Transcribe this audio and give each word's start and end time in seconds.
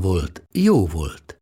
volt, 0.00 0.42
jó 0.52 0.86
volt. 0.86 1.40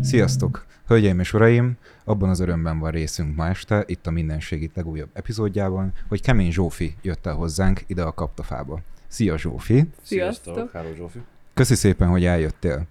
Sziasztok! 0.00 0.71
Hölgyeim 0.92 1.20
és 1.20 1.32
uraim, 1.32 1.76
abban 2.04 2.28
az 2.28 2.40
örömben 2.40 2.78
van 2.78 2.90
részünk 2.90 3.36
ma 3.36 3.48
este, 3.48 3.82
itt 3.86 4.06
a 4.06 4.10
Mindenség 4.10 4.62
itt 4.62 4.76
legújabb 4.76 5.08
epizódjában, 5.12 5.92
hogy 6.08 6.20
Kemény 6.22 6.52
Zsófi 6.52 6.94
jött 7.02 7.26
el 7.26 7.34
hozzánk 7.34 7.80
ide 7.86 8.02
a 8.02 8.12
kaptafába. 8.12 8.80
Szia 9.06 9.38
Zsófi! 9.38 9.88
Sziasztok! 10.02 10.72
Hello, 10.72 10.94
Zsófi. 10.94 11.18
Köszi 11.54 11.74
szépen, 11.74 12.08
hogy 12.08 12.24
eljöttél. 12.24 12.86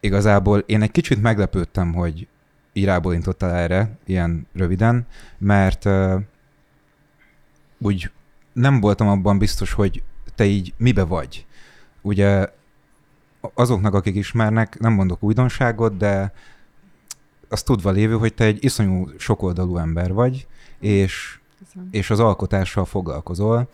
Igazából 0.00 0.58
én 0.58 0.82
egy 0.82 0.90
kicsit 0.90 1.22
meglepődtem, 1.22 1.92
hogy 1.92 2.28
írából 2.72 3.14
intottál 3.14 3.54
erre, 3.54 3.98
ilyen 4.06 4.46
röviden, 4.52 5.06
mert 5.38 5.84
uh, 5.84 6.20
úgy 7.78 8.10
nem 8.52 8.80
voltam 8.80 9.08
abban 9.08 9.38
biztos, 9.38 9.72
hogy 9.72 10.02
te 10.34 10.44
így 10.44 10.74
mibe 10.76 11.04
vagy. 11.04 11.46
Ugye 12.02 12.46
azoknak, 13.54 13.94
akik 13.94 14.14
ismernek, 14.14 14.78
nem 14.78 14.92
mondok 14.92 15.22
újdonságot, 15.22 15.96
de 15.96 16.32
azt 17.48 17.64
tudva 17.64 17.90
lévő, 17.90 18.14
hogy 18.14 18.34
te 18.34 18.44
egy 18.44 18.64
iszonyú 18.64 19.08
sokoldalú 19.18 19.76
ember 19.76 20.12
vagy, 20.12 20.46
és, 20.80 21.38
és 21.90 22.10
az 22.10 22.20
alkotással 22.20 22.84
foglalkozol, 22.84 23.68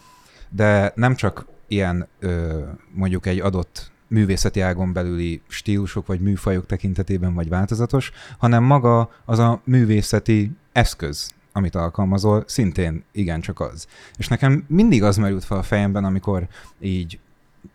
de 0.48 0.92
nem 0.94 1.14
csak 1.14 1.46
ilyen 1.68 2.08
ö, 2.18 2.62
mondjuk 2.92 3.26
egy 3.26 3.40
adott 3.40 3.92
művészeti 4.08 4.60
ágon 4.60 4.92
belüli 4.92 5.42
stílusok 5.48 6.06
vagy 6.06 6.20
műfajok 6.20 6.66
tekintetében 6.66 7.34
vagy 7.34 7.48
változatos, 7.48 8.12
hanem 8.38 8.62
maga 8.62 9.10
az 9.24 9.38
a 9.38 9.60
művészeti 9.64 10.50
eszköz, 10.72 11.34
amit 11.52 11.74
alkalmazol, 11.74 12.44
szintén 12.46 13.04
igencsak 13.12 13.60
az. 13.60 13.86
És 14.16 14.28
nekem 14.28 14.64
mindig 14.68 15.02
az 15.02 15.16
merült 15.16 15.44
fel 15.44 15.58
a 15.58 15.62
fejemben, 15.62 16.04
amikor 16.04 16.48
így 16.80 17.18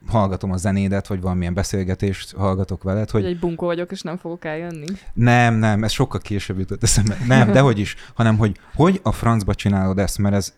hallgatom 0.08 0.52
a 0.52 0.58
zenédet, 0.58 1.08
vagy 1.08 1.22
valamilyen 1.22 1.54
beszélgetést 1.54 2.36
hallgatok 2.36 2.84
veled, 2.84 3.10
Hogy 3.10 3.26
egy 3.26 3.40
bunkó 3.40 3.66
vagyok, 3.66 3.92
és 3.92 4.02
nem 4.02 4.18
fogok 4.18 4.46
eljönni. 4.46 4.86
nem, 5.14 5.56
nem, 5.56 5.84
ez 5.84 5.92
sokkal 5.92 6.20
később 6.20 6.60
jutott 6.60 6.84
eszembe. 6.84 7.18
Nem, 7.28 7.52
dehogy 7.52 7.80
is, 7.80 7.96
hanem 8.14 8.38
hogy 8.38 8.60
hogy 8.76 9.00
a 9.04 9.12
francba 9.12 9.54
csinálod 9.54 10.00
ezt, 10.00 10.18
mert 10.18 10.36
ez 10.36 10.54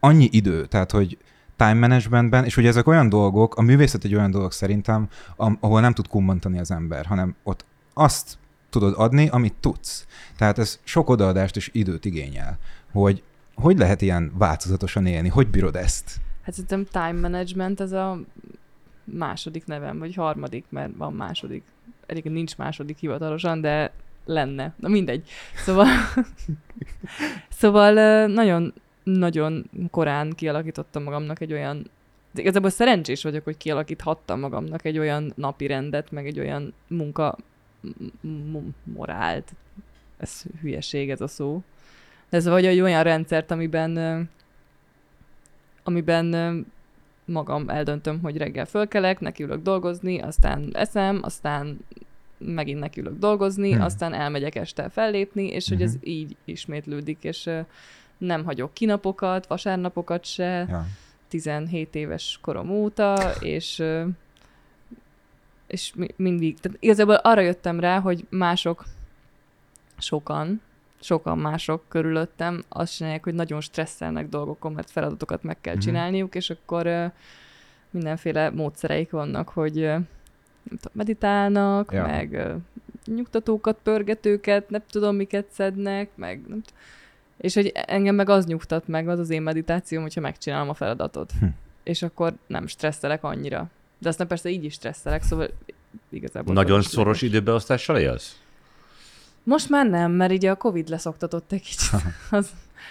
annyi 0.00 0.28
idő, 0.32 0.66
tehát 0.66 0.90
hogy 0.90 1.18
time 1.56 1.74
managementben, 1.74 2.44
és 2.44 2.56
ugye 2.56 2.68
ezek 2.68 2.86
olyan 2.86 3.08
dolgok, 3.08 3.56
a 3.56 3.62
művészet 3.62 4.04
egy 4.04 4.14
olyan 4.14 4.30
dolog 4.30 4.52
szerintem, 4.52 5.08
ahol 5.36 5.80
nem 5.80 5.92
tud 5.92 6.08
kummantani 6.08 6.58
az 6.58 6.70
ember, 6.70 7.06
hanem 7.06 7.34
ott 7.42 7.64
azt 7.94 8.38
tudod 8.70 8.94
adni, 8.96 9.28
amit 9.28 9.54
tudsz. 9.60 10.06
Tehát 10.36 10.58
ez 10.58 10.78
sok 10.84 11.08
odaadást 11.08 11.56
és 11.56 11.70
időt 11.72 12.04
igényel, 12.04 12.58
hogy 12.92 13.22
hogy 13.54 13.78
lehet 13.78 14.02
ilyen 14.02 14.32
változatosan 14.38 15.06
élni, 15.06 15.28
hogy 15.28 15.48
bírod 15.48 15.76
ezt? 15.76 16.20
Hát 16.46 16.54
szerintem 16.54 16.84
time 16.84 17.28
management 17.28 17.80
ez 17.80 17.92
a 17.92 18.18
második 19.04 19.66
nevem, 19.66 19.98
vagy 19.98 20.14
harmadik, 20.14 20.64
mert 20.68 20.90
van 20.96 21.12
második. 21.12 21.62
Egyébként 22.06 22.34
nincs 22.34 22.56
második 22.56 22.98
hivatalosan, 22.98 23.60
de 23.60 23.92
lenne. 24.24 24.74
Na 24.76 24.88
mindegy. 24.88 25.28
Szóval, 25.56 25.86
szóval 27.60 28.26
nagyon, 28.26 28.72
nagyon 29.02 29.70
korán 29.90 30.30
kialakítottam 30.30 31.02
magamnak 31.02 31.40
egy 31.40 31.52
olyan 31.52 31.90
igazából 32.34 32.70
szerencsés 32.70 33.22
vagyok, 33.22 33.44
hogy 33.44 33.56
kialakíthattam 33.56 34.40
magamnak 34.40 34.84
egy 34.84 34.98
olyan 34.98 35.32
napi 35.36 35.66
rendet, 35.66 36.10
meg 36.10 36.26
egy 36.26 36.38
olyan 36.38 36.74
munka 36.86 37.36
morált. 38.84 39.52
Ez 40.16 40.42
hülyeség 40.60 41.10
ez 41.10 41.20
a 41.20 41.26
szó. 41.26 41.62
De 42.28 42.36
ez 42.36 42.46
vagy 42.46 42.66
egy 42.66 42.80
olyan 42.80 43.02
rendszert, 43.02 43.50
amiben 43.50 44.28
amiben 45.86 46.66
magam 47.24 47.68
eldöntöm, 47.68 48.20
hogy 48.22 48.36
reggel 48.36 48.66
fölkelek, 48.66 49.20
nekiülök 49.20 49.62
dolgozni, 49.62 50.20
aztán 50.20 50.68
eszem, 50.72 51.18
aztán 51.22 51.78
megint 52.38 52.78
nekiülök 52.80 53.18
dolgozni, 53.18 53.66
Hmm. 53.68 53.76
hmm. 53.76 53.84
aztán 53.86 54.12
elmegyek 54.14 54.54
este 54.54 54.88
fellépni, 54.88 55.46
és 55.46 55.68
hogy 55.68 55.82
ez 55.82 55.94
Mhm. 55.94 56.02
így 56.08 56.36
ismétlődik, 56.44 57.18
és 57.24 57.50
nem 58.18 58.44
hagyok 58.44 58.74
kinapokat, 58.74 59.46
vasárnapokat 59.46 60.24
se, 60.24 60.66
Ja. 60.68 60.86
17 61.28 61.94
éves 61.94 62.38
korom 62.42 62.70
óta, 62.70 63.32
és 63.40 63.82
és 65.66 65.92
mi, 65.94 66.06
mindig, 66.16 66.60
tehát 66.60 66.78
igazából 66.80 67.14
arra 67.14 67.40
jöttem 67.40 67.80
rá, 67.80 68.00
hogy 68.00 68.26
mások, 68.30 68.84
sokan, 69.98 70.60
sokan 71.00 71.38
mások 71.38 71.82
körülöttem 71.88 72.62
azt 72.68 72.96
csinálják, 72.96 73.24
hogy 73.24 73.34
nagyon 73.34 73.60
stresszelnek 73.60 74.28
dolgokon, 74.28 74.72
mert 74.72 74.90
feladatokat 74.90 75.42
meg 75.42 75.60
kell 75.60 75.74
Mhm. 75.74 75.82
csinálniuk, 75.82 76.34
és 76.34 76.50
akkor 76.50 77.12
mindenféle 77.90 78.50
módszereik 78.50 79.10
vannak, 79.10 79.48
hogy 79.48 79.74
nem 79.74 80.78
tudom, 80.78 80.92
meditálnak, 80.92 81.92
Ja. 81.92 82.06
meg 82.06 82.32
ö, 82.32 82.54
nyugtatókat, 83.06 83.78
pörgetőket, 83.82 84.70
nem 84.70 84.82
tudom, 84.90 85.16
miket 85.16 85.46
szednek, 85.50 86.08
meg 86.14 86.40
nem 86.48 86.62
t- 86.62 86.72
és 87.36 87.54
hogy 87.54 87.72
engem 87.74 88.14
meg 88.14 88.28
az 88.28 88.46
nyugtat 88.46 88.88
meg, 88.88 89.08
az 89.08 89.18
az 89.18 89.30
én 89.30 89.42
meditációm, 89.42 90.02
hogyha 90.02 90.20
megcsinálom 90.20 90.68
a 90.68 90.74
feladatot. 90.74 91.32
Hm. 91.40 91.46
És 91.82 92.02
akkor 92.02 92.34
nem 92.46 92.66
stresszelek 92.66 93.24
annyira. 93.24 93.66
De 93.98 94.08
aztán 94.08 94.26
persze 94.26 94.48
így 94.48 94.64
is 94.64 94.72
stresszelek, 94.72 95.22
szóval 95.22 95.48
igazából... 96.08 96.54
Nagyon 96.54 96.82
szoros 96.82 97.22
időbeosztással 97.22 97.98
élsz? 97.98 98.40
Most 99.46 99.68
már 99.68 99.86
nem, 99.88 100.12
mert 100.12 100.32
ugye 100.32 100.50
a 100.50 100.56
Covid 100.56 100.88
leszoktatott 100.88 101.52
egy 101.52 101.60
kicsit. 101.62 101.90
Az, 102.30 102.50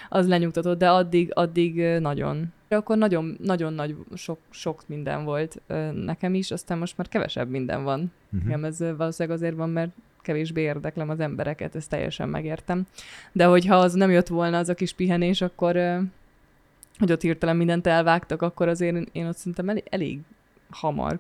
az 0.09 0.27
lenyugtatott, 0.27 0.77
de 0.77 0.89
addig, 0.89 1.31
addig 1.33 1.81
nagyon. 1.99 2.53
Akkor 2.69 2.97
nagyon, 2.97 3.37
nagyon 3.43 3.73
nagy, 3.73 3.95
sok, 4.13 4.39
sok 4.49 4.83
minden 4.87 5.23
volt 5.23 5.61
nekem 5.93 6.33
is, 6.33 6.51
aztán 6.51 6.77
most 6.77 6.97
már 6.97 7.07
kevesebb 7.07 7.49
minden 7.49 7.83
van. 7.83 8.11
Mhm. 8.29 8.45
Nekem 8.45 8.63
ez 8.63 8.79
valószínűleg 8.79 9.37
azért 9.37 9.55
van, 9.55 9.69
mert 9.69 9.91
kevésbé 10.21 10.61
érdeklem 10.61 11.09
az 11.09 11.19
embereket, 11.19 11.75
ezt 11.75 11.89
teljesen 11.89 12.29
megértem. 12.29 12.87
De 13.31 13.45
hogyha 13.45 13.75
az 13.75 13.93
nem 13.93 14.11
jött 14.11 14.27
volna 14.27 14.57
az 14.57 14.69
a 14.69 14.73
kis 14.73 14.93
pihenés, 14.93 15.41
akkor 15.41 15.75
hogy 16.99 17.11
ott 17.11 17.21
hirtelen 17.21 17.55
mindent 17.57 17.87
elvágtak, 17.87 18.41
akkor 18.41 18.67
azért 18.67 18.95
én- 18.95 19.07
én 19.11 19.27
ott 19.27 19.37
szerintem 19.37 19.69
elég, 19.69 19.83
elég 19.89 20.19
hamar 20.69 21.19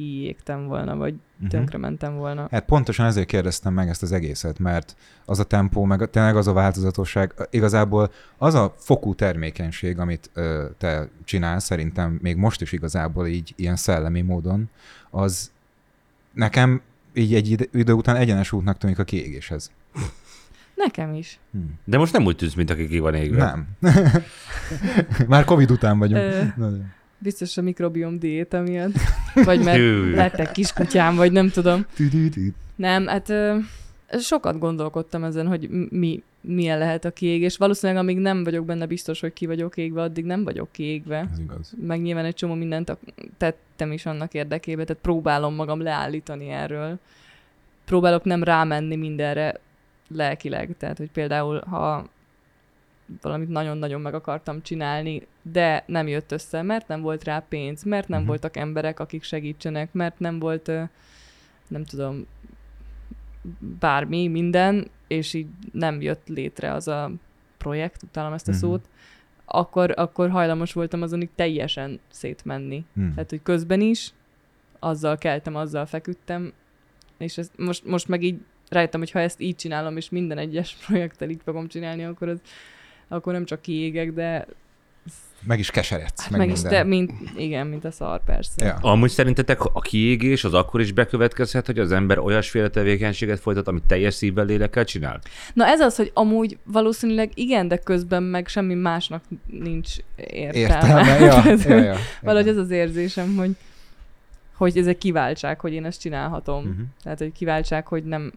kiégtem 0.00 0.66
volna, 0.66 0.96
vagy 0.96 1.14
Mhm. 1.36 1.48
tönkrementem 1.48 2.14
volna. 2.16 2.48
Hát 2.50 2.64
pontosan 2.64 3.06
ezért 3.06 3.26
kérdeztem 3.26 3.72
meg 3.72 3.88
ezt 3.88 4.02
az 4.02 4.12
egészet, 4.12 4.58
mert 4.58 4.96
az 5.24 5.38
a 5.38 5.44
tempó, 5.44 5.84
meg 5.84 6.10
tényleg 6.10 6.36
az 6.36 6.46
a 6.46 6.52
változatosság, 6.52 7.34
igazából 7.50 8.10
az 8.38 8.54
a 8.54 8.74
fokú 8.78 9.14
termékenység, 9.14 9.98
amit 9.98 10.30
ö, 10.34 10.64
te 10.78 11.08
csinálsz, 11.24 11.64
szerintem 11.64 12.18
még 12.22 12.36
most 12.36 12.60
is 12.60 12.72
igazából 12.72 13.26
így 13.26 13.52
ilyen 13.56 13.76
szellemi 13.76 14.20
módon, 14.20 14.68
az 15.10 15.50
nekem 16.32 16.80
így 17.14 17.34
egy 17.34 17.68
idő 17.72 17.92
után 17.92 18.16
egyenes 18.16 18.52
útnak 18.52 18.78
tűnik 18.78 18.98
a 18.98 19.04
kiégéshez. 19.04 19.70
Nekem 20.74 21.14
is. 21.14 21.38
Hm. 21.52 21.58
De 21.84 21.98
most 21.98 22.12
nem 22.12 22.24
úgy 22.24 22.36
tűz, 22.36 22.54
mint 22.54 22.70
aki 22.70 22.86
ki 22.88 22.98
van 22.98 23.14
égve. 23.14 23.44
Nem. 23.44 23.66
Már 25.28 25.44
Covid 25.44 25.70
után 25.70 25.98
vagyunk. 25.98 26.22
Ö. 26.58 26.74
Biztos 27.22 27.56
a 27.56 27.62
mikrobiom 27.62 28.18
diéta 28.18 28.60
miatt. 28.60 28.92
Vagy 29.44 29.62
mert 29.62 30.14
lettek 30.14 30.52
kiskutyám, 30.52 31.16
vagy 31.16 31.32
nem 31.32 31.50
tudom. 31.50 31.86
Nem, 32.76 33.06
hát 33.06 33.32
sokat 34.18 34.58
gondolkodtam 34.58 35.24
ezen, 35.24 35.46
hogy 35.46 35.68
mi, 35.90 36.22
milyen 36.40 36.78
lehet 36.78 37.04
a 37.04 37.10
kiégés. 37.10 37.56
Valószínűleg 37.56 38.02
amíg 38.02 38.18
nem 38.18 38.44
vagyok 38.44 38.64
benne 38.64 38.86
biztos, 38.86 39.20
hogy 39.20 39.32
ki 39.32 39.46
vagyok 39.46 39.76
égve, 39.76 40.02
addig 40.02 40.24
nem 40.24 40.44
vagyok 40.44 40.68
kiégve. 40.72 41.28
Ez 41.32 41.38
igaz. 41.38 41.72
Meg 41.86 42.02
nyilván 42.02 42.24
egy 42.24 42.34
csomó 42.34 42.54
mindent 42.54 42.96
tettem 43.36 43.92
is 43.92 44.06
annak 44.06 44.34
érdekében, 44.34 44.86
tehát 44.86 45.02
próbálom 45.02 45.54
magam 45.54 45.82
leállítani 45.82 46.48
erről. 46.48 46.98
próbálok 47.84 48.24
nem 48.24 48.42
rámenni 48.42 48.96
mindenre 48.96 49.60
lelkileg. 50.14 50.74
Tehát, 50.78 50.98
hogy 50.98 51.10
például, 51.10 51.60
ha 51.60 52.08
valamit 53.22 53.48
nagyon-nagyon 53.48 54.00
meg 54.00 54.14
akartam 54.14 54.62
csinálni, 54.62 55.26
de 55.42 55.84
nem 55.86 56.08
jött 56.08 56.32
össze, 56.32 56.62
mert 56.62 56.88
nem 56.88 57.00
volt 57.00 57.24
rá 57.24 57.44
pénz, 57.48 57.82
mert 57.82 58.08
nem 58.08 58.18
Mhm. 58.18 58.28
voltak 58.28 58.56
emberek, 58.56 59.00
akik 59.00 59.22
segítsenek, 59.22 59.92
mert 59.92 60.18
nem 60.18 60.38
volt, 60.38 60.66
nem 61.68 61.84
tudom, 61.84 62.26
bármi, 63.78 64.28
minden, 64.28 64.90
és 65.08 65.34
így 65.34 65.46
nem 65.72 66.00
jött 66.00 66.28
létre 66.28 66.72
az 66.72 66.88
a 66.88 67.10
projekt, 67.58 68.02
utálom 68.02 68.32
ezt 68.32 68.48
a 68.48 68.50
Mhm. 68.50 68.60
szót, 68.60 68.88
akkor, 69.44 69.92
akkor 69.96 70.30
hajlamos 70.30 70.72
voltam 70.72 71.02
azon 71.02 71.20
így 71.22 71.30
teljesen 71.34 72.00
szétmenni. 72.08 72.84
Hm. 72.94 73.08
Tehát, 73.14 73.30
hogy 73.30 73.42
közben 73.42 73.80
is, 73.80 74.12
azzal 74.78 75.18
keltem, 75.18 75.56
azzal 75.56 75.86
feküdtem, 75.86 76.52
és 77.18 77.38
ezt 77.38 77.58
most, 77.58 77.84
most 77.84 78.08
meg 78.08 78.22
így 78.22 78.38
rájöttem, 78.68 79.00
hogy 79.00 79.10
ha 79.10 79.20
ezt 79.20 79.40
így 79.40 79.56
csinálom, 79.56 79.96
és 79.96 80.08
minden 80.08 80.38
egyes 80.38 80.76
projekttel 80.86 81.28
így 81.30 81.40
fogom 81.44 81.68
csinálni, 81.68 82.04
akkor 82.04 82.28
az, 82.28 82.40
akkor 83.12 83.32
nem 83.32 83.44
csak 83.44 83.62
kiégek, 83.62 84.12
de 84.12 84.46
Meg 85.42 85.58
is 85.58 85.70
keseredsz, 85.70 86.22
hát 86.22 86.30
meg, 86.30 86.40
meg, 86.40 86.50
is, 86.50 86.60
de 86.60 86.84
mint, 86.84 87.12
igen, 87.36 87.66
mint 87.66 87.84
a 87.84 87.90
szar, 87.90 88.24
persze. 88.24 88.64
Ja. 88.64 88.78
Amúgy 88.80 89.10
szerintetek 89.10 89.64
a 89.64 89.80
kiégés 89.80 90.44
az 90.44 90.54
akkor 90.54 90.80
is 90.80 90.92
bekövetkezhet, 90.92 91.66
hogy 91.66 91.78
az 91.78 91.92
ember 91.92 92.18
olyasféle 92.18 92.68
tevékenységet 92.68 93.40
folytat, 93.40 93.68
amit 93.68 93.82
teljes 93.86 94.14
szívvel, 94.14 94.44
lélekkel 94.44 94.84
csinál? 94.84 95.20
Na 95.54 95.66
ez 95.66 95.80
az, 95.80 95.96
hogy 95.96 96.10
amúgy 96.14 96.58
valószínűleg 96.64 97.30
igen, 97.34 97.68
de 97.68 97.76
közben 97.76 98.22
meg 98.22 98.48
semmi 98.48 98.74
másnak 98.74 99.24
nincs 99.46 99.90
értelme. 100.16 100.58
Értelme, 100.58 101.18
ja, 101.18 101.42
Tehát, 101.42 101.64
ja, 101.64 101.76
ja. 101.76 101.96
Valahogy 102.22 102.46
Igen. 102.46 102.58
ez 102.58 102.64
az 102.64 102.70
érzésem, 102.70 103.36
hogy, 103.36 103.50
hogy 104.56 104.78
ez 104.78 104.86
egy 104.86 104.98
kiváltság, 104.98 105.60
hogy 105.60 105.72
én 105.72 105.84
ezt 105.84 106.00
csinálhatom. 106.00 106.64
Mhm. 106.64 106.80
Tehát, 107.02 107.18
hogy 107.18 107.32
kiváltság, 107.32 107.86
hogy 107.86 108.04
nem 108.04 108.32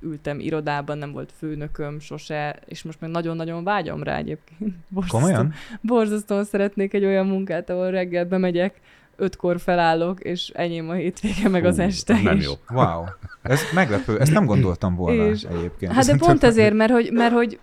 ültem 0.00 0.40
irodában, 0.40 0.98
nem 0.98 1.12
volt 1.12 1.32
főnököm 1.38 2.00
sose, 2.00 2.58
és 2.66 2.82
most 2.82 3.00
meg 3.00 3.10
nagyon-nagyon 3.10 3.64
vágyom 3.64 4.02
rá 4.02 4.16
egyébként. 4.16 4.74
Borzasztó, 4.88 5.18
Komolyan? 5.18 5.52
Borzasztóan 5.80 6.44
szeretnék 6.44 6.92
egy 6.94 7.04
olyan 7.04 7.26
munkát, 7.26 7.70
ahol 7.70 7.90
reggel 7.90 8.24
bemegyek, 8.24 8.80
ötkor 9.16 9.60
felállok, 9.60 10.20
és 10.20 10.48
enyém 10.54 10.88
a 10.88 10.92
hétvége, 10.92 11.48
meg 11.48 11.64
az 11.64 11.76
Hú, 11.76 11.82
este 11.82 12.14
az 12.14 12.22
nem 12.22 12.36
is. 12.36 12.44
jó. 12.44 12.52
Wow. 12.68 13.04
Ez 13.42 13.60
meglepő, 13.74 14.18
ezt 14.18 14.32
nem 14.32 14.44
gondoltam 14.46 14.94
volna 14.94 15.26
És- 15.30 15.42
egyébként. 15.42 15.92
Hát 15.92 16.04
de 16.06 16.16
pont 16.16 16.42
ezért, 16.42 16.74
mert 16.74 16.92
hogy, 16.92 17.10
mert 17.12 17.32
hogy 17.32 17.58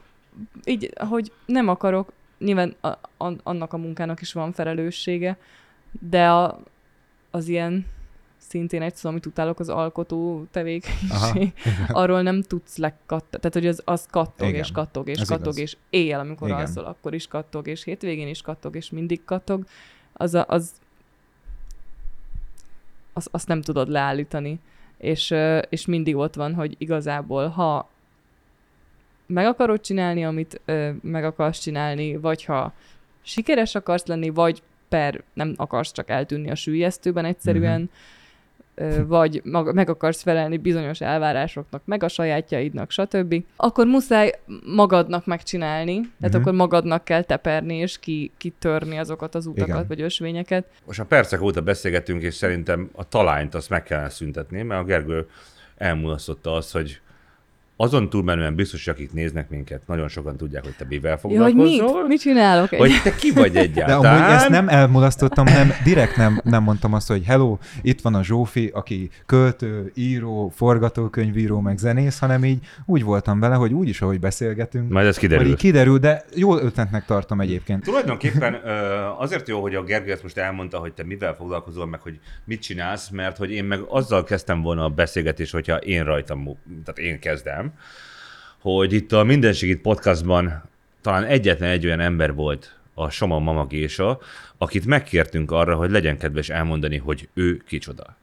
így, 0.63 0.93
hogy 1.09 1.31
nem 1.45 1.67
akarok, 1.67 2.11
nyilván 2.39 2.75
a, 2.81 2.87
a, 3.25 3.33
annak 3.43 3.73
a 3.73 3.77
munkának 3.77 4.21
is 4.21 4.33
van 4.33 4.51
felelőssége, 4.51 5.37
de 6.09 6.27
a, 6.29 6.59
az 7.31 7.47
ilyen 7.47 7.85
szintén 8.49 8.81
egy 8.81 8.95
szó, 8.95 9.09
amit 9.09 9.25
utálok, 9.25 9.59
az 9.59 9.69
alkotó 9.69 10.45
tevékenység, 10.51 11.53
arról 11.87 12.21
nem 12.21 12.41
tudsz 12.41 12.77
lekattogni. 12.77 13.37
Tehát, 13.39 13.53
hogy 13.53 13.67
az, 13.67 13.81
az 13.85 14.05
kattog, 14.09 14.47
Igen. 14.47 14.59
és 14.59 14.71
kattog, 14.71 15.09
és 15.09 15.19
Ez 15.19 15.27
kattog, 15.27 15.45
igaz. 15.45 15.57
és 15.57 15.77
éjjel, 15.89 16.19
amikor 16.19 16.47
Igen. 16.47 16.59
alszol, 16.59 16.83
akkor 16.83 17.13
is 17.13 17.27
kattog, 17.27 17.67
és 17.67 17.83
hétvégén 17.83 18.27
is 18.27 18.41
kattog, 18.41 18.75
és 18.75 18.89
mindig 18.89 19.23
kattog, 19.25 19.65
az, 20.13 20.33
a, 20.33 20.45
az 20.47 20.71
az, 23.17 23.27
azt 23.31 23.47
nem 23.47 23.61
tudod 23.61 23.89
leállítani. 23.89 24.59
És, 24.97 25.33
és 25.69 25.85
mindig 25.85 26.15
ott 26.15 26.35
van, 26.35 26.53
hogy 26.53 26.75
igazából, 26.77 27.47
ha 27.47 27.89
meg 29.25 29.45
akarod 29.45 29.81
csinálni, 29.81 30.25
amit 30.25 30.61
ö, 30.65 30.89
meg 31.01 31.23
akarsz 31.23 31.59
csinálni, 31.59 32.15
vagy 32.15 32.43
ha 32.43 32.73
sikeres 33.21 33.75
akarsz 33.75 34.05
lenni, 34.05 34.29
vagy 34.29 34.61
per 34.89 35.23
nem 35.33 35.53
akarsz 35.55 35.91
csak 35.91 36.09
eltűnni 36.09 36.49
a 36.49 36.55
sűjesztőben 36.55 37.25
egyszerűen, 37.25 37.81
uh-huh. 37.81 37.97
Vagy 39.07 39.41
mag- 39.43 39.73
meg 39.73 39.89
akarsz 39.89 40.21
felelni 40.21 40.57
bizonyos 40.57 41.01
elvárásoknak, 41.01 41.81
meg 41.85 42.03
a 42.03 42.07
sajátjaidnak, 42.07 42.91
stb., 42.91 43.43
akkor 43.55 43.85
muszáj 43.85 44.39
magadnak 44.75 45.25
megcsinálni, 45.25 45.93
tehát 45.93 46.11
uh-huh. 46.21 46.41
akkor 46.41 46.53
magadnak 46.53 47.03
kell 47.03 47.23
teperni 47.23 47.75
és 47.75 47.99
ki, 47.99 48.31
kitörni 48.37 48.97
azokat 48.97 49.35
az 49.35 49.45
utakat, 49.45 49.67
Igen. 49.67 49.85
vagy 49.87 50.01
ösvényeket. 50.01 50.65
Most 50.85 50.99
a 50.99 51.05
percek 51.05 51.41
óta 51.41 51.61
beszélgetünk, 51.61 52.21
és 52.21 52.33
szerintem 52.33 52.89
a 52.93 53.07
talányt 53.07 53.55
azt 53.55 53.69
meg 53.69 53.83
kellene 53.83 54.09
szüntetni, 54.09 54.61
mert 54.61 54.81
a 54.81 54.85
Gergő 54.85 55.27
elmulasztotta 55.77 56.53
azt, 56.53 56.71
hogy 56.71 57.01
azon 57.79 58.09
túlmenően 58.09 58.55
biztos, 58.55 58.85
hogy 58.85 58.93
akik 58.93 59.13
néznek 59.13 59.49
minket, 59.49 59.81
nagyon 59.87 60.07
sokan 60.07 60.37
tudják, 60.37 60.63
hogy 60.63 60.75
te 60.77 60.85
mivel 60.89 61.19
Ja, 61.23 61.41
hogy 61.43 61.53
foglalkozol. 61.53 61.99
mit? 61.99 62.07
Mit 62.07 62.19
csinálok? 62.19 62.71
Egy... 62.71 62.79
Hogy 62.79 62.91
te 63.03 63.15
ki 63.15 63.31
vagy 63.31 63.51
De 63.57 63.59
egyáltalán. 63.59 64.19
amúgy 64.21 64.33
ezt 64.33 64.49
nem 64.49 64.69
elmulasztottam, 64.69 65.45
nem, 65.45 65.71
direkt 65.83 66.15
nem, 66.15 66.41
nem 66.43 66.63
mondtam 66.63 66.93
azt, 66.93 67.07
hogy 67.07 67.23
hello, 67.25 67.57
itt 67.81 68.01
van 68.01 68.15
a 68.15 68.23
Zsófi, 68.23 68.69
aki 68.73 69.09
költő, 69.25 69.91
író, 69.95 70.51
forgatókönyvíró, 70.55 71.59
meg 71.59 71.77
zenész, 71.77 72.19
hanem 72.19 72.45
így 72.45 72.65
úgy 72.85 73.03
voltam 73.03 73.39
vele, 73.39 73.55
hogy 73.55 73.73
úgy 73.73 73.87
is, 73.89 74.01
ahogy 74.01 74.19
beszélgetünk, 74.19 74.91
Majd 74.91 75.07
ez 75.07 75.17
kiderül. 75.17 75.45
így 75.47 75.55
kiderül, 75.55 75.97
de 75.97 76.23
jó 76.35 76.57
ötletnek 76.57 77.05
tartom 77.05 77.41
egyébként. 77.41 77.83
Tulajdonképpen 77.83 78.53
azért 79.23 79.47
jó, 79.47 79.61
hogy 79.61 79.75
a 79.75 79.83
Gergő 79.83 80.11
ezt 80.11 80.23
most 80.23 80.37
elmondta, 80.37 80.77
hogy 80.77 80.93
te 80.93 81.03
mivel 81.03 81.33
foglalkozol, 81.33 81.85
meg 81.85 81.99
hogy 82.01 82.19
mit 82.45 82.61
csinálsz, 82.61 83.09
mert 83.09 83.37
hogy 83.37 83.51
én 83.51 83.63
meg 83.65 83.79
azzal 83.87 84.23
kezdtem 84.23 84.61
volna 84.61 84.83
a 84.83 84.89
beszélgetést, 84.89 85.51
hogyha 85.51 85.75
én 85.77 86.03
rajtam, 86.03 86.43
tehát 86.85 86.99
én 87.11 87.19
kezdem, 87.19 87.66
hogy 88.59 88.93
itt 88.93 89.11
a 89.11 89.23
Mindenségit 89.23 89.81
podcastban 89.81 90.63
talán 91.01 91.23
egyetlen 91.23 91.69
egy 91.69 91.85
olyan 91.85 91.99
ember 91.99 92.33
volt, 92.33 92.77
a 92.93 93.09
Soma 93.09 93.39
Mama 93.39 93.65
Gésa, 93.65 94.19
akit 94.57 94.85
megkértünk 94.85 95.51
arra, 95.51 95.75
hogy 95.75 95.91
legyen 95.91 96.17
kedves 96.17 96.49
elmondani, 96.49 96.97
hogy 96.97 97.29
ő 97.33 97.61
kicsoda. 97.67 98.17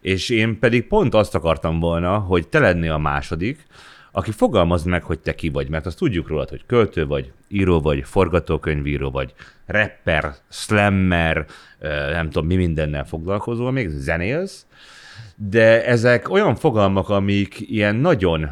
És 0.00 0.28
én 0.28 0.58
pedig 0.58 0.86
pont 0.86 1.14
azt 1.14 1.34
akartam 1.34 1.80
volna, 1.80 2.18
hogy 2.18 2.48
te 2.48 2.58
lennél 2.58 2.92
a 2.92 2.98
második, 2.98 3.66
aki 4.12 4.30
fogalmazd 4.30 4.86
meg, 4.86 5.02
hogy 5.02 5.18
te 5.18 5.34
ki 5.34 5.48
vagy, 5.48 5.68
mert 5.68 5.86
azt 5.86 5.98
tudjuk 5.98 6.28
rólad, 6.28 6.48
hogy 6.48 6.62
költő 6.66 7.06
vagy, 7.06 7.32
író 7.48 7.80
vagy, 7.80 8.02
forgatókönyvíró 8.04 9.10
vagy, 9.10 9.34
rapper, 9.66 10.34
slammer, 10.48 11.46
nem 12.12 12.30
tudom, 12.30 12.46
mi 12.46 12.56
mindennel 12.56 13.04
foglalkozol, 13.04 13.70
még 13.70 13.88
zenélsz, 13.88 14.66
de 15.36 15.84
ezek 15.84 16.30
olyan 16.30 16.54
fogalmak, 16.54 17.08
amik 17.08 17.60
ilyen 17.60 17.96
nagyon, 17.96 18.50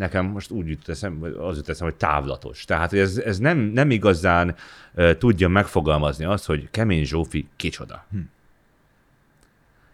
nekem 0.00 0.26
most 0.26 0.50
úgy 0.50 0.68
jut 0.68 0.88
eszem, 0.88 1.22
az 1.38 1.56
jut 1.56 1.68
eszem, 1.68 1.86
hogy 1.86 1.96
távlatos. 1.96 2.64
Tehát 2.64 2.90
hogy 2.90 2.98
ez, 2.98 3.16
ez 3.18 3.38
nem, 3.38 3.58
nem 3.58 3.90
igazán 3.90 4.54
uh, 4.94 5.12
tudja 5.12 5.48
megfogalmazni 5.48 6.24
azt, 6.24 6.46
hogy 6.46 6.70
Kemény 6.70 7.04
Zsófi 7.04 7.48
kicsoda. 7.56 8.04
Hm. 8.10 8.18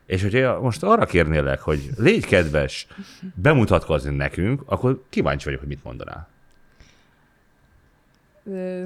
És 0.06 0.22
hogyha 0.22 0.60
most 0.60 0.82
arra 0.82 1.06
kérnélek, 1.06 1.60
hogy 1.60 1.90
légy 1.96 2.26
kedves 2.26 2.86
bemutatkozni 3.34 4.16
nekünk, 4.16 4.62
akkor 4.66 5.02
kíváncsi 5.08 5.44
vagyok, 5.44 5.60
hogy 5.60 5.68
mit 5.68 5.84
mondanál. 5.84 6.28
Ö, 8.44 8.84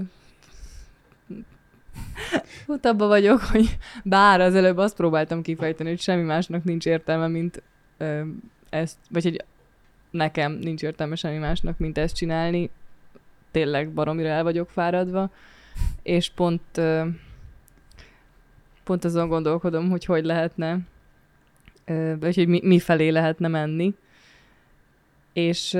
Ott 2.66 2.84
abban 2.84 3.08
vagyok, 3.08 3.40
hogy 3.40 3.78
bár 4.04 4.40
az 4.40 4.54
előbb 4.54 4.76
azt 4.76 4.96
próbáltam 4.96 5.42
kifejteni, 5.42 5.88
hogy 5.88 6.00
semmi 6.00 6.22
másnak 6.22 6.64
nincs 6.64 6.86
értelme, 6.86 7.28
mint 7.28 7.62
ö, 7.98 8.22
ezt, 8.70 8.96
vagy 9.10 9.22
hogy 9.22 9.44
nekem 10.10 10.52
nincs 10.52 10.82
értelme 10.82 11.14
semmi 11.14 11.38
másnak, 11.38 11.78
mint 11.78 11.98
ezt 11.98 12.16
csinálni. 12.16 12.70
Tényleg 13.50 13.90
baromira 13.90 14.28
el 14.28 14.42
vagyok 14.42 14.70
fáradva, 14.70 15.30
és 16.02 16.30
pont 16.30 16.80
pont 18.90 19.04
azon 19.04 19.28
gondolkodom, 19.28 19.90
hogy 19.90 20.04
hogy 20.04 20.24
lehetne, 20.24 20.78
vagy 22.18 22.34
hogy 22.34 22.48
mi, 22.48 22.60
mi 22.62 22.78
felé 22.78 23.08
lehetne 23.08 23.48
menni. 23.48 23.94
És, 25.32 25.78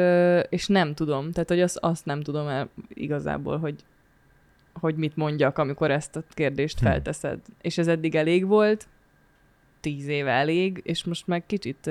és 0.49 0.67
nem 0.67 0.95
tudom, 0.95 1.33
tehát 1.33 1.49
hogy 1.49 1.61
azt, 1.61 1.77
azt 1.77 2.05
nem 2.05 2.21
tudom 2.21 2.49
el 2.49 2.69
igazából, 2.89 3.59
hogy, 3.59 3.85
hogy 4.73 4.95
mit 4.95 5.17
mondjak, 5.17 5.59
amikor 5.59 5.91
ezt 5.91 6.17
a 6.17 6.23
kérdést 6.29 6.79
Hm. 6.79 6.85
felteszed. 6.85 7.41
És 7.61 7.79
ez 7.79 7.87
eddig 7.87 8.15
elég 8.15 8.47
volt, 8.47 8.89
tíz 9.81 10.09
éve 10.09 10.31
elég, 10.31 10.81
és 10.85 11.05
most 11.05 11.27
meg 11.27 11.47
kicsit, 11.47 11.91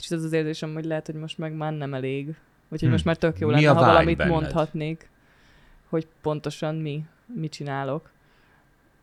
kicsit 0.00 0.16
az 0.16 0.24
az 0.24 0.32
érzésem, 0.32 0.72
hogy 0.74 0.84
lehet, 0.84 1.06
hogy 1.06 1.14
most 1.14 1.38
meg 1.38 1.52
már 1.52 1.72
nem 1.72 1.94
elég. 1.94 2.26
Vagy 2.68 2.78
hogy 2.78 2.88
Hm. 2.88 2.90
most 2.90 3.04
már 3.04 3.16
tök 3.16 3.38
jó 3.38 3.46
Mi 3.48 3.52
lenne, 3.54 3.68
ha 3.68 3.84
valamit 3.84 4.16
benned? 4.16 4.32
mondhatnék, 4.32 5.08
hogy 5.88 6.06
pontosan 6.22 6.74
mi, 6.74 7.04
mit 7.26 7.52
csinálok. 7.52 8.10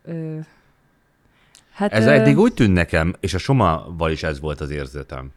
Ö, 0.03 0.39
hát, 1.71 1.93
Ez 1.93 2.05
ö, 2.05 2.09
eddig 2.09 2.37
úgy 2.37 2.53
tűnt 2.53 2.73
nekem, 2.73 3.15
és 3.19 3.33
a 3.33 3.37
Somaval 3.37 4.11
is 4.11 4.23
ez 4.23 4.39
volt 4.39 4.61
az 4.61 4.69
érzetem, 4.69 5.31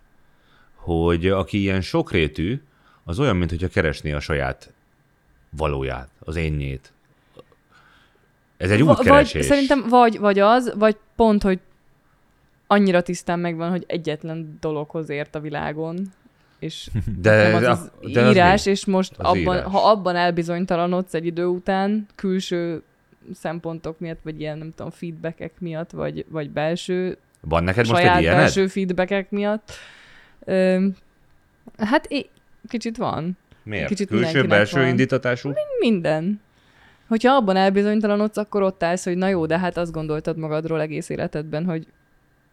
hogy 0.74 1.26
aki 1.28 1.58
ilyen 1.58 1.80
sokrétű, 1.80 2.62
az 3.04 3.18
olyan, 3.18 3.36
mintha 3.36 3.68
keresné 3.68 4.12
a 4.12 4.20
saját 4.20 4.72
valóját, 5.50 6.08
az 6.18 6.36
énjét. 6.36 6.92
Ez 8.56 8.70
egy 8.70 8.82
útkeresés. 8.82 9.32
Vagy, 9.32 9.42
szerintem 9.42 9.88
vagy, 9.88 10.18
vagy 10.18 10.38
az, 10.38 10.72
vagy 10.76 10.96
pont, 11.16 11.42
hogy 11.42 11.60
annyira 12.72 13.00
tisztán 13.02 13.38
megvan, 13.38 13.70
hogy 13.70 13.84
egyetlen 13.86 14.56
dologhoz 14.60 15.08
ért 15.08 15.34
a 15.34 15.40
világon, 15.40 16.12
és 16.58 16.90
de, 17.22 17.54
az, 17.54 17.62
az 17.62 17.90
de 18.12 18.20
az 18.22 18.34
írás, 18.34 18.64
mi? 18.64 18.70
és 18.70 18.84
most 18.86 19.12
Az 19.16 19.26
abban, 19.26 19.56
írás. 19.56 19.64
ha 19.72 19.90
abban 19.90 20.16
elbizonytalanodsz 20.16 21.14
egy 21.14 21.26
idő 21.26 21.44
után, 21.46 22.06
külső 22.14 22.82
szempontok 23.34 23.98
miatt, 23.98 24.20
vagy 24.22 24.40
ilyen, 24.40 24.58
nem 24.58 24.72
tudom, 24.76 24.90
feedbackek 24.90 25.52
miatt, 25.58 25.90
vagy, 25.90 26.24
vagy 26.28 26.50
belső 26.50 27.16
Van 27.40 27.64
neked 27.64 27.88
most 27.88 28.02
egy 28.02 28.20
ilyened? 28.20 28.40
belső 28.40 28.66
feedbackek 28.66 29.30
miatt. 29.30 29.72
Ö, 30.44 30.86
hát 31.78 32.06
é- 32.06 32.30
kicsit 32.68 32.96
van. 32.96 33.38
Miért? 33.62 33.88
kicsit 33.88 34.08
Külső, 34.08 34.46
belső 34.46 34.78
van. 34.80 34.88
indítatású? 34.88 35.52
Minden. 35.80 36.40
Hogyha 37.08 37.34
abban 37.34 37.56
elbizonytalanodsz, 37.56 38.36
akkor 38.36 38.62
ott 38.62 38.82
állsz, 38.82 39.04
hogy 39.04 39.16
na 39.16 39.28
jó, 39.28 39.46
de 39.46 39.58
hát 39.58 39.76
azt 39.76 39.92
gondoltad 39.92 40.36
magadról 40.36 40.80
egész 40.80 41.08
életedben, 41.08 41.64
hogy 41.64 41.86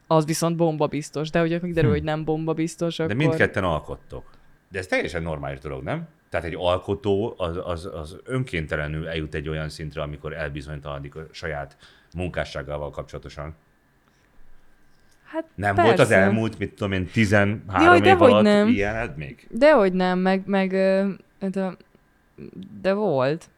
az 0.08 0.26
viszont 0.26 0.56
bomba 0.56 0.88
biztos, 0.88 1.30
de 1.30 1.40
hogyha 1.40 1.60
kiderül, 1.60 1.90
hogy 1.90 2.04
nem 2.04 2.24
bomba 2.24 2.54
biztos, 2.54 2.96
Hm. 2.98 3.04
De 3.04 3.14
akkor... 3.14 3.26
mindketten 3.26 3.64
alkottok. 3.64 4.24
De 4.72 4.80
ez 4.80 4.88
teljesen 4.88 5.22
normális 5.22 5.60
dolog, 5.60 5.84
nem? 5.84 6.08
Tehát 6.30 6.46
egy 6.46 6.56
alkotó 6.58 7.34
az, 7.38 7.60
az, 7.64 7.86
az 7.94 8.18
önkéntelenül 8.24 9.08
eljut 9.08 9.36
egy 9.36 9.50
olyan 9.50 9.70
szintre, 9.70 10.02
amikor 10.02 10.34
elbizonytalanodik 10.34 11.16
a 11.16 11.26
saját 11.32 11.78
munkásságával 12.16 12.90
kapcsolatosan. 12.90 13.56
Hát 15.24 15.46
Nem 15.56 15.76
persze. 15.76 15.90
volt 15.90 16.00
az 16.02 16.12
elmúlt, 16.12 16.58
mit 16.58 16.74
tudom 16.74 16.92
én, 16.92 17.06
13 17.06 17.62
Jaj, 17.84 18.08
év 18.08 18.22
alatt 18.22 18.44
nem. 18.44 18.68
ilyened 18.68 19.18
még? 19.18 19.48
Dehogy 19.52 19.94
nem, 19.94 20.20
meg, 20.20 20.42
meg 20.46 20.70
de, 21.40 21.78
de 22.82 22.94
volt. 22.94 23.50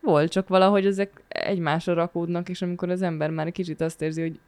Volt, 0.00 0.30
csak 0.30 0.48
valahogy 0.48 0.86
ezek 0.86 1.22
egymásra 1.28 1.94
rakódnak, 1.94 2.48
és 2.48 2.62
amikor 2.62 2.90
az 2.90 3.02
ember 3.02 3.30
már 3.30 3.52
kicsit 3.52 3.80
azt 3.80 4.02
érzi, 4.02 4.20
hogy 4.20 4.38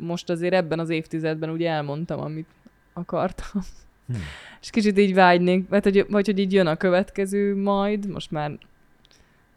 most 0.00 0.30
azért 0.30 0.54
ebben 0.54 0.78
az 0.78 0.90
évtizedben 0.90 1.50
ugye 1.50 1.70
elmondtam, 1.70 2.20
amit 2.20 2.48
akartam. 2.92 3.62
Hm. 4.06 4.14
És 4.60 4.70
kicsit 4.70 4.98
így 4.98 5.14
vágynék, 5.14 5.68
vagy 5.68 5.84
hogy, 5.84 6.06
vagy 6.08 6.26
hogy 6.26 6.38
így 6.38 6.52
jön 6.52 6.66
a 6.66 6.76
következő 6.76 7.56
majd, 7.56 8.08
most 8.08 8.30
már 8.30 8.58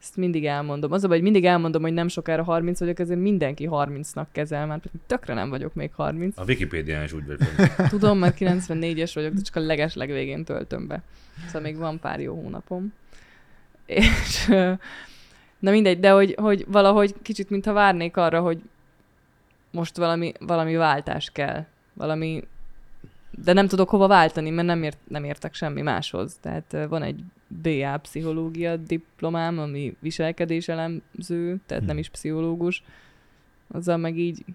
ezt 0.04 0.18
mindig 0.18 0.46
elmondom. 0.46 0.92
Az 0.92 1.04
a 1.04 1.08
baj, 1.08 1.16
hogy 1.16 1.26
mindig 1.32 1.46
elmondom, 1.46 1.82
hogy 1.82 1.94
nem 1.94 2.08
sokára 2.08 2.44
30 2.44 2.80
vagyok, 2.80 3.00
ezért 3.00 3.20
mindenki 3.20 3.68
30-nak 3.72 4.26
kezel, 4.32 4.68
pedig 4.68 5.02
tökre 5.08 5.34
nem 5.34 5.50
vagyok 5.50 5.74
még 5.74 5.92
30. 5.94 6.38
A 6.38 6.44
Wikipédián 6.48 7.04
is 7.04 7.14
úgy 7.14 7.26
vagy. 7.26 7.38
Tudom, 7.90 8.18
mert 8.18 8.38
94-es 8.40 9.12
vagyok, 9.14 9.34
de 9.34 9.42
csak 9.42 9.56
a 9.56 9.60
leges 9.60 9.96
legvégén 9.96 10.44
töltöm 10.44 10.88
be. 10.88 11.04
Szóval 11.46 11.62
még 11.62 11.78
van 11.78 12.00
pár 12.00 12.20
jó 12.20 12.36
hónapom. 12.36 12.94
És 13.86 14.48
na 15.60 15.72
mindegy, 15.72 16.00
de 16.00 16.10
hogy, 16.10 16.36
hogy 16.42 16.66
valahogy 16.68 17.14
kicsit 17.22 17.50
mintha 17.50 17.74
várnék 17.74 18.18
arra, 18.18 18.42
hogy 18.42 18.62
most 19.74 19.98
valami, 19.98 20.32
valami 20.40 20.76
váltás 20.76 21.30
kell. 21.34 21.66
Valami, 21.94 22.44
de 23.32 23.54
nem 23.54 23.68
tudok 23.68 23.90
hova 23.90 24.08
váltani, 24.08 24.50
mert 24.50 24.68
nem, 24.68 24.84
ért, 24.84 24.98
nem 25.08 25.24
értek 25.24 25.54
semmi 25.54 25.82
máshoz. 25.82 26.38
Tehát 26.42 26.78
van 26.90 27.04
egy 27.04 27.24
BA 27.48 27.98
pszichológia 27.98 28.76
diplomám, 28.76 29.60
ami 29.60 29.96
viselkedéselemző, 30.00 31.58
tehát 31.66 31.86
nem 31.86 31.98
is 31.98 32.10
pszichológus. 32.10 32.84
Azzal 33.72 33.98
meg 33.98 34.18
így 34.18 34.46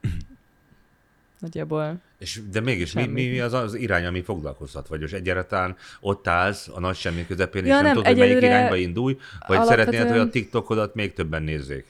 nagyjából 1.40 2.00
És, 2.18 2.40
de 2.50 2.60
mégis 2.60 2.92
mi, 2.92 3.00
Semmi. 3.02 3.28
mi 3.28 3.40
az 3.40 3.52
az 3.52 3.74
irány, 3.74 4.04
ami 4.04 4.22
foglalkoztat? 4.22 4.88
Vagy 4.88 5.00
most 5.00 5.14
egyáltalán 5.14 5.76
ott 6.00 6.28
állsz 6.28 6.68
a 6.74 6.80
nagy 6.80 6.96
semmi 6.96 7.26
közepén, 7.26 7.64
Ja, 7.64 7.68
és 7.68 7.74
nem, 7.74 7.84
nem, 7.84 7.92
tudod, 7.94 8.08
hogy 8.08 8.18
melyik 8.18 8.42
irányba 8.42 8.76
indulj? 8.76 9.18
Vagy 9.46 9.56
alapvetően- 9.56 9.88
szeretnéd, 9.92 10.16
hogy 10.18 10.26
a 10.28 10.30
TikTokodat 10.30 10.94
még 10.94 11.12
többen 11.12 11.42
nézzék? 11.42 11.86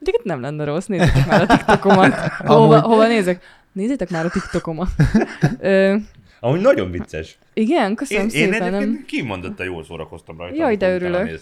Egyébként 0.00 0.24
nem 0.24 0.40
lenne 0.40 0.64
rossz, 0.64 0.86
nézzétek 0.86 1.26
már 1.26 1.42
a 1.42 1.46
TikTokomat. 1.46 2.14
hova, 2.54 2.80
hova 2.80 3.06
nézek? 3.06 3.42
Nézzétek 3.72 4.10
már 4.10 4.24
a 4.24 4.28
TikTokomat. 4.30 4.88
Ö, 5.60 5.96
Amúgy 6.40 6.60
nagyon 6.60 6.90
vicces. 6.90 7.38
igen, 7.52 7.94
köszönöm 7.94 8.28
Én, 8.28 8.28
én 8.40 8.52
szépen. 8.52 8.62
egyébként 8.66 8.92
Nem, 8.94 9.04
kimondottan 9.06 9.66
jól 9.66 9.84
szórakoztam 9.84 10.36
rajta. 10.38 10.56
Jaj, 10.56 10.76
de 10.76 10.94
örülök. 10.94 11.40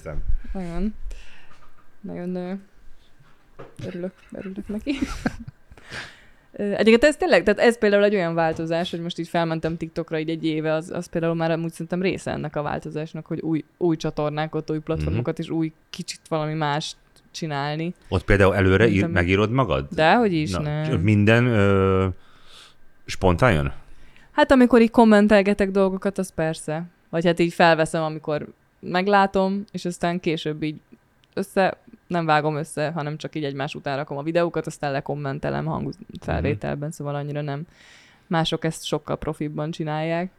Nagyon, 0.53 0.95
nagyon 2.01 2.35
ö, 2.35 2.53
örülök, 3.87 4.13
örülök 4.33 4.69
neki. 4.69 4.99
Egyébként 6.53 7.05
ez 7.05 7.17
tényleg, 7.17 7.43
tehát 7.43 7.59
ez 7.61 7.79
például 7.79 8.05
egy 8.05 8.15
olyan 8.15 8.35
változás, 8.35 8.91
hogy 8.91 9.01
most 9.01 9.19
így 9.19 9.29
felmentem 9.29 9.77
TikTokra 9.77 10.19
így 10.19 10.29
egy 10.31 10.45
éve, 10.45 10.73
az, 10.73 10.91
az 10.91 11.07
például 11.07 11.35
már 11.35 11.51
amúgy 11.51 11.71
szerintem 11.73 12.03
része 12.03 12.31
ennek 12.31 12.57
a 12.57 12.63
változásnak, 12.63 13.27
hogy 13.27 13.41
új, 13.41 13.65
új 13.77 13.97
csatornákat, 13.97 14.71
új 14.71 14.79
platformokat, 14.79 15.39
Mhm. 15.39 15.43
és 15.43 15.51
új 15.57 15.73
kicsit 15.91 16.21
valami 16.29 16.53
mást 16.55 16.97
csinálni. 17.39 17.95
Ott 18.09 18.25
például 18.25 18.55
előre 18.55 18.89
ír, 18.89 19.07
megírod 19.07 19.51
magad? 19.51 19.87
De 19.91 20.15
hogy 20.15 20.33
is, 20.33 20.51
Na, 20.51 20.61
nem. 20.61 21.01
Minden 21.01 21.47
ö, 21.47 22.07
spontán 23.05 23.53
jön? 23.53 23.73
Hát 24.33 24.51
amikor 24.51 24.81
így 24.81 24.91
kommentelgetek 24.91 25.71
dolgokat, 25.71 26.19
az 26.19 26.33
persze. 26.35 26.85
Vagy 27.11 27.27
hát 27.27 27.39
így 27.39 27.53
felveszem, 27.53 28.03
amikor 28.03 28.47
meglátom, 28.81 29.65
és 29.73 29.85
aztán 29.85 30.21
később 30.21 30.63
így 30.63 30.81
össze, 31.35 31.77
nem 32.07 32.27
vágom 32.27 32.57
össze, 32.57 32.91
hanem 32.91 33.17
csak 33.17 33.35
így 33.35 33.45
egymás 33.45 33.75
után 33.75 33.97
rakom 33.97 34.17
a 34.17 34.23
videókat, 34.23 34.67
aztán 34.67 34.93
lekommentelem 34.93 35.65
hangfelvételben, 35.65 36.91
szóval 36.91 37.15
annyira 37.15 37.41
nem. 37.41 37.63
Mások 38.27 38.65
ezt 38.65 38.85
sokkal 38.85 39.17
profibban 39.17 39.71
csinálják. 39.71 40.31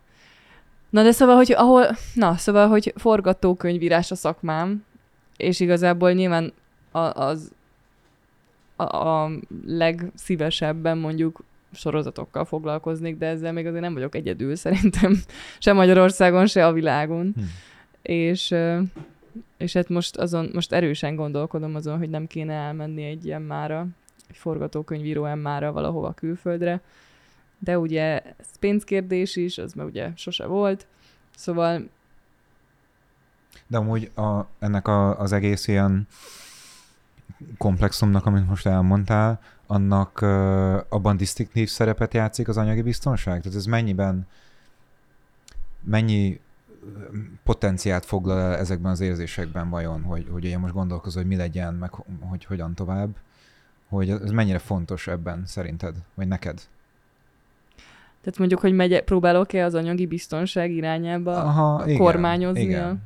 Na 0.89 1.03
de 1.03 1.11
szóval, 1.11 1.35
hogy 1.35 1.51
ahol, 1.51 1.97
na, 2.13 2.37
szóval, 2.37 2.67
hogy 2.67 2.93
forgatókönyvírás 2.95 4.11
a 4.11 4.15
szakmám, 4.15 4.85
és 5.37 5.59
igazából 5.59 6.11
nyilván 6.11 6.53
a, 6.91 6.99
az 6.99 7.51
a, 8.75 8.95
a 8.95 9.31
legszívesebben 9.65 10.97
mondjuk 10.97 11.43
sorozatokkal 11.71 12.45
foglalkoznék, 12.45 13.17
de 13.17 13.25
ezzel 13.25 13.53
még 13.53 13.65
azért 13.65 13.81
nem 13.81 13.93
vagyok 13.93 14.15
egyedül 14.15 14.55
szerintem, 14.65 15.21
se 15.59 15.73
Magyarországon, 15.73 16.47
se 16.47 16.65
a 16.65 16.73
világon. 16.73 17.33
Hm. 17.35 17.41
És, 18.01 18.55
és 19.57 19.73
hát 19.73 19.89
most 19.89 20.17
azon, 20.17 20.49
most 20.53 20.73
erősen 20.73 21.15
gondolkodom 21.15 21.75
azon, 21.75 21.97
hogy 21.97 22.09
nem 22.09 22.27
kéne 22.27 22.53
elmenni 22.53 23.03
egy 23.03 23.25
ilyen 23.25 23.41
mára, 23.41 23.87
egy 24.29 24.37
forgatókönyvíró 24.37 25.23
mára 25.35 25.71
valahova 25.71 26.13
külföldre, 26.13 26.81
de 27.59 27.79
ugye 27.79 28.19
ez 28.19 28.47
pénzkérdés 28.59 29.35
is, 29.35 29.57
az 29.57 29.73
már 29.73 29.85
ugye 29.85 30.11
sose 30.15 30.45
volt, 30.45 30.87
szóval 31.35 31.89
De 33.67 33.77
amúgy 33.77 34.11
a, 34.15 34.39
ennek 34.59 34.87
a, 34.87 35.19
az 35.19 35.31
egész 35.31 35.67
ilyen 35.67 36.07
komplexumnak, 37.57 38.25
amit 38.25 38.47
most 38.47 38.65
elmondtál, 38.65 39.39
annak 39.67 40.21
uh, 40.21 40.73
abban 40.89 41.17
disztinktív 41.17 41.69
szerepet 41.69 42.13
játszik 42.13 42.47
az 42.47 42.57
anyagi 42.57 42.81
biztonság? 42.81 43.41
Tehát 43.41 43.57
ez 43.57 43.65
mennyiben, 43.65 44.27
mennyi 45.83 46.39
ö, 46.83 47.17
potenciált 47.43 48.05
foglal 48.05 48.39
el 48.39 48.55
ezekben 48.55 48.91
az 48.91 48.99
érzésekben 48.99 49.69
vajon, 49.69 50.03
hogy, 50.03 50.27
hogy 50.31 50.45
ugye 50.45 50.57
most 50.57 50.73
gondolkozol, 50.73 51.21
hogy 51.21 51.31
mi 51.31 51.37
legyen, 51.37 51.73
meg 51.73 51.93
ho- 51.93 52.05
hogy 52.19 52.45
hogyan 52.45 52.75
tovább, 52.75 53.09
hogy 53.89 54.09
ez 54.09 54.31
mennyire 54.31 54.59
fontos 54.59 55.07
ebben 55.07 55.43
szerinted, 55.45 55.95
vagy 56.15 56.27
neked? 56.27 56.61
tehát 58.21 58.39
mondjuk, 58.39 58.59
hogy 58.59 58.73
megy, 58.73 59.03
próbálok-e 59.03 59.65
az 59.65 59.73
anyagi 59.73 60.05
biztonság 60.05 60.71
irányába 60.71 61.35
Aha, 61.35 61.83
igen, 61.85 61.97
kormányozni 61.97 62.61
igen, 62.61 63.01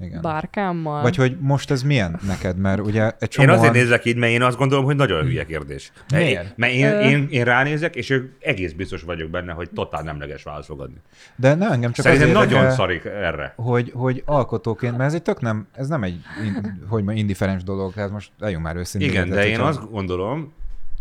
igen. 0.00 0.20
bárkámmal? 0.20 1.02
Vagy 1.02 1.16
hogy 1.16 1.36
most 1.40 1.70
ez 1.70 1.82
milyen 1.82 2.20
neked, 2.26 2.56
mert 2.56 2.80
ugye 2.80 3.04
egy 3.04 3.16
Én 3.20 3.28
csomóan... 3.28 3.58
azért 3.58 3.72
nézek 3.72 4.04
így, 4.04 4.16
mert 4.16 4.32
én 4.32 4.42
azt 4.42 4.56
gondolom, 4.56 4.84
hogy 4.84 4.96
nagyon 4.96 5.22
hülye 5.24 5.44
kérdés. 5.44 5.92
Miért? 6.12 6.44
Én, 6.44 6.52
mert 6.56 6.72
én, 6.72 6.86
Ö. 6.86 7.00
én, 7.00 7.26
én 7.30 7.44
ránézek, 7.44 7.96
és 7.96 8.10
ők 8.10 8.32
egész 8.40 8.72
biztos 8.72 9.02
vagyok 9.02 9.30
benne, 9.30 9.52
hogy 9.52 9.70
totál 9.70 10.02
nemleges 10.02 10.42
választ 10.42 10.66
fog 10.66 10.80
adni. 10.80 11.00
De 11.36 11.54
nem 11.54 11.72
engem 11.72 11.92
csak 11.92 12.04
Szerintem 12.04 12.36
azért 12.36 12.50
nagyon 12.50 12.70
szarik 12.70 13.04
erre. 13.04 13.52
hogy, 13.56 13.90
hogy 13.94 14.22
alkotóként, 14.24 14.96
mert 14.96 15.08
ez 15.08 15.14
egy 15.14 15.22
tök 15.22 15.40
nem, 15.40 15.66
ez 15.72 15.88
nem 15.88 16.02
egy, 16.02 16.20
in, 16.44 16.52
hogy 16.88 17.02
mondjam, 17.02 17.16
indiferens 17.16 17.62
dolog, 17.62 17.92
tehát 17.94 18.10
most 18.10 18.30
legyünk 18.38 18.62
már 18.62 18.76
őszintén. 18.76 19.10
Igen, 19.10 19.28
de 19.28 19.46
én 19.46 19.60
azt 19.60 19.90
gondolom, 19.90 20.52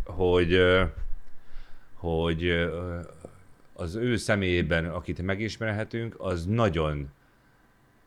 hogy, 0.05 0.59
hogy 1.93 2.69
az 3.73 3.95
ő 3.95 4.15
személyében, 4.15 4.85
akit 4.85 5.21
megismerhetünk, 5.21 6.15
az 6.17 6.45
nagyon 6.45 7.09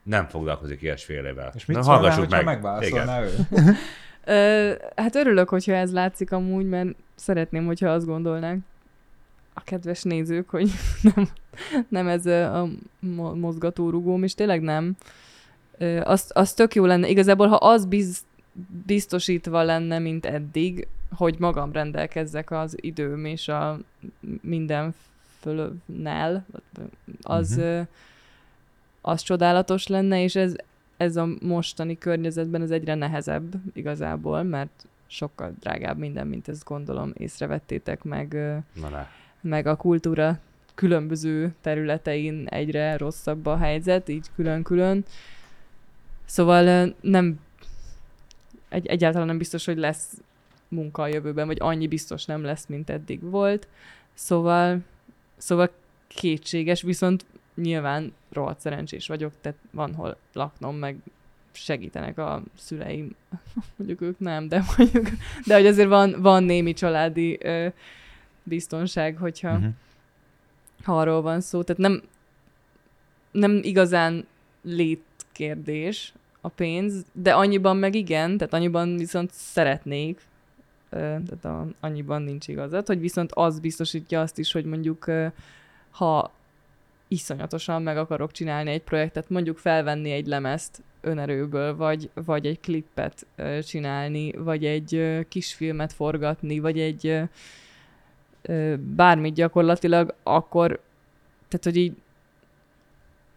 nem 0.07 0.27
foglalkozik 0.27 0.83
ilyesfélevel. 0.83 1.53
És 1.55 1.67
mit 1.67 1.77
Na, 1.77 1.83
hallgassuk 1.83 2.29
meg. 2.29 2.45
megválaszolná 2.45 3.23
ő? 3.23 3.35
Ö, 4.25 4.73
hát 4.97 5.15
örülök, 5.15 5.49
hogyha 5.49 5.73
ez 5.73 5.93
látszik 5.93 6.33
amúgy, 6.33 6.69
mert 6.69 6.89
szeretném, 7.15 7.67
hogyha 7.67 7.89
azt 7.89 8.07
gondolnák 8.07 8.59
a 9.55 9.61
kedves 9.65 10.03
nézők, 10.03 10.49
hogy 10.51 10.71
nem, 11.15 11.29
nem 11.89 12.09
ez 12.09 12.27
a 12.27 12.69
mo- 12.99 13.35
mozgatórugóm, 13.35 14.23
és 14.23 14.35
tényleg 14.35 14.61
nem. 14.61 14.97
Ö, 15.79 16.01
az, 16.01 16.31
az 16.35 16.53
tök 16.53 16.75
jó 16.75 16.85
lenne. 16.85 17.09
Igazából, 17.09 17.47
ha 17.47 17.57
az 17.57 17.85
biz, 17.87 18.25
biztosítva 18.87 19.63
lenne, 19.63 19.99
mint 19.99 20.27
eddig, 20.27 20.89
hogy 21.17 21.39
magam 21.39 21.73
rendelkezzek 21.73 22.51
az 22.51 22.77
időm 22.81 23.25
és 23.25 23.49
a 23.49 23.79
minden 24.41 24.95
fölönnel, 25.41 26.47
az, 27.23 27.51
uh-huh. 27.51 27.87
Az 29.09 29.23
csodálatos 29.23 29.87
lenne, 29.87 30.23
és 30.23 30.37
ez, 30.37 30.55
ez 30.97 31.17
a 31.17 31.29
mostani 31.41 31.99
környezetben 31.99 32.63
ez 32.63 32.71
egyre 32.71 32.95
nehezebb 32.95 33.55
igazából, 33.73 34.43
mert 34.43 34.87
sokkal 35.07 35.55
drágább 35.61 35.99
minden, 35.99 36.27
mint 36.27 36.49
ezt 36.49 36.65
gondolom 36.65 37.13
észrevettétek 37.17 38.03
meg, 38.03 38.37
meg 39.41 39.67
a 39.67 39.77
kultúra 39.77 40.39
különböző 40.75 41.55
területein 41.61 42.47
egyre 42.47 42.97
rosszabb 42.97 43.47
a 43.47 43.57
helyzet, 43.57 44.09
így 44.09 44.27
külön-külön. 44.35 45.05
Szóval 46.25 46.95
nem 47.01 47.41
egy, 48.69 48.87
egyáltalán 48.87 49.27
nem 49.27 49.39
biztos, 49.39 49.65
hogy 49.65 49.79
lesz 49.79 50.21
munka 50.69 51.03
a 51.03 51.07
jövőben, 51.07 51.47
vagy 51.47 51.59
annyi 51.61 51.87
biztos 51.87 52.25
nem 52.25 52.43
lesz, 52.43 52.67
mint 52.67 52.91
eddig 52.91 53.23
volt. 53.23 53.69
Szóval, 54.15 54.79
szóval 55.37 55.71
kétséges, 56.09 56.83
viszont 56.83 57.25
nyilván 57.57 58.13
rohadt 58.33 58.61
szerencsés 58.61 59.07
vagyok, 59.07 59.33
tehát 59.41 59.59
van 59.71 59.95
hol 59.95 60.17
laknom, 60.33 60.77
meg 60.77 60.97
segítenek 61.53 62.19
a 62.19 62.43
szüleim, 62.59 63.15
mondjuk 63.77 64.01
ők 64.01 64.19
nem, 64.19 64.49
de 64.49 64.65
mondjuk, 64.77 65.09
de 65.47 65.55
hogy 65.55 65.67
azért 65.67 65.89
van, 65.89 66.15
van 66.19 66.45
némi 66.45 66.73
családi 66.73 67.39
ö, 67.41 67.69
biztonság, 68.43 69.17
hogyha 69.17 69.53
Mhm. 69.53 69.67
ha 70.83 70.99
arról 70.99 71.23
van 71.23 71.41
szó. 71.41 71.63
Tehát 71.63 71.83
nem, 71.83 72.03
nem 73.31 73.61
igazán 73.63 74.27
létkérdés 74.63 76.13
a 76.41 76.49
pénz, 76.49 77.05
de 77.13 77.35
annyiban 77.35 77.77
meg 77.77 77.95
igen, 77.95 78.37
tehát 78.37 78.53
annyiban 78.53 78.97
viszont 78.97 79.31
szeretnék, 79.33 80.21
ö, 80.91 80.97
tehát 80.99 81.45
a, 81.45 81.67
annyiban 81.81 82.23
nincs 82.23 82.49
igazad, 82.49 82.87
hogy 82.87 83.01
viszont 83.01 83.33
az 83.33 83.61
biztosítja 83.61 84.21
azt 84.21 84.39
is, 84.39 84.53
hogy 84.53 84.65
mondjuk 84.65 85.07
ö, 85.07 85.27
ha 85.91 86.33
iszonyatosan 87.09 87.83
meg 87.83 87.97
akarok 87.97 88.33
csinálni 88.33 88.71
egy 88.71 88.83
projektet, 88.83 89.31
mondjuk 89.31 89.59
felvenni 89.59 90.11
egy 90.11 90.27
lemezt 90.27 90.83
önerőből, 91.01 91.77
vagy, 91.77 92.11
vagy 92.15 92.47
egy 92.47 92.61
klippet 92.61 93.27
csinálni, 93.63 94.33
vagy 94.33 94.65
egy 94.65 94.95
ö, 94.95 95.21
kisfilmet 95.29 95.93
forgatni, 95.93 96.59
vagy 96.59 96.81
egy 96.81 97.21
bármit 98.79 99.35
gyakorlatilag, 99.35 100.15
akkor 100.23 100.81
tehát, 101.49 101.65
hogy 101.65 101.77
így 101.77 101.93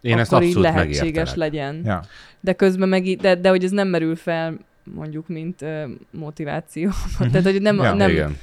Én 0.01 0.17
ezt 0.17 0.31
akkor 0.31 0.43
így 0.43 0.49
abszolút 0.55 0.73
lehetséges 0.73 1.01
megértelek. 1.01 1.35
legyen. 1.35 1.81
Ja. 1.85 2.03
De 2.39 2.53
közben 2.53 2.89
meg, 2.89 3.03
de, 3.03 3.35
de 3.35 3.49
hogy 3.49 3.63
ez 3.63 3.71
nem 3.71 3.87
merül 3.87 4.15
fel 4.15 4.57
mondjuk, 4.83 5.27
mint 5.27 5.61
ö, 5.61 5.83
motiváció. 6.11 6.89
Tehát, 7.31 7.43
hogy 7.43 7.61
nem, 7.61 7.75
Ja, 7.77 7.93
nem 7.93 8.09
Igen. 8.09 8.37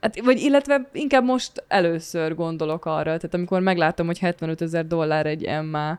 Hát, 0.00 0.20
vagy 0.24 0.40
illetve 0.40 0.88
inkább 0.92 1.24
most 1.24 1.64
először 1.68 2.34
gondolok 2.34 2.84
arra, 2.84 3.02
tehát 3.02 3.34
amikor 3.34 3.60
megláttam, 3.60 4.06
hogy 4.06 4.18
75 4.18 4.60
ezer 4.62 4.86
dollár 4.86 5.26
egy 5.26 5.48
MA 5.70 5.98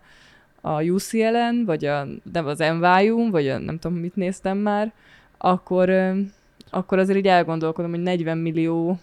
a 0.62 0.82
UCL-en, 0.84 1.64
vagy 1.66 1.86
a, 1.86 2.08
nem 2.32 2.46
az 2.46 2.58
NYU, 2.58 3.30
vagy 3.30 3.48
a, 3.50 3.58
nem 3.58 3.80
tudom, 3.80 3.98
mit 3.98 4.16
néztem 4.16 4.58
már, 4.58 4.94
akkor, 5.38 5.90
akkor 6.70 7.00
azért 7.00 7.18
így 7.18 7.28
elgondolkodom, 7.28 7.92
hogy 7.92 8.02
40 8.02 8.38
millió 8.38 9.00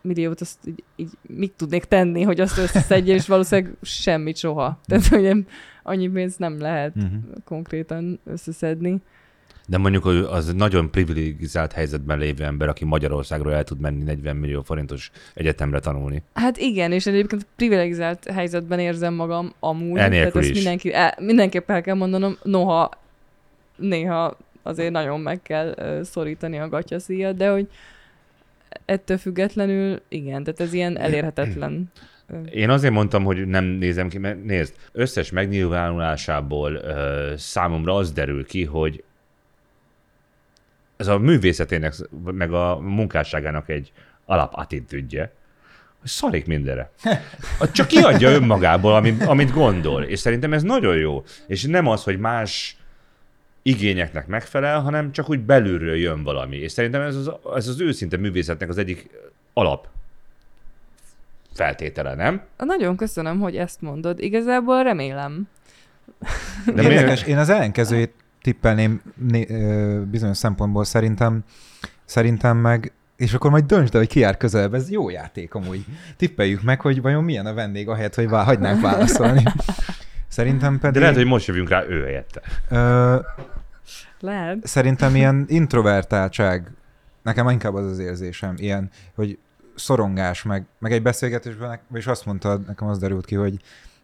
milliót 0.00 0.40
azt 0.40 0.58
így, 0.66 0.82
így 0.96 1.10
mit 1.22 1.52
tudnék 1.56 1.84
tenni, 1.84 2.22
hogy 2.22 2.40
azt 2.40 2.58
összeszedje, 2.58 3.14
és 3.14 3.26
valószínűleg 3.26 3.74
semmit 3.82 4.36
soha. 4.36 4.78
Tehát, 4.86 5.06
hogy 5.06 5.44
annyi 5.82 6.08
pénzt 6.08 6.38
nem 6.38 6.60
lehet 6.60 6.94
Mhm. 6.94 7.04
konkrétan 7.44 8.20
összeszedni. 8.24 8.96
De 9.72 9.78
mondjuk 9.78 10.02
hogy 10.02 10.16
az 10.16 10.52
nagyon 10.54 10.90
privilegizált 10.90 11.72
helyzetben 11.72 12.18
lévő 12.18 12.44
ember, 12.44 12.68
aki 12.68 12.84
Magyarországról 12.84 13.52
el 13.52 13.64
tud 13.64 13.80
menni 13.80 14.02
40 14.02 14.36
millió 14.36 14.62
forintos 14.62 15.10
egyetemre 15.34 15.80
tanulni. 15.80 16.22
Hát 16.32 16.56
igen, 16.56 16.92
és 16.92 17.06
egyébként 17.06 17.46
privilegizált 17.56 18.30
helyzetben 18.30 18.78
érzem 18.78 19.14
magam 19.14 19.52
amúgy. 19.60 19.98
Enélkül 19.98 20.30
tehát 20.30 20.36
ezt 20.36 20.48
is. 20.48 20.54
Mindenki, 20.54 20.92
el, 20.92 21.14
mindenképp 21.20 21.70
el 21.70 21.80
kell 21.80 21.94
mondanom, 21.94 22.36
noha 22.42 22.90
néha 23.76 24.36
azért 24.62 24.92
nagyon 24.92 25.20
meg 25.20 25.42
kell 25.42 26.00
szorítani 26.02 26.58
a 26.58 26.68
gatyaszíjat, 26.68 27.36
de 27.36 27.50
hogy 27.50 27.68
ettől 28.84 29.18
függetlenül 29.18 30.00
igen, 30.08 30.44
tehát 30.44 30.60
ez 30.60 30.72
ilyen 30.72 30.98
elérhetetlen. 30.98 31.90
Én 32.50 32.70
azért 32.70 32.92
mondtam, 32.92 33.24
hogy 33.24 33.46
nem 33.46 33.64
nézem 33.64 34.08
ki, 34.08 34.18
mert 34.18 34.44
nézd, 34.44 34.74
összes 34.92 35.30
megnyilvánulásából 35.30 36.72
ö, 36.74 37.32
számomra 37.36 37.94
az 37.94 38.12
derül 38.12 38.46
ki, 38.46 38.64
hogy 38.64 39.04
ez 41.02 41.08
a 41.08 41.18
művészetének, 41.18 41.94
meg 42.24 42.52
a 42.52 42.78
munkásságának 42.80 43.68
egy 43.68 43.92
alapattitűdje, 44.24 45.32
hogy 46.00 46.10
szarik 46.10 46.46
mindenre. 46.46 46.90
Csak 47.72 47.86
kiadja 47.86 48.30
önmagából, 48.30 48.94
amit, 48.94 49.22
amit 49.22 49.50
gondol. 49.50 50.02
És 50.02 50.18
szerintem 50.18 50.52
ez 50.52 50.62
nagyon 50.62 50.96
jó. 50.96 51.24
És 51.46 51.64
nem 51.64 51.86
az, 51.86 52.04
hogy 52.04 52.18
más 52.18 52.76
igényeknek 53.62 54.26
megfelel, 54.26 54.80
hanem 54.80 55.12
csak 55.12 55.30
úgy 55.30 55.40
belülről 55.40 55.96
jön 55.96 56.22
valami. 56.22 56.56
És 56.56 56.72
szerintem 56.72 57.00
ez 57.00 57.16
az, 57.16 57.30
ez 57.54 57.68
az 57.68 57.80
őszinte 57.80 58.16
művészetnek 58.16 58.68
az 58.68 58.78
egyik 58.78 59.10
alap 59.52 59.86
feltétele, 61.54 62.14
nem? 62.14 62.42
Nagyon 62.56 62.96
köszönöm, 62.96 63.40
hogy 63.40 63.56
ezt 63.56 63.80
mondod. 63.80 64.20
Igazából 64.20 64.82
remélem. 64.82 65.48
De 66.74 66.82
Érdekes, 66.82 67.22
én 67.22 67.38
az 67.38 67.48
ellenkezőjét 67.48 68.21
tippelném 68.42 69.02
né- 69.14 69.50
ö, 69.50 70.00
bizonyos 70.10 70.36
szempontból 70.36 70.84
szerintem, 70.84 71.44
szerintem 72.04 72.56
meg, 72.56 72.92
és 73.16 73.34
akkor 73.34 73.50
majd 73.50 73.64
döntsd 73.64 73.94
el, 73.94 74.00
hogy 74.00 74.08
ki 74.08 74.20
jár 74.20 74.36
közelebb, 74.36 74.74
ez 74.74 74.90
jó 74.90 75.10
játék 75.10 75.54
amúgy. 75.54 75.84
Tippeljük 76.16 76.62
meg, 76.62 76.80
hogy 76.80 77.02
vajon 77.02 77.24
milyen 77.24 77.46
a 77.46 77.54
vendég, 77.54 77.88
ahelyett, 77.88 78.14
hogy 78.14 78.28
vá- 78.28 78.44
hagynánk 78.44 78.80
válaszolni. 78.80 79.42
Szerintem 80.28 80.78
pedig... 80.78 80.94
De 80.94 81.00
lehet, 81.00 81.16
hogy 81.16 81.26
most 81.26 81.46
jövünk 81.46 81.68
rá 81.68 81.84
ő 81.88 82.02
helyette. 82.04 82.40
ö, 82.68 83.16
Lehet. 84.20 84.66
szerintem 84.66 85.16
ilyen 85.16 85.44
introvertáltság, 85.48 86.70
nekem 87.22 87.48
inkább 87.48 87.74
az 87.74 87.84
az 87.86 87.98
érzésem, 87.98 88.54
ilyen, 88.56 88.90
hogy 89.14 89.38
szorongás, 89.74 90.42
meg, 90.42 90.64
meg 90.78 90.92
egy 90.92 91.02
beszélgetésben, 91.02 91.80
és 91.94 92.06
azt 92.06 92.26
mondtad, 92.26 92.66
nekem 92.66 92.88
az 92.88 92.98
derült 92.98 93.24
ki, 93.24 93.34
hogy 93.34 93.56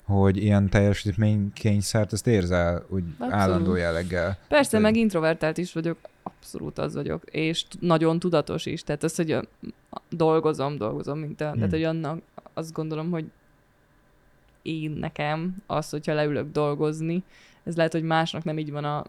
hogy 0.09 0.37
ilyen 0.37 0.69
teljesítménykényszert, 0.69 2.13
ezt 2.13 2.27
érzel 2.27 2.85
úgy 2.89 3.03
Abszolút. 3.19 3.35
állandó 3.35 3.75
jelleggel. 3.75 4.39
Persze, 4.49 4.77
Hogy- 4.77 4.85
meg 4.87 4.97
introvertált 4.97 5.59
is 5.59 5.73
vagyok, 5.73 5.99
abszolút 6.23 6.79
az 6.79 6.95
vagyok, 6.95 7.23
és 7.31 7.65
nagyon 7.81 8.19
tudatos 8.19 8.67
is. 8.67 8.83
Tehát 8.83 9.03
az, 9.03 9.15
hogy 9.17 9.49
dolgozom, 10.11 10.77
dolgozom, 10.77 11.19
mint 11.19 11.41
a, 11.41 11.47
Hmm. 11.49 11.55
tehát, 11.57 11.71
hogy 11.71 11.83
annak 11.83 12.21
azt 12.55 12.73
gondolom, 12.73 13.11
hogy 13.11 13.25
én 14.63 14.91
nekem 14.91 15.57
az, 15.67 15.91
hogyha 15.91 16.15
leülök 16.15 16.53
dolgozni, 16.53 17.23
ez 17.65 17.77
lehet, 17.77 17.93
hogy 17.93 18.03
másnak 18.03 18.45
nem 18.45 18.59
így 18.59 18.71
van 18.71 18.85
a 18.85 19.05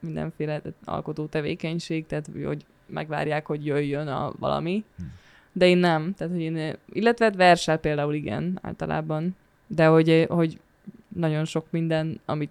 mindenféle 0.00 0.58
tehát 0.60 0.76
alkotó 0.84 1.26
tevékenység, 1.26 2.06
tehát 2.06 2.28
hogy 2.44 2.64
megvárják, 2.86 3.46
hogy 3.46 3.66
jöjjön 3.66 4.08
a 4.08 4.32
valami, 4.38 4.84
Hmm. 4.96 5.12
de 5.52 5.66
én 5.66 5.78
nem. 5.78 6.14
Tehát, 6.14 6.32
hogy 6.32 6.42
én, 6.42 6.76
illetve 6.92 7.24
hát 7.24 7.36
versel 7.36 7.78
például 7.78 8.14
igen, 8.14 8.58
általában, 8.62 9.36
de 9.66 9.86
hogy, 9.86 10.26
hogy 10.28 10.60
nagyon 11.08 11.44
sok 11.44 11.66
minden, 11.70 12.20
amit 12.24 12.50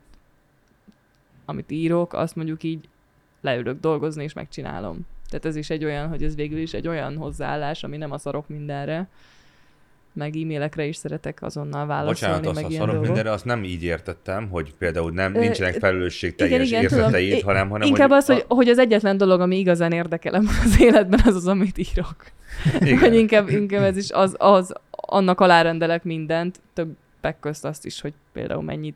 amit 1.45 1.71
írok, 1.71 2.13
azt 2.13 2.35
mondjuk 2.35 2.63
így 2.63 2.89
leülök 3.41 3.79
dolgozni, 3.79 4.23
és 4.23 4.33
megcsinálom. 4.33 4.99
Tehát 5.29 5.45
ez 5.45 5.55
is 5.55 5.69
egy 5.69 5.85
olyan, 5.85 6.07
hogy 6.07 6.23
ez 6.23 6.35
végül 6.35 6.57
is 6.59 6.73
egy 6.73 6.87
olyan 6.87 7.17
hozzáállás, 7.17 7.83
ami 7.83 7.97
nem 7.97 8.11
a 8.11 8.17
szarok 8.17 8.47
mindenre, 8.47 9.07
meg 10.13 10.35
e-mailekre 10.35 10.85
is 10.85 10.95
szeretek 10.95 11.41
azonnal 11.41 11.85
válaszolni, 11.85 12.35
Bocsánat, 12.35 12.45
azt 12.45 12.55
meg 12.55 12.65
a 12.65 12.69
ilyen 12.69 12.85
szarok 12.85 13.01
mindenre, 13.01 13.31
azt 13.31 13.45
nem 13.45 13.63
így 13.63 13.83
értettem, 13.83 14.49
hogy 14.49 14.73
például 14.77 15.11
nem, 15.11 15.31
nincsenek 15.31 15.73
felelősségteljes 15.73 16.71
érzeteid, 16.71 17.41
hanem, 17.41 17.69
hanem 17.69 17.87
Inkább 17.87 18.09
az, 18.09 18.25
hogy, 18.25 18.45
a- 18.47 18.53
hogy 18.53 18.67
az 18.67 18.77
egyetlen 18.79 19.17
dolog, 19.17 19.39
ami 19.39 19.57
igazán 19.57 19.91
érdekel 19.91 20.33
az 20.63 20.81
életben, 20.81 21.19
az 21.25 21.35
az, 21.35 21.47
amit 21.47 21.77
írok. 21.77 22.15
Igen. 22.79 22.99
Hogy 22.99 23.15
inkább, 23.15 23.49
inkább 23.49 23.83
ez 23.83 23.97
is 23.97 24.11
az, 24.11 24.35
az, 24.37 24.73
annak 24.89 25.39
alárendelek 25.39 26.03
mindent, 26.03 26.59
többek 27.25 27.39
közt 27.39 27.65
azt 27.65 27.85
is, 27.85 28.01
hogy 28.01 28.13
például 28.31 28.61
mennyit 28.61 28.95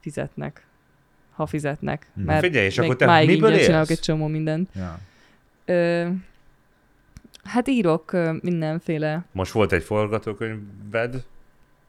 fizetnek, 0.00 0.66
ha 1.34 1.46
fizetnek. 1.46 2.06
Hmm. 2.14 2.24
Mert 2.24 2.44
Figyelj, 2.44 2.66
és 2.66 2.78
akkor 2.78 2.96
te 2.96 3.06
máig 3.06 3.28
miből 3.28 3.50
ingyen 3.50 3.64
csinálok 3.64 3.88
élsz? 3.88 3.98
egy 3.98 4.04
csomó 4.04 4.26
mindent. 4.26 4.68
Ja. 4.74 4.98
Ö, 5.64 6.08
hát 7.44 7.68
írok 7.68 8.16
mindenféle. 8.42 9.24
Most 9.32 9.52
volt 9.52 9.72
egy 9.72 9.82
forgatókönyved, 9.82 11.24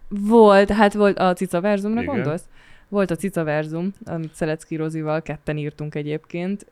Volt, 0.07 0.69
hát 0.69 0.93
volt 0.93 1.19
a 1.19 1.33
Cica 1.33 1.61
Verzumra 1.61 2.01
Igen. 2.01 2.15
gondolsz? 2.15 2.43
Volt 2.87 3.11
a 3.11 3.15
Cica 3.15 3.43
Verzum, 3.43 3.93
amit 4.05 4.33
Szelecki 4.33 4.75
Rozival 4.75 5.21
ketten 5.21 5.57
írtunk 5.57 5.95
egyébként, 5.95 6.65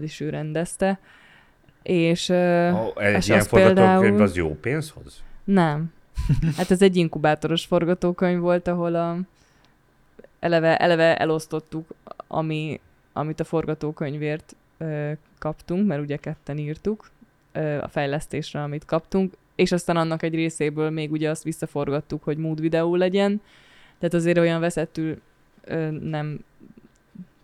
és 0.00 0.20
ő 0.20 0.28
rendezte. 0.28 0.98
És 1.82 2.28
oh, 2.28 2.92
egy 2.96 3.16
és 3.16 3.28
ilyen 3.28 3.42
forgatókönyv 3.42 3.98
például- 4.00 4.20
az 4.20 4.36
jó 4.36 4.54
pénz 4.60 4.90
hoz? 4.90 5.22
nem. 5.44 5.92
Hát 6.56 6.70
ez 6.70 6.82
egy 6.82 6.96
inkubátoros 6.96 7.64
forgatókönyv 7.64 8.40
volt, 8.40 8.68
ahol 8.68 8.94
a, 8.94 9.18
eleve, 10.40 10.76
eleve 10.76 11.16
elosztottuk, 11.16 11.94
ami, 12.26 12.80
amit 13.12 13.40
a 13.40 13.44
forgatókönyvért 13.44 14.56
ö, 14.78 15.12
kaptunk, 15.38 15.86
mert 15.86 16.02
ugye 16.02 16.16
ketten 16.16 16.58
írtuk 16.58 17.10
ö, 17.52 17.78
a 17.78 17.88
fejlesztésre, 17.88 18.62
amit 18.62 18.84
kaptunk, 18.84 19.34
és 19.54 19.72
aztán 19.72 19.96
annak 19.96 20.22
egy 20.22 20.34
részéből 20.34 20.90
még 20.90 21.12
ugye 21.12 21.30
azt 21.30 21.42
visszaforgattuk, 21.42 22.24
hogy 22.24 22.36
mood 22.36 22.60
videó 22.60 22.94
legyen, 22.94 23.40
tehát 23.98 24.14
azért 24.14 24.38
olyan 24.38 24.60
veszettül 24.60 25.20
ö, 25.64 25.90
nem 25.90 26.38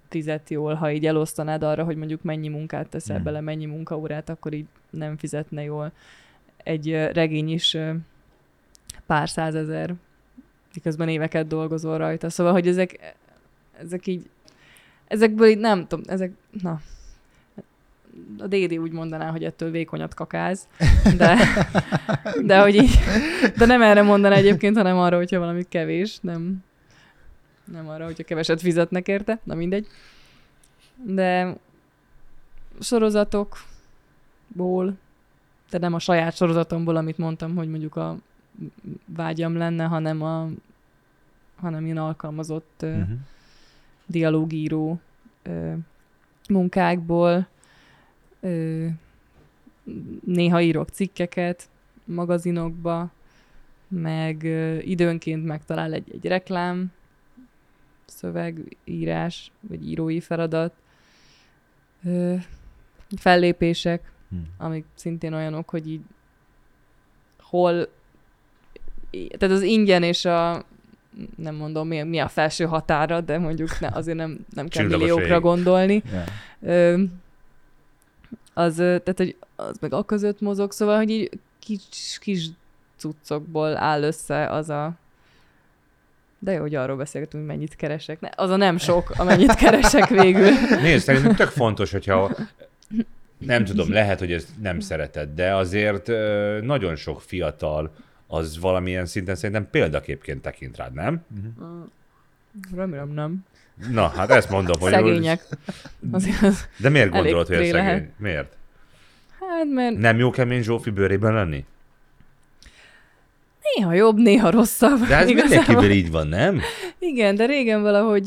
fizet 0.08 0.50
jól, 0.50 0.74
ha 0.74 0.90
így 0.90 1.06
elosztanád 1.06 1.62
arra, 1.62 1.84
hogy 1.84 1.96
mondjuk 1.96 2.22
mennyi 2.22 2.48
munkát 2.48 2.88
teszel 2.88 3.18
Mm. 3.18 3.22
bele, 3.22 3.40
mennyi 3.40 3.66
munkaórát, 3.66 4.28
akkor 4.28 4.52
így 4.52 4.66
nem 4.90 5.16
fizetne 5.16 5.62
jól. 5.62 5.92
Egy 6.56 6.90
ö, 6.90 7.10
regény 7.12 7.50
is 7.50 7.74
ö, 7.74 7.92
pár 9.10 9.28
százezer, 9.28 9.94
miközben 10.74 11.08
éveket 11.08 11.46
dolgozol 11.46 11.98
rajta. 11.98 12.30
Szóval, 12.30 12.52
hogy 12.52 12.68
ezek, 12.68 13.14
ezek 13.78 14.06
így, 14.06 14.30
ezekből 15.06 15.48
így 15.48 15.58
nem 15.58 15.86
tudom, 15.86 16.04
ezek, 16.08 16.32
na, 16.62 16.80
a 18.38 18.46
Dédi 18.46 18.78
úgy 18.78 18.92
mondaná, 18.92 19.30
hogy 19.30 19.44
ettől 19.44 19.70
vékonyat 19.70 20.14
kakáz, 20.14 20.68
de, 21.16 21.38
de, 22.48 22.60
hogy 22.60 22.74
így, 22.74 22.98
de 23.56 23.66
nem 23.66 23.82
erre 23.82 24.02
mondaná 24.02 24.34
egyébként, 24.34 24.76
hanem 24.76 24.98
arra, 24.98 25.16
hogyha 25.16 25.38
valami 25.38 25.64
kevés, 25.68 26.18
nem, 26.20 26.64
nem 27.64 27.88
arra, 27.88 28.04
hogyha 28.04 28.24
keveset 28.24 28.60
fizetnek 28.60 29.08
érte, 29.08 29.38
na 29.44 29.54
mindegy. 29.54 29.86
De 31.04 31.56
sorozatokból, 32.80 34.94
de 35.70 35.78
nem 35.78 35.94
a 35.94 35.98
saját 35.98 36.36
sorozatomból, 36.36 36.96
amit 36.96 37.18
mondtam, 37.18 37.56
hogy 37.56 37.68
mondjuk 37.68 37.96
a 37.96 38.16
vágyam 39.06 39.56
lenne, 39.56 39.84
hanem 39.84 40.22
a 40.22 40.48
hanem 41.56 41.84
ilyen 41.84 41.96
alkalmazott 41.96 42.80
uh, 42.82 42.96
Mhm. 42.98 43.12
dialógíró 44.06 45.00
munkákból. 46.48 47.48
Néha 50.24 50.60
írok 50.60 50.88
cikkeket 50.88 51.68
magazinokba, 52.04 53.10
meg 53.88 54.42
időnként 54.84 55.44
megtalál 55.44 55.92
egy, 55.92 56.10
egy 56.12 56.24
reklám, 56.26 56.92
szövegírás, 58.06 59.50
vagy 59.60 59.88
írói 59.88 60.20
feladat, 60.20 60.74
fellépések, 63.16 64.12
Hm. 64.28 64.36
amik 64.58 64.84
szintén 64.94 65.32
olyanok, 65.32 65.70
hogy 65.70 65.88
így 65.90 66.00
hol, 67.38 67.88
tehát 69.10 69.56
az 69.56 69.62
ingyen 69.62 70.02
és 70.02 70.24
a 70.24 70.64
nem 71.36 71.54
mondom, 71.54 71.88
mi, 71.88 72.02
mi 72.02 72.18
a 72.18 72.28
felső 72.28 72.64
határa, 72.64 73.20
de 73.20 73.38
mondjuk 73.38 73.80
ne, 73.80 73.88
azért 73.92 74.16
nem, 74.16 74.38
nem 74.54 74.68
kell 74.68 74.86
milliókra 74.86 75.40
gondolni. 75.40 76.02
Yeah. 76.62 77.00
Az, 78.54 78.74
tehát, 78.74 79.14
hogy 79.16 79.36
az 79.56 79.76
meg 79.80 79.92
a 79.92 80.04
között 80.04 80.40
mozog, 80.40 80.72
szóval, 80.72 80.96
hogy 80.96 81.10
így 81.10 81.30
kis, 81.58 82.18
kis 82.20 82.46
cuccokból 82.96 83.76
áll 83.76 84.02
össze 84.02 84.46
az 84.46 84.70
a 84.70 84.92
de 86.42 86.52
jó, 86.52 86.60
hogy 86.60 86.74
arról 86.74 86.96
beszélgetünk, 86.96 87.42
hogy 87.46 87.56
mennyit 87.56 87.76
keresek. 87.76 88.20
Ne, 88.20 88.28
az 88.36 88.50
a 88.50 88.56
nem 88.56 88.78
sok, 88.78 89.10
amennyit 89.16 89.54
keresek 89.54 90.08
végül. 90.08 90.50
Nézd, 90.82 91.04
szerintem 91.04 91.34
tök 91.34 91.48
fontos, 91.48 91.90
hogyha 91.90 92.36
nem 93.38 93.64
tudom, 93.64 93.92
lehet, 93.92 94.18
hogy 94.18 94.32
ezt 94.32 94.48
nem 94.62 94.80
szereted, 94.80 95.28
de 95.34 95.54
azért 95.54 96.06
nagyon 96.62 96.96
sok 96.96 97.20
fiatal 97.20 97.92
az 98.32 98.58
valamilyen 98.60 99.06
szinten 99.06 99.34
szerintem 99.34 99.68
példaképként 99.70 100.42
tekint 100.42 100.76
rád, 100.76 100.92
nem? 100.92 101.24
Remélem 102.74 103.08
nem. 103.08 103.44
Na, 103.90 104.08
hát 104.08 104.30
ezt 104.30 104.50
mondom, 104.50 104.80
hogy... 104.80 104.90
Szegények. 104.92 105.42
Azért 106.10 106.42
az, 106.42 106.68
De 106.76 106.88
miért 106.88 107.10
gondolod, 107.10 107.46
hogy 107.46 107.56
ez 107.56 107.60
tré 107.60 107.70
lehet. 107.70 107.92
szegény? 107.94 108.12
Miért? 108.18 108.56
hát 109.40 109.64
mert 109.68 109.96
Nem 109.98 110.18
jó 110.18 110.30
kemény 110.30 110.62
Zsófi 110.62 110.90
bőrében 110.90 111.32
lenni? 111.34 111.64
néha 113.76 113.92
jobb, 113.92 114.16
néha 114.16 114.50
rosszabb. 114.50 114.98
De 115.06 115.16
ez 115.16 115.28
Igazából- 115.28 115.56
mindenkivel 115.58 115.90
így 115.90 116.10
van, 116.10 116.26
nem? 116.26 116.60
Igen, 116.98 117.34
de 117.34 117.46
régen 117.46 117.82
valahogy... 117.82 118.26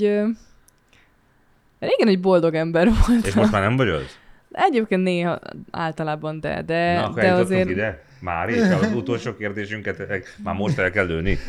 Régen 1.80 2.08
egy 2.08 2.20
boldog 2.20 2.56
ember 2.56 2.86
voltam. 2.88 3.20
És 3.24 3.34
most 3.34 3.52
már 3.52 3.62
nem 3.62 3.76
vagy 3.76 3.90
az? 3.90 4.18
Egyébként 4.52 5.04
néha 5.04 5.40
általában, 5.72 6.40
de, 6.40 6.62
de, 6.62 6.94
Na, 7.02 7.10
de 7.14 7.32
azért... 7.32 7.70
ide? 7.70 8.04
Már 8.24 8.50
is? 8.50 8.62
Az 8.62 8.94
utolsó 8.96 9.36
kérdésünket 9.36 10.00
eh, 10.00 10.22
már 10.44 10.56
most 10.56 10.78
el 10.78 10.92
kell 10.92 11.06
lőni. 11.06 11.38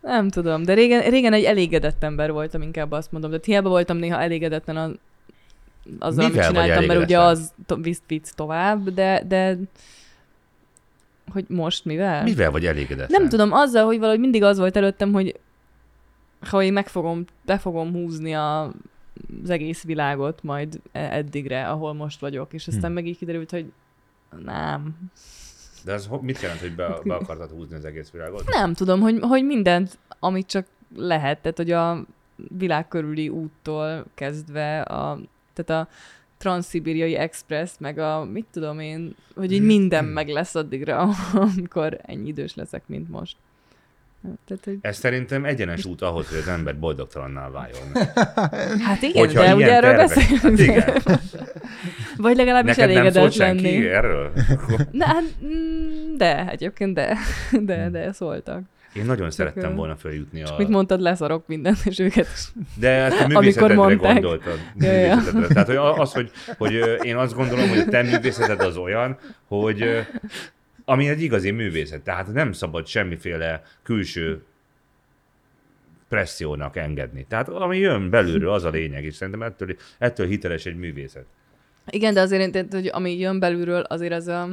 Nem 0.00 0.28
tudom, 0.28 0.62
de 0.62 0.74
régen, 0.74 1.10
régen 1.10 1.32
egy 1.32 1.44
elégedett 1.44 2.02
ember 2.02 2.32
voltam, 2.32 2.62
inkább 2.62 2.92
azt 2.92 3.12
mondom. 3.12 3.30
De 3.30 3.38
hiába 3.42 3.68
voltam 3.68 3.96
néha 3.96 4.20
elégedetlen 4.20 4.76
az, 4.76 4.92
azzal, 5.98 6.24
amit 6.24 6.34
Mivel 6.34 6.52
vagy 6.52 6.62
csináltam, 6.62 6.86
mert 6.86 7.00
ugye 7.02 7.20
az 7.20 7.52
to- 7.66 7.84
visz 7.84 8.02
vicc 8.06 8.30
tovább, 8.34 8.88
de, 8.90 9.22
de 9.26 9.56
hogy 11.32 11.44
most 11.48 11.84
mivel? 11.84 12.22
Mivel 12.22 12.50
vagy 12.50 12.66
elégedetlen? 12.66 13.20
Nem 13.20 13.28
tudom, 13.28 13.52
azzal, 13.52 13.84
hogy 13.84 13.98
valahogy 13.98 14.20
mindig 14.20 14.42
az 14.42 14.58
volt 14.58 14.76
előttem, 14.76 15.12
hogy 15.12 15.36
ha 16.48 16.62
én 16.62 16.72
meg 16.72 16.88
fogom, 16.88 17.24
be 17.44 17.58
fogom 17.58 17.92
húzni 17.92 18.34
a, 18.34 18.72
az 19.42 19.50
egész 19.50 19.82
világot 19.84 20.42
majd 20.42 20.80
e- 20.92 21.12
eddigre, 21.12 21.68
ahol 21.68 21.94
most 21.94 22.20
vagyok, 22.20 22.52
és 22.52 22.66
aztán 22.68 22.88
Hm. 22.88 22.94
meg 22.94 23.06
így 23.06 23.18
kiderült, 23.18 23.50
hogy 23.50 23.72
nem. 24.44 25.10
De 25.84 25.92
az 25.92 26.06
ho- 26.06 26.22
mit 26.22 26.40
jelent, 26.40 26.60
hogy 26.60 26.74
be, 26.74 26.98
be 27.04 27.14
akartad 27.14 27.50
húzni 27.50 27.74
az 27.74 27.84
egész 27.84 28.10
világot? 28.10 28.48
Nem 28.48 28.74
tudom, 28.74 29.00
hogy, 29.00 29.18
hogy 29.20 29.44
mindent, 29.44 29.98
amit 30.18 30.46
csak 30.46 30.66
lehet, 30.96 31.38
tehát 31.40 31.56
hogy 31.56 31.70
a 31.70 32.04
világ 32.58 32.88
körüli 32.88 33.28
úttól 33.28 34.04
kezdve 34.14 34.80
a, 34.80 35.18
tehát 35.54 35.86
a 35.86 35.92
Transzibériai 36.38 37.14
Express, 37.14 37.70
meg 37.78 37.98
a, 37.98 38.24
mit 38.24 38.46
tudom 38.50 38.80
én, 38.80 39.14
hogy 39.34 39.52
így 39.52 39.62
minden 39.62 40.04
meg 40.04 40.28
lesz 40.28 40.54
addigra, 40.54 41.08
amikor 41.32 41.98
ennyi 42.02 42.28
idős 42.28 42.54
leszek, 42.54 42.82
mint 42.86 43.08
most. 43.08 43.36
Tehát, 44.46 44.64
hogy, 44.64 44.78
Ez 44.80 44.96
szerintem 44.96 45.44
egyenes 45.44 45.84
út 45.84 46.02
ahhoz, 46.02 46.28
hogy 46.28 46.38
az 46.38 46.48
ember 46.48 46.78
boldogtalanná 46.78 47.48
váljon. 47.50 47.82
hát 48.86 49.02
igen, 49.02 49.24
Hogyha 49.26 49.42
de 49.42 49.54
ugye 49.54 49.72
erről 49.74 49.96
beszélünk. 49.96 50.40
Hát 50.40 50.58
igen. 50.58 51.02
Vagy 52.16 52.36
legalábbis 52.36 52.76
Neked 52.76 52.94
nem 52.94 53.02
szólt 53.02 53.14
elégedett 53.14 53.32
senki 53.32 53.62
lenni. 53.62 53.86
erről? 53.88 54.32
Na, 54.90 55.04
hát, 55.06 55.22
mm, 55.44 56.16
de, 56.16 56.48
egyébként 56.50 56.94
de, 56.94 57.16
de, 57.60 57.88
de 57.90 58.12
szóltak. 58.12 58.62
Én 58.92 59.04
nagyon 59.04 59.30
szerettem 59.30 59.74
volna 59.74 59.96
feljutni 59.96 60.42
a... 60.42 60.54
Mit 60.58 60.68
mondtad, 60.68 61.00
leszarok 61.00 61.46
mindent, 61.46 61.78
és 61.84 61.98
őket. 61.98 62.28
De 62.74 62.88
ezt 62.88 63.20
a 63.20 63.24
Amikor 63.24 63.40
művészetedre 63.40 63.74
mondták. 63.74 64.12
gondoltad. 64.12 64.58
Ja. 64.78 65.16
Tehát 65.48 65.66
hogy 65.66 65.76
az, 65.76 66.12
hogy, 66.12 66.30
hogy 66.58 66.72
én 67.02 67.16
azt 67.16 67.34
gondolom, 67.34 67.68
hogy 67.68 67.78
a 67.78 67.84
te 67.84 68.02
művészeted 68.02 68.60
az 68.60 68.76
olyan, 68.76 69.18
hogy 69.48 70.06
ami 70.88 71.08
egy 71.08 71.22
igazi 71.22 71.50
művészet. 71.50 72.02
Tehát 72.02 72.32
nem 72.32 72.52
szabad 72.52 72.86
semmiféle 72.86 73.62
külső 73.82 74.44
pressziónak 76.08 76.76
engedni. 76.76 77.26
Tehát 77.28 77.48
ami 77.48 77.78
jön 77.78 78.10
belülről, 78.10 78.50
az 78.50 78.64
a 78.64 78.70
lényeg, 78.70 79.04
és 79.04 79.14
szerintem 79.14 79.42
ettől, 79.42 79.76
ettől 79.98 80.26
hiteles 80.26 80.66
egy 80.66 80.76
művészet. 80.76 81.24
Igen, 81.90 82.14
de 82.14 82.20
azért, 82.20 82.52
tehát, 82.52 82.72
hogy 82.72 82.86
ami 82.92 83.18
jön 83.18 83.38
belülről, 83.38 83.80
azért 83.80 84.12
az 84.12 84.26
a... 84.26 84.48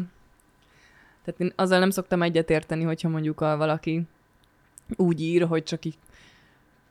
Tehát 1.25 1.39
én 1.39 1.53
azzal 1.55 1.79
nem 1.79 1.89
szoktam 1.89 2.21
egyetérteni, 2.21 2.83
hogyha 2.83 3.09
mondjuk 3.09 3.41
a 3.41 3.57
valaki 3.57 4.01
úgy 4.95 5.21
ír, 5.21 5.43
hogy 5.43 5.63
csak 5.63 5.85
így 5.85 5.97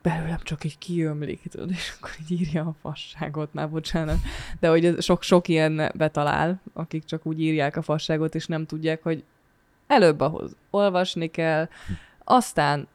belőlem 0.01 0.39
csak 0.43 0.63
így 0.63 0.77
kiömlik, 0.77 1.41
tudod, 1.49 1.69
és 1.69 1.93
akkor 1.97 2.09
így 2.21 2.41
írja 2.41 2.61
a 2.61 2.75
fasságot, 2.81 3.53
már 3.53 3.69
bocsánat. 3.69 4.17
De 4.59 4.69
hogy 4.69 4.85
ez 4.85 5.03
sok, 5.03 5.23
sok 5.23 5.47
ilyen 5.47 5.91
betalál, 5.95 6.61
akik 6.73 7.03
csak 7.03 7.25
úgy 7.25 7.41
írják 7.41 7.75
a 7.75 7.81
fasságot, 7.81 8.35
és 8.35 8.45
nem 8.45 8.65
tudják, 8.65 9.03
hogy 9.03 9.23
előbb 9.93 10.19
ahhoz 10.19 10.55
olvasni 10.69 11.27
kell, 11.27 11.67
aztán 12.23 12.87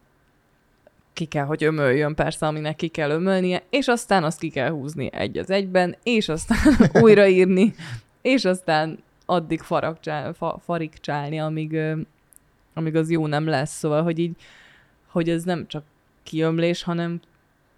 ki 1.13 1.25
kell, 1.25 1.45
hogy 1.45 1.65
ömöljön 1.65 2.15
persze, 2.15 2.47
aminek 2.47 2.77
ki 2.77 2.89
kell 2.89 3.11
ömölnie, 3.11 3.63
és 3.71 3.87
aztán 3.87 4.25
azt 4.25 4.39
ki 4.39 4.49
kell 4.49 4.71
húzni 4.71 5.11
egy 5.13 5.39
az 5.39 5.51
egyben, 5.51 5.97
és 6.03 6.29
aztán 6.29 6.59
újraírni, 7.03 7.75
és 8.23 8.45
aztán 8.45 8.99
addig 9.27 9.61
faragcsál, 9.61 10.33
fa, 10.33 10.61
farigcsálni, 10.65 11.41
amíg, 11.41 11.79
amíg 12.75 12.97
az 12.97 13.11
jó 13.11 13.27
nem 13.27 13.47
lesz. 13.47 13.77
Szóval, 13.79 14.03
hogy 14.03 14.19
így, 14.19 14.37
hogy 15.07 15.29
ez 15.29 15.43
nem 15.43 15.67
csak 15.67 15.85
kiömlés, 16.23 16.83
hanem 16.83 17.21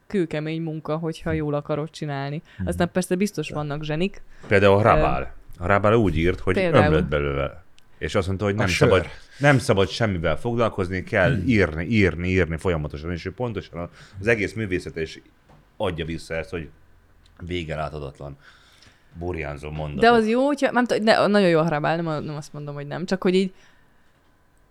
kőkemény 0.07 0.63
munka, 0.63 0.97
hogyha 0.97 1.33
jól 1.33 1.55
akarod 1.55 1.91
csinálni. 1.91 2.43
Aztán 2.65 2.91
persze 2.93 3.15
biztos 3.15 3.51
vannak 3.51 3.83
zsenik. 3.83 4.23
Például 4.47 4.79
a 4.79 4.83
Rabál. 4.83 5.35
A 5.59 5.67
Rabál 5.67 5.95
úgy 5.95 6.17
írt, 6.17 6.41
hogy 6.41 6.55
Például. 6.55 6.85
ömlött 6.85 7.09
belőle. 7.09 7.65
És 8.01 8.15
azt 8.15 8.27
mondta, 8.27 8.45
hogy 8.45 8.55
nem 8.55 8.67
szabad, 8.67 9.07
nem 9.39 9.59
szabad 9.59 9.89
semmivel 9.89 10.37
foglalkozni, 10.37 11.03
kell 11.03 11.37
írni, 11.47 11.85
írni, 11.85 12.29
írni 12.29 12.57
folyamatosan, 12.57 13.13
és 13.13 13.25
ő 13.25 13.33
pontosan 13.33 13.91
az 14.21 14.27
egész 14.27 14.53
művészet 14.53 14.97
is 14.97 15.23
adja 15.77 16.05
vissza 16.05 16.35
ezt, 16.35 16.51
hogy 16.51 16.69
vége 17.47 17.77
láthatatlan 17.77 18.37
burjánzó 19.19 19.71
mondatot. 19.71 20.01
De 20.01 20.11
az 20.11 20.29
jó, 20.29 20.47
hogyha, 20.47 20.71
nem 20.71 20.85
tudom, 20.85 21.05
de 21.05 21.27
nagyon 21.27 21.49
jó 21.49 21.59
a 21.59 21.63
harabál, 21.63 21.97
nem, 21.97 22.25
nem 22.25 22.37
azt 22.37 22.53
mondom, 22.53 22.75
hogy 22.75 22.87
nem, 22.87 23.07
csak 23.07 23.23
hogy 23.23 23.35
így 23.35 23.53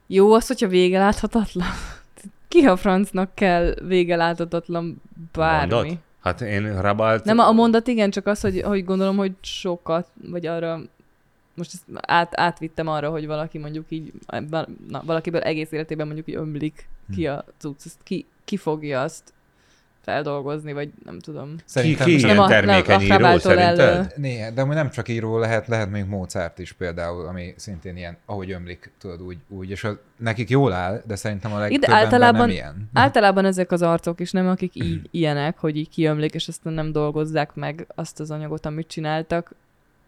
jó 0.08 0.34
az, 0.34 0.48
hogyha 0.48 0.68
vége 0.68 1.00
láthatatlan. 1.00 1.68
Ki 2.48 2.66
a 2.66 2.76
francnak 2.76 3.36
kell 3.36 3.76
vége 3.88 4.16
láthatatlan 4.16 5.02
bármi? 5.32 5.74
Mondat? 5.74 5.98
Hát 6.22 6.42
én 6.42 6.82
Rabált... 6.82 7.24
Nem, 7.24 7.40
a 7.40 7.52
mondat 7.52 7.88
igen, 7.88 8.10
csak 8.10 8.28
az, 8.28 8.42
hogy, 8.42 8.62
hogy 8.62 8.86
gondolom, 8.86 9.18
hogy 9.18 9.32
sokat, 9.42 10.08
vagy 10.30 10.46
arra, 10.46 10.82
most 11.60 11.74
ezt 11.74 11.84
át, 12.02 12.40
átvittem 12.40 12.88
arra, 12.88 13.10
hogy 13.10 13.28
valaki 13.28 13.58
mondjuk 13.58 13.86
így, 13.90 14.12
na, 14.50 14.68
valakiből 15.06 15.42
egész 15.42 15.72
életében 15.72 16.06
mondjuk 16.06 16.28
így 16.28 16.36
ömlik 16.36 16.88
ki 17.16 17.28
a 17.28 17.46
cucc, 17.58 17.86
ezt 17.86 17.98
ki, 18.04 18.26
ki 18.46 18.58
fogja 18.58 19.02
azt 19.02 19.34
feldolgozni, 20.02 20.74
vagy 20.74 20.90
nem 21.06 21.20
tudom. 21.20 21.56
Ki, 21.56 21.64
Szerintem 21.66 22.06
ki 22.08 22.22
nem 22.22 22.40
a- 22.40 22.48
nem 22.48 22.50
termékeny 22.50 22.96
a 22.96 23.02
író 23.02 23.38
szerinted? 23.38 24.14
Né, 24.18 24.50
de 24.54 24.62
amúgy 24.62 24.76
nem 24.76 24.90
csak 24.90 25.08
író 25.08 25.38
lehet, 25.38 25.68
lehet 25.68 25.90
még 25.92 26.06
Mozart 26.06 26.60
is 26.60 26.72
például, 26.74 27.28
ami 27.28 27.54
szintén 27.58 27.98
ilyen, 27.98 28.18
ahogy 28.26 28.52
ömlik, 28.52 28.92
tudod, 29.00 29.22
úgy, 29.22 29.38
úgy 29.48 29.70
és 29.70 29.84
az, 29.84 29.98
nekik 30.18 30.50
jól 30.50 30.74
áll, 30.74 31.02
de 31.06 31.16
szerintem 31.16 31.54
a 31.54 31.60
legtöbb 31.60 31.84
ember 31.84 31.98
általában- 32.04 32.40
nem 32.42 32.50
ilyen. 32.50 32.90
Általában 32.94 33.46
ezek 33.46 33.72
az 33.72 33.82
arcok 33.82 34.20
is 34.20 34.32
nem, 34.32 34.48
akik 34.48 34.76
így 34.76 35.02
ilyenek, 35.12 35.58
hogy 35.58 35.76
így 35.78 35.90
kiömlik, 35.90 36.34
és 36.34 36.48
aztán 36.48 36.74
nem 36.74 36.92
dolgozzák 36.92 37.56
meg 37.56 37.88
azt 37.96 38.20
az 38.20 38.32
anyagot, 38.32 38.66
amit 38.66 38.88
csináltak. 38.88 39.52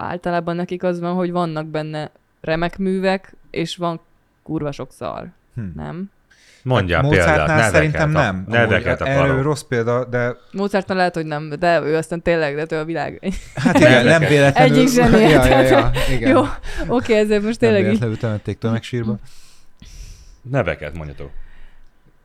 Általában 0.03 0.55
nekik 0.55 0.83
az 0.83 0.99
van, 0.99 1.13
hogy 1.13 1.31
vannak 1.31 1.65
benne 1.67 2.09
remek 2.41 2.77
művek, 2.77 3.35
és 3.49 3.75
van 3.75 3.99
kurva 4.43 4.71
sok 4.71 4.91
szar. 4.91 5.27
Hm. 5.55 5.61
Nem? 5.75 6.09
Mondjál 6.63 7.01
példát, 7.01 7.19
Mozartnál 7.27 7.47
neveket, 7.57 7.73
szerintem 7.73 8.15
a- 8.15 8.19
nem. 8.21 8.45
Neveket 8.47 9.01
Amúgy, 9.01 9.13
erről 9.13 9.41
rossz 9.43 9.61
példa, 9.61 10.05
de 10.05 10.35
Mozartnál 10.51 10.97
lehet, 10.97 11.15
hogy 11.15 11.25
nem, 11.25 11.49
de 11.59 11.81
ő 11.81 11.95
aztán 11.95 12.21
tényleg, 12.21 12.55
de 12.55 12.75
ő 12.75 12.79
a 12.79 12.85
világ. 12.85 13.33
hát 13.55 13.75
igen, 13.79 14.05
nem 14.05 14.19
véletlenül. 14.19 14.77
Egyik 14.77 14.89
sem 15.01 15.11
ja, 15.11 15.45
ja, 15.45 15.61
ja, 15.61 15.91
igen. 16.11 16.29
Jó, 16.31 16.43
oké, 16.87 17.13
ezért 17.17 17.43
most 17.43 17.59
nem 17.61 17.69
tényleg 17.69 17.79
így. 17.81 17.85
véletlenül 17.85 18.17
temették 18.17 18.57
tömegsírba. 18.57 19.15
Neveket 20.41 20.93
mondjatok. 20.97 21.29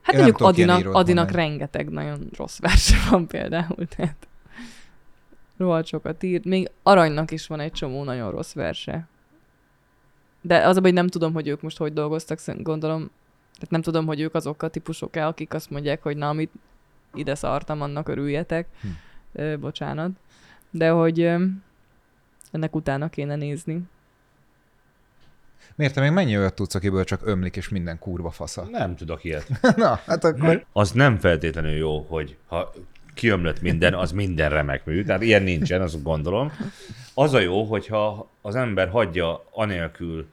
Hát 0.02 0.14
Én 0.14 0.20
nem 0.20 0.30
mondjuk 0.30 0.48
Adinak, 0.48 0.94
Adinak 0.94 1.30
rengeteg 1.30 1.88
nagyon 1.88 2.28
rossz 2.36 2.58
verse 2.58 2.96
van 3.10 3.26
például, 3.26 3.86
tehát 3.96 4.16
rohadt 5.56 5.86
sokat 5.86 6.22
írt. 6.22 6.44
Még 6.44 6.70
Aranynak 6.82 7.30
is 7.30 7.46
van 7.46 7.60
egy 7.60 7.72
csomó 7.72 8.04
nagyon 8.04 8.30
rossz 8.30 8.52
verse. 8.52 9.08
De 10.40 10.66
az 10.66 10.76
a 10.76 10.80
baj, 10.80 10.90
hogy 10.90 10.92
nem 10.92 11.08
tudom, 11.08 11.32
hogy 11.32 11.48
ők 11.48 11.62
most 11.62 11.78
hogy 11.78 11.92
dolgoztak, 11.92 12.38
gondolom, 12.44 13.10
tehát 13.54 13.70
nem 13.70 13.82
tudom, 13.82 14.06
hogy 14.06 14.20
ők 14.20 14.34
azok 14.34 14.62
a 14.62 14.68
típusok-e, 14.68 15.26
akik 15.26 15.54
azt 15.54 15.70
mondják, 15.70 16.02
hogy 16.02 16.16
na, 16.16 16.28
amit 16.28 16.50
ide 17.14 17.34
szartam, 17.34 17.80
annak 17.80 18.08
örüljetek. 18.08 18.68
Hm. 18.80 18.88
Ö, 19.32 19.58
bocsánat. 19.58 20.10
De 20.70 20.90
hogy 20.90 21.20
ö, 21.20 21.44
ennek 22.50 22.74
utána 22.74 23.08
kéne 23.08 23.36
nézni. 23.36 23.82
Miért 25.74 25.94
te 25.94 26.00
még 26.00 26.10
mennyi 26.10 26.38
olyat 26.38 26.54
tudsz, 26.54 26.74
akiből 26.74 27.04
csak 27.04 27.20
ömlik, 27.24 27.56
és 27.56 27.68
minden 27.68 27.98
kurva 27.98 28.30
fasza? 28.30 28.68
Nem 28.70 28.96
tudok 28.96 29.24
ilyet. 29.24 29.48
Na, 29.76 30.00
hát 30.06 30.24
akkor... 30.24 30.66
Az 30.72 30.90
nem 30.90 31.18
feltétlenül 31.18 31.76
jó, 31.76 32.00
hogy 32.00 32.36
ha 32.46 32.72
kiömlött 33.16 33.60
minden, 33.60 33.94
az 33.94 34.12
minden 34.12 34.50
remek 34.50 34.84
mű. 34.84 35.04
Tehát 35.04 35.22
ilyen 35.22 35.42
nincsen, 35.42 35.80
azt 35.80 36.02
gondolom. 36.02 36.52
Az 37.14 37.34
a 37.34 37.40
jó, 37.40 37.64
hogyha 37.64 38.30
az 38.42 38.54
ember 38.54 38.88
hagyja 38.88 39.44
anélkül, 39.50 40.26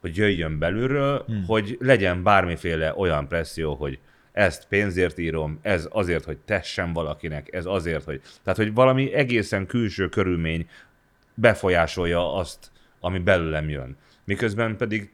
hogy 0.00 0.16
jöjjön 0.16 0.58
belülről, 0.58 1.24
hmm. 1.26 1.44
hogy 1.46 1.76
legyen 1.80 2.22
bármiféle 2.22 2.94
olyan 2.96 3.28
presszió, 3.28 3.74
hogy 3.74 3.98
ezt 4.32 4.66
pénzért 4.68 5.18
írom, 5.18 5.58
ez 5.62 5.88
azért, 5.90 6.24
hogy 6.24 6.38
tessen 6.38 6.92
valakinek, 6.92 7.52
ez 7.52 7.66
azért, 7.66 8.04
hogy... 8.04 8.20
Tehát, 8.42 8.58
hogy 8.58 8.74
valami 8.74 9.12
egészen 9.12 9.66
külső 9.66 10.08
körülmény 10.08 10.68
befolyásolja 11.34 12.34
azt, 12.34 12.70
ami 13.00 13.18
belőlem 13.18 13.68
jön. 13.68 13.96
Miközben 14.24 14.76
pedig 14.76 15.12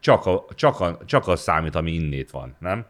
csak, 0.00 0.26
a, 0.26 0.44
csak, 0.54 0.80
a, 0.80 0.98
csak 1.04 1.28
az 1.28 1.40
számít, 1.40 1.74
ami 1.74 1.92
innét 1.92 2.30
van, 2.30 2.56
nem? 2.58 2.86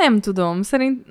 Nem 0.00 0.20
tudom, 0.20 0.62
szerint 0.62 1.06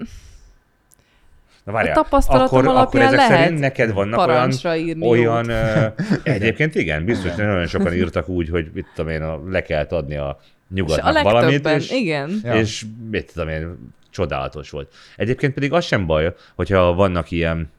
Na 1.64 1.72
a 1.72 1.72
várjál, 1.72 1.96
tapasztalatom 1.96 2.46
akkor, 2.46 2.60
akkor 2.60 2.78
alapján 2.78 3.06
ezek 3.06 3.18
lehet 3.18 3.42
szerint 3.42 3.60
neked 3.60 3.94
vannak 3.94 4.28
olyan, 4.28 4.52
írni 4.78 5.08
olyan 5.08 5.50
ö, 5.50 5.88
egyébként 6.24 6.76
igen, 6.76 7.06
biztos, 7.06 7.32
hogy 7.32 7.46
nagyon 7.46 7.68
sokan 7.68 7.94
írtak 7.94 8.30
úgy, 8.30 8.50
hogy 8.50 8.70
mit 8.74 8.86
tudom 8.96 9.12
én, 9.12 9.22
a, 9.22 9.42
le 9.50 9.62
kellett 9.62 9.92
adni 9.92 10.16
a 10.16 10.40
És 10.42 10.76
nyugatnak 10.76 11.16
a 11.16 11.24
valamit, 11.24 11.68
és, 11.68 11.92
igen. 11.92 12.40
Ja. 12.44 12.54
és 12.54 12.86
mit 13.10 13.32
tudom 13.34 13.50
én, 13.50 13.94
csodálatos 14.10 14.70
volt. 14.70 14.94
Egyébként 15.16 15.54
pedig 15.54 15.74
az 15.74 15.86
sem 15.86 16.06
baj, 16.06 16.36
hogyha 16.56 16.94
vannak 16.94 17.32
ilyen 17.32 17.72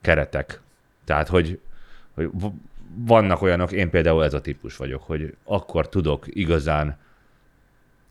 keretek. 0.00 0.60
Tehát, 1.04 1.28
hogy, 1.28 1.58
hogy 2.14 2.30
vannak 2.96 3.42
olyanok, 3.42 3.72
én 3.72 3.90
például 3.90 4.24
ez 4.24 4.34
a 4.34 4.40
típus 4.40 4.76
vagyok, 4.76 5.02
hogy 5.02 5.34
akkor 5.44 5.88
tudok 5.88 6.24
igazán 6.28 6.98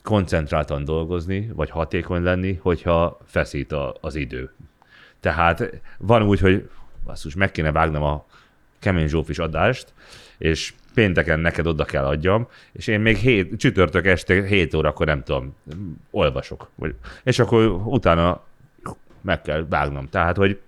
koncentráltan 0.03 0.85
dolgozni, 0.85 1.49
vagy 1.53 1.69
hatékony 1.69 2.23
lenni, 2.23 2.59
hogyha 2.61 3.17
feszít 3.25 3.71
a, 3.71 3.95
az 4.01 4.15
idő. 4.15 4.51
Tehát 5.19 5.81
van 5.97 6.23
úgy, 6.23 6.39
hogy 6.39 6.69
basszus, 7.05 7.35
meg 7.35 7.51
kéne 7.51 7.71
vágnom 7.71 8.03
a 8.03 8.25
kemény 8.79 9.07
zsófis 9.07 9.39
adást, 9.39 9.93
és 10.37 10.73
pénteken 10.93 11.39
neked 11.39 11.67
oda 11.67 11.85
kell 11.85 12.05
adjam, 12.05 12.47
és 12.71 12.87
én 12.87 12.99
még 12.99 13.17
hét, 13.17 13.57
csütörtök 13.57 14.05
este 14.05 14.43
7 14.43 14.73
órakor 14.73 15.05
nem 15.05 15.23
tudom, 15.23 15.55
olvasok. 16.11 16.69
Vagy, 16.75 16.95
és 17.23 17.39
akkor 17.39 17.65
utána 17.85 18.43
meg 19.21 19.41
kell 19.41 19.65
vágnom. 19.69 20.09
Tehát, 20.09 20.37
hogy 20.37 20.59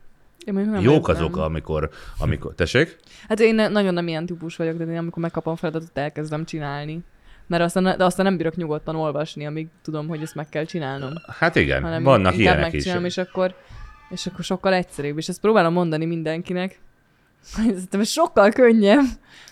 Én 0.46 0.78
jók 0.80 1.08
azok, 1.08 1.38
amikor, 1.38 1.90
amikor, 2.18 2.54
tessék? 2.56 2.98
Hát 3.28 3.40
én 3.40 3.56
nagyon 3.56 3.94
nem 3.94 4.08
ilyen 4.08 4.26
típus 4.26 4.56
vagyok, 4.56 4.78
de 4.78 4.84
én 4.84 4.98
amikor 4.98 5.22
megkapom 5.22 5.56
feladatot, 5.56 5.98
elkezdem 5.98 6.46
csinálni. 6.46 7.04
Mert 7.48 7.64
aztán, 7.64 7.84
de 7.84 8.04
aztán 8.06 8.26
nem 8.26 8.38
bírok 8.38 8.56
nyugodtan 8.56 8.96
olvasni, 8.96 9.46
amíg 9.46 9.68
tudom, 9.84 10.08
hogy 10.08 10.22
ezt 10.22 10.36
meg 10.36 10.50
kell 10.50 10.66
csinálnom. 10.66 11.14
Hát 11.40 11.56
igen, 11.56 11.82
hanem 11.82 12.04
vannak 12.04 12.38
ilyenek 12.38 12.74
is. 12.74 12.86
és 13.04 13.18
akkor, 13.18 13.56
és 14.10 14.26
akkor 14.26 14.44
sokkal 14.44 14.74
egyszerűbb. 14.74 15.18
És 15.18 15.28
ezt 15.28 15.40
próbálom 15.42 15.74
mondani 15.74 16.06
mindenkinek, 16.06 16.80
szerintem 17.42 18.00
ez 18.00 18.08
sokkal 18.10 18.50
könnyebb, 18.52 19.04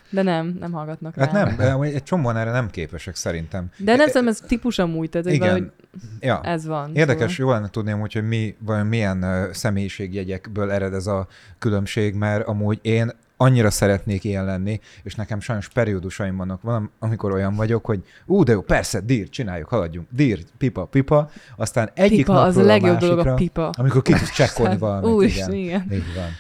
de 0.10 0.22
nem, 0.22 0.58
nem 0.60 0.72
hallgatnak 0.72 1.16
Hát 1.16 1.32
rá. 1.32 1.44
nem, 1.58 1.82
egy 1.82 2.04
csomóan 2.04 2.38
erre 2.38 2.52
nem 2.52 2.70
képesek 2.70 3.16
szerintem. 3.16 3.70
De 3.78 3.96
nem 3.96 4.08
tudom, 4.08 4.28
ez 4.28 4.40
típus 4.40 4.80
amúgy, 4.80 5.10
tehát 5.10 5.26
hogy 5.28 5.36
Igen. 5.36 5.48
valahogy 5.48 5.72
Ja. 6.20 6.42
ez 6.44 6.66
van. 6.66 6.96
Érdekes, 6.96 7.36
Szóval. 7.36 7.54
jó 7.54 7.58
lenne 7.60 7.70
tudni 7.72 7.92
amúgy, 7.92 8.14
hogy 8.14 8.28
mi, 8.28 8.56
vajon 8.60 8.86
milyen 8.88 9.50
személyiségjegyekből 9.52 10.72
ered 10.72 10.94
ez 10.94 11.08
a 11.08 11.28
különbség, 11.60 12.14
mert 12.16 12.48
amúgy 12.48 12.80
én 12.82 13.12
annyira 13.44 13.70
szeretnék 13.70 14.24
ilyen 14.24 14.46
lenni, 14.46 14.80
és 15.04 15.16
nekem 15.16 15.40
sajnos 15.40 15.70
periódusaim 15.70 16.38
vannak, 16.38 16.62
van, 16.62 16.92
amikor 17.00 17.32
olyan 17.32 17.56
vagyok, 17.56 17.86
hogy 17.86 18.04
ú, 18.26 18.44
de 18.44 18.52
jó, 18.52 18.62
persze, 18.62 19.00
dír, 19.00 19.30
csináljuk, 19.30 19.68
haladjunk, 19.68 20.08
dír, 20.12 20.44
pipa, 20.58 20.86
pipa, 20.86 21.30
aztán 21.56 21.90
egyik 21.94 22.18
Pipa, 22.18 22.34
napról 22.34 22.50
az 22.50 22.58
a 22.58 22.64
legjobb 22.64 22.98
dolog 22.98 23.20
a 23.20 23.24
másikra, 23.24 23.36
pipa. 23.36 23.70
Amikor 23.78 24.02
ki 24.02 24.14
tudsz 24.14 24.32
csekkolni 24.32 24.78
valamit, 24.78 25.10
Úr, 25.10 25.24
igen. 25.24 25.54
igen. 25.54 25.88
Így 25.92 26.04
van. 26.16 26.32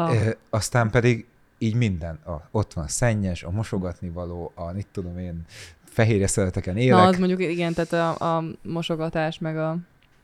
Ah. 0.00 0.16
Aztán 0.50 0.90
pedig 0.90 1.26
így 1.58 1.74
minden. 1.74 2.18
A, 2.24 2.48
ott 2.50 2.72
van 2.72 2.84
a 2.84 2.88
szennyes, 2.88 3.42
a 3.42 3.50
mosogatni 3.50 4.08
való, 4.08 4.52
a, 4.54 4.72
mit 4.72 4.86
tudom 4.92 5.18
én, 5.18 5.44
fehérje 5.84 6.26
szereteken 6.26 6.76
élek. 6.76 6.98
Na, 6.98 7.06
az 7.06 7.18
mondjuk 7.18 7.42
igen, 7.42 7.74
tehát 7.74 7.92
a, 8.20 8.36
a 8.36 8.44
mosogatás, 8.62 9.38
meg 9.38 9.58
a 9.58 9.76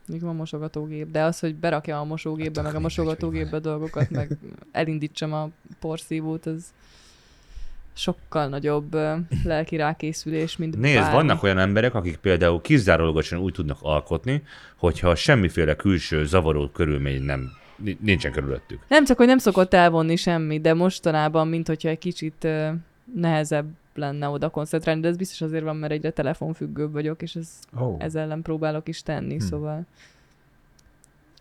Mondjuk 0.07 0.31
van 0.31 0.37
mosogatógép, 0.37 1.11
de 1.11 1.23
az, 1.23 1.38
hogy 1.38 1.55
berakja 1.55 2.01
a 2.01 2.05
mosógépbe, 2.05 2.61
Hát 2.61 2.71
meg 2.71 2.75
a 2.75 2.83
mosogatógépbe 2.83 3.59
dolgokat, 3.59 4.11
meg 4.11 4.38
elindítsam 4.73 5.33
a 5.33 5.49
porszívót, 5.83 6.47
az 6.47 6.64
sokkal 7.95 8.47
nagyobb 8.49 8.97
lelki 9.45 9.77
rákészülés, 9.77 10.57
mint 10.57 10.77
Nézd, 10.77 10.99
bármi. 10.99 11.14
vannak 11.14 11.42
olyan 11.42 11.59
emberek, 11.59 11.95
akik 11.95 12.16
például 12.16 12.61
kizárólagosan 12.61 13.38
úgy 13.38 13.53
tudnak 13.53 13.79
alkotni, 13.83 14.42
hogyha 14.77 15.14
semmiféle 15.14 15.77
külső 15.77 16.25
zavaró 16.27 16.68
körülmény 16.68 17.23
nem 17.23 17.51
nincsen 18.01 18.33
körülöttük. 18.33 18.81
Nem 18.88 19.05
csak, 19.05 19.16
hogy 19.16 19.27
nem 19.27 19.38
szokott 19.38 19.75
elvonni 19.75 20.16
semmi, 20.16 20.61
de 20.61 20.75
mostanában, 20.75 21.49
mint 21.49 21.66
hogyha 21.66 21.88
egy 21.88 21.99
kicsit 21.99 22.47
nehezebb 23.14 23.66
lenne 23.95 24.29
oda 24.29 24.49
koncentrálni, 24.49 25.01
de 25.01 25.09
ez 25.09 25.16
biztos 25.16 25.40
azért 25.40 25.64
van, 25.64 25.77
mert 25.77 25.92
egyre 25.92 26.11
telefonfüggőbb 26.11 26.92
vagyok, 26.92 27.23
és 27.23 27.35
ez, 27.35 27.49
Oh. 27.79 27.97
ez 27.99 28.14
ellen 28.14 28.42
próbálok 28.42 28.88
is 28.88 29.03
tenni, 29.03 29.35
Hm. 29.35 29.40
szóval... 29.40 29.83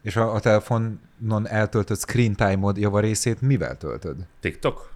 És 0.01 0.15
a, 0.15 0.33
a 0.33 0.39
telefonon 0.39 1.47
eltöltött 1.47 1.99
screen 1.99 2.35
time-od 2.35 2.77
javarészét 2.77 3.41
mivel 3.41 3.77
töltöd? 3.77 4.15
TikTok? 4.39 4.91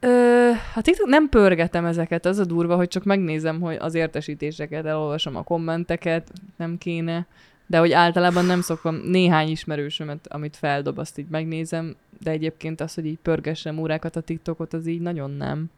Ö, 0.00 0.50
hát 0.72 0.84
TikTok 0.84 1.08
nem 1.08 1.28
pörgetem 1.28 1.84
ezeket, 1.84 2.26
az 2.26 2.38
a 2.38 2.44
durva, 2.44 2.76
hogy 2.76 2.88
csak 2.88 3.04
megnézem, 3.04 3.60
hogy 3.60 3.76
az 3.80 3.94
értesítéseket, 3.94 4.84
elolvasom 4.84 5.36
a 5.36 5.42
kommenteket, 5.42 6.32
nem 6.56 6.78
kéne, 6.78 7.26
de 7.66 7.78
hogy 7.78 7.92
általában 7.92 8.44
nem 8.44 8.60
szoktam, 8.60 8.94
néhány 8.94 9.48
ismerősömet, 9.48 10.26
amit 10.28 10.56
feldob, 10.56 10.98
azt 10.98 11.18
így 11.18 11.28
megnézem, 11.30 11.96
de 12.20 12.30
egyébként 12.30 12.80
az, 12.80 12.94
hogy 12.94 13.06
így 13.06 13.18
pörgessem 13.22 13.78
órákat 13.78 14.16
a 14.16 14.20
TikTokot, 14.20 14.72
az 14.72 14.86
így 14.86 15.00
nagyon 15.00 15.30
nem. 15.30 15.70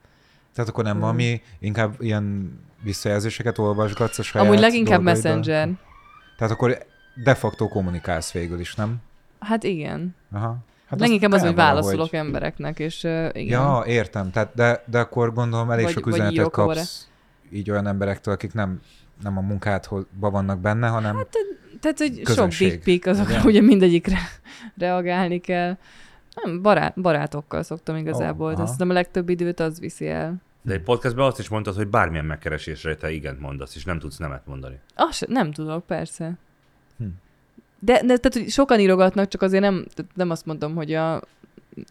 Tehát 0.55 0.71
akkor 0.71 0.85
nem 0.85 0.93
Hmm. 0.93 1.03
valami, 1.03 1.43
inkább 1.59 1.95
ilyen 1.99 2.59
visszajelzéseket 2.83 3.59
olvasgatsz 3.59 4.19
a 4.19 4.23
saját 4.23 4.47
Amúgy 4.47 4.61
leginkább 4.61 5.03
dolgaiddal? 5.03 5.35
Messenger. 5.37 5.69
Tehát 6.37 6.53
akkor 6.53 6.87
de 7.25 7.35
facto 7.35 7.69
kommunikálsz 7.69 8.33
végül 8.33 8.61
is, 8.61 8.75
nem? 8.75 8.97
Hát 9.41 9.63
igen. 9.65 10.15
Aha. 10.33 10.57
Hát 10.87 11.01
Leginkább 11.01 11.33
az, 11.33 11.41
hogy 11.41 11.55
valahogy. 11.55 11.83
válaszolok 11.83 12.13
embereknek, 12.13 12.79
és 12.79 13.05
uh, 13.05 13.29
igen. 13.33 13.61
Ja, 13.61 13.83
értem. 13.87 14.31
Tehát 14.31 14.55
de, 14.55 14.83
de 14.87 14.99
akkor 14.99 15.33
gondolom 15.33 15.71
elég 15.71 15.85
Vagy- 15.85 15.93
sok 15.93 16.05
vagy 16.05 16.13
üzenetet 16.13 16.39
óra. 16.39 16.49
kapsz 16.49 17.09
így 17.51 17.71
olyan 17.71 17.87
emberektől, 17.87 18.35
akik 18.35 18.53
nem, 18.53 18.81
nem 19.23 19.39
a 19.39 19.41
munkádban 19.41 20.07
vannak 20.13 20.61
benne, 20.61 20.89
hanem 20.89 21.17
hát, 21.17 21.37
Tehát, 21.81 21.99
hogy 21.99 22.23
sok 22.25 22.49
dick 22.49 22.83
pic, 22.83 23.07
azokra 23.07 23.35
ugye? 23.35 23.45
ugye 23.49 23.61
mindegyikre 23.61 24.19
reagálni 24.79 25.41
kell. 25.41 25.77
Nem, 26.43 26.63
barát, 26.63 27.01
barátokkal 27.01 27.63
szoktam 27.63 27.97
igazából, 27.97 28.51
oh, 28.51 28.57
de 28.57 28.63
szerintem 28.63 28.91
a 28.91 28.93
legtöbb 28.93 29.29
időt 29.29 29.61
az 29.61 29.81
viszi 29.81 30.09
el. 30.09 30.35
De 30.63 30.73
egy 30.73 30.83
podcastben 30.83 31.27
azt 31.27 31.39
is 31.39 31.49
mondtad, 31.49 31.75
hogy 31.77 31.89
bármilyen 31.89 32.25
megkeresésre 32.25 32.97
te 32.97 33.11
igent 33.11 33.41
mondasz, 33.41 33.77
és 33.77 33.85
nem 33.85 33.99
tudsz 33.99 34.17
nemet 34.17 34.47
mondani. 34.47 34.79
Azt 34.95 35.27
nem 35.27 35.53
tudok, 35.53 35.87
persze. 35.87 36.39
Hm. 36.99 37.05
De, 37.79 38.03
de 38.05 38.17
tehát, 38.17 38.51
sokan 38.51 38.81
írogatnak, 38.81 39.29
csak 39.29 39.43
azért 39.43 39.63
nem, 39.63 39.87
nem 40.15 40.31
azt 40.31 40.47
mondom, 40.47 40.75
hogy 40.75 40.95
a 40.95 41.23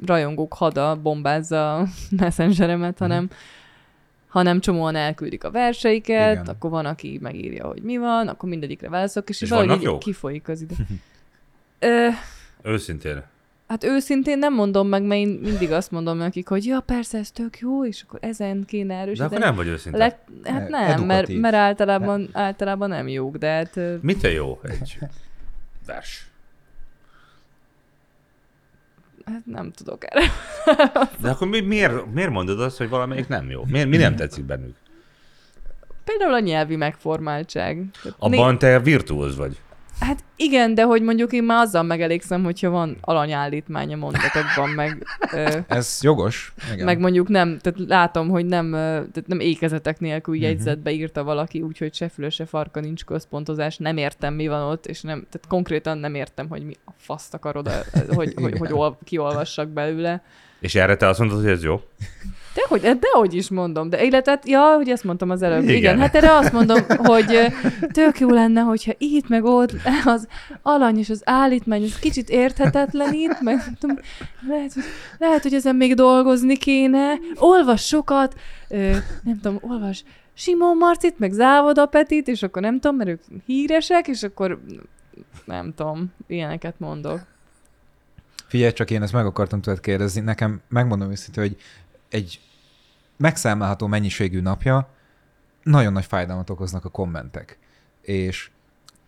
rajongók 0.06 0.54
hada 0.54 0.96
bombázza 1.02 1.78
a 1.78 1.88
messengeremet, 2.20 3.00
hanem 3.00 3.30
hanem 4.28 4.60
csomóan 4.60 4.96
elküldik 4.96 5.44
a 5.44 5.52
verseiket, 5.52 6.32
Igen. 6.32 6.46
akkor 6.46 6.70
van, 6.70 6.86
aki 6.86 7.20
megírja, 7.22 7.68
hogy 7.68 7.82
mi 7.82 7.98
van, 7.98 8.28
akkor 8.28 8.50
mindegyikre 8.50 8.90
válaszok, 8.90 9.30
és, 9.30 9.42
És 9.42 9.50
valahogy 9.50 9.68
vannak 9.70 9.84
így 9.84 9.90
jók? 9.90 10.00
kifolyik 10.00 10.48
az 10.48 10.62
idő. 10.62 10.76
Ö, 11.80 12.08
Őszintén. 12.64 13.24
Hát 13.68 13.84
őszintén 13.84 14.38
nem 14.38 14.54
mondom 14.54 14.88
meg, 14.88 15.04
mert 15.04 15.22
én 15.22 15.28
mindig 15.28 15.72
azt 15.72 15.92
mondom 15.92 16.18
nekik, 16.18 16.48
hogy 16.48 16.66
ja, 16.66 16.80
persze, 16.80 17.18
ez 17.18 17.32
tök 17.32 17.60
jó, 17.60 17.86
és 17.86 18.04
akkor 18.08 18.20
ezen 18.22 18.66
kéne 18.66 18.94
De 18.96 19.00
erősíteni. 19.02 19.30
akkor 19.36 19.46
nem 19.46 19.56
vagy 19.56 19.68
őszinte. 19.68 19.98
Le, 19.98 20.20
hát 20.44 20.70
nem, 20.70 20.70
mert, 20.70 21.00
Edukatív. 21.00 21.40
mert 21.40 21.56
általában, 21.56 22.30
általában 22.34 22.90
nem 22.90 23.08
jók, 23.08 23.38
de 23.38 23.48
hát 23.48 23.78
ö, 23.78 23.96
Mitől 24.02 24.32
jó 24.32 24.60
egy 24.64 24.98
vers? 25.86 26.30
hát 29.26 29.46
nem 29.46 29.72
tudok 29.72 30.04
erre. 30.14 30.26
De 31.22 31.30
akkor 31.30 31.48
mi, 31.48 31.60
miért, 31.60 32.14
miért 32.14 32.30
mondod 32.30 32.60
azt, 32.62 32.78
hogy 32.78 32.90
valamelyik 32.90 33.28
nem 33.28 33.50
jó? 33.50 33.64
Miért, 33.68 33.88
mi 33.88 33.98
nem 33.98 34.16
tetszik 34.16 34.44
bennük? 34.44 34.76
Például 36.04 36.34
a 36.34 36.40
nyelvi 36.40 36.76
megformáltság. 36.76 37.86
Abban 38.18 38.58
te 38.58 38.80
virtuóz 38.80 39.36
vagy. 39.38 39.60
Hát 40.00 40.24
igen, 40.36 40.74
de 40.74 40.84
hogy 40.84 41.02
mondjuk 41.02 41.32
én 41.34 41.44
már 41.44 41.62
azzal 41.62 41.84
megelégszem, 41.84 42.44
hogyha 42.44 42.70
van 42.70 42.98
alanyállítmánya 43.02 43.96
mondatokban, 43.96 44.70
meg, 44.76 45.04
ö, 45.34 45.58
Ez 45.68 46.00
jogos. 46.02 46.54
Igen. 46.74 46.86
meg 46.86 47.00
mondjuk 47.00 47.28
nem, 47.28 47.58
tehát 47.62 47.80
látom, 47.88 48.30
hogy 48.30 48.46
nem, 48.46 48.72
tehát 48.72 49.24
nem 49.28 49.40
ékezetek 49.40 50.00
nélkül 50.00 50.36
Mhm. 50.36 50.44
jegyzetbe 50.44 50.92
írta 50.92 51.24
valaki, 51.24 51.62
úgyhogy 51.62 51.94
se 51.94 52.10
füle, 52.10 52.30
se 52.30 52.46
farka 52.46 52.80
nincs 52.80 53.04
központozás, 53.06 53.78
nem 53.78 53.98
értem, 53.98 54.34
mi 54.34 54.48
van 54.48 54.62
ott, 54.62 54.86
és 54.86 55.02
nem, 55.02 55.18
tehát 55.20 55.48
konkrétan 55.48 55.98
nem 55.98 56.16
értem, 56.16 56.48
hogy 56.50 56.64
mi 56.64 56.74
a 56.86 56.92
faszt 56.98 57.34
akarod, 57.34 57.70
hogy, 57.70 58.16
hogy, 58.16 58.34
Igen. 58.38 58.58
hogy 58.58 58.72
ol, 58.72 58.98
kiolvassak 59.04 59.70
belőle. 59.70 60.24
És 60.60 60.76
erre 60.76 60.96
te 60.96 61.08
azt 61.08 61.20
mondod, 61.20 61.42
hogy 61.42 61.52
ez 61.52 61.64
jó? 61.64 61.82
De 62.56 62.62
hogy, 62.68 62.82
de 62.82 63.08
hogy 63.12 63.34
is 63.34 63.50
mondom, 63.50 63.90
de 63.90 64.04
életet, 64.04 64.48
ja, 64.48 64.76
hogy 64.76 64.90
ezt 64.90 65.04
mondtam 65.04 65.30
az 65.30 65.42
előbb. 65.42 65.64
Igen, 65.64 65.76
Igen. 65.76 66.00
Hát 66.00 66.16
erre 66.16 66.34
azt 66.36 66.52
mondom, 66.52 66.80
hogy 66.98 67.54
tök 67.92 68.20
jó 68.20 68.30
lenne, 68.30 68.62
hogyha 68.62 68.92
itt 68.98 69.28
meg 69.28 69.44
ott 69.44 69.72
az 70.06 70.28
alany 70.62 70.98
és 70.98 71.10
az 71.10 71.22
állítmány, 71.26 71.84
ez 71.84 72.00
kicsit 72.00 72.30
érthetetlenít, 72.30 73.42
meg 73.42 73.56
nem 73.56 73.76
tudom, 73.80 73.98
lehet, 74.48 74.74
hogy, 74.74 74.84
lehet, 75.18 75.42
hogy 75.42 75.54
ezen 75.54 75.76
még 75.76 75.96
dolgozni 75.96 76.58
kéne. 76.58 77.14
Olvas 77.36 77.86
sokat, 77.86 78.36
ö, 78.70 78.92
nem 79.24 79.40
tudom, 79.42 79.58
olvas 79.62 80.04
Simon 80.34 80.78
Marcit, 80.78 81.20
meg 81.20 81.32
Závoda 81.32 81.86
Petit, 81.86 82.28
és 82.28 82.44
akkor 82.44 82.62
nem 82.62 82.80
tudom, 82.80 82.96
mert 82.98 83.10
ők 83.10 83.22
híresek, 83.46 84.08
és 84.08 84.24
akkor 84.24 84.62
nem 85.46 85.74
tudom, 85.76 86.14
ilyeneket 86.28 86.80
mondok. 86.80 87.20
Figyelj, 88.48 88.74
csak 88.74 88.92
én 88.92 89.02
ezt 89.02 89.14
meg 89.14 89.26
akartam 89.26 89.62
tőled 89.62 89.80
kérdezni. 89.80 90.22
Nekem 90.22 90.62
megmondom 90.68 91.12
őszintén, 91.12 91.44
hogy 91.44 91.58
egy 92.10 92.40
megszámlálható 93.18 93.88
mennyiségű 93.88 94.42
napja 94.42 94.90
nagyon 95.64 95.94
nagy 95.94 96.06
fájdalmat 96.06 96.50
okoznak 96.50 96.86
a 96.86 96.90
kommentek. 96.90 97.58
És 98.02 98.50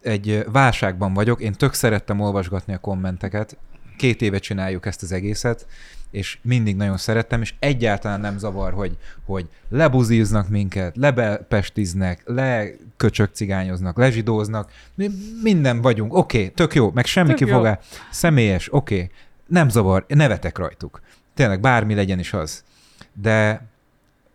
egy 0.02 0.46
válságban 0.52 1.14
vagyok, 1.14 1.42
én 1.42 1.54
tök 1.54 1.74
szerettem 1.74 2.20
olvasgatni 2.20 2.74
a 2.74 2.78
kommenteket, 2.78 3.58
két 3.98 4.22
éve 4.22 4.40
csináljuk 4.40 4.86
ezt 4.86 5.04
az 5.04 5.12
egészet, 5.12 5.68
és 6.12 6.38
mindig 6.42 6.76
nagyon 6.76 6.98
szerettem, 6.98 7.42
és 7.42 7.54
egyáltalán 7.60 8.20
nem 8.20 8.38
zavar, 8.38 8.74
hogy, 8.74 8.98
hogy 9.26 9.50
lebuzíznak 9.70 10.50
minket, 10.50 10.98
lebepestiznek, 10.98 12.22
leköcsök 12.26 13.34
cigányoznak, 13.34 13.98
lezsidóznak, 13.98 14.72
mi 14.96 15.10
minden 15.44 15.82
vagyunk, 15.82 16.14
oké, 16.14 16.38
okay, 16.38 16.50
tök 16.50 16.74
jó, 16.74 16.92
meg 16.92 17.06
semmi 17.06 17.28
Tök 17.28 17.40
jó. 17.40 17.46
kifogás, 17.46 17.78
személyes, 18.12 18.74
oké, 18.74 18.96
okay, 18.96 19.10
nem 19.48 19.70
zavar, 19.70 20.06
nevetek 20.08 20.58
rajtuk. 20.58 21.02
Tényleg 21.34 21.60
bármi 21.60 21.94
legyen 21.94 22.20
is 22.20 22.34
az. 22.34 22.64
De 23.22 23.68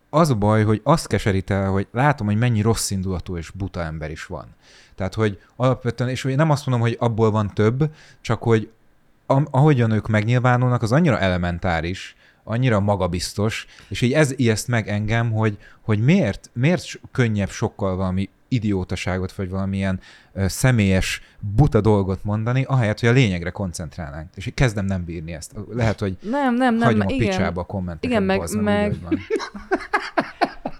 az 0.09 0.29
a 0.29 0.35
baj, 0.35 0.63
hogy 0.63 0.81
azt 0.83 1.07
keserít 1.07 1.49
el, 1.49 1.69
hogy 1.69 1.87
látom, 1.91 2.27
hogy 2.27 2.37
mennyi 2.37 2.61
rossz 2.61 2.89
indulatú 2.89 3.37
és 3.37 3.49
buta 3.49 3.81
ember 3.81 4.11
is 4.11 4.25
van. 4.25 4.45
Tehát, 4.95 5.13
hogy 5.13 5.39
alapvetően, 5.55 6.09
és 6.09 6.23
nem 6.23 6.49
azt 6.49 6.65
mondom, 6.65 6.87
hogy 6.87 6.97
abból 6.99 7.31
van 7.31 7.51
több, 7.53 7.93
csak 8.21 8.43
hogy 8.43 8.71
ahogyan 9.25 9.91
ők 9.91 10.07
megnyilvánulnak, 10.07 10.81
az 10.81 10.91
annyira 10.91 11.19
elementáris, 11.19 12.15
annyira 12.43 12.79
magabiztos, 12.79 13.65
és 13.87 14.01
így 14.01 14.13
ez 14.13 14.33
ijeszt 14.35 14.67
meg 14.67 14.87
engem, 14.87 15.31
hogy, 15.31 15.57
hogy 15.81 16.03
miért, 16.03 16.49
miért 16.53 16.99
könnyebb 17.11 17.49
sokkal 17.49 17.95
valami 17.95 18.29
idiótaságot, 18.53 19.31
vagy 19.31 19.49
valamilyen 19.49 19.99
ö, 20.33 20.47
személyes, 20.47 21.21
buta 21.39 21.81
dolgot 21.81 22.23
mondani, 22.23 22.63
ahelyett, 22.63 22.99
hogy 22.99 23.09
a 23.09 23.11
lényegre 23.11 23.49
koncentrálnánk. 23.49 24.29
És 24.35 24.45
így 24.45 24.53
kezdem 24.53 24.85
nem 24.85 25.03
bírni 25.03 25.33
ezt. 25.33 25.53
Lehet, 25.71 25.99
hogy 25.99 26.17
Nem, 26.21 26.55
nem, 26.55 26.75
nem, 26.75 26.87
hagyom 26.87 27.07
a 27.07 27.11
igen. 27.11 27.27
picsába 27.27 27.61
a 27.61 27.65
kommenteket. 27.65 28.09
Igen, 28.09 28.23
meg- 28.23 28.39
bazzam, 28.39 28.59
úgy, 28.59 28.65
meg- 28.65 29.01
van. 29.01 29.19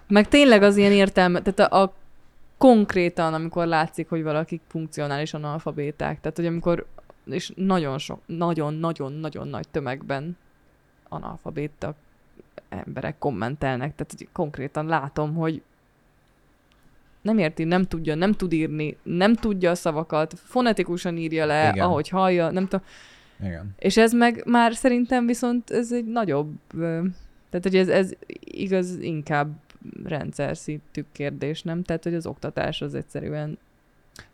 Meg 0.08 0.28
tényleg 0.28 0.62
az 0.62 0.76
ilyen 0.76 0.92
értelme, 0.92 1.40
tehát 1.42 1.72
a, 1.72 1.82
a 1.82 1.94
konkrétan, 2.58 3.34
amikor 3.34 3.66
látszik, 3.66 4.08
hogy 4.08 4.22
valakik 4.22 4.60
funkcionális 4.68 5.34
analfabéták, 5.34 6.20
tehát 6.20 6.36
hogy 6.36 6.46
amikor, 6.46 6.86
és 7.24 7.52
nagyon 7.56 7.98
sok, 7.98 8.20
nagyon-nagyon-nagyon 8.26 9.48
nagy 9.48 9.68
tömegben 9.68 10.36
analfabéta 11.08 11.94
emberek 12.68 13.18
kommentelnek, 13.18 13.94
tehát 13.94 14.14
hogy 14.16 14.28
konkrétan 14.32 14.86
látom, 14.86 15.34
hogy 15.34 15.62
nem 17.24 17.38
érti, 17.38 17.64
nem 17.64 17.84
tudja, 17.84 18.14
nem 18.14 18.32
tud 18.32 18.52
írni, 18.52 18.96
nem 19.02 19.34
tudja 19.34 19.70
a 19.70 19.74
szavakat, 19.74 20.34
fonetikusan 20.44 21.16
írja 21.16 21.46
le, 21.46 21.70
Igen. 21.72 21.86
Ahogy 21.86 22.08
hallja, 22.08 22.50
nem 22.50 22.68
tudom. 22.68 22.86
Igen. 23.44 23.74
És 23.78 23.96
ez 23.96 24.12
meg 24.12 24.42
már 24.46 24.74
szerintem 24.74 25.26
viszont 25.26 25.70
ez 25.70 25.92
egy 25.92 26.04
nagyobb, 26.04 26.52
tehát 27.50 27.62
hogy 27.62 27.76
ez, 27.76 27.88
ez 27.88 28.10
igaz 28.40 28.98
inkább 29.00 29.48
rendszer 30.04 30.56
szintű 30.56 31.04
kérdés, 31.12 31.62
nem? 31.62 31.82
Tehát, 31.82 32.02
hogy 32.02 32.14
az 32.14 32.26
oktatás 32.26 32.82
az 32.82 32.94
egyszerűen... 32.94 33.58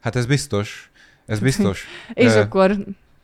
Hát 0.00 0.16
ez 0.16 0.26
biztos. 0.26 0.90
Ez 1.26 1.40
biztos. 1.48 1.86
És 2.12 2.34
Ö, 2.34 2.40
akkor 2.40 2.76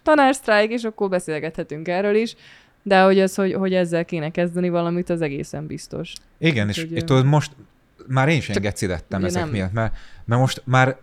tanársztrájk, 0.02 0.70
és 0.70 0.84
akkor 0.84 1.08
beszélgethetünk 1.08 1.88
erről 1.88 2.14
is, 2.14 2.36
de 2.82 3.02
hogy 3.02 3.20
az, 3.20 3.34
hogy, 3.34 3.52
hogy 3.52 3.74
ezzel 3.74 4.04
kéne 4.04 4.30
kezdeni 4.30 4.68
valamit, 4.68 5.10
az 5.10 5.20
egészen 5.20 5.66
biztos. 5.66 6.12
Igen, 6.38 6.68
és, 6.68 6.78
Úgyhogy, 6.78 6.96
és 6.96 7.02
tudod, 7.04 7.24
most 7.24 7.52
már 8.06 8.28
én 8.28 8.40
lettem 8.86 9.18
ugye 9.18 9.28
ezek 9.28 9.42
nem- 9.42 9.50
miatt, 9.50 9.72
mert, 9.72 9.94
mert 10.24 10.40
most 10.40 10.62
már 10.64 10.96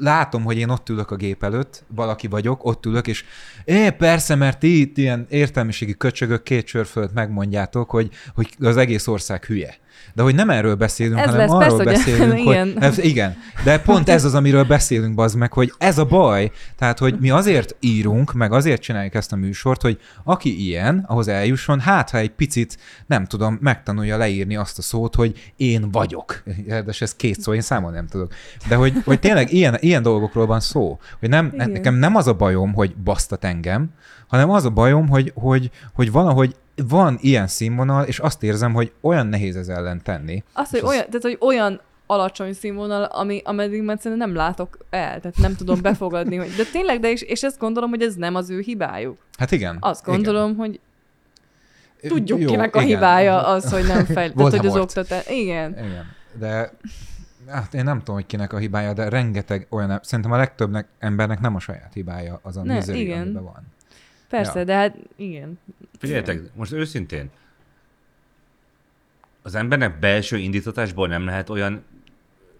látom, 0.00 0.42
hogy 0.42 0.58
én 0.58 0.68
ott 0.68 0.88
ülök 0.88 1.10
a 1.10 1.16
gép 1.16 1.42
előtt, 1.42 1.84
valaki 1.88 2.26
vagyok, 2.26 2.64
ott 2.64 2.86
ülök, 2.86 3.06
és 3.06 3.24
é, 3.64 3.90
persze, 3.90 4.34
mert 4.34 4.58
ti 4.58 4.80
itt 4.80 4.98
ilyen 4.98 5.26
értelmiségi 5.28 5.96
köcsögök 5.96 6.42
két 6.42 6.66
sör 6.66 6.86
fölött 6.86 7.12
megmondjátok, 7.12 7.90
hogy, 7.90 8.10
hogy 8.34 8.48
az 8.60 8.76
egész 8.76 9.06
ország 9.06 9.44
hülye. 9.44 9.74
De 10.14 10.22
hogy 10.22 10.34
nem 10.34 10.50
erről 10.50 10.74
beszélünk, 10.74 11.18
Ez 11.18 11.24
hanem 11.24 11.40
lesz, 11.40 11.50
arról 11.50 11.58
persze, 11.62 11.76
hogy- 11.76 11.86
beszélünk, 11.86 12.38
igen. 12.38 12.72
hogy... 12.72 12.82
Ez, 12.82 12.98
igen, 12.98 13.36
de 13.64 13.78
pont 13.80 14.08
ez 14.08 14.24
az, 14.24 14.34
amiről 14.34 14.64
beszélünk, 14.64 15.14
bazd 15.14 15.36
meg, 15.36 15.52
hogy 15.52 15.72
ez 15.78 15.98
a 15.98 16.04
baj, 16.04 16.50
tehát, 16.78 16.98
hogy 16.98 17.16
mi 17.20 17.30
azért 17.30 17.76
írunk, 17.80 18.32
meg 18.32 18.52
azért 18.52 18.82
csináljuk 18.82 19.14
ezt 19.14 19.32
a 19.32 19.36
műsort, 19.36 19.82
hogy 19.82 19.98
aki 20.24 20.66
ilyen, 20.66 21.04
ahhoz 21.08 21.28
eljusson, 21.28 21.80
hát 21.80 22.10
ha 22.10 22.18
egy 22.18 22.30
picit, 22.30 22.78
nem 23.06 23.24
tudom, 23.24 23.58
megtanulja 23.60 24.16
leírni 24.16 24.56
azt 24.56 24.78
a 24.78 24.82
szót, 24.82 25.14
hogy 25.14 25.52
én 25.56 25.90
vagyok. 25.90 26.42
De 26.66 26.84
ez 26.98 27.14
két 27.14 27.40
szó, 27.40 27.54
én 27.54 27.60
számolni 27.60 27.96
nem 27.96 28.06
tudok. 28.06 28.32
De 28.68 28.74
hogy, 28.74 28.92
hogy 29.04 29.20
tényleg 29.20 29.52
ilyen, 29.52 29.76
ilyen 29.80 30.02
dolgokról 30.02 30.46
van 30.46 30.60
szó, 30.60 30.98
hogy 31.20 31.28
nem, 31.28 31.50
Igen. 31.54 31.70
nekem 31.70 31.94
nem 31.94 32.16
az 32.16 32.26
a 32.26 32.32
bajom, 32.34 32.72
hogy 32.72 32.96
basztat 32.96 33.44
engem, 33.44 33.90
hanem 34.26 34.50
az 34.50 34.64
a 34.64 34.70
bajom, 34.70 35.08
hogy, 35.08 35.32
hogy, 35.34 35.70
hogy 35.92 36.10
valahogy 36.12 36.56
van 36.76 37.18
ilyen 37.20 37.46
színvonal, 37.46 38.04
és 38.04 38.18
azt 38.18 38.42
érzem, 38.42 38.72
hogy 38.72 38.92
olyan 39.00 39.26
nehéz 39.26 39.56
ez 39.56 39.68
ellen 39.68 40.02
tenni. 40.02 40.42
Az, 40.52 40.70
hogy 40.70 40.80
az- 40.80 40.88
olyan, 40.88 41.04
tehát, 41.04 41.22
hogy 41.22 41.38
olyan 41.40 41.80
alacsony 42.06 42.52
színvonal, 42.52 43.02
ami, 43.02 43.42
ameddig 43.44 43.82
már 43.82 43.94
egyszerűen 43.96 44.18
nem 44.18 44.34
látok 44.34 44.78
el, 44.90 45.20
tehát 45.20 45.36
nem 45.36 45.54
tudom 45.56 45.82
befogadni, 45.82 46.36
hogy, 46.36 46.50
de 46.56 46.64
tényleg, 46.72 47.00
de 47.00 47.10
és, 47.10 47.22
és 47.22 47.42
ezt 47.42 47.58
gondolom, 47.58 47.90
hogy 47.90 48.02
ez 48.02 48.14
nem 48.14 48.34
az 48.34 48.50
ő 48.50 48.60
hibájuk. 48.60 49.18
Hát 49.38 49.50
igen. 49.50 49.76
Azt 49.80 50.04
gondolom, 50.04 50.56
hogy 50.56 50.80
igen. 52.00 52.16
tudjuk, 52.16 52.40
Jó, 52.40 52.46
kinek 52.46 52.76
a 52.76 52.82
igen. 52.82 52.94
hibája 52.94 53.46
az, 53.46 53.72
hogy 53.72 53.86
nem 53.86 54.04
fejl... 54.04 54.32
tehát, 54.34 54.56
hogy 54.56 54.66
az 54.66 54.76
oktatás... 54.76 55.26
Igen. 55.28 55.70
Igen, 55.72 56.06
de 56.38 56.72
hát 57.48 57.74
én 57.74 57.84
nem 57.84 57.98
tudom, 57.98 58.14
hogy 58.14 58.26
kinek 58.26 58.52
a 58.52 58.56
hibája, 58.56 58.92
de 58.92 59.08
rengeteg 59.08 59.66
olyan, 59.70 60.00
szerintem 60.02 60.32
a 60.32 60.36
legtöbbnek 60.36 60.88
embernek 60.98 61.40
nem 61.40 61.54
a 61.54 61.58
saját 61.58 61.92
hibája 61.92 62.40
az 62.42 62.56
a 62.56 62.62
igen. 62.64 62.82
amiben 62.88 63.42
van. 63.42 63.72
Persze, 64.36 64.58
Ja. 64.58 64.64
de 64.64 64.74
hát 64.74 64.96
igen. 65.16 65.58
Figyeljetek, 65.98 66.40
most 66.54 66.72
őszintén, 66.72 67.30
az 69.42 69.54
embernek 69.54 69.98
belső 69.98 70.36
indítatásból 70.36 71.08
nem 71.08 71.24
lehet 71.24 71.50
olyan 71.50 71.84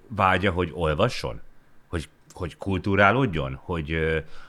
vágya, 0.09 0.51
hogy 0.51 0.70
olvasson? 0.75 1.41
Hogy, 1.89 2.09
hogy 2.33 2.57
kulturálódjon? 2.57 3.61
Hogy, 3.62 3.97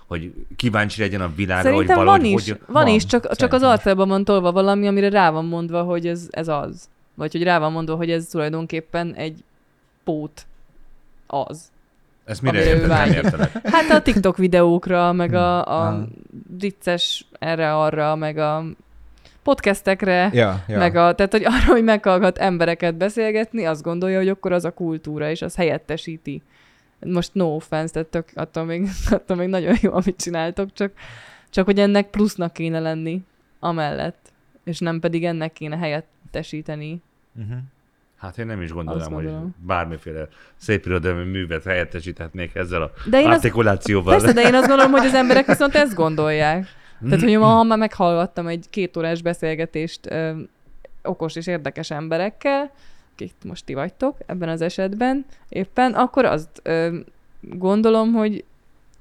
hogy 0.08 0.34
kíváncsi 0.56 1.02
legyen 1.02 1.22
a 1.22 1.32
világra, 1.36 1.70
Szerintem 1.70 1.96
hogy 1.98 2.06
van 2.06 2.06
valahogy... 2.06 2.40
is, 2.40 2.50
hogy... 2.50 2.60
van, 2.66 2.84
van, 2.84 2.94
is, 2.94 3.06
csak, 3.06 3.36
csak 3.36 3.54
az 3.54 3.62
arcában 3.62 4.08
van 4.08 4.24
tolva 4.24 4.52
valami, 4.52 4.88
amire 4.88 5.10
rá 5.10 5.30
van 5.32 5.46
mondva, 5.46 5.84
hogy 5.84 6.08
ez, 6.08 6.28
ez 6.30 6.48
az. 6.48 6.90
Vagy 7.14 7.32
hogy 7.32 7.44
rá 7.44 7.60
van 7.60 7.72
mondva, 7.72 7.96
hogy 7.96 8.12
ez 8.12 8.26
tulajdonképpen 8.26 9.14
egy 9.14 9.44
pót 10.04 10.46
az. 11.28 11.72
Ezt 12.26 12.42
mire 12.42 12.66
érted? 12.66 12.88
Nem 12.88 13.12
értelek. 13.12 13.52
Hát 13.68 13.90
a 13.90 14.02
TikTok 14.02 14.38
videókra, 14.38 15.12
meg 15.14 15.34
a, 15.34 15.66
a 15.66 15.88
Ah. 15.88 16.04
vicces 16.58 17.28
erre-arra, 17.40 18.16
meg 18.16 18.38
a 18.38 18.64
podcastekre, 19.44 20.30
Ja, 20.34 20.64
ja. 20.68 20.78
meg 20.78 20.96
a, 20.96 21.16
tehát 21.16 21.32
hogy 21.32 21.44
arra, 21.46 21.72
hogy 21.72 21.84
meghallgat 21.84 22.38
embereket 22.38 22.96
beszélgetni, 22.96 23.66
azt 23.66 23.82
gondolja, 23.84 24.18
hogy 24.18 24.30
akkor 24.30 24.52
az 24.52 24.66
a 24.66 24.72
kultúra, 24.74 25.30
és 25.30 25.42
az 25.42 25.56
helyettesíti. 25.56 26.42
Most 27.00 27.34
no 27.34 27.46
offense, 27.46 27.94
tehát 27.94 28.08
tök, 28.08 28.30
attól, 28.36 28.64
még, 28.64 28.88
attól 29.10 29.38
még 29.38 29.48
nagyon 29.48 29.76
jó, 29.82 29.94
amit 29.94 30.22
csináltok, 30.22 30.74
csak, 30.74 30.92
csak 31.50 31.66
hogy 31.66 31.80
ennek 31.80 32.10
plusznak 32.10 32.54
kéne 32.54 32.80
lenni 32.80 33.22
amellett, 33.60 34.32
és 34.64 34.80
nem 34.80 35.00
pedig 35.00 35.26
ennek 35.26 35.54
kéne 35.54 35.78
helyettesíteni. 35.78 37.02
Uh-huh. 37.40 37.58
Hát 38.26 38.38
én 38.38 38.46
nem 38.46 38.62
is 38.62 38.72
gondolom, 38.72 39.02
Azt 39.02 39.12
hogy 39.12 39.30
bármiféle 39.66 40.28
szép 40.56 40.86
irodalmi 40.86 41.24
művet 41.24 41.64
helyettesíthetnék 41.64 42.56
ezzel 42.56 42.82
a 42.82 42.92
De 43.10 43.20
én 43.20 43.26
azt, 43.26 43.36
artikulációval. 43.36 44.18
persze, 44.18 44.34
de 44.34 44.42
én 44.42 44.56
azt 44.56 44.68
gondolom, 44.68 44.92
hogy 44.92 45.06
az 45.06 45.14
emberek 45.14 45.46
viszont 45.46 45.76
ezt 45.76 45.94
gondolják. 46.04 46.68
Tehát, 47.04 47.22
hogy 47.24 47.38
ma, 47.38 47.46
ha 47.46 47.64
már 47.64 47.78
meghallgattam 47.78 48.48
egy 48.48 48.66
két 48.70 48.98
órás 48.98 49.22
beszélgetést 49.22 50.12
ö, 50.12 50.32
okos 51.04 51.36
és 51.36 51.48
érdekes 51.48 51.92
emberekkel, 51.92 52.72
akik 53.14 53.34
most 53.46 53.66
ti 53.66 53.74
vagytok 53.74 54.18
ebben 54.26 54.50
az 54.50 54.62
esetben 54.62 55.26
éppen, 55.50 55.94
akkor 55.94 56.26
azt 56.26 56.60
ö, 56.64 56.98
gondolom, 57.42 58.14
hogy 58.14 58.44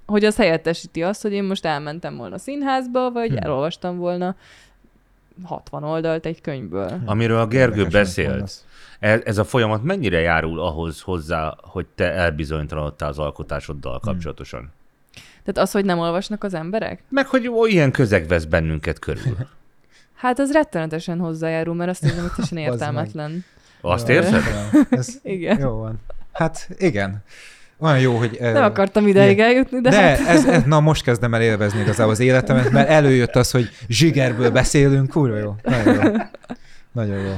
hogy 0.07 0.25
az 0.25 0.37
helyettesíti 0.37 1.03
azt, 1.03 1.23
hogy 1.23 1.33
én 1.33 1.45
most 1.45 1.65
elmentem 1.65 2.17
volna 2.17 2.39
színházba, 2.39 3.11
vagy 3.11 3.31
Hm. 3.31 3.37
elolvastam 3.37 3.97
volna 3.99 4.35
60 5.45 5.85
oldalt 5.85 6.27
egy 6.27 6.41
könyvből. 6.41 7.01
Amiről 7.05 7.39
a 7.39 7.47
Gergő 7.47 7.61
Érdekes, 7.81 7.83
amit 7.83 7.93
beszélt, 8.07 8.29
mondasz. 8.31 8.65
Ez, 9.05 9.21
ez 9.25 9.39
a 9.39 9.45
folyamat 9.45 9.83
mennyire 9.83 10.21
járul 10.21 10.61
ahhoz 10.61 11.01
hozzá, 11.01 11.55
hogy 11.61 11.87
te 11.95 12.13
elbizonytalanodtál 12.13 13.09
az 13.09 13.19
alkotásoddal 13.19 14.01
kapcsolatosan? 14.01 14.73
Tehát 15.45 15.69
az, 15.69 15.73
hogy 15.73 15.85
nem 15.85 15.99
olvasnak 15.99 16.45
az 16.45 16.55
emberek? 16.55 17.03
Meg 17.09 17.27
hogy 17.27 17.49
ó, 17.49 17.67
ilyen 17.67 17.91
közeg 17.91 18.27
vesz 18.29 18.45
bennünket 18.45 18.99
körül. 18.99 19.37
Hát 20.15 20.39
az 20.39 20.53
rettenetesen 20.53 21.19
hozzájárul, 21.19 21.75
mert 21.75 21.91
azt 21.91 22.03
hiszem, 22.03 22.21
hogy 22.21 22.31
teljesen 22.31 22.59
értelmetlen. 22.73 23.45
Azt 23.81 24.09
érzed? 24.09 24.43
Ez 24.91 25.19
Igen. 25.23 25.59
jó 25.59 25.71
van. 25.71 26.01
Hát 26.33 26.69
igen. 26.79 27.23
Olyan 27.79 27.99
jó, 27.99 28.17
hogy... 28.17 28.39
Nem 28.41 28.65
akartam 28.65 29.07
ideig 29.07 29.37
ilyen- 29.37 29.49
eljutni, 29.49 29.81
de, 29.81 29.91
De 29.91 29.97
hát 30.01 30.19
ez, 30.21 30.45
ez, 30.47 30.63
na 30.65 30.81
most 30.81 31.03
kezdem 31.03 31.35
el 31.35 31.43
élvezni 31.43 31.81
igazából 31.81 32.13
az 32.13 32.21
életemet, 32.21 32.71
mert 32.71 32.89
előjött 32.89 33.37
az, 33.37 33.51
hogy 33.51 33.69
zsigerből 33.89 34.51
beszélünk, 34.51 35.11
kurva 35.11 35.37
jó. 35.37 35.55
Nagyon 35.63 35.95
jó. 36.05 36.13
Nagyon 36.93 37.19
jó. 37.19 37.35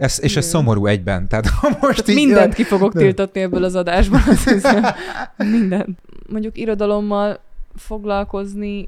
Ez, 0.00 0.18
és 0.20 0.36
ez 0.36 0.46
Igen. 0.46 0.48
szomorú 0.48 0.86
egyben. 0.86 1.28
Tehát 1.28 1.46
ha 1.46 1.76
most 1.80 2.08
így... 2.08 2.14
mindent 2.14 2.54
ki 2.54 2.62
fogok 2.62 2.92
tiltatni 2.92 3.40
ebből 3.40 3.64
az 3.64 3.74
adásból, 3.74 4.20
azt 4.26 4.48
hiszem. 4.48 4.84
Mindent. 5.36 5.98
Mondjuk 6.28 6.58
irodalommal 6.58 7.40
foglalkozni, 7.76 8.86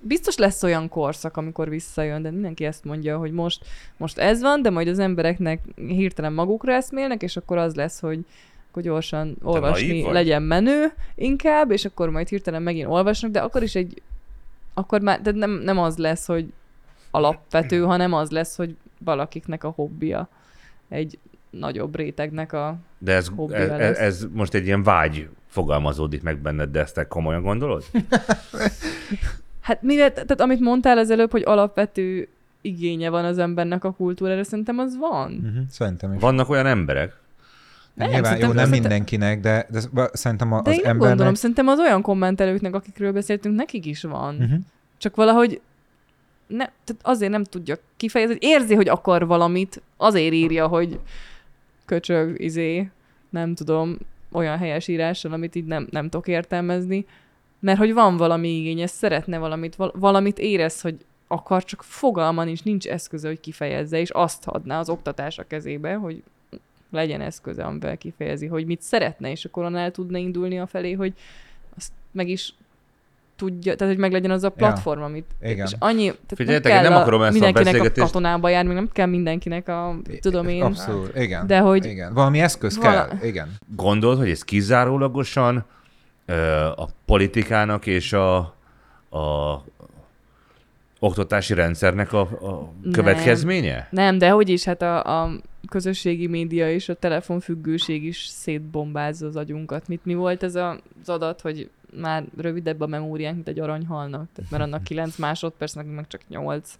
biztos 0.00 0.36
lesz 0.36 0.62
olyan 0.62 0.88
korszak, 0.88 1.36
amikor 1.36 1.68
visszajön, 1.68 2.22
de 2.22 2.30
mindenki 2.30 2.64
ezt 2.64 2.84
mondja, 2.84 3.18
hogy 3.18 3.32
most, 3.32 3.64
most 3.96 4.18
ez 4.18 4.40
van, 4.40 4.62
de 4.62 4.70
majd 4.70 4.88
az 4.88 4.98
embereknek 4.98 5.60
hirtelen 5.76 6.32
magukra 6.32 6.72
eszmélnek, 6.72 7.22
és 7.22 7.36
akkor 7.36 7.56
az 7.56 7.74
lesz, 7.74 8.00
hogy 8.00 8.24
akkor 8.70 8.82
gyorsan 8.82 9.36
olvasni 9.42 10.12
legyen 10.12 10.42
menő 10.42 10.92
inkább, 11.14 11.70
és 11.70 11.84
akkor 11.84 12.10
majd 12.10 12.28
hirtelen 12.28 12.62
megint 12.62 12.88
olvasnak, 12.88 13.30
de 13.30 13.40
akkor 13.40 13.62
is 13.62 13.74
egy, 13.74 14.02
akkor 14.74 15.00
már, 15.00 15.20
de 15.20 15.30
nem, 15.30 15.50
nem 15.50 15.78
az 15.78 15.96
lesz, 15.96 16.26
hogy 16.26 16.52
alapvető, 17.10 17.82
hanem 17.82 18.12
az 18.12 18.30
lesz, 18.30 18.56
hogy 18.56 18.76
valakiknek 18.98 19.64
a 19.64 19.68
hobbija 19.68 20.28
egy 20.88 21.18
nagyobb 21.50 21.96
rétegnek 21.96 22.52
a... 22.52 22.76
De 22.98 23.12
ez, 23.14 23.28
Hobbija 23.36 23.58
ez, 23.58 23.68
lesz. 23.78 23.98
ez 23.98 24.26
most 24.32 24.54
egy 24.54 24.66
ilyen 24.66 24.82
vágy 24.82 25.28
fogalmazódik 25.46 26.22
meg 26.22 26.38
benned, 26.38 26.70
de 26.70 26.80
ezt 26.80 26.94
te 26.94 27.06
komolyan 27.06 27.42
gondolod? 27.42 27.84
Hát 29.60 29.82
mivel, 29.82 30.12
tehát 30.12 30.40
amit 30.40 30.60
mondtál 30.60 30.98
az 30.98 31.10
előbb, 31.10 31.30
hogy 31.30 31.42
alapvető 31.46 32.28
igénye 32.60 33.10
van 33.10 33.24
az 33.24 33.38
embernek 33.38 33.84
a 33.84 33.92
kultúrára, 33.92 34.44
szerintem 34.44 34.78
az 34.78 34.96
van. 34.96 35.32
Uh-huh, 35.32 35.62
szerintem 35.70 36.12
is. 36.12 36.20
Vannak 36.20 36.48
olyan 36.48 36.66
emberek, 36.66 37.16
Nem, 37.94 38.10
Nyilván, 38.10 38.38
jó, 38.38 38.52
nem 38.52 38.68
mindenkinek, 38.68 39.40
de, 39.40 39.66
de 39.70 39.80
szerintem 40.12 40.52
a- 40.52 40.62
De 40.62 40.70
az 40.70 40.76
én 40.76 40.84
embernek... 40.84 41.08
gondolom, 41.08 41.34
szerintem 41.34 41.68
az 41.68 41.78
olyan 41.78 42.02
kommentelőknek, 42.02 42.74
akikről 42.74 43.12
beszéltünk, 43.12 43.56
nekik 43.56 43.86
is 43.86 44.02
van. 44.02 44.34
Uh-huh. 44.34 44.58
Csak 44.98 45.16
valahogy 45.16 45.60
ne, 46.48 46.64
tehát 46.64 47.02
azért 47.02 47.30
nem 47.30 47.44
tudja 47.44 47.76
kifejezni, 47.96 48.36
érzi, 48.40 48.74
hogy 48.74 48.88
akar 48.88 49.26
valamit, 49.26 49.82
azért 49.96 50.32
írja, 50.32 50.66
hogy 50.66 51.00
köcsög, 51.84 52.40
izé, 52.40 52.90
nem 53.30 53.54
tudom, 53.54 53.98
olyan 54.32 54.58
helyes 54.58 54.88
írással, 54.88 55.32
amit 55.32 55.54
így 55.54 55.64
nem, 55.64 55.86
nem 55.90 56.08
tudok 56.08 56.28
értelmezni, 56.28 57.06
mert 57.60 57.78
hogy 57.78 57.92
van 57.92 58.16
valami 58.16 58.48
igény, 58.48 58.80
ez 58.80 58.90
szeretne 58.90 59.38
valamit, 59.38 59.76
val- 59.76 59.94
valamit 59.96 60.38
érez, 60.38 60.80
hogy 60.80 61.04
akar, 61.26 61.64
csak 61.64 61.82
fogalma 61.82 62.44
nincs, 62.44 62.64
nincs 62.64 62.86
eszköze, 62.86 63.28
hogy 63.28 63.40
kifejezze, 63.40 63.98
és 64.00 64.10
azt 64.10 64.46
adná 64.46 64.78
az 64.78 64.88
oktatás 64.88 65.38
a 65.38 65.46
kezébe, 65.46 65.94
hogy 65.94 66.22
legyen 66.90 67.20
eszköze, 67.20 67.64
amivel 67.64 67.98
kifejezi, 67.98 68.46
hogy 68.46 68.66
mit 68.66 68.82
szeretne, 68.82 69.30
és 69.30 69.44
akkor 69.44 69.74
el 69.74 69.90
tudna 69.90 70.18
indulni 70.18 70.58
a 70.58 70.66
felé, 70.66 70.92
hogy 70.92 71.12
azt 71.76 71.92
meg 72.10 72.28
is 72.28 72.54
tudja, 73.38 73.74
tehát 73.74 73.92
hogy 73.92 74.02
meglegyen 74.02 74.30
az 74.30 74.44
a 74.44 74.50
platform, 74.50 75.02
amit 75.02 75.24
Igen. 75.42 75.66
és 75.66 75.72
annyi, 75.78 76.04
tehát 76.04 76.34
Figyeljetek, 76.34 76.72
nem 76.72 76.76
én 76.76 76.80
kell 76.82 76.90
nem 76.90 76.98
a, 76.98 77.02
akarom 77.02 77.22
ezt 77.22 77.30
a 77.30 77.32
mindenkinek 77.32 77.66
a, 77.66 77.70
beszélgetést- 77.72 78.06
katonába 78.06 78.48
járni, 78.48 78.74
nem 78.74 78.88
kell 78.92 79.06
mindenkinek 79.06 79.68
a, 79.68 79.96
tudom 80.20 80.48
én, 80.48 80.62
Abszolút, 80.62 81.16
igen. 81.16 81.46
de 81.46 81.58
hogy 81.58 81.84
Igen, 81.84 82.14
valami 82.14 82.40
eszköz 82.40 82.76
Vala- 82.76 83.08
kell, 83.08 83.28
igen. 83.28 83.48
gondolod, 83.76 84.18
hogy 84.18 84.30
ez 84.30 84.42
kizárólagosan 84.42 85.64
ö, 86.26 86.64
a 86.64 86.88
politikának 87.06 87.86
és 87.86 88.12
a, 88.12 88.36
a 89.10 89.64
oktatási 91.00 91.54
rendszernek 91.54 92.12
a, 92.12 92.20
a 92.20 92.72
Nem. 92.82 92.92
következménye? 92.92 93.88
nem, 93.90 94.18
de 94.18 94.30
hogy 94.30 94.48
is, 94.48 94.64
hát 94.64 94.82
a, 94.82 95.22
a 95.22 95.30
közösségi 95.68 96.26
média 96.26 96.70
és 96.72 96.88
a 96.88 96.94
telefonfüggőség 96.94 98.04
is 98.04 98.26
szétbombázza 98.26 99.26
az 99.26 99.36
agyunkat. 99.36 99.88
Mit 99.88 100.04
mi 100.04 100.14
volt 100.14 100.42
ez 100.42 100.54
a, 100.54 100.78
az 101.02 101.08
adat, 101.08 101.40
hogy 101.40 101.70
már 101.96 102.24
rövidebb 102.36 102.80
a 102.80 102.86
memóriánk, 102.86 103.34
mint 103.34 103.48
egy 103.48 103.60
aranyhalnak, 103.60 104.28
tehát 104.34 104.50
mert 104.50 104.62
annak 104.62 104.82
9 104.82 105.16
másodperc, 105.16 105.72
nekünk 105.72 105.94
meg 105.94 106.06
csak 106.06 106.20
8. 106.28 106.74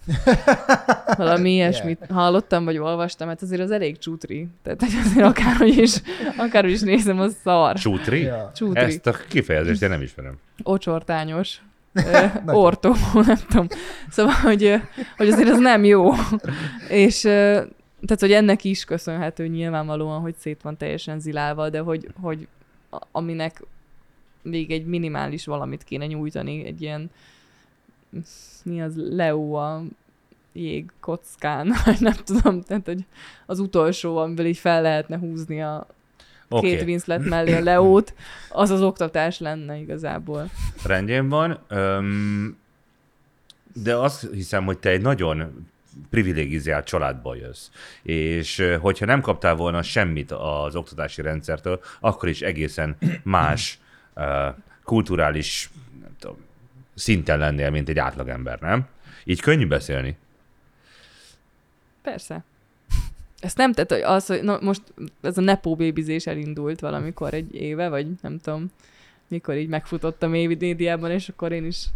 Valami 1.16 1.52
ilyesmit 1.54 2.06
hallottam, 2.10 2.64
vagy 2.64 2.78
olvastam, 2.78 3.28
hát 3.28 3.42
azért 3.42 3.60
az 3.60 3.70
elég 3.70 3.98
csútri. 3.98 4.48
Tehát 4.62 4.82
azért 4.82 5.26
akárhogy 5.26 5.78
is, 5.78 6.02
akárhogy 6.36 6.72
is 6.72 6.80
nézem, 6.80 7.20
az 7.20 7.36
szar. 7.42 7.78
Csútri? 7.78 8.20
Ja. 8.20 8.50
Csútri. 8.54 8.80
Ezt 8.80 9.06
a 9.06 9.12
kifejezést 9.28 9.82
én 9.82 9.88
nem 9.88 10.02
ismerem. 10.02 10.38
ocsortányos, 10.62 11.60
ortó, 12.46 12.94
nem 13.26 13.38
tudom. 13.48 13.66
Szóval, 14.10 14.34
hogy, 14.34 14.74
hogy 15.16 15.28
azért 15.28 15.48
az 15.48 15.58
nem 15.58 15.84
jó. 15.84 16.10
És 16.88 17.20
tehát, 18.00 18.20
hogy 18.20 18.32
ennek 18.32 18.64
is 18.64 18.84
köszönhető 18.84 19.46
nyilvánvalóan, 19.46 20.20
hogy 20.20 20.34
szét 20.38 20.62
van 20.62 20.76
teljesen 20.76 21.20
zilálva, 21.20 21.68
de 21.68 21.78
hogy, 21.78 22.08
hogy 22.20 22.48
aminek 23.12 23.62
még 24.42 24.70
egy 24.70 24.86
minimális 24.86 25.44
valamit 25.44 25.84
kéne 25.84 26.06
nyújtani, 26.06 26.64
egy 26.64 26.82
ilyen 26.82 27.10
mi 28.64 28.82
az, 28.82 28.94
Leo 28.96 29.52
a 29.52 29.82
jég 30.52 30.90
kockán, 31.00 31.72
vagy 31.84 32.00
nem 32.00 32.16
tudom, 32.24 32.62
tehát 32.62 32.86
hogy 32.86 33.04
az 33.46 33.58
utolsó, 33.58 34.16
amivel 34.16 34.46
így 34.46 34.58
fel 34.58 34.82
lehetne 34.82 35.18
húzni 35.18 35.62
a 35.62 35.86
okay. 36.48 36.70
Kate 36.70 36.84
Winslet 36.84 37.24
mellé 37.24 37.54
a 37.54 37.62
Leót, 37.62 38.14
az 38.50 38.70
az 38.70 38.82
oktatás 38.82 39.38
lenne 39.38 39.76
igazából. 39.76 40.50
rendjén 40.84 41.28
van. 41.28 41.58
Öm, 41.68 42.56
de 43.82 43.96
azt 43.96 44.28
hiszem, 44.32 44.64
hogy 44.64 44.78
te 44.78 44.90
egy 44.90 45.00
nagyon 45.00 45.66
privilegizált 46.10 46.86
családból 46.86 47.36
jössz. 47.36 47.68
És 48.02 48.76
hogyha 48.80 49.06
nem 49.06 49.20
kaptál 49.20 49.54
volna 49.54 49.82
semmit 49.82 50.30
az 50.30 50.76
oktatási 50.76 51.22
rendszertől, 51.22 51.80
akkor 52.00 52.28
is 52.28 52.40
egészen 52.40 52.96
más 53.22 53.78
kulturális 54.84 55.70
nem 56.00 56.16
tudom, 56.18 56.36
szinten 56.94 57.38
lennél, 57.38 57.70
mint 57.70 57.88
egy 57.88 57.98
átlagember, 57.98 58.60
nem? 58.60 58.86
Így 59.24 59.40
könnyű 59.40 59.66
beszélni. 59.66 60.16
Persze. 62.02 62.44
Ezt 63.40 63.56
nem 63.56 63.72
tett, 63.72 63.90
hogy 63.90 64.00
az, 64.00 64.26
hogy 64.26 64.42
na, 64.42 64.58
most 64.60 64.82
ez 65.20 65.38
a 65.38 65.40
nepó 65.40 65.76
bébizés 65.76 66.26
elindult 66.26 66.80
valamikor 66.80 67.34
egy 67.34 67.54
éve, 67.54 67.88
vagy 67.88 68.06
nem 68.22 68.38
tudom, 68.38 68.70
mikor 69.28 69.56
így 69.56 69.68
megfutottam 69.68 70.34
évi 70.34 70.56
médiában, 70.60 71.10
és 71.10 71.28
akkor 71.28 71.52
én 71.52 71.64
is 71.64 71.86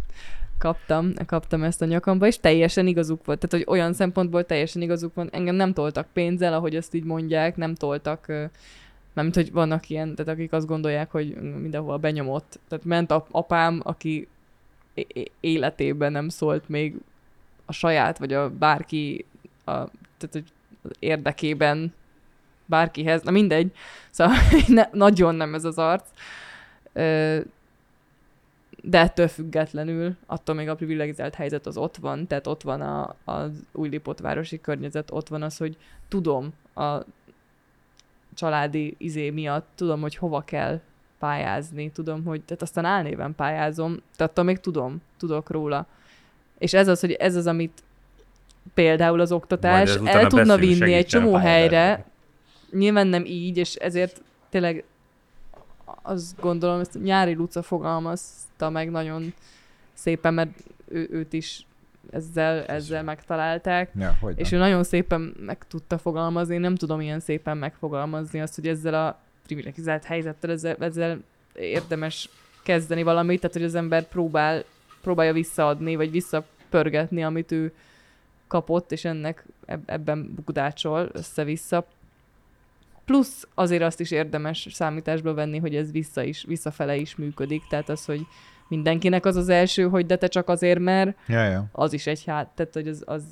kaptam, 0.57 1.13
kaptam 1.25 1.63
ezt 1.63 1.81
a 1.81 1.85
nyakamba, 1.85 2.27
és 2.27 2.39
teljesen 2.39 2.87
igazuk 2.87 3.25
volt. 3.25 3.39
Tehát, 3.39 3.65
hogy 3.65 3.75
olyan 3.75 3.93
szempontból 3.93 4.45
teljesen 4.45 4.81
igazuk 4.81 5.13
van. 5.13 5.29
Engem 5.31 5.55
nem 5.55 5.73
toltak 5.73 6.07
pénzzel, 6.13 6.53
ahogy 6.53 6.75
azt 6.75 6.93
így 6.93 7.03
mondják, 7.03 7.55
nem 7.55 7.75
toltak, 7.75 8.31
mármint, 9.13 9.35
hogy 9.35 9.51
vannak 9.51 9.89
ilyen, 9.89 10.15
tehát 10.15 10.33
akik 10.33 10.51
azt 10.51 10.67
gondolják, 10.67 11.11
hogy 11.11 11.35
mindenhol 11.35 11.97
benyomott. 11.97 12.59
Tehát 12.67 12.85
ment 12.85 13.11
a 13.11 13.25
apám, 13.31 13.81
aki 13.83 14.27
életében 15.39 16.11
nem 16.11 16.29
szólt 16.29 16.69
még 16.69 16.95
a 17.65 17.71
saját, 17.71 18.17
vagy 18.17 18.33
a 18.33 18.49
bárki, 18.49 19.25
a, 19.57 19.71
tehát 20.17 20.31
hogy 20.31 20.51
érdekében 20.99 21.93
bárkihez, 22.65 23.21
na 23.21 23.31
mindegy, 23.31 23.71
szóval 24.09 24.35
ne, 24.67 24.87
nagyon 24.91 25.35
nem 25.35 25.53
ez 25.53 25.65
az 25.65 25.77
arc. 25.77 26.05
De 28.81 28.99
ettől 28.99 29.27
függetlenül, 29.27 30.15
attól 30.25 30.55
még 30.55 30.69
a 30.69 30.75
privilegizált 30.75 31.35
helyzet 31.35 31.65
az 31.65 31.77
ott 31.77 31.97
van, 31.97 32.27
tehát 32.27 32.47
ott 32.47 32.61
van 32.61 32.81
a, 32.81 33.15
az 33.23 33.51
új 33.71 34.01
városi 34.21 34.61
környezet, 34.61 35.11
ott 35.11 35.27
van 35.27 35.41
az, 35.41 35.57
hogy 35.57 35.77
tudom 36.07 36.53
a 36.75 36.97
családi 38.35 38.95
izé 38.97 39.29
miatt, 39.29 39.67
tudom, 39.75 40.01
hogy 40.01 40.15
hova 40.15 40.41
kell 40.41 40.79
pályázni, 41.19 41.91
tudom, 41.91 42.23
hogy, 42.23 42.41
tehát 42.41 42.61
aztán 42.61 42.85
álnéven 42.85 43.35
pályázom, 43.35 43.97
tehát 44.15 44.31
attól 44.31 44.43
még 44.43 44.59
tudom, 44.59 45.01
tudok 45.17 45.49
róla. 45.49 45.85
És 46.57 46.73
ez 46.73 46.87
az, 46.87 46.99
hogy 46.99 47.11
ez 47.11 47.35
az, 47.35 47.47
amit 47.47 47.83
például 48.73 49.19
az 49.19 49.31
oktatás 49.31 49.95
el 49.95 50.27
tudna 50.27 50.57
vinni 50.57 50.93
egy 50.93 51.05
csomó 51.05 51.33
helyre, 51.33 52.05
nyilván 52.71 53.07
nem 53.07 53.25
így, 53.25 53.57
és 53.57 53.75
ezért 53.75 54.21
tényleg 54.49 54.83
azt 56.01 56.39
gondolom, 56.39 56.79
ezt 56.79 57.03
Nyári 57.03 57.33
Luca 57.33 57.61
fogalmazta 57.61 58.69
meg 58.69 58.91
nagyon 58.91 59.33
szépen, 59.93 60.33
mert 60.33 60.63
ő, 60.87 61.07
őt 61.11 61.33
is 61.33 61.65
ezzel, 62.11 62.65
ezzel 62.65 63.03
megtalálták, 63.03 63.91
Ja, 63.99 64.17
és 64.35 64.51
ő 64.51 64.57
nagyon 64.57 64.83
szépen 64.83 65.35
meg 65.39 65.67
tudta 65.67 65.97
fogalmazni, 65.97 66.53
én 66.53 66.59
nem 66.59 66.75
tudom 66.75 67.01
ilyen 67.01 67.19
szépen 67.19 67.57
megfogalmazni 67.57 68.41
azt, 68.41 68.55
hogy 68.55 68.67
ezzel 68.67 68.93
a 68.93 69.19
privilegizált 69.45 70.03
helyzettel, 70.03 70.51
ezzel, 70.51 70.75
ezzel 70.79 71.19
érdemes 71.55 72.29
kezdeni 72.63 73.03
valamit, 73.03 73.39
tehát 73.39 73.55
hogy 73.55 73.65
az 73.65 73.75
ember 73.75 74.07
próbál, 74.07 74.63
próbálja 75.01 75.33
visszaadni, 75.33 75.95
vagy 75.95 76.11
visszapörgetni, 76.11 77.23
amit 77.23 77.51
ő 77.51 77.73
kapott, 78.47 78.91
és 78.91 79.05
ennek 79.05 79.45
eb- 79.65 79.89
ebben 79.89 80.33
bukdácsol 80.35 81.09
össze-vissza. 81.13 81.87
Plusz 83.05 83.47
azért 83.53 83.83
azt 83.83 83.99
is 83.99 84.11
érdemes 84.11 84.67
számításba 84.71 85.33
venni, 85.33 85.57
hogy 85.57 85.75
ez 85.75 85.91
vissza 85.91 86.23
is, 86.23 86.43
visszafele 86.47 86.95
is 86.95 87.15
működik, 87.15 87.61
tehát 87.69 87.89
az, 87.89 88.05
hogy 88.05 88.25
mindenkinek 88.73 89.25
az 89.25 89.35
az 89.35 89.49
első, 89.49 89.83
hogy 89.89 90.05
de 90.05 90.15
te 90.15 90.27
csak 90.27 90.49
azért, 90.49 90.79
mert 90.79 91.17
Ja, 91.27 91.43
ja. 91.43 91.65
az 91.71 91.93
is 91.93 92.07
egy 92.07 92.23
hát, 92.25 92.47
tehát 92.55 92.73
hogy 92.73 92.87
az, 92.87 93.03
az 93.05 93.23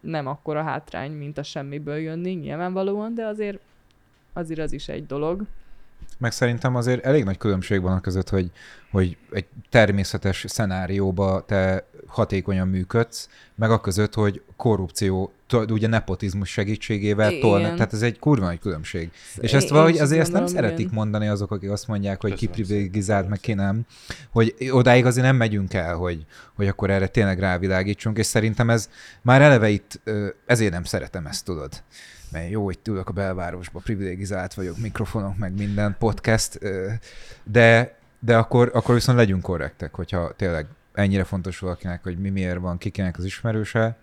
nem 0.00 0.26
akkora 0.26 0.62
hátrány, 0.62 1.12
mint 1.12 1.38
a 1.38 1.42
semmiből 1.42 1.96
jönni, 1.96 2.30
nyilvánvalóan, 2.30 3.14
de 3.14 3.26
azért 3.26 3.58
azért 4.32 4.60
az 4.60 4.72
is 4.72 4.88
egy 4.88 5.06
dolog. 5.06 5.44
Meg 6.18 6.32
szerintem 6.32 6.74
azért 6.74 7.04
elég 7.04 7.24
nagy 7.24 7.38
különbség 7.38 7.80
van 7.80 7.92
a 7.92 8.00
között, 8.00 8.28
hogy, 8.28 8.50
hogy 8.90 9.16
egy 9.30 9.46
természetes 9.70 10.44
szenárióba 10.48 11.44
te 11.46 11.84
hatékonyan 12.06 12.68
működsz, 12.68 13.28
meg 13.54 13.70
a 13.70 13.80
között, 13.80 14.14
hogy 14.14 14.42
korrupció, 14.56 15.32
ugye 15.54 15.86
nepotizmus 15.86 16.50
segítségével 16.50 17.38
tolnak. 17.38 17.74
Tehát 17.74 17.92
ez 17.92 18.02
egy 18.02 18.18
kurva 18.18 18.44
nagy 18.44 18.58
különbség. 18.58 19.10
És 19.36 19.52
ezt 19.52 19.68
valahogy 19.68 19.98
azért 19.98 20.20
ezt 20.20 20.32
nem 20.32 20.46
szeretik 20.46 20.90
mondani 20.90 21.28
azok, 21.28 21.50
akik 21.50 21.70
azt 21.70 21.88
mondják, 21.88 22.20
hogy 22.20 22.34
ki 22.34 22.46
Köszönöm 22.46 22.66
privilegizált, 22.66 23.28
meg 23.28 23.40
ki 23.40 23.52
nem. 23.52 23.86
Hogy 24.30 24.54
odáig 24.70 25.06
azért 25.06 25.26
nem 25.26 25.36
megyünk 25.36 25.74
el, 25.74 25.94
hogy, 25.94 26.24
hogy 26.54 26.68
akkor 26.68 26.90
erre 26.90 27.06
tényleg 27.06 27.38
rávilágítsunk, 27.38 28.18
és 28.18 28.26
szerintem 28.26 28.70
ez 28.70 28.88
már 29.22 29.42
eleve 29.42 29.68
itt, 29.68 30.00
ezért 30.46 30.72
nem 30.72 30.84
szeretem 30.84 31.26
ezt, 31.26 31.44
tudod 31.44 31.82
mert 32.34 32.50
jó, 32.50 32.64
hogy 32.64 32.78
ülök 32.88 33.08
a 33.08 33.12
belvárosba, 33.12 33.80
privilegizált 33.80 34.54
vagyok, 34.54 34.78
mikrofonok, 34.78 35.36
meg 35.36 35.56
minden 35.56 35.96
podcast, 35.98 36.58
de, 37.44 37.98
de 38.20 38.36
akkor, 38.36 38.70
akkor 38.74 38.94
viszont 38.94 39.18
legyünk 39.18 39.42
korrektek, 39.42 39.94
hogyha 39.94 40.32
tényleg 40.36 40.66
ennyire 40.92 41.24
fontos 41.24 41.58
valakinek, 41.58 42.02
hogy 42.02 42.18
mi 42.18 42.30
miért 42.30 42.58
van, 42.58 42.78
kikinek 42.78 43.18
az 43.18 43.24
ismerőse, 43.24 43.96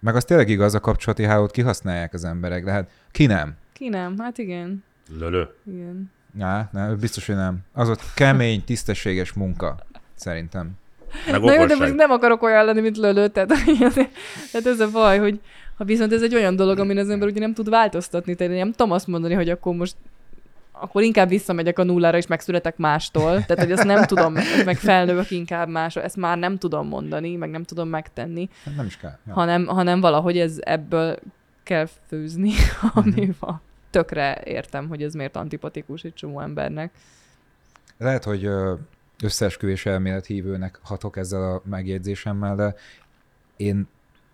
meg 0.00 0.14
az 0.14 0.24
tényleg 0.24 0.48
igaz, 0.48 0.74
a 0.74 0.80
kapcsolati 0.80 1.24
hálót 1.24 1.50
kihasználják 1.50 2.14
az 2.14 2.24
emberek, 2.24 2.64
de 2.64 2.70
hát 2.70 2.90
ki 3.10 3.26
nem? 3.26 3.54
Ki 3.72 3.88
nem? 3.88 4.18
Hát 4.18 4.38
igen. 4.38 4.84
Lölö. 5.18 5.42
igen. 5.66 6.10
Á, 6.40 6.68
nem, 6.72 6.96
biztos, 6.98 7.26
hogy 7.26 7.34
nem. 7.34 7.58
Az 7.72 7.88
ott 7.88 8.00
kemény, 8.14 8.64
tisztességes 8.64 9.32
munka, 9.32 9.76
szerintem. 10.14 10.70
Meg 11.30 11.40
Na 11.40 11.54
jó, 11.54 11.66
de 11.66 11.76
most 11.76 11.94
nem 11.94 12.10
akarok 12.10 12.42
olyan 12.42 12.64
lenni, 12.64 12.80
mint 12.80 12.96
lölő, 12.96 13.28
tehát, 13.28 13.48
tehát 14.52 14.66
ez 14.66 14.80
a 14.80 14.90
baj, 14.90 15.18
hogy 15.18 15.40
ha 15.76 15.84
viszont 15.84 16.12
ez 16.12 16.22
egy 16.22 16.34
olyan 16.34 16.56
dolog, 16.56 16.78
amin 16.78 16.98
az 16.98 17.08
ember 17.08 17.28
ugye 17.28 17.40
nem 17.40 17.54
tud 17.54 17.68
változtatni, 17.68 18.34
tehát 18.34 18.52
én 18.52 18.58
nem 18.58 18.70
tudom 18.70 18.92
azt 18.92 19.06
mondani, 19.06 19.34
hogy 19.34 19.48
akkor 19.48 19.74
most 19.74 19.96
akkor 20.80 21.02
inkább 21.02 21.28
visszamegyek 21.28 21.78
a 21.78 21.84
nullára, 21.84 22.16
és 22.16 22.26
megszületek 22.26 22.76
mástól. 22.76 23.44
Tehát, 23.44 23.58
hogy 23.58 23.72
ezt 23.72 23.84
nem 23.84 24.04
tudom, 24.04 24.32
meg 24.64 24.76
felnövök 24.76 25.30
inkább 25.30 25.68
másról. 25.68 26.04
Ezt 26.04 26.16
már 26.16 26.38
nem 26.38 26.58
tudom 26.58 26.88
mondani, 26.88 27.36
meg 27.36 27.50
nem 27.50 27.64
tudom 27.64 27.88
megtenni, 27.88 28.48
Hát 28.64 28.76
nem 28.76 28.86
is 28.86 28.96
kell. 28.96 29.18
Ja. 29.26 29.32
hanem, 29.32 29.66
hanem 29.66 30.00
valahogy 30.00 30.38
ez 30.38 30.56
ebből 30.60 31.18
kell 31.62 31.88
főzni, 32.06 32.50
ami 32.94 33.32
van. 33.38 33.60
Tökre 33.90 34.40
értem, 34.44 34.88
hogy 34.88 35.02
ez 35.02 35.14
miért 35.14 35.36
antipatikus 35.36 36.02
egy 36.02 36.14
csomó 36.14 36.40
embernek. 36.40 36.92
Lehet, 37.98 38.24
hogy 38.24 38.48
összeesküvés 39.22 39.86
elmélet 39.86 40.26
hívőnek 40.26 40.80
hatok 40.82 41.16
ezzel 41.16 41.52
a 41.52 41.62
megjegyzésemmel, 41.64 42.56
de 42.56 42.74
én 43.56 43.88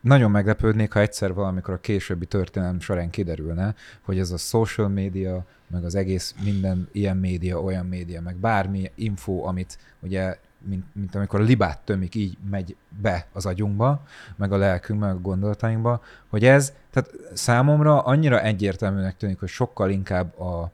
nagyon 0.06 0.30
meglepődnék, 0.30 0.92
ha 0.92 1.00
egyszer 1.00 1.34
valamikor 1.34 1.74
a 1.74 1.80
későbbi 1.80 2.26
történelem 2.26 2.80
során 2.80 3.10
kiderülne, 3.10 3.74
hogy 4.02 4.18
ez 4.18 4.30
a 4.30 4.36
social 4.36 4.88
média, 4.88 5.44
meg 5.66 5.84
az 5.84 5.94
egész 5.94 6.34
minden 6.44 6.88
ilyen 6.92 7.16
média, 7.16 7.60
olyan 7.60 7.86
média, 7.86 8.20
meg 8.20 8.36
bármi 8.36 8.90
info, 8.94 9.46
amit 9.46 9.78
ugye, 10.00 10.38
mint, 10.58 10.84
mint 10.92 11.14
amikor 11.14 11.40
a 11.40 11.42
libát 11.42 11.80
tömik, 11.80 12.14
így 12.14 12.36
megy 12.50 12.76
be 13.02 13.26
az 13.32 13.46
agyunkba, 13.46 14.02
meg 14.36 14.52
a 14.52 14.56
lelkünk, 14.56 15.00
meg 15.00 15.10
a 15.10 15.20
gondolatainkba, 15.20 16.02
hogy 16.28 16.44
ez, 16.44 16.72
tehát 16.90 17.10
számomra 17.34 18.00
annyira 18.00 18.42
egyértelműnek 18.42 19.16
tűnik, 19.16 19.38
hogy 19.38 19.48
sokkal 19.48 19.90
inkább 19.90 20.38
a, 20.38 20.70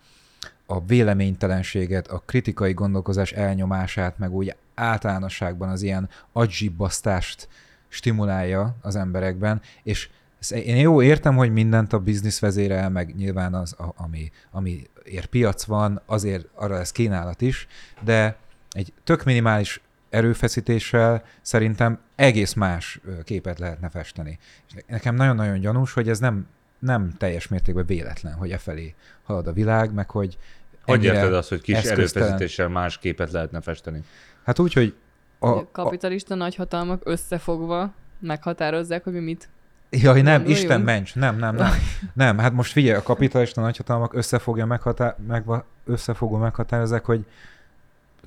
a 0.66 0.84
véleménytelenséget, 0.84 2.08
a 2.08 2.22
kritikai 2.26 2.72
gondolkozás 2.72 3.32
elnyomását, 3.32 4.18
meg 4.18 4.32
úgy 4.32 4.56
általánosságban 4.74 5.68
az 5.68 5.82
ilyen 5.82 6.08
agyibbasztást 6.32 7.48
stimulálja 7.92 8.76
az 8.80 8.96
emberekben, 8.96 9.60
és 9.82 10.08
én 10.50 10.76
jó 10.76 11.02
értem, 11.02 11.36
hogy 11.36 11.52
mindent 11.52 11.92
a 11.92 11.98
biznisz 11.98 12.38
vezérel, 12.38 12.90
meg 12.90 13.14
nyilván 13.16 13.54
az, 13.54 13.74
a, 13.78 13.92
ami, 13.96 14.30
ami 14.50 14.86
ér 15.04 15.26
piac 15.26 15.64
van, 15.64 16.02
azért 16.06 16.46
arra 16.54 16.74
lesz 16.74 16.92
kínálat 16.92 17.40
is, 17.40 17.66
de 18.04 18.36
egy 18.70 18.92
tök 19.04 19.24
minimális 19.24 19.80
erőfeszítéssel 20.10 21.24
szerintem 21.42 21.98
egész 22.14 22.52
más 22.52 23.00
képet 23.24 23.58
lehetne 23.58 23.88
festeni. 23.88 24.38
És 24.68 24.82
nekem 24.86 25.14
nagyon-nagyon 25.14 25.60
gyanús, 25.60 25.92
hogy 25.92 26.08
ez 26.08 26.18
nem, 26.18 26.46
nem 26.78 27.12
teljes 27.18 27.48
mértékben 27.48 27.86
véletlen, 27.86 28.34
hogy 28.34 28.50
e 28.50 28.58
felé 28.58 28.94
halad 29.22 29.46
a 29.46 29.52
világ, 29.52 29.92
meg 29.92 30.10
hogy 30.10 30.38
Hogy 30.84 31.04
érted 31.04 31.34
azt, 31.34 31.48
hogy 31.48 31.60
kis 31.60 31.74
eszköztelen. 31.76 32.28
erőfeszítéssel 32.28 32.68
más 32.68 32.98
képet 32.98 33.30
lehetne 33.30 33.60
festeni? 33.60 34.02
Hát 34.44 34.58
úgy, 34.58 34.72
hogy 34.72 34.94
a, 35.42 35.48
A, 35.48 35.58
a, 35.58 35.68
kapitalista 35.72 36.34
nagyhatalmak 36.34 37.00
összefogva 37.04 37.92
meghatározzák, 38.18 39.04
hogy 39.04 39.12
mi 39.12 39.18
mit. 39.18 39.48
jaj, 39.90 40.02
nem, 40.02 40.14
Gondoljunk. 40.22 40.48
Isten 40.48 40.80
ments, 40.80 41.14
nem, 41.14 41.38
nem, 41.38 41.54
nem. 41.54 41.72
Nem, 42.14 42.38
hát 42.38 42.52
most 42.52 42.72
figyelj, 42.72 42.96
a 42.96 43.02
kapitalista 43.02 43.60
nagyhatalmak 43.60 44.14
összefogja 44.14 44.66
meghatá- 44.66 45.16
meg, 45.26 45.44
összefogva 45.84 46.38
meghatározzák, 46.38 47.04
hogy 47.04 47.26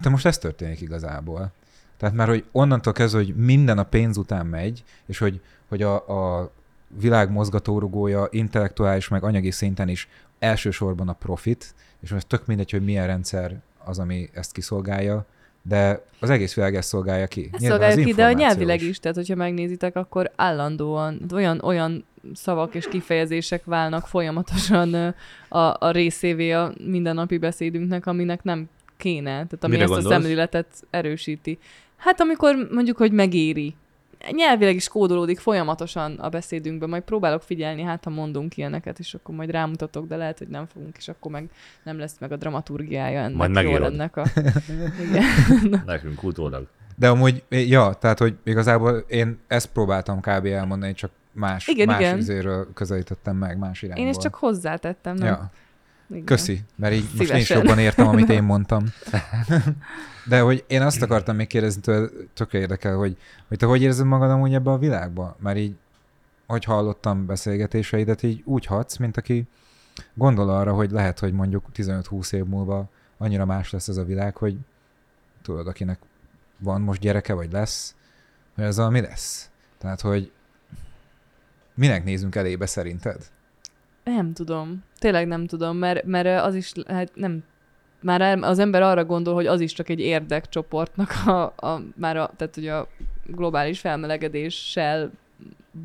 te 0.01 0.09
most 0.09 0.26
ez 0.26 0.38
történik 0.38 0.82
igazából. 0.82 1.51
Tehát 1.97 2.16
már, 2.16 2.28
hogy 2.28 2.45
onnantól 2.51 2.93
kezdve, 2.93 3.20
hogy 3.20 3.36
minden 3.36 3.78
a 3.78 3.84
pénz 3.84 4.18
után 4.18 4.45
megy, 4.45 4.84
és 5.05 5.18
hogy, 5.18 5.41
hogy 5.68 5.82
a, 5.82 5.95
a 5.95 6.51
világ 6.88 7.32
mozgatórugója 7.32 8.28
intellektuális 8.30 9.07
meg 9.07 9.24
anyagi 9.24 9.51
szinten 9.51 9.88
is 9.88 10.09
elsősorban 10.39 11.09
a 11.09 11.13
profit, 11.13 11.74
és 11.99 12.11
most 12.11 12.28
tök 12.28 12.45
mindegy, 12.45 12.72
hogy 12.72 12.84
milyen 12.84 13.07
rendszer 13.07 13.61
az, 13.84 13.99
ami 13.99 14.30
ezt 14.34 14.51
kiszolgálja, 14.51 15.26
de 15.68 16.03
az 16.20 16.30
egész 16.30 16.53
világ 16.53 16.76
ezt 16.76 16.88
szolgálja 16.88 17.28
ki. 17.28 17.49
Ezt 17.51 17.63
szolgálja 17.63 18.03
ki, 18.05 18.13
de 18.13 18.26
a 18.26 18.32
nyelvileg 18.32 18.82
is. 18.82 18.88
is, 18.88 18.99
tehát 18.99 19.18
hogyha 19.18 19.36
megnézitek, 19.36 19.95
akkor 19.95 20.32
állandóan 20.36 21.22
olyan, 21.34 21.61
olyan 21.63 22.05
szavak 22.34 22.76
és 22.76 22.88
kifejezések 22.88 23.66
válnak 23.66 24.07
folyamatosan 24.07 25.16
a, 25.49 25.57
a 25.57 25.91
részévé 25.91 26.51
a 26.51 26.74
mindennapi 26.86 27.38
beszédünknek, 27.38 28.05
aminek 28.05 28.43
nem 28.43 28.70
kéne, 28.97 29.32
tehát 29.32 29.63
ami 29.63 29.74
Mire 29.74 29.84
ezt 29.84 29.93
gondolsz? 29.93 30.16
a 30.16 30.20
szemléletet 30.20 30.68
erősíti. 30.89 31.57
Hát 31.97 32.22
amikor 32.22 32.68
mondjuk, 32.72 32.97
hogy 32.97 33.11
megéri. 33.11 33.76
Nyelvileg 34.32 34.76
is 34.76 34.88
kódolódik 34.88 35.40
folyamatosan 35.40 36.16
a 36.16 36.30
beszédünkben, 36.30 36.90
majd 36.90 37.04
próbálok 37.04 37.42
figyelni, 37.42 37.82
hát 37.82 38.04
ha 38.04 38.10
mondunk 38.10 38.58
ilyeneket, 38.58 39.00
és 39.00 39.14
akkor 39.14 39.36
majd 39.36 39.50
rámutatok, 39.50 40.08
de 40.08 40.16
lehet, 40.16 40.38
hogy 40.38 40.48
nem 40.48 40.66
fogunk, 40.66 40.98
és 40.98 41.08
akkor 41.08 41.32
meg 41.32 41.50
nem 41.84 42.00
lesz 42.00 42.16
meg 42.20 42.32
a 42.32 42.36
dramaturgiája 42.36 43.20
ennek. 43.20 43.36
Majd 43.36 43.54
jól 43.54 43.64
megírod. 43.64 43.94
ennek 43.94 44.18
a... 44.18 44.26
Igen. 45.08 45.24
Nekünk 45.86 46.24
utólag. 46.24 46.68
De 46.96 47.10
amúgy, 47.10 47.44
ja, 47.50 47.94
tehát, 47.94 48.20
hogy 48.20 48.36
igazából 48.44 49.06
én 49.08 49.40
ezt 49.48 49.72
próbáltam 49.72 50.20
kb. 50.20 50.46
elmondani, 50.46 50.94
csak 50.94 51.12
más, 51.32 51.68
Igen, 51.68 51.88
más 51.88 52.28
igen. 52.28 52.68
közelítettem 52.74 53.36
meg, 53.36 53.58
más 53.58 53.82
irányból. 53.82 54.06
Én 54.06 54.10
ezt 54.10 54.22
csak 54.22 54.36
hozzátettem, 54.36 55.16
nem? 55.16 55.28
Ja, 55.28 55.52
Igen. 56.10 56.24
köszi, 56.24 56.62
mert 56.76 56.93
így 56.93 57.03
most 57.03 57.14
én 57.14 57.22
is 57.22 57.28
Szívesen. 57.28 57.58
jobban 57.58 57.80
értem, 57.80 58.08
amit 58.08 58.30
én 58.30 58.43
mondtam. 58.43 58.84
De 60.28 60.39
hogy 60.39 60.64
én 60.68 60.82
azt 60.82 61.01
akartam 61.01 61.36
még 61.36 61.47
kérdezni 61.47 61.82
tőle, 61.82 62.08
tökre 62.34 62.60
érdekel, 62.60 62.95
hogy, 62.95 63.18
hogy 63.47 63.58
te 63.58 63.66
hogy 63.66 63.82
érzed 63.82 64.06
magad 64.06 64.30
amúgy 64.30 64.53
ebbe 64.53 64.72
a 64.72 64.78
világba? 64.78 65.36
Már 65.39 65.58
így 65.58 65.76
hogy 66.47 66.64
hallottam 66.64 67.26
beszélgetéseidet, 67.26 68.24
így 68.24 68.41
úgy 68.45 68.66
hatsz, 68.66 68.97
mint 68.97 69.18
aki 69.18 69.47
gondol 70.14 70.49
arra, 70.49 70.74
hogy 70.74 70.91
lehet, 70.91 71.20
hogy 71.20 71.34
mondjuk 71.34 71.66
15-20 71.76 72.34
év 72.34 72.43
múlva 72.43 72.89
annyira 73.18 73.45
más 73.45 73.72
lesz 73.72 73.88
ez 73.88 73.97
a 73.97 74.03
világ, 74.03 74.36
hogy 74.38 74.58
tudod, 75.41 75.68
akinek 75.68 75.99
van 76.58 76.82
most 76.82 77.01
gyereke, 77.01 77.34
vagy 77.34 77.51
lesz, 77.51 77.95
hogy 78.56 78.64
ez 78.64 78.78
mi 78.78 79.01
lesz. 79.01 79.49
Tehát, 79.78 80.01
hogy 80.01 80.32
minek 81.74 82.03
nézünk 82.03 82.36
elébe 82.36 82.66
szerinted? 82.66 83.32
Nem 84.06 84.34
tudom. 84.34 84.84
Tényleg 84.99 85.28
nem 85.28 85.45
tudom, 85.45 85.78
mert, 85.78 86.03
mert 86.03 86.45
az 86.45 86.56
is, 86.56 86.72
hát 86.88 87.12
nem, 87.14 87.43
már 88.01 88.38
az 88.41 88.60
ember 88.60 88.82
arra 88.82 89.06
gondol, 89.06 89.34
hogy 89.34 89.47
az 89.47 89.60
is 89.60 89.74
csak 89.74 89.89
egy 89.89 89.99
érdekcsoportnak 89.99 91.12
a, 91.26 91.41
a 91.41 91.82
már 91.95 92.18
a, 92.18 92.32
tehát 92.38 92.56
hogy 92.56 92.68
a 92.68 92.88
globális 93.26 93.80
felmelegedéssel 93.80 95.12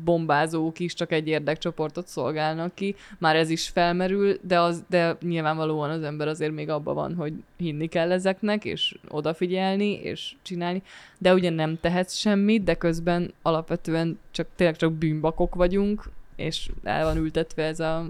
bombázók 0.03 0.79
is 0.79 0.93
csak 0.93 1.11
egy 1.11 1.27
érdekcsoportot 1.27 2.07
szolgálnak 2.07 2.75
ki. 2.75 2.95
Már 3.17 3.35
ez 3.35 3.49
is 3.49 3.67
felmerül, 3.67 4.37
de, 4.41 4.59
az, 4.59 4.83
de 4.89 5.17
nyilvánvalóan 5.21 5.89
az 5.89 6.03
ember 6.03 6.27
azért 6.27 6.53
még 6.53 6.69
abban 6.69 6.95
van, 6.95 7.15
hogy 7.15 7.33
hinni 7.57 7.87
kell 7.87 8.11
ezeknek, 8.11 8.65
és 8.65 8.95
odafigyelni, 9.09 9.93
és 9.93 10.35
csinálni. 10.41 10.81
De 11.17 11.33
ugye 11.33 11.49
nem 11.49 11.79
tehetsz 11.79 12.15
semmit, 12.15 12.63
de 12.63 12.75
közben 12.75 13.33
alapvetően 13.41 14.19
csak 14.31 14.47
tényleg 14.55 14.75
csak 14.75 14.93
bűnbakok 14.93 15.55
vagyunk, 15.55 16.09
és 16.41 16.69
el 16.83 17.03
van 17.03 17.17
ültetve 17.17 17.63
ez 17.63 17.79
a, 17.79 18.07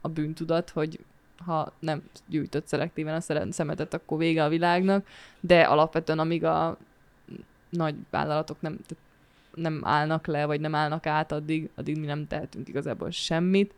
a 0.00 0.08
bűntudat, 0.08 0.70
hogy 0.70 0.98
ha 1.44 1.72
nem 1.78 2.02
gyűjtött 2.26 2.66
szelektíven 2.66 3.14
a 3.14 3.50
szemetet, 3.50 3.94
akkor 3.94 4.18
vége 4.18 4.44
a 4.44 4.48
világnak, 4.48 5.06
de 5.40 5.60
alapvetően 5.60 6.18
amíg 6.18 6.44
a 6.44 6.76
nagy 7.68 7.94
vállalatok 8.10 8.60
nem, 8.60 8.78
nem 9.54 9.80
állnak 9.84 10.26
le, 10.26 10.44
vagy 10.44 10.60
nem 10.60 10.74
állnak 10.74 11.06
át, 11.06 11.32
addig, 11.32 11.68
addig 11.74 11.98
mi 11.98 12.06
nem 12.06 12.26
tehetünk 12.26 12.68
igazából 12.68 13.10
semmit. 13.10 13.74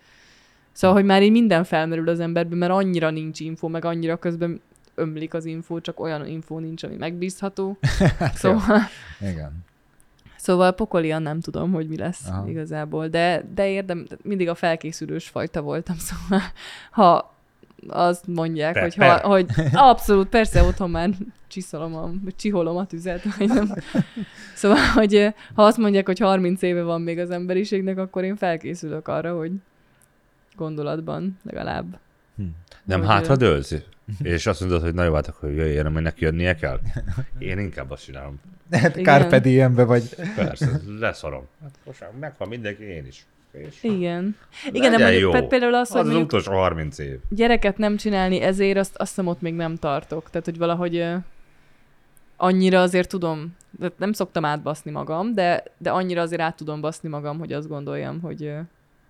Szóval, 0.73 0.97
hogy 0.97 1.07
már 1.07 1.23
így 1.23 1.31
minden 1.31 1.65
felmerül 1.65 2.09
az 2.09 2.21
emberben, 2.21 2.59
mert 2.59 2.73
annyira 2.73 3.11
nincs 3.11 3.41
info, 3.41 3.69
meg 3.69 3.85
annyira 3.85 4.17
közben 4.17 4.61
ömlik 4.95 5.35
az 5.35 5.45
info, 5.45 5.81
csak 5.81 6.01
olyan 6.01 6.27
info 6.27 6.59
nincs, 6.59 6.83
ami 6.83 6.97
megbízható. 6.97 7.79
szóval, 8.35 8.81
Igen. 9.21 9.69
Szóval 10.41 10.73
pokolian 10.73 11.23
nem 11.23 11.41
tudom, 11.41 11.73
hogy 11.73 11.89
mi 11.89 11.97
lesz 11.97 12.29
Aha. 12.29 12.49
Igazából, 12.49 13.09
de, 13.09 13.45
de 13.55 13.69
érdem, 13.69 14.07
mindig 14.23 14.49
a 14.49 14.55
felkészülős 14.55 15.29
fajta 15.29 15.61
voltam, 15.61 15.97
szóval 16.09 16.45
ha 16.91 17.35
azt 17.89 18.27
mondják, 18.27 18.75
Te- 18.75 18.81
hogy, 18.81 18.95
ha, 18.95 19.29
hogy 19.29 19.47
abszolút, 19.73 20.29
persze 20.29 20.63
otthon 20.63 20.91
már 20.91 21.11
csiszolom 21.49 21.95
a, 21.95 22.11
vagy 22.25 22.37
csiholom 22.37 22.77
a 22.77 22.87
tüzet, 22.87 23.37
vagy 23.37 23.49
nem. 23.49 23.75
Szóval, 24.55 24.79
hogy 24.95 25.35
ha 25.55 25.63
azt 25.65 25.79
mondják, 25.79 26.07
hogy 26.07 26.19
30 26.19 26.63
éve 26.63 26.83
van 26.83 27.01
még 27.01 27.19
az 27.19 27.31
emberiségnek, 27.31 27.99
akkor 27.99 28.25
én 28.25 28.37
felkészülök 28.37 29.09
arra, 29.09 29.37
hogy 29.37 29.53
gondolatban 30.57 31.39
legalább. 31.43 31.99
Nem 32.85 32.99
Hogy, 33.01 33.09
hátra 33.09 33.33
ö, 33.33 33.37
dőlsz? 33.37 33.75
És 34.23 34.47
azt 34.47 34.61
mondod, 34.61 34.83
hogy 34.83 34.95
na 34.95 35.05
jó, 35.05 35.15
hát 35.15 35.27
akkor 35.27 35.51
jöjjön, 35.51 35.93
hogy 35.93 36.03
neki 36.03 36.25
jönnie 36.25 36.55
kell? 36.55 36.81
Én 37.39 37.59
inkább 37.59 37.91
azt 37.91 38.05
csinálom. 38.05 38.41
Hát. 38.71 38.95
Carpe 39.03 39.41
diembe 39.41 39.85
vagy. 39.85 40.15
Persze, 40.35 40.81
leszarom. 40.99 41.47
Hát 41.63 41.71
most 41.85 42.05
megvan 42.21 42.49
mindenki, 42.49 42.83
én 42.83 43.07
is. 43.07 43.27
És 43.53 43.83
Igen. 43.83 44.37
Igen, 44.73 44.91
de 44.91 44.99
mondjuk 44.99 45.35
jó. 45.35 45.47
például 45.47 45.75
az, 45.75 45.91
Az 45.95 46.01
hogy 46.07 46.15
az 46.15 46.23
utolsó 46.23 46.53
30 46.53 46.99
év. 46.99 47.19
gyereket 47.29 47.79
nem 47.79 47.97
csinálni 47.97 48.41
ezért, 48.41 48.79
azt, 48.79 48.97
azt 48.97 49.09
hiszem 49.09 49.27
ott 49.27 49.41
még 49.41 49.55
nem 49.55 49.77
tartok. 49.77 50.31
Tehát, 50.31 50.47
hogy 50.47 50.59
valahogy 50.59 50.97
ö, 50.97 51.17
annyira 52.37 52.81
azért 52.81 53.09
tudom, 53.09 53.57
tehát 53.79 53.99
nem 53.99 54.13
szoktam 54.13 54.45
átbaszni 54.45 54.91
magam, 54.91 55.35
de, 55.35 55.65
de 55.79 55.91
annyira 55.91 56.23
azért 56.23 56.41
át 56.41 56.57
tudom 56.57 56.81
baszni 56.81 57.09
magam, 57.09 57.39
hogy 57.39 57.53
azt 57.53 57.69
gondoljam, 57.69 58.21
hogy, 58.21 58.53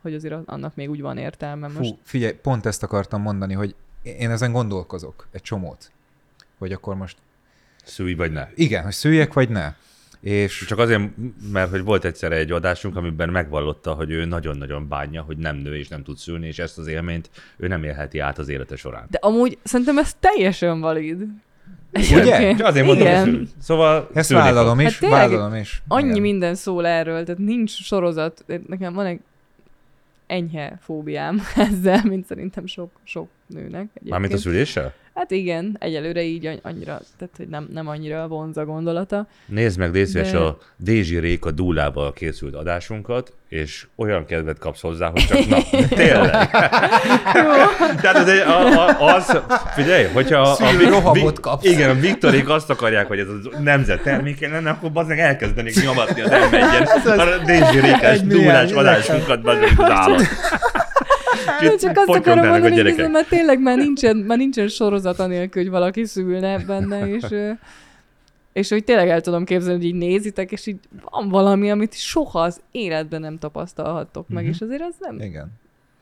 hogy 0.02 0.14
azért 0.14 0.34
annak 0.46 0.74
még 0.74 0.90
úgy 0.90 1.00
van 1.00 1.18
értelme 1.18 1.68
most. 1.68 1.88
Fú, 1.90 1.98
figyelj, 2.02 2.32
pont 2.32 2.66
ezt 2.66 2.82
akartam 2.82 3.22
mondani, 3.22 3.54
hogy 3.54 3.74
én 4.02 4.30
ezen 4.30 4.52
gondolkozok 4.52 5.26
egy 5.32 5.42
csomót. 5.42 5.90
Hogy 6.58 6.72
akkor 6.72 6.94
most 6.94 7.16
Szülj 7.84 8.14
vagy 8.14 8.32
ne. 8.32 8.48
igen, 8.54 8.82
hogy 8.82 8.92
szüljek 8.92 9.32
vagy 9.32 9.48
ne. 9.48 9.74
És 10.20 10.64
Csak 10.68 10.78
azért, 10.78 11.02
mert 11.52 11.70
hogy 11.70 11.84
volt 11.84 12.04
egyszer 12.04 12.32
egy 12.32 12.50
adásunk, 12.50 12.96
amiben 12.96 13.28
megvallotta, 13.28 13.92
hogy 13.92 14.10
ő 14.10 14.24
nagyon-nagyon 14.24 14.88
bánja, 14.88 15.22
hogy 15.22 15.36
nem 15.36 15.56
nő 15.56 15.76
és 15.76 15.88
nem 15.88 16.02
tud 16.02 16.16
szülni, 16.16 16.46
és 16.46 16.58
ezt 16.58 16.78
az 16.78 16.86
élményt 16.86 17.30
ő 17.56 17.66
nem 17.66 17.84
élheti 17.84 18.18
át 18.18 18.38
az 18.38 18.48
élete 18.48 18.76
során. 18.76 19.06
De 19.10 19.18
amúgy 19.22 19.58
szerintem 19.62 19.98
ez 19.98 20.14
teljesen 20.20 20.80
valid. 20.80 21.26
Ugye? 21.92 22.54
Csak 22.56 22.66
azért 22.66 22.86
mondom, 22.86 23.06
hogy 23.06 23.16
Igen. 23.16 23.24
szül. 23.24 23.48
Szóval 23.60 24.10
ezt 24.14 24.30
vállalom 24.30 24.80
is, 24.80 24.98
Hát 24.98 25.10
vállalom 25.10 25.54
is. 25.54 25.82
Annyi 25.88 26.08
Igen. 26.08 26.20
minden 26.20 26.54
szól 26.54 26.86
erről, 26.86 27.24
tehát 27.24 27.40
nincs 27.40 27.70
sorozat. 27.70 28.44
Nekem 28.66 28.92
van 28.92 29.06
egy 29.06 29.20
enyhe 30.30 30.78
fóbiám 30.80 31.40
ezzel, 31.70 32.02
mint 32.04 32.26
szerintem 32.26 32.66
sok, 32.66 32.90
sok 33.04 33.28
nőnek. 33.46 33.72
Egyébként. 33.74 34.08
Mármint 34.10 34.32
a 34.32 34.36
szüléssel? 34.36 34.94
Hát 35.14 35.30
igen, 35.30 35.76
egyelőre 35.78 36.22
így 36.22 36.60
annyira, 36.62 37.00
tehát 37.18 37.34
hogy 37.36 37.48
nem, 37.48 37.68
nem 37.72 37.88
annyira 37.88 38.28
vonz 38.28 38.56
a 38.56 38.64
gondolata. 38.64 39.26
Nézd 39.46 39.78
meg, 39.78 39.92
légy 39.92 40.06
szíves, 40.06 40.30
De- 40.30 40.38
a 40.38 40.58
Dézsi 40.76 41.18
Réka 41.18 41.50
Dúlával 41.50 42.12
készült 42.12 42.54
adásunkat, 42.54 43.32
és 43.48 43.86
olyan 43.96 44.24
kedvet 44.24 44.58
kapsz 44.58 44.80
hozzá, 44.80 45.10
hogy 45.10 45.26
csak 45.26 45.46
na, 45.48 45.58
tényleg. 45.88 46.30
Tehát 48.02 48.16
az, 48.16 48.28
egy, 48.28 48.38
a, 48.38 48.88
a, 48.88 49.14
az, 49.14 49.40
figyelj, 49.74 50.04
hogyha 50.04 50.40
a, 50.40 50.56
a, 50.64 50.88
rohamot 50.88 51.40
kapsz. 51.40 51.64
Igen, 51.64 51.90
a 51.90 51.94
Viktorik 51.94 52.48
azt 52.48 52.70
akarják, 52.70 53.06
hogy 53.06 53.18
ez 53.18 53.26
a 53.26 53.60
nemzet 53.60 54.02
terméke 54.02 54.48
lenne, 54.48 54.70
akkor 54.70 54.92
bazdmeg 54.92 55.18
elkezdenék 55.18 55.82
nyomatni 55.82 56.20
az 56.20 56.30
m 56.30 56.54
a 57.18 57.44
Dézsi 57.44 57.80
Rékás 57.80 58.20
Dúlás 58.20 58.72
adásunkat, 58.72 59.42
bazdmeg 59.42 59.74
az. 61.46 61.68
De 61.68 61.76
csak 61.76 61.96
azt 61.96 62.08
akarom 62.08 62.46
mondani, 62.48 62.76
hogy 62.76 62.86
ez, 63.00 63.08
mert 63.10 63.28
tényleg 63.28 63.60
már 63.60 63.76
nincsen, 63.76 64.16
már 64.16 64.38
nincsen 64.38 64.68
sorozat 64.68 65.18
anélkül, 65.18 65.62
hogy 65.62 65.70
valaki 65.70 66.04
szülne 66.04 66.58
benne, 66.58 67.08
és, 67.16 67.24
és 68.52 68.68
hogy 68.68 68.84
tényleg 68.84 69.08
el 69.08 69.20
tudom 69.20 69.44
képzelni, 69.44 69.76
hogy 69.76 69.86
így 69.88 69.94
nézitek, 69.94 70.52
és 70.52 70.66
így 70.66 70.78
van 71.10 71.28
valami, 71.28 71.70
amit 71.70 71.94
soha 71.94 72.40
az 72.40 72.60
életben 72.70 73.20
nem 73.20 73.38
tapasztalhattok 73.38 74.28
meg, 74.28 74.42
Mhm. 74.42 74.52
és 74.52 74.60
azért 74.60 74.82
ez 74.82 74.94
nem... 74.98 75.20
Igen. 75.20 75.48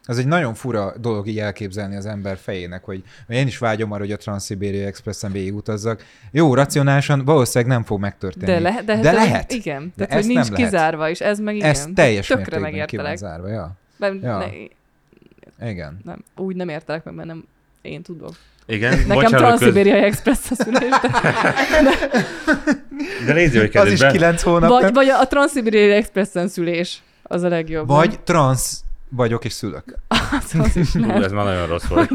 Ez 0.04 0.18
egy 0.18 0.26
nagyon 0.26 0.54
fura 0.54 0.92
dolog 1.00 1.26
így 1.26 1.38
elképzelni 1.38 1.96
az 1.96 2.06
ember 2.06 2.36
fejének, 2.36 2.84
hogy 2.84 3.02
én 3.28 3.46
is 3.46 3.58
vágyom 3.58 3.92
arra, 3.92 4.00
hogy 4.02 4.12
a 4.12 4.16
Transzibéria 4.16 4.86
Expressen 4.86 5.32
végigutazzak. 5.32 6.04
Jó, 6.30 6.54
racionálisan 6.54 7.24
valószínűleg 7.24 7.74
nem 7.74 7.84
fog 7.84 8.00
megtörténni. 8.00 8.46
De, 8.46 8.58
le, 8.58 8.82
de, 8.84 9.00
de 9.00 9.12
lehet. 9.12 9.52
Igen, 9.52 9.92
De 9.96 10.06
tehát 10.06 10.24
hogy 10.24 10.34
nincs 10.34 10.50
kizárva, 10.52 11.08
és 11.10 11.20
ez 11.20 11.38
meg 11.38 11.56
igen. 11.56 11.68
Ez 11.68 11.86
teljes 11.94 12.26
Tökre 12.26 12.58
mértékben 12.58 12.86
ki 12.86 12.96
van 12.96 13.04
megértelek. 13.04 13.16
zárva, 13.16 13.48
ja. 13.48 13.72
Nem, 13.96 14.18
Ja. 14.22 14.38
ne, 14.38 14.46
Igen. 15.60 16.00
nem, 16.04 16.24
úgy 16.36 16.56
nem 16.56 16.68
értelek 16.68 17.04
meg, 17.04 17.14
mert 17.14 17.28
nem 17.28 17.44
én 17.82 18.02
tudok. 18.02 18.32
Igen, 18.66 18.98
Nekem 18.98 19.08
bocsánat, 19.08 19.30
köz... 19.30 19.40
transzibériai 19.40 20.02
express 20.02 20.50
a 20.50 20.54
szülés, 20.54 20.90
de, 21.00 21.92
de 23.26 23.32
légy 23.32 23.56
hogy 23.56 23.76
Az 23.76 23.92
is 23.92 24.06
kilenc 24.10 24.42
hónap. 24.42 24.70
vagy, 24.70 24.82
nem? 24.82 24.92
vagy 24.92 25.08
a 25.08 25.26
transzibériai 25.26 25.90
expressen 25.90 26.48
szülés, 26.48 27.02
az 27.22 27.42
a 27.42 27.48
legjobb. 27.48 27.86
Vagy 27.86 28.20
transz 28.20 28.82
vagyok 29.08 29.44
és 29.44 29.52
szülök. 29.52 29.94
az, 30.08 30.54
az 30.58 30.76
is 30.76 30.92
Hú, 30.92 31.10
ez 31.10 31.32
már 31.32 31.44
nagyon 31.44 31.66
rossz 31.66 31.84
volt. 31.86 32.10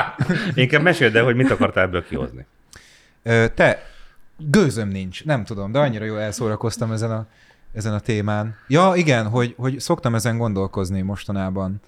Inkább 0.54 0.82
meséld 0.82 1.16
el, 1.16 1.24
hogy 1.24 1.36
mit 1.36 1.50
akartál 1.50 1.84
ebből 1.84 2.04
kihozni. 2.04 2.46
Ö, 3.22 3.44
te, 3.54 3.86
gőzöm 4.36 4.88
nincs, 4.88 5.24
nem 5.24 5.44
tudom, 5.44 5.72
de 5.72 5.78
annyira 5.78 6.04
jól 6.04 6.20
elszórakoztam 6.20 6.92
ezen 6.92 7.10
a, 7.10 7.26
ezen 7.74 7.94
a 7.94 8.00
témán. 8.00 8.56
Ja, 8.66 8.92
igen, 8.94 9.28
hogy, 9.28 9.54
hogy 9.58 9.80
szoktam 9.80 10.14
ezen 10.14 10.38
gondolkozni 10.38 11.00
mostanában, 11.00 11.80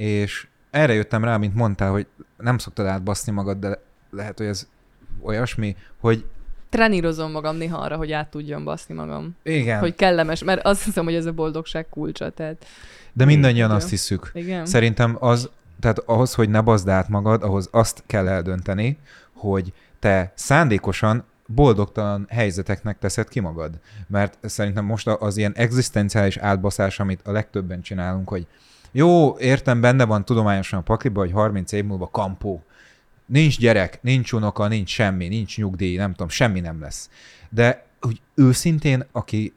és 0.00 0.46
erre 0.70 0.92
jöttem 0.92 1.24
rá, 1.24 1.36
mint 1.36 1.54
mondtál, 1.54 1.90
hogy 1.90 2.06
nem 2.36 2.58
szoktad 2.58 2.86
átbaszni 2.86 3.32
magad, 3.32 3.58
de 3.58 3.78
lehet, 4.10 4.38
hogy 4.38 4.46
ez 4.46 4.68
olyasmi, 5.22 5.76
hogy 5.98 6.24
Trenírozom 6.68 7.30
magam 7.30 7.56
néha 7.56 7.78
arra, 7.78 7.96
hogy 7.96 8.12
át 8.12 8.30
tudjam 8.30 8.64
baszni 8.64 8.94
magam. 8.94 9.36
igen, 9.42 9.78
Hogy 9.78 9.94
kellemes, 9.94 10.44
mert 10.44 10.64
azt 10.64 10.84
hiszem, 10.84 11.04
hogy 11.04 11.14
ez 11.14 11.26
a 11.26 11.32
boldogság 11.32 11.86
kulcsa, 11.88 12.30
tehát 12.30 12.66
de 13.12 13.24
mindannyian 13.24 13.64
Igen. 13.64 13.76
azt 13.76 13.90
hiszük. 13.90 14.30
igen. 14.34 14.66
Szerintem 14.66 15.16
az, 15.18 15.50
tehát 15.80 15.98
ahhoz, 15.98 16.34
hogy 16.34 16.48
ne 16.48 16.60
bazd 16.60 16.88
át 16.88 17.08
magad, 17.08 17.42
ahhoz 17.42 17.68
azt 17.72 18.02
kell 18.06 18.28
eldönteni, 18.28 18.98
hogy 19.32 19.72
te 19.98 20.32
szándékosan 20.34 21.24
boldogtalan 21.46 22.26
helyzeteknek 22.30 22.98
teszed 22.98 23.28
ki 23.28 23.40
magad. 23.40 23.78
Mert 24.06 24.38
szerintem 24.42 24.84
most 24.84 25.06
az 25.06 25.36
ilyen 25.36 25.52
egzisztenciális 25.54 26.36
átbaszás, 26.36 27.00
amit 27.00 27.20
a 27.24 27.32
legtöbben 27.32 27.80
csinálunk, 27.80 28.28
hogy 28.28 28.46
jó, 28.92 29.38
értem, 29.38 29.80
benne 29.80 30.04
van 30.04 30.24
tudományosan 30.24 30.78
a 30.78 30.82
pakliba, 30.82 31.20
hogy 31.20 31.32
30 31.32 31.72
év 31.72 31.84
múlva 31.84 32.08
kampó. 32.10 32.62
Nincs 33.26 33.58
gyerek, 33.58 34.02
nincs 34.02 34.32
unoka, 34.32 34.68
nincs 34.68 34.90
semmi, 34.90 35.28
nincs 35.28 35.56
nyugdíj, 35.56 35.96
nem 35.96 36.10
tudom, 36.10 36.28
semmi 36.28 36.60
nem 36.60 36.80
lesz. 36.80 37.10
De 37.48 37.86
úgy 38.00 38.20
őszintén, 38.34 39.04
aki, 39.12 39.52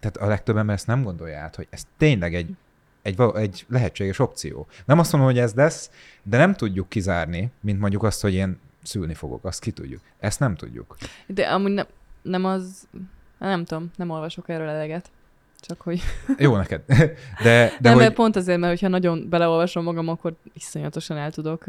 tehát 0.00 0.16
a 0.16 0.26
legtöbb 0.26 0.56
ember 0.56 0.74
ezt 0.74 0.86
nem 0.86 1.02
gondolja 1.02 1.38
át, 1.38 1.56
hogy 1.56 1.66
ez 1.70 1.82
tényleg 1.96 2.34
egy, 2.34 2.54
egy, 3.02 3.16
egy 3.34 3.64
lehetséges 3.68 4.18
opció. 4.18 4.66
Nem 4.84 4.98
azt 4.98 5.12
mondom, 5.12 5.30
hogy 5.30 5.40
ez 5.40 5.54
lesz, 5.54 5.90
de 6.22 6.36
nem 6.36 6.54
tudjuk 6.54 6.88
kizárni, 6.88 7.50
mint 7.60 7.80
mondjuk 7.80 8.02
azt, 8.02 8.20
hogy 8.20 8.34
én 8.34 8.58
szülni 8.82 9.14
fogok, 9.14 9.44
azt 9.44 9.60
ki 9.60 9.70
tudjuk. 9.70 10.00
Ezt 10.18 10.40
nem 10.40 10.54
tudjuk. 10.54 10.96
De 11.26 11.48
amúgy 11.48 11.72
nem, 11.72 11.86
nem 12.22 12.44
az, 12.44 12.88
nem 13.38 13.64
tudom, 13.64 13.90
nem 13.96 14.10
olvasok 14.10 14.48
erről 14.48 14.68
eleget. 14.68 15.10
Csak 15.60 15.80
hogy... 15.80 16.00
Jó 16.38 16.56
neked. 16.56 16.82
De, 16.86 17.08
de 17.42 17.76
nem, 17.80 17.94
hogy... 17.94 18.04
hogy... 18.04 18.12
pont 18.12 18.36
azért, 18.36 18.58
mert 18.58 18.72
hogyha 18.72 18.88
nagyon 18.88 19.28
beleolvasom 19.28 19.84
magam, 19.84 20.08
akkor 20.08 20.34
iszonyatosan 20.52 21.16
el 21.16 21.30
tudok... 21.30 21.64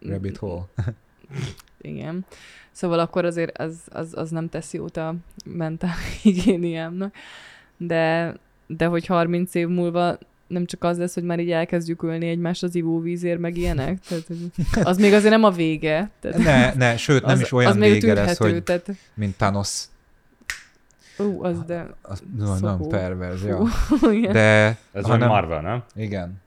Rabbit 0.00 0.36
hole. 0.36 0.62
Igen. 1.80 2.24
Szóval 2.72 2.98
akkor 2.98 3.24
azért 3.24 3.58
az, 3.58 3.80
az, 3.88 4.12
az 4.14 4.30
nem 4.30 4.48
tesz 4.48 4.72
jót 4.72 4.96
a 4.96 5.14
mentál 5.44 5.94
higiéniámnak. 6.22 7.14
De, 7.76 8.34
de 8.66 8.86
hogy 8.86 9.06
30 9.06 9.54
év 9.54 9.68
múlva 9.68 10.18
nem 10.46 10.66
csak 10.66 10.84
az 10.84 10.98
lesz, 10.98 11.14
hogy 11.14 11.22
már 11.22 11.40
így 11.40 11.50
elkezdjük 11.50 12.02
ölni 12.02 12.28
egymást 12.28 12.62
az 12.62 12.74
ivóvízért, 12.74 13.38
meg 13.38 13.56
ilyenek. 13.56 13.98
Tehát, 14.08 14.26
az 14.86 14.98
még 14.98 15.12
azért 15.12 15.30
nem 15.30 15.44
a 15.44 15.50
vége. 15.50 16.10
Tehát 16.20 16.38
Ne, 16.38 16.74
ne, 16.74 16.96
sőt, 16.96 17.22
nem 17.22 17.34
az, 17.34 17.40
is 17.40 17.52
olyan 17.52 17.70
az 17.70 17.76
még 17.76 17.92
vége 17.92 18.14
lesz, 18.14 18.38
hogy 18.38 18.62
Tehát, 18.62 18.90
mint 19.14 19.36
Thanos. 19.36 19.84
Ú, 21.18 21.44
az 21.44 21.62
de... 21.64 21.94
Az, 22.02 22.22
no, 22.36 22.58
nem 22.58 22.78
perverz, 22.88 23.44
ja. 23.44 23.62
De, 24.32 24.78
Ez 24.92 25.04
hanem, 25.04 25.28
Marvel, 25.28 25.60
nem? 25.60 25.84
igen. 25.94 26.44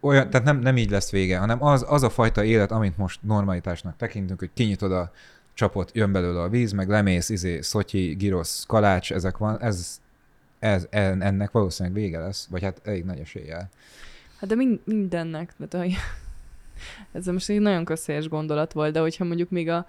Olyan, 0.00 0.30
tehát 0.30 0.46
nem, 0.46 0.58
nem 0.58 0.76
így 0.76 0.90
lesz 0.90 1.10
vége, 1.10 1.38
hanem 1.38 1.64
az, 1.64 1.84
az 1.88 2.02
a 2.02 2.10
fajta 2.10 2.44
élet, 2.44 2.70
amit 2.70 2.96
most 2.96 3.20
normalitásnak 3.22 3.96
tekintünk, 3.96 4.38
hogy 4.38 4.50
kinyitod 4.54 4.92
a 4.92 5.10
csapot, 5.54 5.90
jön 5.94 6.12
belőle 6.12 6.40
a 6.40 6.48
víz, 6.48 6.72
meg 6.72 6.88
lemész, 6.88 7.28
izé, 7.28 7.60
szotyi, 7.60 8.14
girosz, 8.14 8.64
kalács, 8.66 9.12
ezek 9.12 9.36
van, 9.36 9.60
ez, 9.60 10.00
ez, 10.58 10.86
en- 10.90 11.22
ennek 11.22 11.50
valószínűleg 11.50 11.98
vége 11.98 12.18
lesz, 12.18 12.46
vagy 12.50 12.62
hát 12.62 12.80
elég 12.84 13.04
nagy 13.04 13.18
eséllyel. 13.18 13.68
Hát 14.38 14.48
de 14.48 14.54
mind, 14.54 14.80
mindennek. 14.84 15.54
Tehát, 15.68 15.86
hogy 15.86 15.96
ez 17.20 17.26
most 17.26 17.48
egy 17.48 17.60
nagyon 17.60 17.84
közhelyes 17.84 18.28
gondolat 18.28 18.72
volt, 18.72 18.92
de 18.92 19.00
hogyha 19.00 19.24
mondjuk 19.24 19.50
még 19.50 19.68
a 19.68 19.86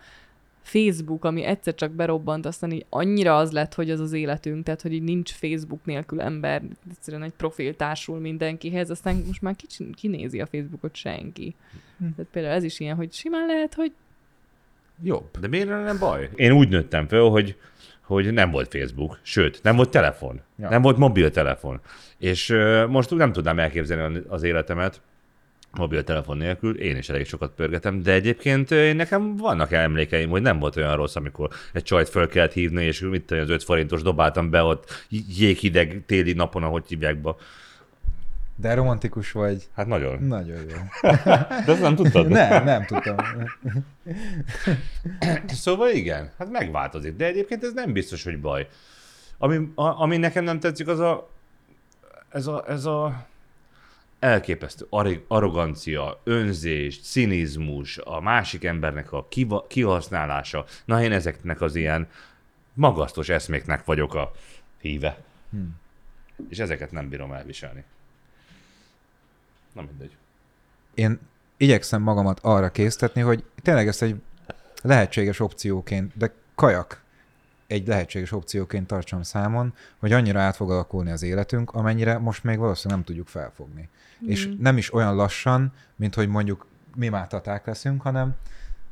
Facebook, 0.69 1.25
ami 1.25 1.43
egyszer 1.43 1.75
csak 1.75 1.91
berobbant, 1.91 2.45
aztán 2.45 2.71
így 2.71 2.85
annyira 2.89 3.37
az 3.37 3.51
lett, 3.51 3.73
hogy 3.73 3.91
az 3.91 3.99
az 3.99 4.13
életünk, 4.13 4.63
tehát 4.63 4.81
hogy 4.81 4.93
így 4.93 5.03
nincs 5.03 5.31
Facebook 5.31 5.85
nélkül 5.85 6.21
ember, 6.21 6.61
egyszerűen 6.89 7.23
egy 7.23 7.33
profil 7.37 7.75
társul 7.75 8.19
mindenkihez, 8.19 8.89
aztán 8.89 9.23
most 9.27 9.41
már 9.41 9.55
kicsi, 9.55 9.89
kinézi 9.95 10.41
a 10.41 10.45
Facebookot 10.45 10.95
senki. 10.95 11.55
Hm. 11.97 12.05
Tehát 12.15 12.31
például 12.31 12.55
ez 12.55 12.63
is 12.63 12.79
ilyen, 12.79 12.95
hogy 12.95 13.13
simán 13.13 13.45
lehet, 13.45 13.73
hogy 13.73 13.91
Jobb. 15.03 15.39
De 15.39 15.47
miért 15.47 15.67
lenne 15.67 15.93
baj? 15.93 16.29
Én 16.35 16.51
úgy 16.51 16.69
nőttem 16.69 17.07
föl, 17.07 17.29
hogy, 17.29 17.55
hogy 18.01 18.33
nem 18.33 18.51
volt 18.51 18.71
Facebook, 18.71 19.19
sőt, 19.21 19.59
nem 19.63 19.75
volt 19.75 19.89
telefon, 19.89 20.41
Ja. 20.57 20.69
nem 20.69 20.81
volt 20.81 20.97
mobiltelefon. 20.97 21.79
És 22.17 22.49
uh, 22.49 22.87
most 22.87 23.11
úgy 23.11 23.17
nem 23.17 23.31
tudnám 23.31 23.59
elképzelni 23.59 24.21
az 24.27 24.43
életemet 24.43 25.01
mobiltelefon 25.71 26.37
nélkül, 26.37 26.79
én 26.79 26.97
is 26.97 27.09
elég 27.09 27.25
sokat 27.25 27.51
pörgetem, 27.55 28.01
de 28.01 28.11
egyébként 28.11 28.71
ö, 28.71 28.93
nekem 28.93 29.35
vannak 29.35 29.71
emlékeim, 29.71 30.29
hogy 30.29 30.41
nem 30.41 30.59
volt 30.59 30.75
olyan 30.75 30.95
rossz, 30.95 31.15
amikor 31.15 31.49
egy 31.73 31.83
csajt 31.83 32.09
föl 32.09 32.27
kellett 32.27 32.53
hívni, 32.53 32.83
és 32.83 32.99
mit 32.99 33.23
tudom, 33.25 33.43
az 33.43 33.49
5 33.49 33.63
forintos 33.63 34.01
dobáltam 34.01 34.49
be 34.49 34.63
ott 34.63 35.05
jéghideg 35.37 36.03
téli 36.05 36.33
napon, 36.33 36.63
ahogy 36.63 36.83
hívják 36.87 37.21
be. 37.21 37.35
De 38.55 38.73
romantikus 38.73 39.31
vagy. 39.31 39.67
Hát 39.75 39.87
nagyon. 39.87 40.23
Nagyon 40.23 40.57
jó. 40.57 40.77
De 41.65 41.71
ezt 41.71 41.81
nem 41.81 41.95
tudtad? 41.95 42.27
nem, 42.49 42.63
nem 42.63 42.85
tudtam. 42.85 43.15
Szóval 45.47 45.89
igen, 45.89 46.31
hát 46.37 46.49
megváltozik, 46.51 47.15
de 47.15 47.25
egyébként 47.25 47.63
ez 47.63 47.73
nem 47.73 47.93
biztos, 47.93 48.23
hogy 48.23 48.39
baj. 48.39 48.67
Ami, 49.37 49.71
a, 49.75 50.01
ami 50.01 50.17
nekem 50.17 50.43
nem 50.43 50.59
tetszik, 50.59 50.87
az 50.87 50.99
a, 50.99 51.29
ez 52.29 52.47
a, 52.47 52.63
ez 52.67 52.85
a 52.85 53.27
elképesztő 54.19 54.87
arrogancia, 55.27 56.19
önzés, 56.23 57.01
cinizmus, 57.01 57.97
a 57.97 58.19
másik 58.19 58.63
embernek 58.63 59.11
a 59.11 59.27
kiva, 59.29 59.65
kihasználása. 59.67 60.65
Na 60.85 61.03
én 61.03 61.11
ezeknek 61.11 61.61
az 61.61 61.75
ilyen 61.75 62.07
magasztos 62.73 63.29
eszméknek 63.29 63.85
vagyok 63.85 64.13
a 64.13 64.31
híve. 64.81 65.23
Hmm. 65.49 65.75
És 66.49 66.59
ezeket 66.59 66.91
nem 66.91 67.09
bírom 67.09 67.31
elviselni. 67.31 67.83
Na 69.73 69.81
mindegy. 69.81 70.15
Én 70.93 71.19
igyekszem 71.57 72.01
magamat 72.01 72.39
arra 72.41 72.69
késztetni, 72.71 73.21
hogy 73.21 73.43
tényleg 73.61 73.87
ezt 73.87 74.01
egy 74.01 74.21
lehetséges 74.81 75.39
opcióként, 75.39 76.17
de 76.17 76.33
kajak 76.55 77.03
egy 77.69 77.87
lehetséges 77.87 78.31
opcióként 78.31 78.87
tartsam 78.87 79.21
számon, 79.21 79.73
hogy 79.97 80.11
annyira 80.11 80.39
át 80.39 80.55
fog 80.55 80.71
alakulni 80.71 81.11
az 81.11 81.23
életünk, 81.23 81.71
amennyire 81.71 82.17
most 82.17 82.43
még 82.43 82.57
valószínűleg 82.57 82.97
nem 82.97 83.07
tudjuk 83.07 83.27
felfogni. 83.27 83.89
Mm. 84.23 84.27
És 84.27 84.49
nem 84.59 84.77
is 84.77 84.93
olyan 84.93 85.15
lassan, 85.15 85.73
mint 85.95 86.15
hogy 86.15 86.27
mondjuk 86.27 86.67
mi 86.95 87.07
már 87.07 87.27
taták 87.27 87.65
leszünk, 87.65 88.01
hanem 88.01 88.35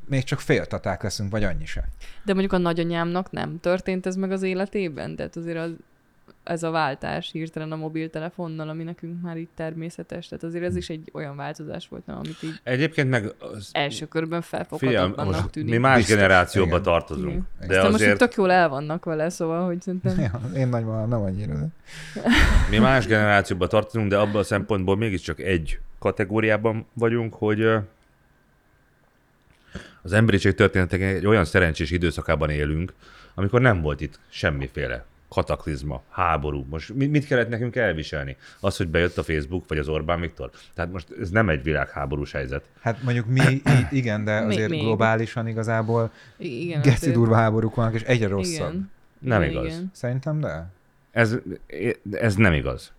még 0.06 0.22
csak 0.22 0.40
fél 0.40 0.66
taták 0.66 1.02
leszünk, 1.02 1.30
vagy 1.30 1.44
annyi 1.44 1.66
se. 1.66 1.84
De 2.24 2.32
mondjuk 2.32 2.52
a 2.52 2.58
nagyanyámnak 2.58 3.30
nem 3.30 3.60
történt 3.60 4.06
ez 4.06 4.16
meg 4.16 4.30
az 4.30 4.42
életében? 4.42 5.16
Tehát 5.16 5.36
azért 5.36 5.58
az, 5.58 5.70
ez 6.48 6.62
a 6.62 6.70
váltás 6.70 7.30
hirtelen 7.30 7.72
a 7.72 7.76
mobiltelefonnal, 7.76 8.68
ami 8.68 8.82
nekünk 8.82 9.22
már 9.22 9.36
így 9.36 9.48
természetes. 9.54 10.28
Tehát 10.28 10.44
azért 10.44 10.64
ez 10.64 10.76
is 10.76 10.88
egy 10.88 11.10
olyan 11.12 11.36
változás 11.36 11.88
volt, 11.88 12.06
nem, 12.06 12.16
amit 12.16 12.42
így 12.42 12.60
Egyébként 12.62 13.10
meg 13.10 13.34
az, 13.38 13.70
első 13.72 14.06
körben 14.06 14.42
felfoghatatlannak 14.42 15.34
most 15.34 15.50
tűnik. 15.50 15.70
mi 15.70 15.76
más 15.76 15.96
Biztos, 15.96 16.14
generációba 16.14 16.68
igen. 16.68 16.82
tartozunk. 16.82 17.28
Igen. 17.28 17.46
De 17.58 17.66
Aztán 17.66 17.82
most 17.82 17.94
azért 17.94 18.10
ők 18.10 18.18
tök 18.18 18.34
jól 18.34 18.50
el 18.50 18.68
vannak 18.68 19.04
vele, 19.04 19.28
szóval, 19.28 19.66
hogy 19.66 19.82
szerintem... 19.82 20.18
Ja, 20.32 20.40
én 20.56 20.68
nagymamám 20.68 21.08
nem 21.08 21.20
annyira. 21.20 21.54
De... 21.54 21.68
mi 22.70 22.78
más 22.78 23.06
generációba 23.06 23.66
tartozunk, 23.66 24.08
de 24.08 24.16
abban 24.18 24.36
a 24.36 24.42
szempontból 24.42 24.96
mégiscsak 24.96 25.40
egy 25.40 25.78
kategóriában 25.98 26.86
vagyunk, 26.92 27.34
hogy 27.34 27.62
az 30.02 30.12
emberiség 30.12 30.54
történetek 30.54 31.00
egy 31.00 31.26
olyan 31.26 31.44
szerencsés 31.44 31.90
időszakában 31.90 32.50
élünk, 32.50 32.92
amikor 33.34 33.60
nem 33.60 33.80
volt 33.80 34.00
itt 34.00 34.18
semmiféle 34.28 35.04
kataklizma, 35.28 36.02
háború. 36.10 36.66
Most 36.70 36.94
mi- 36.94 37.06
mit 37.06 37.26
kellett 37.26 37.48
nekünk 37.48 37.76
elviselni? 37.76 38.36
Az, 38.60 38.76
hogy 38.76 38.88
bejött 38.88 39.18
a 39.18 39.22
Facebook 39.22 39.68
vagy 39.68 39.78
az 39.78 39.88
Orbán 39.88 40.20
Viktor? 40.20 40.50
Tehát 40.74 40.92
most 40.92 41.06
ez 41.20 41.30
nem 41.30 41.48
egy 41.48 41.62
világháborús 41.62 42.32
helyzet. 42.32 42.64
Hát 42.80 43.02
mondjuk 43.02 43.26
mi, 43.26 43.62
igen, 43.90 44.24
de 44.24 44.32
azért 44.32 44.70
még. 44.70 44.80
globálisan 44.80 45.46
igazából 45.48 46.10
Igen, 46.36 46.80
geci 46.82 46.94
azért- 46.96 47.14
durva 47.14 47.34
háborúk 47.34 47.74
vannak, 47.74 47.94
és 47.94 48.02
egyre 48.02 48.28
rosszabb. 48.28 48.68
Igen. 48.72 48.90
Nem 49.18 49.42
igen, 49.42 49.52
igaz. 49.52 49.66
Igen. 49.66 49.90
Szerintem 49.94 50.40
de. 50.40 50.66
Ez, 51.10 51.36
ez 52.12 52.34
nem 52.34 52.52
igaz. 52.52 52.92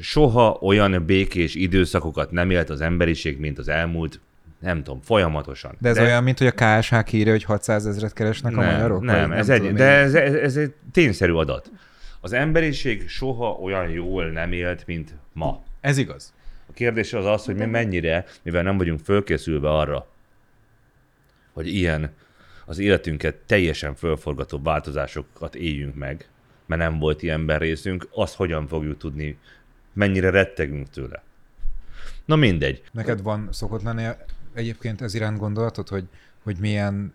Soha 0.00 0.50
olyan 0.60 1.04
békés 1.06 1.54
időszakokat 1.54 2.30
nem 2.30 2.50
élt 2.50 2.70
az 2.70 2.80
emberiség, 2.80 3.38
mint 3.38 3.58
az 3.58 3.68
elmúlt, 3.68 4.20
nem 4.60 4.82
tudom, 4.82 5.00
folyamatosan. 5.00 5.76
De 5.78 5.88
ez 5.88 5.96
de... 5.96 6.02
olyan, 6.02 6.22
mint 6.22 6.38
hogy 6.38 6.52
a 6.56 6.78
KSH 6.78 7.14
írja, 7.14 7.32
hogy 7.32 7.44
600 7.44 7.86
ezret 7.86 8.12
keresnek 8.12 8.56
a 8.56 8.60
nem, 8.60 8.72
magyarok? 8.72 9.02
Nem, 9.02 9.28
vagy 9.28 9.38
ez 9.38 9.48
egy, 9.48 9.72
de 9.72 9.84
ez, 9.84 10.14
ez, 10.14 10.34
ez 10.34 10.56
egy 10.56 10.74
tényszerű 10.92 11.32
adat. 11.32 11.70
Az 12.20 12.32
emberiség 12.32 13.08
soha 13.08 13.50
olyan 13.50 13.88
jól 13.88 14.30
nem 14.30 14.52
élt, 14.52 14.86
mint 14.86 15.14
ma. 15.32 15.62
Ez 15.80 15.98
igaz. 15.98 16.34
A 16.68 16.72
kérdés 16.72 17.12
az 17.12 17.24
az, 17.24 17.44
hogy 17.44 17.54
mi 17.54 17.64
mennyire, 17.64 18.24
mivel 18.42 18.62
nem 18.62 18.76
vagyunk 18.76 19.00
fölkészülve 19.00 19.70
arra, 19.70 20.06
hogy 21.52 21.74
ilyen 21.74 22.12
az 22.66 22.78
életünket 22.78 23.36
teljesen 23.46 23.94
fölforgató 23.94 24.60
változásokat 24.62 25.54
éljünk 25.54 25.94
meg, 25.94 26.28
mert 26.66 26.80
nem 26.80 26.98
volt 26.98 27.22
ilyen 27.22 27.58
részünk, 27.58 28.08
azt 28.14 28.34
hogyan 28.34 28.66
fogjuk 28.66 28.98
tudni, 28.98 29.38
mennyire 29.92 30.30
rettegünk 30.30 30.90
tőle. 30.90 31.22
Na 32.24 32.36
mindegy. 32.36 32.82
Neked 32.92 33.22
van 33.22 33.48
szokott 33.50 33.82
lenni 33.82 34.06
egyébként 34.54 35.00
ez 35.00 35.14
iránt 35.14 35.38
gondolatod, 35.38 35.88
hogy, 35.88 36.08
hogy 36.42 36.56
milyen 36.58 37.14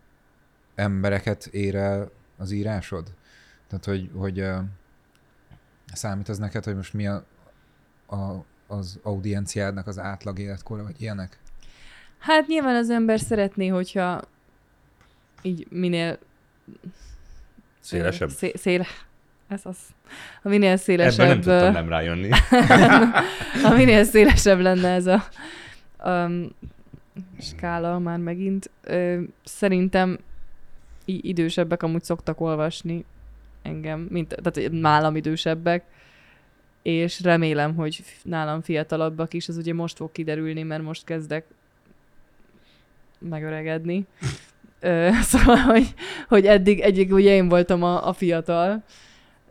embereket 0.75 1.45
ér 1.45 1.75
el 1.75 2.11
az 2.37 2.51
írásod? 2.51 3.13
Tehát, 3.67 3.85
hogy, 3.85 4.09
hogy 4.13 4.39
uh, 4.41 4.57
számít 5.93 6.29
az 6.29 6.37
neked, 6.37 6.63
hogy 6.63 6.75
most 6.75 6.93
mi 6.93 7.07
a, 7.07 7.25
a, 8.07 8.45
az 8.67 8.99
audienciádnak 9.03 9.87
az 9.87 9.99
átlag 9.99 10.39
életkora, 10.39 10.83
vagy 10.83 11.01
ilyenek? 11.01 11.39
Hát 12.19 12.47
nyilván 12.47 12.75
az 12.75 12.89
ember 12.89 13.19
szeretné, 13.19 13.67
hogyha 13.67 14.21
így 15.41 15.67
minél... 15.69 16.17
Szélesebb? 17.79 18.29
Szé- 18.29 18.57
széle... 18.57 18.85
Ez 19.47 19.61
az. 19.63 19.77
A 20.41 20.47
minél 20.47 20.67
Ebben 20.67 20.77
szélesebb... 20.77 21.27
nem 21.27 21.41
tudtam 21.41 21.71
nem 21.71 21.89
rájönni. 21.89 22.29
ha 23.63 23.75
minél 23.75 24.03
szélesebb 24.03 24.59
lenne 24.59 24.89
ez 24.89 25.05
a 25.05 25.23
um, 26.03 26.55
skála 27.39 27.99
már 27.99 28.17
megint. 28.17 28.69
Ö, 28.81 29.21
szerintem 29.43 30.19
idősebbek 31.05 31.83
amúgy 31.83 32.03
szoktak 32.03 32.41
olvasni 32.41 33.05
engem, 33.61 34.07
mint, 34.09 34.35
tehát 34.41 34.71
nálam 34.71 35.15
idősebbek, 35.15 35.83
és 36.81 37.21
remélem, 37.21 37.75
hogy 37.75 38.03
nálam 38.23 38.61
fiatalabbak 38.61 39.33
is, 39.33 39.47
ez 39.47 39.57
ugye 39.57 39.73
most 39.73 39.97
fog 39.97 40.11
kiderülni, 40.11 40.63
mert 40.63 40.83
most 40.83 41.03
kezdek 41.03 41.45
megöregedni. 43.19 44.05
Ö, 44.79 45.09
szóval, 45.21 45.57
hogy, 45.57 45.93
hogy 46.27 46.45
eddig, 46.45 46.79
eddig 46.79 47.13
ugye 47.13 47.33
én 47.35 47.47
voltam 47.47 47.83
a, 47.83 48.07
a 48.07 48.13
fiatal, 48.13 48.83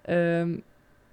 ö, 0.05 0.45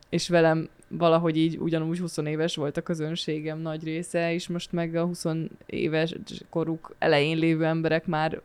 és 0.10 0.30
velem 0.30 0.70
valahogy 0.92 1.38
így 1.38 1.58
ugyanúgy 1.58 2.00
20 2.00 2.18
éves 2.18 2.56
volt 2.56 2.78
a 2.78 2.82
közönségem 2.82 3.60
nagy 3.60 3.84
része, 3.84 4.34
és 4.34 4.48
most 4.48 4.72
meg 4.72 4.96
a 4.96 5.06
20 5.06 5.26
éves 5.66 6.16
koruk 6.50 6.96
elején 7.00 7.38
lévő 7.38 7.66
emberek 7.66 8.06
már 8.06 8.42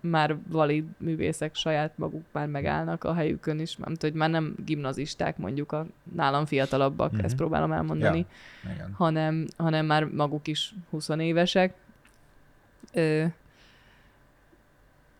már 0.00 0.36
valid 0.48 0.84
művészek 0.98 1.54
saját 1.54 1.98
maguk 1.98 2.24
már 2.32 2.48
megállnak 2.48 3.04
a 3.04 3.14
helyükön 3.14 3.58
is, 3.60 3.76
nem 3.76 3.94
tudom, 3.94 4.10
hogy 4.10 4.18
már 4.20 4.30
nem 4.30 4.54
gimnazisták 4.64 5.36
mondjuk 5.36 5.72
a 5.72 5.86
nálam 6.14 6.46
fiatalabbak, 6.46 7.06
Mhm. 7.06 7.16
mm-hmm. 7.16 7.24
ezt 7.24 7.36
próbálom 7.36 7.72
elmondani, 7.72 8.26
Ja. 8.64 8.70
Igen. 8.74 8.92
hanem, 8.92 9.46
hanem 9.56 9.86
már 9.86 10.04
maguk 10.04 10.46
is 10.48 10.74
20 10.90 11.08
évesek. 11.08 11.74
Ö, 12.92 13.24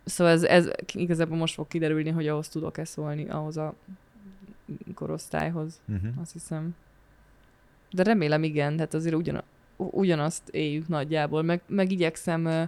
szóval 0.04 0.32
ez, 0.32 0.42
ez 0.42 0.68
igazából 0.94 1.36
most 1.36 1.54
fog 1.54 1.68
kiderülni, 1.68 2.10
hogy 2.10 2.28
ahhoz 2.28 2.48
tudok-e 2.48 2.84
szólni, 2.84 3.28
ahhoz 3.28 3.56
a 3.56 3.74
korosztályhoz, 4.94 5.80
Uh-huh. 5.88 6.10
azt 6.20 6.32
hiszem. 6.32 6.74
De 7.90 8.02
remélem 8.02 8.42
igen, 8.42 8.78
hát 8.78 8.94
azért 8.94 9.14
ugyan, 9.14 9.42
ugyanazt 9.76 10.48
éljük 10.48 10.88
nagyjából, 10.88 11.42
meg, 11.42 11.60
meg 11.66 11.90
igyekszem 11.92 12.44
ö, 12.44 12.62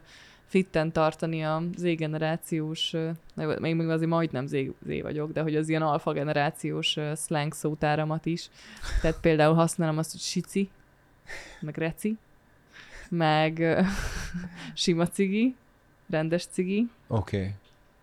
fitten 0.44 0.92
tartani 0.92 1.44
a 1.44 1.62
Z-generációs, 1.76 2.94
meg- 3.34 3.60
még, 3.60 3.74
még 3.74 3.88
azért 3.88 4.10
majdnem 4.10 4.46
Z, 4.46 4.50
Z 4.86 5.00
vagyok, 5.02 5.32
de 5.32 5.42
hogy 5.42 5.56
az 5.56 5.68
ilyen 5.68 5.82
alfa 5.82 6.12
generációs 6.12 6.96
ö, 6.96 7.12
slang 7.16 7.54
szótáramat 7.54 8.26
is. 8.26 8.48
Tehát 9.00 9.20
például 9.20 9.54
használom 9.54 9.98
azt, 9.98 10.10
hogy 10.10 10.20
sici, 10.20 10.70
meg 11.60 11.76
reci, 11.76 12.16
meg 13.10 13.62
sima 14.74 15.06
cigi, 15.08 15.54
rendes 16.10 16.46
cigi, 16.46 16.88
Oké. 17.06 17.36
Okay. 17.36 17.50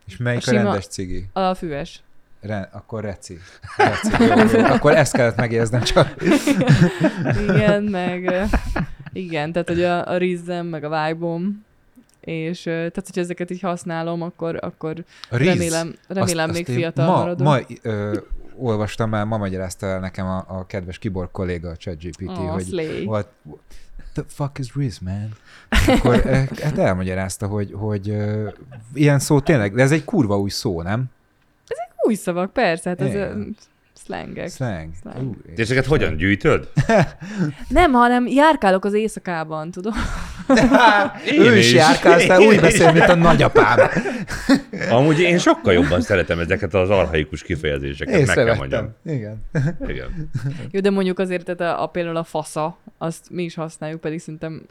És 0.06 0.18
melyik 0.18 0.48
A 0.48 0.52
a, 0.52 0.54
rendes 0.54 0.88
cigi? 0.88 1.26
a 1.34 1.54
füves. 1.54 2.04
Ren, 2.42 2.68
akkor 2.72 3.04
reci. 3.04 3.38
reci. 3.78 4.24
Jó, 4.24 4.60
jó. 4.60 4.66
Akkor 4.66 4.96
ezt 4.96 5.14
kellett 5.14 5.36
megjegyeznem 5.36 5.82
csak. 5.82 6.14
igen, 7.48 7.84
meg 7.84 8.48
igen, 9.14 9.52
tehát 9.52 9.68
hogy 9.68 9.84
a, 9.84 10.08
a 10.08 10.18
rizzem, 10.18 10.66
meg 10.66 10.84
a 10.84 11.08
vibe 11.08 11.38
és 12.26 12.62
tehát, 12.62 12.96
hogyha 13.06 13.22
ezeket 13.22 13.52
így 13.52 13.60
használom, 13.60 14.22
akkor, 14.22 14.58
akkor 14.62 15.04
Riz. 15.30 15.48
remélem, 15.48 15.96
remélem 16.08 16.50
még 16.50 16.68
én 16.68 16.76
fiatal 16.76 17.06
ma, 17.06 17.18
maradok. 17.18 17.48
Ma 17.48 17.60
ö, 17.82 18.18
olvastam 18.58 19.14
el, 19.14 19.26
ma 19.26 19.38
magyarázta 19.38 19.86
el 19.86 20.00
nekem 20.00 20.26
a, 20.26 20.46
a 20.48 20.66
kedves 20.66 20.98
kiborg 20.98 21.32
kolléga, 21.32 21.70
a 21.70 21.76
ChatGPT, 21.76 22.28
oh, 22.28 22.52
hogy 22.52 22.66
slay. 22.66 23.06
what, 23.06 23.28
the 24.14 24.24
fuck 24.28 24.60
is 24.60 24.76
Riz, 24.76 25.00
man? 25.00 25.30
Akkor 25.88 26.22
hát 26.64 26.78
elmagyarázta, 26.78 27.48
hogy, 27.48 27.72
hogy 27.74 28.10
ö, 28.10 28.50
ilyen 28.94 29.20
szó 29.20 29.40
tényleg, 29.40 29.76
de 29.76 29.82
ez 29.82 29.92
egy 29.92 30.04
kurva 30.04 30.40
új 30.40 30.50
szó, 30.50 30.82
nem? 30.82 31.04
Új 32.06 32.14
szavak, 32.14 32.53
persze, 32.53 32.89
hát 32.89 33.01
ez 33.01 33.16
a 33.16 33.36
szlengek. 34.06 34.49
Slang. 34.49 34.89
Slang. 35.01 35.36
És 35.45 35.60
ezeket 35.60 35.86
hogyan 35.86 36.16
gyűjtöd? 36.16 36.70
Nem, 37.68 37.91
hanem 37.91 38.28
járkálok 38.28 38.86
az 38.86 38.93
éjszakában, 38.93 39.72
tudom. 39.72 39.93
Ő 41.39 41.58
is 41.58 41.74
járkálsz, 41.74 42.26
te 42.26 42.39
úgy 42.39 42.60
beszél, 42.60 42.91
mint 42.91 43.06
a 43.06 43.16
nagyapám. 43.30 43.89
Amúgy 44.89 45.20
én 45.20 45.38
sokkal 45.38 45.74
jobban 45.74 46.01
szeretem 46.01 46.39
ezeket 46.39 46.74
az 46.74 46.89
arhaikus 46.89 47.43
kifejezéseket, 47.43 48.26
meg 48.26 48.36
kell 48.36 48.56
mondjam. 48.56 48.95
Észrevettem. 49.06 49.76
Igen. 49.84 49.89
Igen. 49.89 50.32
Jó, 50.72 50.80
de 50.80 50.89
mondjuk 50.89 51.20
azért, 51.20 51.56
tehát 51.56 51.78
a, 51.78 51.84
a 51.84 51.88
például 51.88 52.18
a 52.18 52.24
fasza, 52.24 52.78
azt 52.97 53.30
mi 53.30 53.43
is 53.43 53.56
használjuk, 53.56 54.01
pedig 54.01 54.20
szerintem 54.20 54.62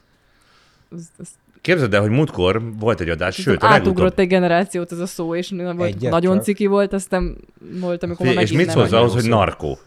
az, 0.89 1.09
az, 1.17 1.29
Képzeld 1.65 1.93
el, 1.93 2.01
hogy 2.01 2.09
múltkor 2.09 2.61
volt 2.79 2.99
egy 2.99 3.09
adás, 3.09 3.35
sőt, 3.35 3.63
a 3.63 3.65
átugrott 3.67 3.95
legutóbb. 3.97 4.19
egy 4.19 4.27
generációt 4.27 4.91
ez 4.91 4.99
a 4.99 5.05
szó, 5.05 5.35
és 5.35 5.49
volt, 5.49 5.81
Egyet 5.81 6.11
nagyon 6.11 6.35
csak. 6.35 6.43
ciki 6.43 6.65
volt, 6.65 6.93
aztán 6.93 7.37
volt, 7.79 8.03
amikor 8.03 8.25
Figyelj, 8.25 8.45
és 8.45 8.51
mit 8.51 8.69
szólsz 8.69 8.91
ahhoz, 8.91 9.13
hogy 9.13 9.29
narkó? 9.29 9.77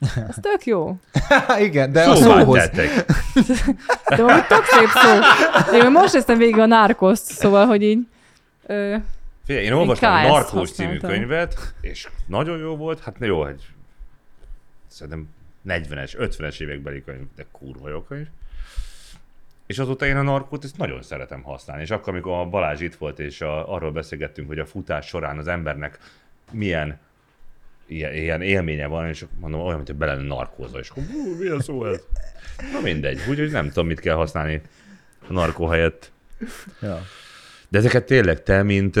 Ez 0.00 0.34
tök 0.40 0.64
jó. 0.64 0.96
Igen, 1.66 1.92
de 1.92 2.02
a 2.02 2.14
Szóval 2.14 2.40
szóhoz. 2.40 2.58
tettek. 2.58 3.04
De 4.08 4.22
amúgy 4.22 4.46
tök 4.46 4.64
szép 4.64 4.88
szó. 4.88 5.76
Én 5.76 5.90
most 5.90 6.12
néztem 6.12 6.38
végig 6.38 6.58
a 6.58 6.66
Narcoszt, 6.66 7.24
szóval, 7.24 7.66
hogy 7.66 7.82
így... 7.82 7.98
Ö, 8.66 8.96
Figyelj, 9.44 9.64
én 9.64 9.72
olvastam 9.72 10.12
a 10.12 10.26
Narkós 10.26 10.70
című 10.72 10.96
könyvet, 10.96 11.74
és 11.80 12.08
nagyon 12.26 12.58
jó 12.58 12.76
volt, 12.76 13.00
hát 13.00 13.16
jó, 13.20 13.42
hogy 13.42 13.66
szerintem 14.88 15.28
40-es, 15.68 16.10
50-es 16.18 16.60
évekbeli 16.60 17.04
könyv, 17.04 17.24
de 17.36 17.46
kurva 17.52 17.88
jó 17.88 18.02
könyv. 18.02 18.26
És 19.66 19.78
azóta 19.78 20.06
én 20.06 20.16
a 20.16 20.22
narkót 20.22 20.64
ezt 20.64 20.76
nagyon 20.76 21.02
szeretem 21.02 21.42
használni. 21.42 21.82
És 21.82 21.90
akkor, 21.90 22.12
amikor 22.12 22.32
a 22.32 22.44
Balázs 22.44 22.80
itt 22.80 22.94
volt, 22.94 23.18
és 23.18 23.40
a, 23.40 23.74
arról 23.74 23.92
beszélgettünk, 23.92 24.48
hogy 24.48 24.58
a 24.58 24.66
futás 24.66 25.06
során 25.06 25.38
az 25.38 25.48
embernek 25.48 25.98
milyen 26.52 26.98
ilyen, 27.86 28.12
ilyen 28.12 28.42
élménye 28.42 28.86
van, 28.86 29.08
és 29.08 29.24
mondom, 29.40 29.60
olyan, 29.60 29.74
mint 29.74 29.88
hogy 29.88 29.96
bele 29.96 30.14
narkózva, 30.14 30.78
és 30.78 30.88
akkor, 30.88 31.02
hú, 31.02 31.36
milyen 31.38 31.60
szó 31.60 31.86
ez? 31.86 32.00
Na 32.72 32.80
mindegy, 32.80 33.18
úgyhogy 33.28 33.50
nem 33.50 33.68
tudom, 33.68 33.86
mit 33.86 34.00
kell 34.00 34.14
használni 34.14 34.60
a 35.28 35.32
narkó 35.32 35.66
helyett. 35.66 36.12
Ja. 36.80 37.02
De 37.68 37.78
ezeket 37.78 38.04
tényleg 38.04 38.42
te, 38.42 38.62
mint 38.62 38.96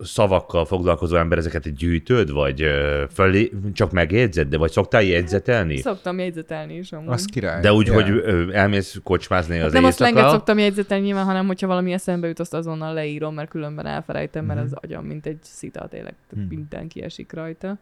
szavakkal 0.00 0.64
foglalkozó 0.64 1.16
ember, 1.16 1.38
ezeket 1.38 1.74
gyűjtöd, 1.74 2.30
vagy 2.32 2.64
fölé, 3.12 3.52
csak 3.72 3.90
megjegyzed, 3.92 4.48
de 4.48 4.56
vagy 4.58 4.70
szoktál 4.70 5.02
jegyzetelni? 5.02 5.76
szoktam 5.76 6.18
jegyzetelni 6.18 6.74
is 6.76 6.92
amúgy. 6.92 7.12
Az 7.12 7.24
király. 7.24 7.60
De 7.60 7.72
úgy, 7.72 7.86
Ja. 7.86 7.92
hogy 7.94 8.22
elmész 8.52 9.00
kocsmázni 9.02 9.58
az 9.58 9.72
nem 9.72 9.84
azt 9.84 9.98
lenget 9.98 10.30
szoktam 10.30 10.58
jegyzetelni 10.58 11.04
nyilván, 11.04 11.24
hanem 11.24 11.46
hogyha 11.46 11.66
valami 11.66 11.92
eszembe 11.92 12.26
jut, 12.26 12.38
azt 12.40 12.54
azonnal 12.54 12.94
leírom, 12.94 13.34
mert 13.34 13.50
különben 13.50 13.86
elfelejtem, 13.86 14.44
mert 14.44 14.58
Mhm. 14.58 14.68
az 14.68 14.78
agyam 14.82 15.04
mint 15.04 15.26
egy 15.26 15.38
szita 15.42 15.86
tényleg, 15.88 16.14
Mhm. 16.30 16.44
minden 16.48 16.88
kiesik 16.88 17.32
rajta. 17.32 17.76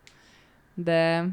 De 0.75 1.29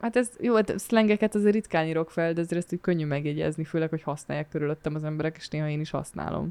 hát 0.00 0.16
ez 0.16 0.30
jó, 0.40 0.54
hát 0.54 0.78
szlengeket 0.78 1.34
azért 1.34 1.54
ritkán 1.54 1.86
írok 1.86 2.10
fel, 2.10 2.32
de 2.32 2.40
azért 2.40 2.60
ezt 2.62 2.72
úgy 2.72 2.80
könnyű 2.80 3.06
megjegyezni, 3.06 3.64
főleg, 3.64 3.88
hogy 3.88 4.02
használják 4.02 4.48
körülöttem 4.48 4.94
az 4.94 5.04
emberek, 5.04 5.36
és 5.38 5.48
néha 5.48 5.68
én 5.68 5.80
is 5.80 5.90
használom. 5.90 6.48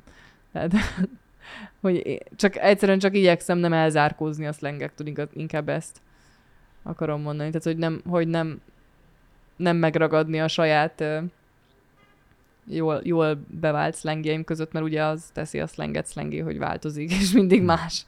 Tehát, 0.51 0.71
hogy 1.81 2.23
csak 2.35 2.57
egyszerűen 2.57 2.99
csak 2.99 3.15
igyekszem 3.15 3.57
nem 3.57 3.73
elzárkózni 3.73 4.45
a 4.45 4.53
szlengektől, 4.53 5.07
inkább- 5.07 5.37
inkább 5.37 5.69
ezt 5.69 6.01
akarom 6.83 7.21
mondani. 7.21 7.49
Tehát, 7.49 7.63
hogy 7.63 7.77
nem, 7.77 8.01
hogy 8.09 8.27
nem, 8.27 8.61
nem 9.55 9.77
megragadni 9.77 10.39
a 10.39 10.47
saját 10.47 11.03
jól, 12.67 13.01
jól 13.03 13.45
bevált 13.47 13.95
szlengjeim 13.95 14.43
között, 14.43 14.71
mert 14.71 14.85
ugye 14.85 15.03
az 15.03 15.29
teszi 15.33 15.59
a 15.59 15.67
szlenget 15.67 16.05
szlengé, 16.05 16.39
hogy 16.39 16.57
változik, 16.57 17.11
és 17.21 17.31
mindig 17.31 17.61
más. 17.61 18.05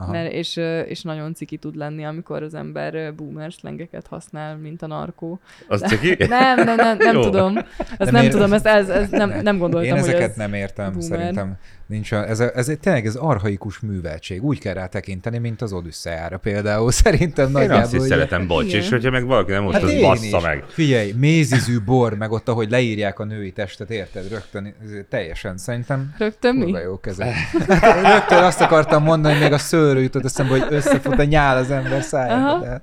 Aha. 0.00 0.12
Mert, 0.12 0.32
és, 0.32 0.56
és 0.88 1.02
nagyon 1.02 1.34
ciki 1.34 1.56
tud 1.56 1.76
lenni, 1.76 2.04
amikor 2.04 2.42
az 2.42 2.54
ember 2.54 3.14
boomer 3.14 3.52
szlengeket 3.52 4.06
használ, 4.06 4.56
mint 4.56 4.82
a 4.82 4.86
narkó. 4.86 5.40
Az 5.68 5.82
ciki? 5.86 6.16
Nem, 6.28 6.64
nem, 6.64 6.76
nem, 6.76 6.96
nem 6.96 7.14
Jó. 7.14 7.22
tudom. 7.22 7.56
Ezt 7.98 8.10
nem 8.10 8.12
miért- 8.20 8.30
tudom, 8.32 8.52
ezt, 8.52 8.66
ez, 8.66 8.88
ez 8.88 9.10
nem, 9.10 9.40
nem 9.42 9.58
gondoltam, 9.58 9.88
Én 9.96 10.00
hogy 10.00 10.08
ezeket 10.08 10.30
ez... 10.30 10.36
nem 10.36 10.54
értem, 10.54 10.86
boomer. 10.92 11.02
szerintem 11.08 11.56
nincs 11.86 12.12
a, 12.12 12.28
ez, 12.28 12.40
ez 12.40 12.68
egy, 12.68 12.78
tényleg 12.80 13.06
ez 13.06 13.14
arhaikus 13.14 13.80
műveltség. 13.80 14.44
Úgy 14.44 14.58
kell 14.58 14.74
rá 14.74 14.86
tekinteni, 14.86 15.38
mint 15.38 15.62
az 15.62 15.72
Odüsszeára 15.72 16.38
például. 16.38 16.90
Szerintem 17.02 17.46
Én 17.46 17.52
nagyjából. 17.52 17.76
azt 17.82 17.92
is 17.94 17.98
ugye- 18.00 18.08
szeretem, 18.08 18.46
bocs, 18.46 18.64
Igen. 18.66 18.80
és 18.80 18.88
hogyha 18.88 19.10
meg 19.10 19.26
valaki 19.26 19.50
nem 19.50 19.62
most, 19.62 19.74
Hát 19.74 19.82
az 19.84 19.90
én 19.90 20.00
bassza 20.02 20.36
is. 20.36 20.42
meg. 20.42 20.64
Figyelj, 20.68 21.12
mézizű 21.16 21.78
bor, 21.84 22.14
meg 22.16 22.30
ott, 22.32 22.48
ahogy 22.48 22.70
leírják 22.70 23.18
a 23.18 23.24
női 23.24 23.52
testet, 23.52 23.90
érted? 23.90 24.28
Rögtön, 24.30 24.74
ez 24.84 24.90
teljesen 25.08 25.56
szerintem 25.56 26.14
Rögtön 26.18 26.54
mi? 26.54 26.70
jó 26.70 27.00
rögtön 28.12 28.42
azt 28.42 28.60
akartam 28.60 29.02
mondani, 29.02 29.34
hogy 29.34 29.42
még 29.42 29.52
a 29.52 29.58
szőrő 29.88 30.02
jutott 30.02 30.24
eszembe, 30.24 30.58
hogy 30.58 30.74
összefut 30.74 31.18
a 31.18 31.24
nyál 31.24 31.56
az 31.56 31.70
ember 31.70 32.02
szájába. 32.02 32.50
Aha. 32.50 32.58
De... 32.58 32.82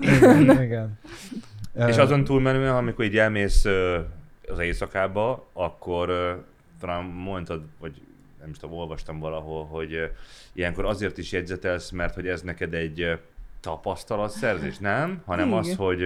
Igen, 0.00 0.62
igen. 0.62 0.98
És 1.88 1.96
azon 1.96 2.24
túlmenően, 2.24 2.74
amikor 2.74 3.04
így 3.04 3.16
elmész 3.16 3.64
az 4.48 4.58
éjszakába, 4.58 5.46
akkor 5.52 6.08
talán 6.80 7.04
mondtad, 7.04 7.62
vagy 7.80 7.92
nem 8.40 8.50
is 8.50 8.56
tudom, 8.58 8.76
olvastam 8.76 9.18
valahol, 9.18 9.64
hogy 9.64 10.10
ilyenkor 10.52 10.84
azért 10.84 11.18
is 11.18 11.32
jegyzetelsz, 11.32 11.90
mert 11.90 12.14
hogy 12.14 12.26
ez 12.26 12.42
neked 12.42 12.74
egy 12.74 13.18
tapasztalatszerzés, 13.60 14.78
nem? 14.78 15.22
Hanem 15.24 15.46
Igen. 15.46 15.58
az, 15.58 15.74
hogy 15.76 16.02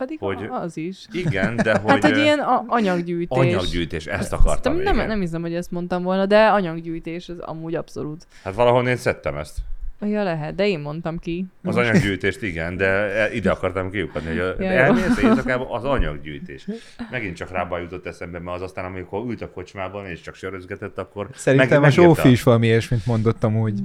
Pedig 0.00 0.18
Hogy- 0.18 0.36
hogy... 0.38 0.48
az 0.50 0.76
is. 0.76 1.06
igen, 1.12 1.56
de 1.56 1.78
hogy 1.82 1.90
Hát 2.04 2.04
ö, 2.16 2.20
ilyen 2.22 2.38
a- 2.38 2.64
anyaggyűjtés. 2.66 3.38
anyaggyűjtés, 3.38 4.06
ezt 4.06 4.32
akartam. 4.32 4.72
Szerintem 4.72 4.96
nem, 4.96 5.06
nem 5.06 5.20
hiszem, 5.20 5.40
hogy 5.40 5.54
ezt 5.54 5.70
mondtam 5.70 6.02
volna, 6.02 6.26
de 6.26 6.46
anyaggyűjtés 6.46 7.28
az 7.28 7.38
amúgy 7.38 7.74
abszolút. 7.74 8.26
Hát 8.42 8.54
valahol 8.54 8.88
én 8.88 8.96
szedtem 8.96 9.36
ezt. 9.36 9.56
Ja, 10.00 10.22
lehet, 10.22 10.54
de 10.54 10.66
én 10.68 10.80
mondtam 10.80 11.18
ki. 11.18 11.46
Az 11.62 11.76
anyaggyűjtést 11.76 12.42
igen, 12.42 12.76
de 12.76 12.86
e- 12.86 13.32
ide 13.32 13.50
akartam 13.50 13.90
kiukadni, 13.90 14.28
hogy 14.28 14.38
a, 14.38 14.62
Ja, 14.62 14.70
elmész 14.70 15.18
éjszakában 15.22 15.66
az 15.70 15.84
anyaggyűjtés. 15.96 16.66
Megint 17.10 17.36
csak 17.36 17.50
rába 17.50 17.78
jutott 17.78 18.06
eszembe, 18.06 18.38
mert 18.38 18.56
az 18.56 18.62
aztán, 18.62 18.84
amikor 18.84 19.24
ült 19.26 19.42
a 19.42 19.50
kocsmában 19.50 20.06
és 20.06 20.20
csak 20.20 20.34
sörözgetett, 20.34 20.98
akkor 20.98 21.28
Szerintem 21.34 21.80
meg, 21.80 21.90
a 21.90 21.92
Zsófi 21.92 22.30
is 22.30 22.42
valami 22.42 22.66
ilyesmit 22.66 23.06
mondottam 23.06 23.56
úgy. 23.58 23.80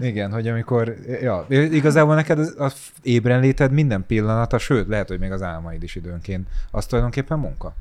Igen, 0.00 0.32
hogy 0.32 0.48
amikor, 0.48 0.94
ja, 1.20 1.46
igazából 1.48 2.14
neked 2.14 2.38
az, 2.38 2.54
az 2.58 2.90
ébrenléted 3.02 3.72
minden 3.72 4.04
pillanata, 4.06 4.58
sőt, 4.58 4.88
lehet, 4.88 5.08
hogy 5.08 5.18
még 5.18 5.30
az 5.30 5.42
álmaid 5.42 5.82
is 5.82 5.94
időnként, 5.94 6.48
az 6.70 6.86
tulajdonképpen 6.86 7.38
munka. 7.38 7.74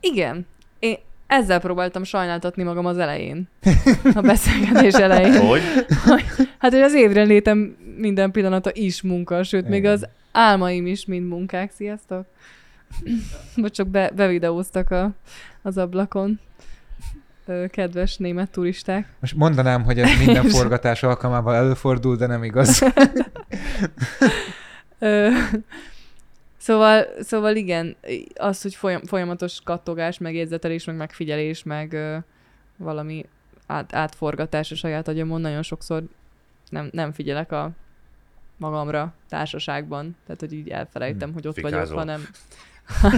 Igen. 0.00 0.46
Én 0.78 0.96
ezzel 1.28 1.60
próbáltam 1.60 2.04
sajnáltatni 2.04 2.62
magam 2.62 2.86
az 2.86 2.98
elején. 2.98 3.48
A 4.14 4.20
beszélgetés 4.20 4.94
elején. 4.94 5.40
Hogy? 5.46 5.62
Hát, 6.58 6.72
hogy 6.72 6.80
az 6.80 6.94
évre 6.94 7.22
létem 7.22 7.76
minden 7.96 8.30
pillanata 8.30 8.70
is 8.72 9.02
munka, 9.02 9.42
sőt, 9.42 9.68
még 9.68 9.78
Igen. 9.78 9.92
az 9.92 10.08
álmaim 10.32 10.86
is 10.86 11.06
mind 11.06 11.28
munkák. 11.28 11.70
Sziasztok! 11.76 12.26
Vagy 13.56 13.72
csak 13.72 13.88
be, 13.88 14.10
bevideóztak 14.14 14.90
a, 14.90 15.10
az 15.62 15.78
ablakon. 15.78 16.40
kedves 17.70 18.16
német 18.16 18.50
turisták. 18.50 19.06
Most 19.20 19.34
mondanám, 19.34 19.84
hogy 19.84 19.98
ez 19.98 20.18
minden 20.18 20.44
forgatás 20.56 21.02
alkalmával 21.02 21.54
előfordul, 21.54 22.16
de 22.16 22.26
nem 22.26 22.44
igaz. 22.44 22.82
Szóval, 26.58 27.06
szóval 27.20 27.56
igen, 27.56 27.96
az, 28.34 28.62
hogy 28.62 28.74
folyam, 28.74 29.04
folyamatos 29.04 29.60
kattogás, 29.64 30.18
meg 30.18 30.34
jegyzetelés, 30.34 30.84
meg 30.84 30.96
megfigyelés, 30.96 31.62
meg 31.62 31.92
ö, 31.92 32.16
valami 32.76 33.26
át, 33.66 33.94
átforgatás 33.94 34.72
a 34.72 34.74
saját 34.74 35.08
agyamon, 35.08 35.40
nagyon 35.40 35.62
sokszor 35.62 36.02
nem, 36.68 36.88
nem 36.92 37.12
figyelek 37.12 37.52
a 37.52 37.70
magamra 38.56 39.14
társaságban, 39.28 40.16
tehát 40.24 40.40
hogy 40.40 40.52
így 40.52 40.68
elfelejtem, 40.68 41.32
hogy 41.32 41.46
ott 41.46 41.54
Fikázol. 41.54 41.80
vagyok, 41.80 41.98
hanem 41.98 42.28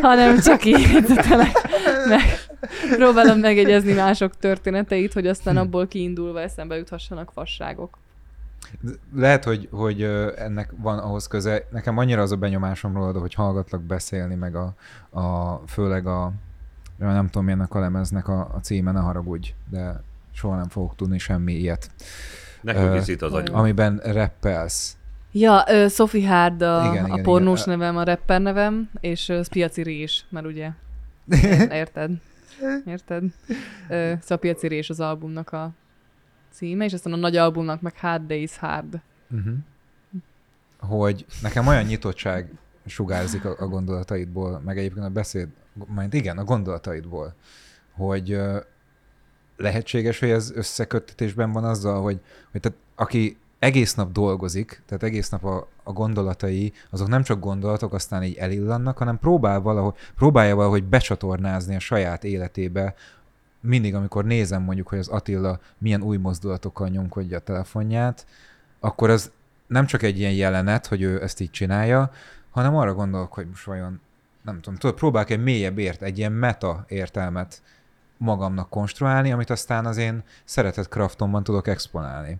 hanem 0.00 0.40
csak 0.40 0.64
így 0.64 0.90
jegyzetelek, 0.92 1.52
meg 2.08 2.22
próbálom 2.96 3.38
megjegyezni 3.38 3.92
mások 3.92 4.36
történeteit, 4.36 5.12
hogy 5.12 5.26
aztán 5.26 5.56
abból 5.56 5.86
kiindulva 5.86 6.40
eszembe 6.40 6.76
juthassanak 6.76 7.30
fasságok. 7.32 7.98
Lehet, 9.14 9.44
hogy, 9.44 9.68
hogy 9.70 10.02
ennek 10.36 10.72
van 10.76 10.98
ahhoz 10.98 11.26
köze. 11.26 11.66
Nekem 11.70 11.98
annyira 11.98 12.22
az 12.22 12.32
a 12.32 12.36
benyomásom 12.36 12.94
rólad, 12.94 13.16
hogy 13.16 13.34
hallgatlak 13.34 13.82
beszélni, 13.82 14.34
meg 14.34 14.54
a, 14.54 14.74
a 15.20 15.54
főleg 15.66 16.06
a, 16.06 16.32
nem 16.98 17.26
tudom, 17.26 17.44
milyennek 17.44 17.74
a 17.74 17.78
lemeznek 17.78 18.28
a, 18.28 18.40
a 18.54 18.60
címe, 18.60 18.92
ne 18.92 19.00
haragudj, 19.00 19.54
de 19.70 20.02
soha 20.32 20.56
nem 20.56 20.68
fogok 20.68 20.94
tudni 20.94 21.18
semmi 21.18 21.52
ilyet. 21.52 21.90
Nekünk 22.60 22.94
is 22.94 23.08
itt 23.08 23.22
az 23.22 23.32
agyunk. 23.32 23.58
Amiben 23.58 24.00
rappelsz. 24.04 24.96
Ja, 25.32 25.64
ö, 25.68 25.88
Sophie 25.88 26.28
Hard 26.28 26.62
a, 26.62 26.80
Igen, 26.80 26.92
igen, 26.92 27.06
igen, 27.06 27.18
a 27.18 27.22
pornós 27.22 27.62
igen. 27.62 27.78
nevem, 27.78 27.96
a 27.96 28.04
rapper 28.04 28.40
nevem, 28.40 28.90
és 29.00 29.28
ö, 29.28 29.40
Piaci 29.50 29.82
Rés, 29.82 30.26
mert 30.28 30.46
ugye, 30.46 30.70
érted? 31.70 32.10
Érted? 32.86 33.24
Ö, 33.88 34.12
szóval 34.20 34.38
Piaci 34.38 34.68
Rés 34.68 34.90
az 34.90 35.00
albumnak 35.00 35.52
a 35.52 35.70
címe, 36.56 36.84
és 36.84 36.92
aztán 36.92 37.12
a 37.12 37.16
nagy 37.16 37.36
albumnak 37.36 37.80
meg 37.80 37.98
Hard 37.98 38.26
Days 38.26 38.56
Hard. 38.56 39.00
Uh-huh. 39.30 39.54
Hogy 40.78 41.26
nekem 41.42 41.66
olyan 41.66 41.84
nyitottság 41.84 42.50
sugárzik 42.86 43.44
a, 43.44 43.54
a 43.58 43.66
gondolataidból, 43.66 44.60
meg 44.64 44.78
egyébként 44.78 45.06
a 45.06 45.10
beszéd, 45.10 45.48
majd 45.86 46.14
igen, 46.14 46.38
a 46.38 46.44
gondolataidból, 46.44 47.34
hogy 47.92 48.40
lehetséges, 49.56 50.18
hogy 50.18 50.30
ez 50.30 50.52
összeköttetésben 50.54 51.52
van 51.52 51.64
azzal, 51.64 52.02
hogy, 52.02 52.20
hogy 52.52 52.60
tehát, 52.60 52.78
aki 52.94 53.36
egész 53.58 53.94
nap 53.94 54.12
dolgozik, 54.12 54.82
tehát 54.86 55.02
egész 55.02 55.28
nap 55.28 55.44
a, 55.44 55.68
a 55.82 55.92
gondolatai, 55.92 56.72
azok 56.90 57.08
nem 57.08 57.22
csak 57.22 57.40
gondolatok, 57.40 57.92
aztán 57.92 58.22
így 58.22 58.36
elillannak, 58.36 58.98
hanem 58.98 59.18
próbál 59.18 59.60
valahogy, 59.60 59.94
próbálja 60.14 60.54
valahogy 60.54 60.84
becsatornázni 60.84 61.74
a 61.74 61.80
saját 61.80 62.24
életébe, 62.24 62.94
mindig, 63.66 63.94
amikor 63.94 64.24
nézem 64.24 64.62
mondjuk, 64.62 64.88
hogy 64.88 64.98
az 64.98 65.08
Attila 65.08 65.60
milyen 65.78 66.02
új 66.02 66.16
mozdulatokkal 66.16 66.88
nyomkodja 66.88 67.36
a 67.36 67.40
telefonját, 67.40 68.26
akkor 68.80 69.10
az 69.10 69.30
nem 69.66 69.86
csak 69.86 70.02
egy 70.02 70.18
ilyen 70.18 70.32
jelenet, 70.32 70.86
hogy 70.86 71.02
ő 71.02 71.22
ezt 71.22 71.40
így 71.40 71.50
csinálja, 71.50 72.10
hanem 72.50 72.76
arra 72.76 72.94
gondolok, 72.94 73.32
hogy 73.32 73.46
most 73.48 73.64
vajon, 73.64 74.00
nem 74.42 74.60
tudom, 74.60 74.78
tudod, 74.78 74.96
próbálok 74.96 75.30
egy 75.30 75.42
mélyebb 75.42 75.78
ért, 75.78 76.02
egy 76.02 76.18
ilyen 76.18 76.32
meta 76.32 76.84
értelmet 76.88 77.62
magamnak 78.16 78.70
konstruálni, 78.70 79.32
amit 79.32 79.50
aztán 79.50 79.86
az 79.86 79.96
én 79.96 80.22
szeretett 80.44 80.88
kraftomban 80.88 81.44
tudok 81.44 81.66
exponálni. 81.68 82.36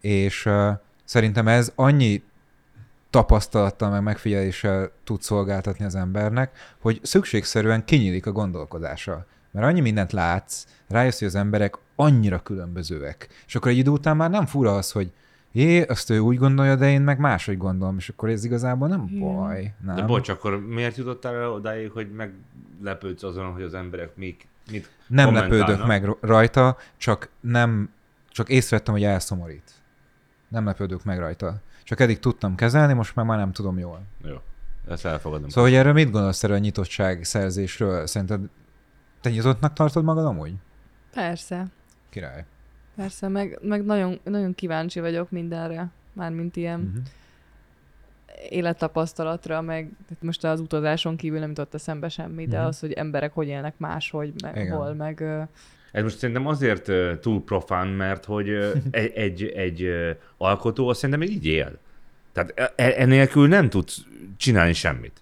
És 0.00 0.46
uh, 0.46 0.70
szerintem 1.04 1.48
ez 1.48 1.72
annyi 1.74 2.22
tapasztalattal, 3.10 3.90
meg 3.90 4.02
megfigyeléssel 4.02 4.90
tud 5.04 5.22
szolgáltatni 5.22 5.84
az 5.84 5.94
embernek, 5.94 6.58
hogy 6.80 7.00
szükségszerűen 7.02 7.84
kinyílik 7.84 8.26
a 8.26 8.32
gondolkodása. 8.32 9.26
Mert 9.58 9.70
annyi 9.70 9.80
mindent 9.80 10.12
látsz, 10.12 10.64
rájössz, 10.88 11.18
hogy 11.18 11.28
az 11.28 11.34
emberek 11.34 11.78
annyira 11.96 12.38
különbözőek. 12.42 13.28
És 13.46 13.54
akkor 13.54 13.70
egy 13.70 13.76
idő 13.76 13.90
után 13.90 14.16
már 14.16 14.30
nem 14.30 14.46
fura 14.46 14.76
az, 14.76 14.92
hogy 14.92 15.12
jé, 15.52 15.82
azt 15.82 16.10
ő 16.10 16.18
úgy 16.18 16.36
gondolja, 16.36 16.76
de 16.76 16.90
én 16.90 17.00
meg 17.00 17.18
máshogy 17.18 17.56
gondolom, 17.56 17.96
és 17.96 18.08
akkor 18.08 18.28
ez 18.28 18.44
igazából 18.44 18.88
nem 18.88 19.06
Igen. 19.08 19.20
baj. 19.20 19.74
Nem? 19.84 19.96
De 19.96 20.02
bocs, 20.02 20.28
akkor 20.28 20.66
miért 20.66 20.96
jutottál 20.96 21.34
el 21.34 21.50
odáig, 21.50 21.90
hogy 21.90 22.10
meglepődsz 22.10 23.22
azon, 23.22 23.52
hogy 23.52 23.62
az 23.62 23.74
emberek 23.74 24.16
mik, 24.16 24.48
mit 24.70 24.90
nem 25.06 25.34
lepődök 25.34 25.86
meg 25.86 26.16
rajta, 26.20 26.76
csak 26.96 27.28
nem, 27.40 27.90
csak 28.30 28.48
észrevettem, 28.48 28.94
hogy 28.94 29.04
elszomorít. 29.04 29.70
Nem 30.48 30.64
lepődök 30.64 31.04
meg 31.04 31.18
rajta. 31.18 31.54
Csak 31.84 32.00
eddig 32.00 32.18
tudtam 32.18 32.54
kezelni, 32.54 32.92
most 32.92 33.14
már, 33.14 33.26
már 33.26 33.38
nem 33.38 33.52
tudom 33.52 33.78
jól. 33.78 34.02
Jó, 34.24 34.36
ezt 34.88 35.04
elfogadom. 35.04 35.48
Szóval, 35.48 35.70
hogy 35.70 35.78
erről 35.78 35.92
mit 35.92 36.10
gondolsz 36.10 36.44
erről 36.44 36.56
a 36.56 36.60
nyitottság 36.60 37.24
szerzésről? 37.24 38.06
Szerinted 38.06 38.40
te 39.28 39.34
nyitottnak 39.34 39.72
tartod 39.72 40.04
magad 40.04 40.24
amúgy? 40.26 40.52
Persze, 41.12 41.66
Király. 42.10 42.44
persze, 42.96 43.28
meg, 43.28 43.58
meg 43.62 43.84
nagyon, 43.84 44.18
nagyon 44.24 44.54
kíváncsi 44.54 45.00
vagyok 45.00 45.30
mindenre, 45.30 45.88
mármint 46.12 46.56
ilyen 46.56 46.80
Uh-huh. 46.80 47.02
élettapasztalatra, 48.48 49.60
meg 49.60 49.90
most 50.20 50.44
az 50.44 50.60
utazáson 50.60 51.16
kívül 51.16 51.38
nem 51.38 51.48
jutott 51.48 51.74
eszembe 51.74 52.08
semmi, 52.08 52.46
de 52.46 52.58
Mhm. 52.58 52.66
az, 52.66 52.80
hogy 52.80 52.92
emberek 52.92 53.32
hogy 53.32 53.46
élnek 53.48 53.74
máshogy, 53.78 54.32
meg 54.42 54.56
Igen. 54.56 54.76
hol, 54.76 54.94
meg 54.94 55.22
Ez 55.92 56.02
most 56.02 56.18
szerintem 56.18 56.46
azért 56.46 56.90
túl 57.20 57.44
profán, 57.44 57.88
mert 57.88 58.24
hogy 58.24 58.48
egy, 58.90 59.12
egy, 59.14 59.42
egy 59.44 59.88
alkotó 60.36 60.88
azt 60.88 60.98
szerintem 61.00 61.28
így 61.28 61.46
él. 61.46 61.78
Tehát 62.32 62.52
e- 62.56 62.72
e- 62.76 62.94
enélkül 63.02 63.48
nem 63.48 63.68
tudsz 63.70 64.00
csinálni 64.36 64.72
semmit. 64.72 65.20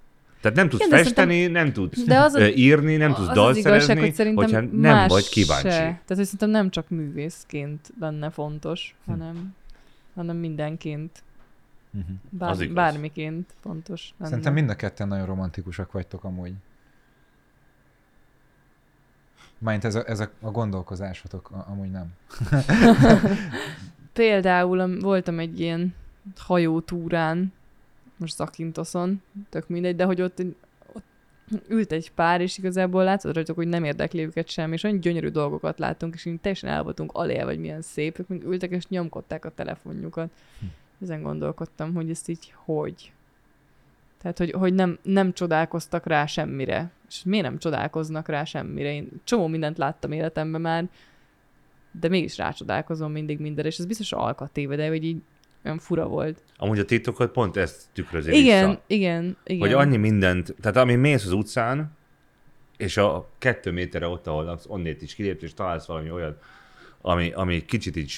Tehát 0.48 0.56
nem 0.56 0.68
tudsz 0.68 0.84
Igen, 0.86 0.96
de 0.98 1.04
festeni, 1.04 1.46
nem 1.46 1.72
tudsz 1.72 2.04
de 2.04 2.18
az 2.20 2.34
a- 2.34 2.46
írni, 2.48 2.96
nem 2.96 3.14
tudsz 3.14 3.28
az 3.28 3.34
dalt 3.34 3.50
az 3.50 3.56
igazság, 3.56 3.80
szerezni, 3.80 4.04
hogy 4.06 4.14
szerintem 4.14 4.44
hogyha 4.44 4.60
nem 4.60 4.94
más 4.96 5.08
vagy 5.10 5.28
kíváncsi. 5.28 5.68
Se. 5.70 5.76
Tehát, 5.78 6.02
hogy 6.06 6.24
szerintem 6.24 6.50
nem 6.50 6.70
csak 6.70 6.88
művészként 6.88 7.92
lenne 8.00 8.30
fontos, 8.30 8.94
Hm. 9.04 9.10
hanem, 9.10 9.54
hanem 10.14 10.36
mindenként, 10.36 11.22
Uh-huh. 11.92 12.10
Az 12.38 12.38
bár, 12.38 12.60
igaz. 12.60 12.74
bármiként 12.74 13.54
fontos 13.60 14.14
lenne. 14.18 14.30
Szerintem 14.30 14.52
mind 14.52 14.70
a 14.70 14.74
ketten 14.76 15.08
nagyon 15.08 15.26
romantikusak 15.26 15.92
vagytok 15.92 16.24
amúgy. 16.24 16.52
Mind 19.58 19.84
ez 19.84 19.94
a, 19.94 20.02
ez 20.08 20.20
a, 20.20 20.30
a 20.40 20.50
gondolkozásotok, 20.50 21.50
a- 21.50 21.64
amúgy 21.70 21.90
nem. 21.90 22.06
Például 24.12 24.80
am- 24.80 24.98
voltam 25.00 25.38
egy 25.38 25.60
ilyen 25.60 25.94
hajótúrán, 26.36 27.52
most 28.16 28.34
Zakynthosson, 28.34 29.22
tök 29.48 29.68
mindegy, 29.68 29.96
de 29.96 30.04
hogy 30.04 30.22
ott, 30.22 30.42
ott 30.92 31.04
ült 31.68 31.92
egy 31.92 32.12
pár, 32.12 32.40
és 32.40 32.58
igazából 32.58 33.04
látszott 33.04 33.34
rajtuk, 33.34 33.56
hogy 33.56 33.68
nem 33.68 33.84
érdekli 33.84 34.24
őket 34.24 34.48
sem, 34.48 34.72
és 34.72 34.82
olyan 34.82 35.00
gyönyörű 35.00 35.28
dolgokat 35.28 35.78
láttunk, 35.78 36.14
és 36.14 36.24
így 36.24 36.40
teljesen 36.40 36.70
el 36.70 36.82
voltunk 36.82 37.12
alé, 37.12 37.42
vagy 37.42 37.58
milyen 37.58 37.82
szép, 37.82 38.18
ők 38.18 38.28
még 38.28 38.42
ültek 38.42 38.70
és 38.70 38.86
nyomkodták 38.86 39.44
a 39.44 39.50
telefonjukat. 39.50 40.30
Hm. 40.60 40.66
Ezen 41.02 41.22
gondolkodtam, 41.22 41.94
hogy 41.94 42.10
ezt 42.10 42.28
így 42.28 42.54
hogy. 42.64 43.12
Tehát, 44.18 44.38
hogy, 44.38 44.50
hogy 44.50 44.74
nem, 44.74 44.98
nem 45.02 45.32
csodálkoztak 45.32 46.06
rá 46.06 46.26
semmire. 46.26 46.90
És 47.08 47.22
miért 47.24 47.44
nem 47.44 47.58
csodálkoznak 47.58 48.28
rá 48.28 48.44
semmire? 48.44 48.92
Én 48.92 49.08
csomó 49.24 49.46
mindent 49.46 49.78
láttam 49.78 50.12
életemben 50.12 50.60
már, 50.60 50.88
de 52.00 52.08
mégis 52.08 52.36
rácsodálkozom 52.36 53.12
mindig 53.12 53.38
mindenre, 53.38 53.68
és 53.68 53.78
ez 53.78 53.86
biztos 53.86 54.12
alkatéve, 54.12 54.76
de 54.76 54.88
hogy 54.88 55.04
így 55.04 55.22
olyan 55.66 55.78
fura 55.78 56.06
volt. 56.06 56.42
Amúgy 56.56 56.78
a 56.78 56.84
titkokat 56.84 57.30
pont 57.30 57.56
ezt 57.56 57.82
tükrözi 57.92 58.30
Igen, 58.42 58.68
vissza. 58.68 58.80
igen, 58.86 59.36
igen. 59.44 59.60
Hogy 59.60 59.72
annyi 59.72 59.96
mindent, 59.96 60.54
tehát 60.60 60.76
ami 60.76 60.94
mész 60.94 61.24
az 61.24 61.32
utcán, 61.32 61.96
és 62.76 62.96
a 62.96 63.28
kettő 63.38 63.70
méterre 63.70 64.06
ott, 64.06 64.26
ahol 64.26 64.44
laksz, 64.44 64.64
onnét 64.68 65.02
is 65.02 65.14
kilépsz, 65.14 65.42
és 65.42 65.54
találsz 65.54 65.86
valami 65.86 66.10
olyan, 66.10 66.38
ami, 67.00 67.32
ami 67.32 67.64
kicsit 67.64 67.96
így 67.96 68.14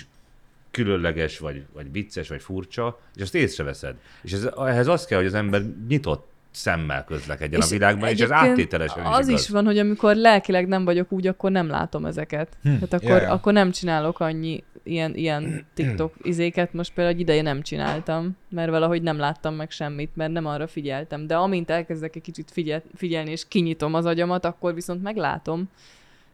különleges, 0.70 1.38
vagy, 1.38 1.64
vagy 1.72 1.92
vicces, 1.92 2.28
vagy 2.28 2.42
furcsa, 2.42 2.98
és 3.14 3.22
azt 3.22 3.34
észreveszed. 3.34 3.94
És 4.22 4.32
ez, 4.32 4.48
ehhez 4.58 4.86
az 4.86 5.04
kell, 5.06 5.18
hogy 5.18 5.26
az 5.26 5.34
ember 5.34 5.62
nyitott 5.88 6.26
szemmel 6.50 7.04
közlekedjen 7.04 7.60
a 7.60 7.64
És 7.64 7.70
világban, 7.70 8.08
és 8.08 8.20
ez 8.20 8.30
áttételesen 8.30 9.02
is 9.02 9.08
Az 9.10 9.28
igaz. 9.28 9.40
is 9.40 9.48
van, 9.48 9.64
hogy 9.64 9.78
amikor 9.78 10.16
lelkileg 10.16 10.68
nem 10.68 10.84
vagyok 10.84 11.12
úgy, 11.12 11.26
akkor 11.26 11.50
nem 11.50 11.68
látom 11.68 12.04
ezeket. 12.04 12.56
Hm, 12.62 12.68
Tehát 12.68 12.92
akkor, 12.92 13.22
ja. 13.22 13.32
akkor 13.32 13.52
nem 13.52 13.70
csinálok 13.70 14.20
annyi 14.20 14.64
ilyen, 14.88 15.14
ilyen 15.14 15.66
TikTok 15.74 16.14
izéket, 16.22 16.72
most 16.72 16.94
például 16.94 17.14
egy 17.14 17.20
ideje 17.20 17.42
nem 17.42 17.62
csináltam, 17.62 18.36
mert 18.48 18.70
valahogy 18.70 19.02
nem 19.02 19.18
láttam 19.18 19.54
meg 19.54 19.70
semmit, 19.70 20.16
mert 20.16 20.32
nem 20.32 20.46
arra 20.46 20.66
figyeltem. 20.66 21.26
De 21.26 21.36
amint 21.36 21.70
elkezdek 21.70 22.16
egy 22.16 22.22
kicsit 22.22 22.50
figyel, 22.50 22.82
figyelni, 22.94 23.30
és 23.30 23.48
kinyitom 23.48 23.94
az 23.94 24.04
agyamat, 24.04 24.44
akkor 24.44 24.74
viszont 24.74 25.02
meglátom, 25.02 25.68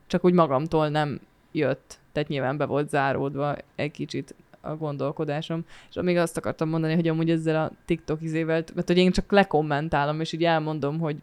csak 0.06 0.24
úgy 0.24 0.32
magamtól 0.32 0.88
nem 0.88 1.20
jött. 1.52 1.98
Tehát 2.12 2.28
nyilván 2.28 2.56
be 2.56 2.64
volt 2.64 2.88
záródva 2.88 3.56
egy 3.74 3.90
kicsit 3.90 4.34
a 4.60 4.76
gondolkodásom. 4.76 5.64
És 5.90 5.96
még 6.02 6.16
azt 6.16 6.36
akartam 6.36 6.68
mondani, 6.68 6.94
hogy 6.94 7.08
amúgy 7.08 7.30
ezzel 7.30 7.64
a 7.64 7.72
TikTok 7.84 8.22
izével, 8.22 8.64
mert 8.74 8.86
hogy 8.86 8.98
én 8.98 9.12
csak 9.12 9.32
lekommentálom, 9.32 10.20
és 10.20 10.32
így 10.32 10.44
elmondom, 10.44 10.98
hogy 10.98 11.16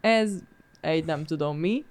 ez 0.00 0.42
egy 0.80 1.04
nem 1.04 1.24
tudom 1.24 1.58
mi, 1.58 1.84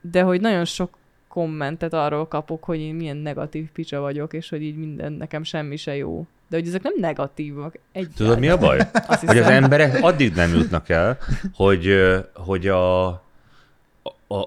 de 0.00 0.22
hogy 0.22 0.40
nagyon 0.40 0.64
sok 0.64 0.97
kommentet 1.38 1.92
arról 1.92 2.26
kapok, 2.28 2.64
hogy 2.64 2.80
én 2.80 2.94
milyen 2.94 3.16
negatív 3.16 3.66
picsa 3.72 4.00
vagyok, 4.00 4.32
és 4.32 4.48
hogy 4.48 4.62
így 4.62 4.76
minden 4.76 5.12
nekem 5.12 5.42
semmi 5.42 5.76
se 5.76 5.96
jó. 5.96 6.26
De 6.48 6.56
hogy 6.56 6.66
ezek 6.66 6.82
nem 6.82 6.92
negatívak. 6.96 7.78
Egy 7.92 8.08
Tudod, 8.16 8.38
mi 8.38 8.48
a 8.48 8.58
baj? 8.58 8.78
Azt 9.08 9.20
Hogy 9.20 9.28
az 9.28 9.44
hiszem. 9.44 9.62
emberek 9.62 9.98
addig 10.02 10.34
nem 10.34 10.54
jutnak 10.54 10.88
el, 10.88 11.18
hogy, 11.54 11.94
hogy 12.34 12.66
a, 12.68 13.06
a, 13.06 13.18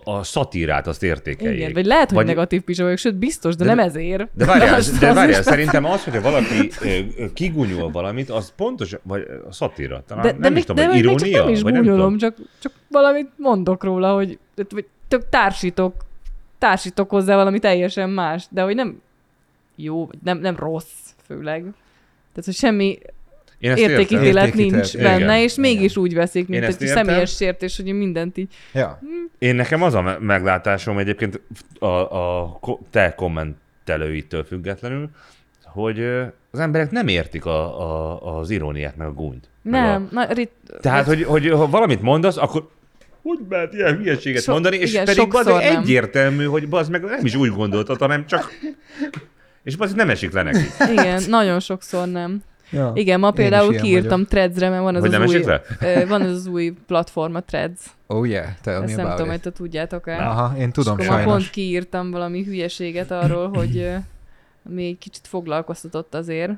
a 0.03 0.23
szatírát 0.23 0.87
azt 0.87 1.03
értékeljék. 1.03 1.59
Igen, 1.59 1.73
vagy 1.73 1.85
lehet, 1.85 2.07
hogy 2.07 2.17
vagy... 2.17 2.25
negatív 2.25 2.61
pizsa 2.61 2.83
vagyok, 2.83 2.97
sőt, 2.97 3.15
biztos, 3.15 3.55
de, 3.55 3.63
De- 3.63 3.69
de 3.69 3.75
nem 3.75 3.85
ezért. 3.85 4.27
De 4.33 4.45
várjál, 4.45 4.69
de 4.99 5.07
az 5.07 5.15
várjál 5.15 5.43
szerintem 5.43 5.85
az, 5.85 6.03
hogyha 6.03 6.21
valaki 6.21 6.71
kigunyol 7.33 7.91
valamit, 7.91 8.29
az 8.29 8.53
pontos, 8.55 8.95
vagy 9.03 9.27
a 9.49 9.51
szatíra. 9.51 10.03
Talán 10.07 10.23
De, 10.23 10.31
nem 10.31 10.41
de, 10.41 10.47
is 10.47 10.53
még, 10.53 10.63
tudom, 10.63 10.85
de 10.85 10.91
vagy 10.91 11.03
még 11.05 11.17
csak 11.17 11.27
irónia? 11.27 11.43
nem 11.43 11.53
is 11.53 11.61
vagy 11.61 11.73
nem 11.73 11.81
gúnyolom, 11.81 12.17
tudom. 12.17 12.17
csak, 12.17 12.47
csak 12.61 12.71
valamit 12.87 13.29
mondok 13.37 13.83
róla, 13.83 14.13
hogy 14.13 14.39
vagy 14.69 14.85
tök 15.07 15.29
társítok, 15.29 16.09
társítok 16.61 17.09
hozzá 17.09 17.35
valami 17.35 17.59
teljesen 17.59 18.09
más, 18.09 18.45
de 18.49 18.61
hogy 18.61 18.75
nem 18.75 19.01
jó, 19.75 20.05
vagy 20.05 20.17
nem, 20.23 20.37
nem 20.39 20.55
rossz 20.55 21.13
főleg. 21.25 21.61
Tehát, 21.61 22.45
hogy 22.45 22.53
semmi 22.53 22.99
Én 23.59 23.75
értékítélet 23.75 24.53
nincs 24.53 24.93
igen, 24.93 25.19
benne, 25.19 25.43
és 25.43 25.57
igen. 25.57 25.71
mégis 25.71 25.97
úgy 25.97 26.13
veszik, 26.13 26.47
mint 26.47 26.63
egy 26.63 26.87
személyes 26.87 27.35
sértés, 27.35 27.77
hogy 27.77 27.87
én 27.87 27.95
mindent 27.95 28.37
így. 28.37 28.53
Ja. 28.73 28.99
Én 29.37 29.55
nekem 29.55 29.83
az 29.83 29.93
a 29.93 30.01
me- 30.01 30.19
meglátásom 30.19 30.97
egyébként 30.97 31.41
a, 31.79 31.85
a 31.85 32.59
te 32.89 33.15
kommentelőitől 33.15 34.43
függetlenül, 34.43 35.09
hogy 35.63 35.99
az 36.51 36.59
emberek 36.59 36.91
nem 36.91 37.07
értik 37.07 37.45
a, 37.45 37.81
a, 37.81 38.37
az 38.37 38.49
iróniát, 38.49 38.97
meg 38.97 39.07
a 39.07 39.13
gúnyt. 39.13 39.49
Nem, 39.61 40.07
na, 40.11 40.31
rit, 40.31 40.51
A... 40.67 40.79
Tehát, 40.79 41.05
hogy, 41.05 41.23
hogy 41.23 41.49
ha 41.49 41.67
valamit 41.67 42.01
mondasz, 42.01 42.37
akkor 42.37 42.69
hogy 43.21 43.39
lehet 43.49 43.73
ilyen 43.73 43.97
hülyeséget 43.97 44.41
So- 44.41 44.53
mondani, 44.53 44.75
és 44.77 44.89
igen, 44.89 45.05
pedig 45.05 45.21
sokszor 45.21 45.43
bazd, 45.43 45.65
nem. 45.65 45.81
egyértelmű, 45.81 46.45
hogy 46.45 46.67
az 46.69 46.89
meg 46.89 47.03
nem 47.03 47.25
is 47.25 47.35
úgy 47.35 47.49
gondoltad, 47.49 47.99
hanem 47.99 48.25
csak... 48.25 48.51
És 49.63 49.75
az 49.77 49.93
nem 49.93 50.09
esik 50.09 50.31
le 50.33 50.43
neki. 50.43 50.65
igen, 50.91 51.23
nagyon 51.27 51.59
sokszor 51.59 52.07
nem. 52.07 52.41
ja. 52.71 52.91
Igen, 52.95 53.19
ma 53.19 53.31
például 53.31 53.75
kiírtam. 53.75 54.25
Threads-re, 54.25 54.69
mert 54.69 54.81
van 54.81 54.95
az, 54.95 55.01
Hogy 55.01 55.13
az 55.13 55.19
nem 55.19 55.27
új, 55.27 55.43
le? 55.43 56.05
van 56.09 56.21
az, 56.21 56.31
az 56.31 56.45
új 56.47 56.73
platform, 56.87 57.35
a 57.35 57.39
Threads. 57.41 57.81
Oh 58.07 58.27
yeah, 58.27 58.45
tell 58.61 58.79
me 58.79 58.85
Ezt 58.85 58.95
nem 58.95 59.05
about 59.05 59.17
tudom, 59.17 59.31
hogy 59.31 59.41
te 59.41 59.51
tudjátok 59.51 60.07
el. 60.07 60.19
Aha, 60.19 60.57
én 60.57 60.71
tudom 60.71 60.99
és 60.99 61.05
akkor 61.05 61.17
ma 61.17 61.23
pont 61.23 61.35
sajnos. 61.35 61.49
kiírtam 61.49 62.11
valami 62.11 62.43
hülyeséget 62.43 63.11
arról, 63.11 63.49
hogy 63.49 63.77
ö, 63.77 63.95
ami 64.69 64.85
egy 64.85 64.97
kicsit 64.97 65.27
foglalkoztatott 65.27 66.15
azért, 66.15 66.51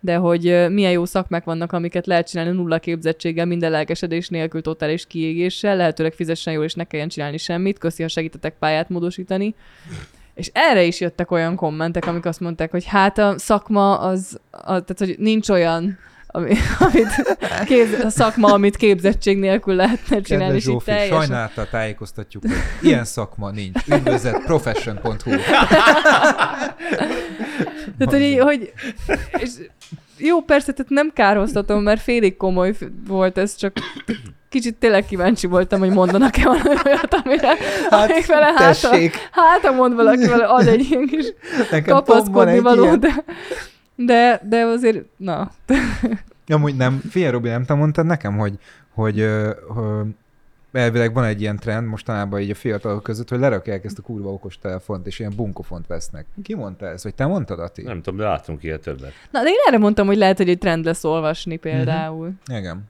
de 0.00 0.16
hogy 0.16 0.66
milyen 0.70 0.92
jó 0.92 1.04
szakmák 1.04 1.44
vannak, 1.44 1.72
amiket 1.72 2.06
lehet 2.06 2.28
csinálni 2.28 2.56
nulla 2.56 2.78
képzettséggel, 2.78 3.44
minden 3.44 3.70
lelkesedés 3.70 4.28
nélkül, 4.28 4.62
totális 4.62 5.06
kiégéssel, 5.06 5.76
lehetőleg 5.76 6.12
fizessen 6.12 6.52
jól, 6.52 6.64
és 6.64 6.74
ne 6.74 6.84
kelljen 6.84 7.08
csinálni 7.08 7.36
semmit, 7.36 7.78
köszi, 7.78 8.02
ha 8.02 8.08
segítetek 8.08 8.54
pályát 8.58 8.88
módosítani. 8.88 9.54
És 10.34 10.50
erre 10.52 10.82
is 10.82 11.00
jöttek 11.00 11.30
olyan 11.30 11.56
kommentek, 11.56 12.06
amik 12.06 12.24
azt 12.24 12.40
mondták, 12.40 12.70
hogy 12.70 12.84
hát 12.84 13.18
a 13.18 13.38
szakma 13.38 13.98
az, 13.98 14.40
a, 14.50 14.64
tehát 14.64 14.98
hogy 14.98 15.14
nincs 15.18 15.48
olyan, 15.48 15.98
ami, 16.32 16.54
amit 16.78 17.38
kép, 17.64 18.04
a 18.04 18.10
szakma, 18.10 18.52
amit 18.52 18.76
képzettség 18.76 19.38
nélkül 19.38 19.74
lehetne 19.74 20.20
csinálni, 20.20 20.44
Kedves 20.44 20.62
Zsófi, 20.62 20.84
teljesen... 20.84 21.18
sajnáltal 21.18 21.68
tájékoztatjuk, 21.70 22.42
hogy 22.42 22.52
ilyen 22.82 23.04
szakma 23.04 23.50
nincs. 23.50 23.86
Üdvözlet 23.88 24.44
profession.hu. 24.44 25.30
Tehát, 27.98 28.12
hogy, 28.12 28.38
hogy 28.38 28.72
és 29.38 29.50
jó, 30.16 30.40
persze, 30.40 30.72
tehát 30.72 30.90
nem 30.90 31.10
kárhoztatom, 31.14 31.82
mert 31.82 32.00
félig 32.00 32.36
komoly 32.36 32.74
volt 33.06 33.38
ez, 33.38 33.54
csak 33.54 33.72
kicsit 34.48 34.76
tényleg 34.76 35.04
kíváncsi 35.06 35.46
voltam, 35.46 35.80
hogy 35.80 35.90
mondanak-e 35.90 36.44
valami 36.44 36.74
olyat, 36.84 37.14
amire, 37.24 37.56
hát, 37.90 38.10
amik 38.10 38.26
vele 38.26 38.52
hát, 38.56 38.56
tessék. 38.56 39.28
hát, 39.30 39.60
ha 39.60 39.72
mond 39.72 39.94
valaki 39.94 40.26
vele, 40.26 40.44
ad 40.44 40.66
egy 40.66 40.86
ilyen 40.90 41.06
kis 41.06 41.26
Nekem 41.70 41.94
kapaszkodni 41.94 42.58
való, 42.58 42.82
ilyen. 42.82 43.00
de, 43.00 43.24
de, 44.06 44.40
de 44.48 44.64
azért, 44.64 45.04
na, 45.16 45.50
Amúgy 46.46 46.76
nem, 46.76 47.02
figyelj 47.10 47.32
Robi, 47.32 47.48
nem 47.48 47.64
te 47.64 47.74
mondtad 47.74 48.06
nekem, 48.06 48.38
hogy, 48.38 48.58
hogy 48.94 49.20
ö, 49.20 49.50
elvileg 50.72 51.14
van 51.14 51.24
egy 51.24 51.40
ilyen 51.40 51.56
trend 51.56 51.86
mostanában 51.86 52.40
így 52.40 52.50
a 52.50 52.54
fiatalok 52.54 53.02
között, 53.02 53.28
hogy 53.28 53.38
lerakják 53.38 53.84
ezt 53.84 53.98
a 53.98 54.02
kurva 54.02 54.32
okos 54.32 54.58
telefont, 54.58 55.06
és 55.06 55.18
ilyen 55.18 55.32
bunkofont 55.36 55.86
vesznek. 55.86 56.26
Ki 56.42 56.54
mondta 56.54 56.86
ezt? 56.86 57.04
Vagy 57.04 57.14
te 57.14 57.26
mondtad, 57.26 57.58
Ati? 57.58 57.82
Nem 57.82 58.02
tudom, 58.02 58.18
de 58.18 58.24
láttunk 58.24 58.62
ilyet 58.62 58.80
többet. 58.82 59.12
na, 59.30 59.42
de 59.42 59.48
én 59.48 59.54
erre 59.66 59.78
mondtam, 59.78 60.06
hogy 60.06 60.16
lehet, 60.16 60.36
hogy 60.36 60.48
egy 60.48 60.58
trend 60.58 60.84
lesz 60.84 61.04
olvasni 61.04 61.56
például. 61.56 62.32
Igen. 62.52 62.89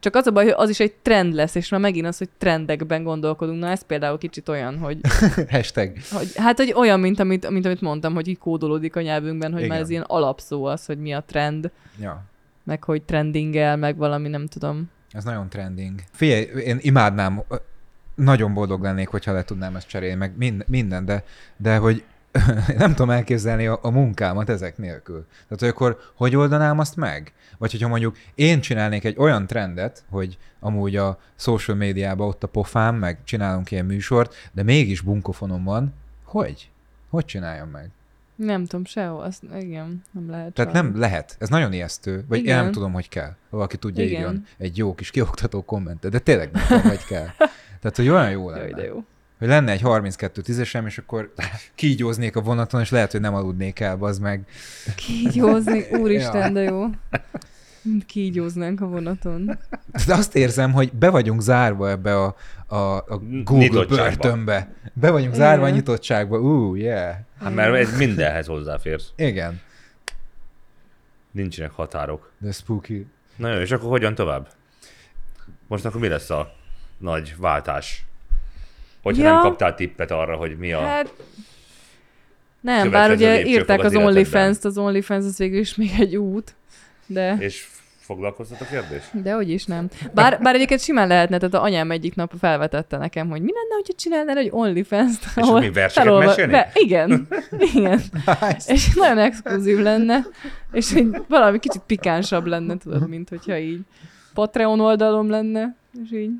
Csak 0.00 0.14
az 0.14 0.26
a 0.26 0.30
baj, 0.30 0.44
hogy 0.44 0.54
az 0.56 0.68
is 0.68 0.80
egy 0.80 0.92
trend 1.02 1.34
lesz, 1.34 1.54
és 1.54 1.68
már 1.68 1.80
megint 1.80 2.06
az, 2.06 2.18
hogy 2.18 2.28
trendekben 2.38 3.02
gondolkodunk. 3.02 3.60
Na 3.60 3.68
ez 3.68 3.82
például 3.82 4.18
kicsit 4.18 4.48
olyan, 4.48 4.78
hogy, 4.78 5.00
Hashtag. 5.50 5.92
hogy 6.10 6.32
hát 6.36 6.56
hogy 6.56 6.72
olyan, 6.76 7.00
mint 7.00 7.20
amit, 7.20 7.50
mint 7.50 7.64
amit 7.64 7.80
mondtam, 7.80 8.14
hogy 8.14 8.28
így 8.28 8.38
kódolódik 8.38 8.96
a 8.96 9.00
nyelvünkben, 9.00 9.50
hogy 9.52 9.62
Igen. 9.62 9.72
már 9.72 9.80
ez 9.80 9.90
ilyen 9.90 10.04
alapszó 10.06 10.64
az, 10.64 10.86
hogy 10.86 10.98
mi 10.98 11.12
a 11.12 11.22
trend, 11.26 11.70
Ja. 12.00 12.24
meg 12.64 12.84
hogy 12.84 13.02
trendingel, 13.02 13.76
meg 13.76 13.96
valami, 13.96 14.28
nem 14.28 14.46
tudom. 14.46 14.90
Ez 15.12 15.24
nagyon 15.24 15.48
trending. 15.48 16.00
Figyelj, 16.12 16.42
én 16.42 16.78
imádnám, 16.80 17.42
nagyon 18.14 18.54
boldog 18.54 18.82
lennék, 18.82 19.08
hogyha 19.08 19.32
le 19.32 19.44
tudnám 19.44 19.76
ezt 19.76 19.88
cserélni, 19.88 20.16
meg 20.16 20.32
mind, 20.36 20.64
minden, 20.66 21.04
de, 21.04 21.24
de 21.56 21.76
hogy 21.76 22.02
nem 22.78 22.90
tudom 22.90 23.10
elképzelni 23.10 23.66
a, 23.66 23.78
a 23.82 23.90
munkámat 23.90 24.48
ezek 24.48 24.78
nélkül. 24.78 25.26
Tehát, 25.42 25.58
hogy 25.58 25.68
akkor 25.68 25.98
hogy 26.14 26.36
oldanám 26.36 26.78
azt 26.78 26.96
meg? 26.96 27.32
Vagy 27.58 27.70
hogyha 27.70 27.88
mondjuk 27.88 28.16
én 28.34 28.60
csinálnék 28.60 29.04
egy 29.04 29.18
olyan 29.18 29.46
trendet, 29.46 30.04
hogy 30.10 30.38
amúgy 30.60 30.96
a 30.96 31.18
social 31.36 31.76
médiában 31.76 32.28
ott 32.28 32.42
a 32.42 32.46
pofám, 32.46 32.96
meg 32.96 33.18
csinálunk 33.24 33.70
ilyen 33.70 33.84
műsort, 33.84 34.34
de 34.52 34.62
mégis 34.62 35.00
bunkofonom 35.00 35.64
van, 35.64 35.94
hogy? 36.24 36.70
Hogy 37.08 37.24
csináljam 37.24 37.68
meg? 37.68 37.90
Nem 38.34 38.66
tudom, 38.66 38.84
sehol, 38.84 39.22
azt, 39.22 39.42
igen, 39.60 40.02
nem 40.10 40.30
lehet. 40.30 40.52
Tehát 40.52 40.72
sajnos. 40.72 40.92
nem 40.92 41.00
lehet. 41.00 41.36
Ez 41.38 41.48
nagyon 41.48 41.72
ijesztő. 41.72 42.24
Vagy 42.28 42.38
én 42.38 42.44
Igen. 42.44 42.62
nem 42.62 42.72
tudom, 42.72 42.92
hogy 42.92 43.08
kell. 43.08 43.34
Valaki 43.50 43.76
tudja, 43.76 44.04
Igen. 44.04 44.20
írjon 44.20 44.44
egy 44.58 44.76
jó 44.76 44.94
kis 44.94 45.10
kioktató 45.10 45.64
kommentet, 45.64 46.10
de 46.10 46.18
tényleg 46.18 46.50
nem 46.52 46.66
tudom, 46.66 46.82
hogy 46.82 47.04
kell. 47.04 47.26
Tehát, 47.80 47.96
hogy 47.96 48.08
olyan 48.08 48.30
jó 48.30 48.50
Jaj, 48.50 48.60
lenne. 48.60 48.74
de 48.74 48.84
jó. 48.84 49.04
Hogy 49.38 49.48
lenne 49.48 49.72
egy 49.72 49.80
32 49.80 50.40
tízesem, 50.42 50.86
és 50.86 50.98
akkor 50.98 51.32
kígyóznék 51.74 52.36
a 52.36 52.40
vonaton, 52.40 52.80
és 52.80 52.90
lehet, 52.90 53.12
hogy 53.12 53.20
nem 53.20 53.34
aludnék 53.34 53.80
el, 53.80 53.96
az 54.00 54.18
meg. 54.18 54.46
Kígyózni, 54.96 55.84
úristen, 56.02 56.46
Ja. 56.46 56.52
de 56.52 56.60
jó. 56.62 56.84
Kígyóznánk 58.06 58.80
a 58.80 58.86
vonaton. 58.86 59.58
De 60.06 60.14
azt 60.14 60.36
érzem, 60.36 60.72
hogy 60.72 60.92
be 60.92 61.08
vagyunk 61.10 61.40
zárva 61.40 61.90
ebbe 61.90 62.16
a, 62.22 62.36
a, 62.66 62.76
a 62.96 63.20
Google 63.44 63.84
börtönbe. 63.84 64.72
Be 64.92 65.10
vagyunk 65.10 65.34
zárva 65.34 65.62
a 65.64 65.66
Igen. 65.66 65.78
nyitottságba. 65.78 66.38
Ú, 66.38 66.70
uh, 66.70 66.78
yeah. 66.78 67.16
Hát 67.40 67.54
mert 67.54 67.74
ez 67.74 67.96
mindenhez 67.96 68.46
hozzáférsz. 68.46 69.12
Igen. 69.16 69.60
Nincsenek 71.30 71.70
határok. 71.70 72.32
De 72.38 72.52
spooky. 72.52 73.06
Na 73.36 73.52
jó, 73.52 73.60
és 73.60 73.70
akkor 73.70 73.88
hogyan 73.88 74.14
tovább? 74.14 74.48
Most 75.66 75.84
akkor 75.84 76.00
mi 76.00 76.08
lesz 76.08 76.30
a 76.30 76.52
nagy 76.98 77.34
váltás? 77.38 78.06
Hogyha 79.08 79.22
Ja. 79.22 79.32
nem 79.32 79.40
kaptál 79.40 79.74
tippet 79.74 80.10
arra, 80.10 80.36
hogy 80.36 80.56
mi 80.58 80.72
a... 80.72 80.80
Hát, 80.80 81.12
nem, 82.60 82.90
bár 82.90 83.10
ugye 83.10 83.46
írták 83.46 83.84
az 83.84 83.94
az. 83.94 84.02
OnlyFans-t, 84.02 84.64
az 84.64 84.78
OnlyFans 84.78 85.24
az 85.24 85.38
végül 85.38 85.58
is 85.58 85.74
még 85.74 85.90
egy 85.98 86.16
út, 86.16 86.54
de... 87.06 87.36
És 87.38 87.66
foglalkoztat 88.00 88.60
a 88.60 88.64
kérdés? 88.64 89.02
De 89.12 89.32
hogy 89.32 89.50
is 89.50 89.64
nem. 89.64 89.88
Bár, 90.14 90.38
bár 90.42 90.54
egyébként 90.54 90.80
simán 90.80 91.08
lehetne, 91.08 91.38
tehát 91.38 91.54
a 91.54 91.62
anyám 91.62 91.90
egyik 91.90 92.14
nap 92.14 92.32
felvetette 92.40 92.96
nekem, 92.96 93.28
hogy 93.28 93.40
mi 93.40 93.52
lenne, 93.52 93.74
hogyha 93.74 93.92
csinálnál 93.96 94.36
egy 94.36 94.48
OnlyFans-t, 94.50 95.24
És 95.36 95.46
mi 95.52 95.70
verseket 95.70 96.18
mesélni? 96.18 96.52
Be, 96.52 96.70
igen, 96.74 97.28
igen. 97.74 98.00
és 98.66 98.94
nagyon 98.94 99.18
exkluzív 99.18 99.78
lenne, 99.78 100.26
és 100.72 100.94
így 100.94 101.22
valami 101.28 101.58
kicsit 101.58 101.82
pikánsabb 101.86 102.46
lenne, 102.46 102.76
tudod, 102.76 103.08
mint 103.08 103.28
hogyha 103.28 103.58
így 103.58 103.80
Patreon 104.34 104.80
oldalom 104.80 105.30
lenne, 105.30 105.76
és 106.04 106.12
így 106.12 106.30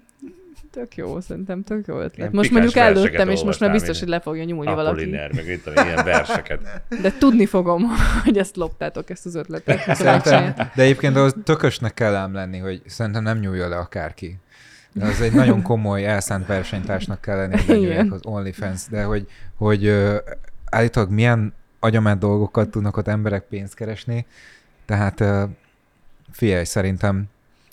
tök 0.78 0.96
jó, 0.96 1.20
szerintem 1.20 1.62
tök 1.62 1.86
jó 1.86 1.94
ötlet. 1.94 2.16
Ilyen 2.16 2.30
most 2.32 2.50
mondjuk 2.50 2.76
előttem, 2.76 3.28
és 3.28 3.42
most 3.42 3.60
már 3.60 3.70
biztos, 3.70 3.98
hogy 3.98 4.08
le 4.08 4.20
fogja 4.20 4.44
nyúlni 4.44 4.74
valaki. 4.74 4.88
Apolliner, 4.88 5.32
meg 5.34 5.48
itt 5.48 5.66
a 5.66 5.84
ilyen 5.84 6.04
verseket. 6.04 6.60
De 7.02 7.12
tudni 7.18 7.46
fogom, 7.46 7.84
hogy 8.24 8.38
ezt 8.38 8.56
loptátok, 8.56 9.10
ezt 9.10 9.26
az 9.26 9.34
ötletet. 9.34 9.94
Szerintem, 9.96 10.54
de 10.74 10.82
egyébként 10.82 11.16
az 11.16 11.34
tökösnek 11.44 11.94
kell 11.94 12.14
ám 12.14 12.34
lenni, 12.34 12.58
hogy 12.58 12.82
szerintem 12.86 13.22
nem 13.22 13.38
nyúlja 13.38 13.68
le 13.68 13.76
akárki. 13.76 14.36
De 14.92 15.06
az 15.06 15.20
egy 15.20 15.32
nagyon 15.32 15.62
komoly, 15.62 16.06
elszánt 16.06 16.46
versenytársnak 16.46 17.20
kell 17.20 17.36
lenni, 17.36 17.62
hogy 17.66 17.90
az 18.10 18.20
OnlyFans, 18.22 18.86
de 18.90 19.02
hogy, 19.02 19.26
hogy 19.56 19.92
állítólag 20.64 21.10
milyen 21.10 21.54
agyament 21.78 22.18
dolgokat 22.18 22.70
tudnak 22.70 22.96
ott 22.96 23.08
emberek 23.08 23.42
pénzt 23.42 23.74
keresni, 23.74 24.26
tehát 24.84 25.24
figyelj, 26.32 26.64
szerintem, 26.64 27.24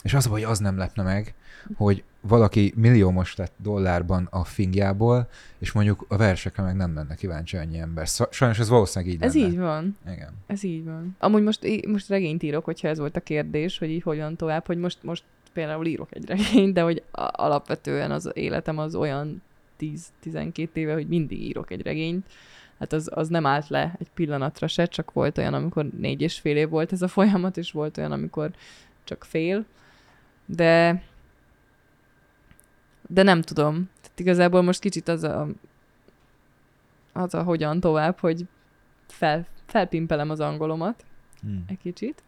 és 0.03 0.14
az 0.14 0.26
hogy 0.26 0.44
az 0.44 0.60
nem 0.60 0.77
lepne 0.77 1.03
meg, 1.03 1.34
hogy 1.77 2.03
valaki 2.28 2.74
milliómos 2.76 3.36
lett 3.36 3.54
dollárban 3.58 4.28
a 4.32 4.44
fingjából, 4.44 5.30
és 5.60 5.72
mondjuk 5.72 6.06
a 6.08 6.18
versekre 6.18 6.64
meg 6.64 6.76
nem 6.76 6.96
lenne 6.96 7.16
kíváncsi 7.16 7.58
annyi 7.58 7.80
ember. 7.80 8.08
Sajnos 8.30 8.60
ez 8.60 8.70
valószínűleg 8.70 9.14
így 9.14 9.22
Ez 9.22 9.36
lenne. 9.36 9.48
így 9.48 9.58
van. 9.58 9.98
Igen. 10.08 10.34
Ez 10.48 10.64
így 10.64 10.84
van. 10.84 11.16
Amúgy 11.20 11.44
most, 11.44 11.88
most 11.88 12.10
regényt 12.10 12.44
írok, 12.44 12.66
hogyha 12.66 12.88
ez 12.88 13.00
volt 13.00 13.16
a 13.16 13.20
kérdés, 13.20 13.78
hogy 13.78 13.90
így 13.90 14.04
hogyan 14.04 14.36
tovább, 14.36 14.66
hogy 14.66 14.78
most, 14.78 14.98
most 15.04 15.24
például 15.54 15.86
írok 15.86 16.16
egy 16.16 16.26
regényt, 16.26 16.74
de 16.74 16.82
hogy 16.82 17.04
alapvetően 17.32 18.12
az 18.12 18.32
életem 18.34 18.78
az 18.78 18.96
olyan 18.96 19.42
10-12 20.24 20.68
éve, 20.74 20.94
hogy 20.94 21.08
mindig 21.08 21.42
írok 21.44 21.72
egy 21.72 21.82
regényt, 21.82 22.26
hát 22.80 22.94
az, 22.94 23.10
az 23.14 23.28
nem 23.28 23.46
állt 23.46 23.68
le 23.68 23.96
egy 24.00 24.10
pillanatra 24.14 24.68
se, 24.68 24.86
csak 24.86 25.14
volt 25.14 25.38
olyan, 25.38 25.54
amikor 25.54 25.86
négy 25.98 26.22
és 26.22 26.40
fél 26.40 26.58
év 26.58 26.70
volt 26.70 26.92
ez 26.92 27.02
a 27.02 27.08
folyamat, 27.08 27.58
és 27.58 27.72
volt 27.72 27.98
olyan, 27.98 28.12
amikor 28.12 28.52
csak 29.04 29.24
fél. 29.24 29.66
De 30.46 31.04
de 33.07 33.23
nem 33.23 33.41
tudom. 33.41 33.90
Tehát 34.02 34.19
igazából 34.19 34.61
most 34.61 34.80
kicsit 34.80 35.07
az 35.07 35.23
a, 35.23 35.48
az 37.14 37.34
a 37.34 37.44
hogyan 37.44 37.80
tovább, 37.80 38.19
hogy 38.19 38.48
fel, 39.07 39.48
felpimpelem 39.65 40.30
az 40.30 40.40
angolomat 40.40 41.06
Hmm. 41.45 41.65
egy 41.68 41.77
kicsit, 41.77 42.23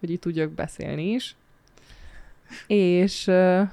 hogy 0.00 0.10
itt 0.10 0.20
tudjak 0.20 0.50
beszélni 0.50 1.10
is. 1.10 1.36
És 2.66 3.26
uh, 3.26 3.68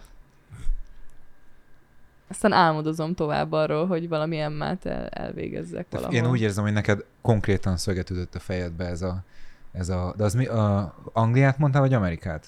aztán 2.28 2.52
álmodozom 2.52 3.14
tovább 3.14 3.52
arról, 3.52 3.88
hogy 3.88 4.10
valami 4.10 4.40
emmát 4.40 4.86
el, 4.86 5.08
elvégezzek 5.08 5.86
De 5.90 5.98
valahol. 5.98 6.16
Én 6.16 6.30
úgy 6.30 6.42
érzem, 6.42 6.64
hogy 6.64 6.74
neked 6.74 7.06
konkrétan 7.22 7.78
szöget 7.78 8.10
ütött 8.10 8.36
a 8.36 8.40
fejedbe 8.40 8.86
ez 8.86 9.02
a, 9.02 9.24
ez 9.72 9.90
a 9.90 10.14
de 10.18 10.24
az 10.24 10.34
mi, 10.34 10.46
a 10.46 10.96
Angliát 11.14 11.58
mondtál, 11.58 11.82
vagy 11.82 11.94
Amerikát? 11.94 12.48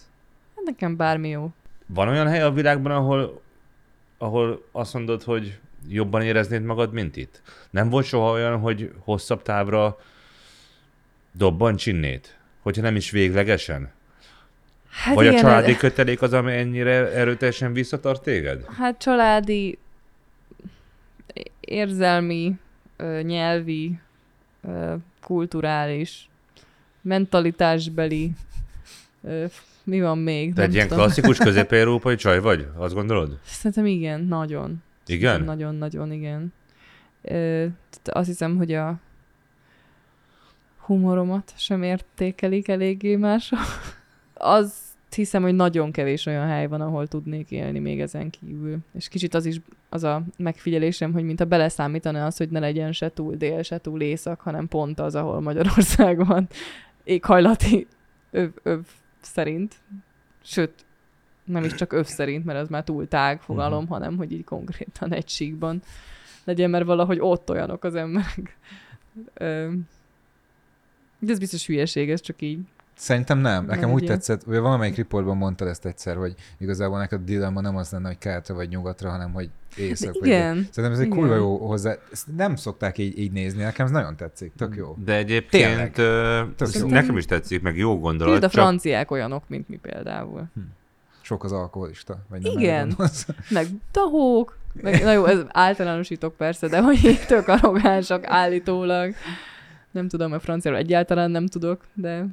Hát 0.55 0.65
Nekem 0.65 0.95
bármi 0.95 1.29
jó. 1.29 1.51
Van 1.85 2.07
olyan 2.07 2.27
hely 2.27 2.41
a 2.41 2.51
világban, 2.51 2.91
ahol, 2.91 3.41
ahol 4.17 4.65
azt 4.71 4.93
mondod, 4.93 5.23
hogy 5.23 5.59
jobban 5.87 6.21
éreznéd 6.21 6.63
magad, 6.63 6.93
mint 6.93 7.15
itt? 7.15 7.41
Nem 7.69 7.89
volt 7.89 8.05
soha 8.05 8.31
olyan, 8.31 8.59
hogy 8.59 8.93
hosszabb 8.99 9.41
távra 9.41 9.97
dobban 11.31 11.75
csinnét? 11.75 12.37
Hogyha 12.61 12.81
nem 12.81 12.95
is 12.95 13.09
véglegesen? 13.09 13.91
Hát 14.89 15.15
Vagy 15.15 15.27
a 15.27 15.29
igen, 15.29 15.41
családi 15.41 15.77
kötelék 15.77 16.21
az, 16.21 16.33
ami 16.33 16.51
ennyire 16.53 17.11
erőteljesen 17.11 17.73
visszatart 17.73 18.23
téged? 18.23 18.65
Hát 18.77 18.97
családi, 18.97 19.77
érzelmi, 21.59 22.53
ö, 22.97 23.21
nyelvi, 23.21 23.99
ö, 24.61 24.95
kulturális, 25.21 26.29
mentalitásbeli, 27.01 28.31
ö, 29.23 29.45
mi 29.85 30.01
van 30.01 30.17
még? 30.17 30.53
Te 30.53 30.61
egy 30.61 30.73
ilyen 30.73 30.87
tudom. 30.87 31.03
klasszikus 31.03 31.37
közép-európai 31.47 32.15
csaj 32.15 32.39
vagy? 32.39 32.67
Azt 32.75 32.93
gondolod? 32.93 33.39
Szerintem 33.43 33.85
igen, 33.85 34.21
nagyon. 34.21 34.83
Igen? 35.05 35.43
Nagyon-nagyon 35.43 36.11
igen. 36.11 36.53
Ö, 37.21 37.65
azt 38.03 38.27
hiszem, 38.27 38.57
hogy 38.57 38.73
a 38.73 38.99
humoromat 40.77 41.53
sem 41.57 41.83
értékelik 41.83 42.67
eléggé 42.67 43.15
mások. 43.15 43.59
Azt 44.33 44.73
hiszem, 45.15 45.41
hogy 45.41 45.55
nagyon 45.55 45.91
kevés 45.91 46.25
olyan 46.25 46.47
hely 46.47 46.67
van, 46.67 46.81
ahol 46.81 47.07
tudnék 47.07 47.51
élni 47.51 47.79
még 47.79 48.01
ezen 48.01 48.29
kívül. 48.29 48.77
És 48.93 49.07
kicsit 49.07 49.33
az 49.33 49.45
is 49.45 49.61
az 49.89 50.03
a 50.03 50.23
megfigyelésem, 50.37 51.13
hogy 51.13 51.23
mint 51.23 51.39
a 51.39 51.45
beleszámítaná 51.45 52.25
az, 52.25 52.37
hogy 52.37 52.49
ne 52.49 52.59
legyen 52.59 52.91
se 52.91 53.09
túl 53.09 53.35
dél, 53.35 53.61
se 53.61 53.77
túl 53.77 54.01
észak, 54.01 54.39
hanem 54.39 54.67
pont 54.67 54.99
az, 54.99 55.15
ahol 55.15 55.41
Magyarország 55.41 56.25
van 56.25 56.47
éghajlati 57.03 57.87
öv, 58.31 58.49
öv 58.63 58.79
szerint. 59.26 59.76
Sőt, 60.43 60.85
nem 61.43 61.64
is 61.64 61.73
csak 61.73 61.93
öv 61.93 62.06
szerint, 62.06 62.45
mert 62.45 62.60
az 62.60 62.68
már 62.68 62.84
túl 62.84 63.07
tág 63.07 63.41
fogalom, 63.41 63.84
uh-huh. 63.84 63.97
hanem 63.97 64.18
hogy 64.18 64.31
így 64.31 64.43
konkrétan 64.43 65.14
egy 65.14 65.30
síkban 65.30 65.81
legyen, 66.43 66.69
mert 66.69 66.85
valahogy 66.85 67.18
ott 67.19 67.49
olyanok 67.49 67.84
az 67.84 67.95
emberek. 67.95 68.57
De 71.19 71.31
ez 71.31 71.39
biztos 71.39 71.65
hülyeség, 71.65 72.11
ez 72.11 72.22
csak 72.22 72.41
így. 72.41 72.60
Szerintem 72.97 73.38
nem. 73.38 73.53
Nem 73.53 73.65
Nekem 73.65 73.89
egy 73.89 73.95
úgy 73.95 74.01
ilyen- 74.03 74.15
tetszett, 74.15 74.43
vagy 74.43 74.57
valamelyik 74.59 74.95
riportban 74.95 75.38
mondtad 75.38 75.67
ezt 75.67 75.85
egyszer, 75.85 76.15
hogy 76.15 76.35
igazából 76.57 76.97
neked 76.97 77.19
a 77.19 77.23
dilemma 77.23 77.61
nem 77.61 77.76
az 77.76 77.91
lenne, 77.91 78.07
hogy 78.07 78.17
keletre 78.17 78.53
vagy 78.53 78.69
nyugatra, 78.69 79.09
hanem 79.09 79.34
hogy 79.34 79.49
észak 79.76 80.13
De 80.13 80.19
vagy 80.19 80.27
igen, 80.27 80.53
dél. 80.53 80.63
Szerintem 80.72 80.91
ez 80.91 80.99
egy 80.99 81.05
igen. 81.05 81.17
kurva 81.17 81.35
jó 81.35 81.57
hozzá. 81.67 81.95
Ezt 82.11 82.27
nem 82.35 82.55
szokták 82.55 82.97
így, 82.97 83.17
így 83.19 83.31
nézni, 83.31 83.63
nekem 83.63 83.85
ez 83.85 83.91
nagyon 83.91 84.15
tetszik, 84.15 84.51
tök 84.57 84.76
jó. 84.76 84.95
De 85.05 85.15
egyébként 85.15 85.65
Tényleg. 85.65 85.91
Tök 86.55 86.73
jó. 86.73 86.88
nekem 86.88 87.17
is 87.17 87.26
tetszik, 87.26 87.61
meg 87.61 87.77
jó 87.77 87.99
gondolat. 87.99 88.31
Például 88.31 88.51
a 88.51 88.55
csak 88.55 88.63
franciák 88.63 89.11
olyanok, 89.11 89.43
mint 89.47 89.69
mi 89.69 89.76
például. 89.76 90.43
Sok 91.22 91.43
az 91.43 91.51
alkoholista, 91.51 92.17
vagy 92.30 92.41
nem 92.41 92.51
Igen. 92.57 92.95
Meg 93.49 93.67
tahók, 93.91 94.57
meg, 94.81 95.03
na 95.03 95.11
jó, 95.11 95.26
ez 95.26 95.39
általánosítok 95.47 96.35
persze, 96.35 96.67
de 96.67 96.81
hogy 96.81 97.19
tök 97.27 97.47
arrogánsak 97.47 98.26
állítólag. 98.27 99.13
Nem 99.91 100.07
tudom, 100.07 100.31
a 100.31 100.39
franciáról 100.39 100.80
egyáltalán 100.80 101.31
nem 101.31 101.47
tudok, 101.47 101.81
de... 101.93 102.26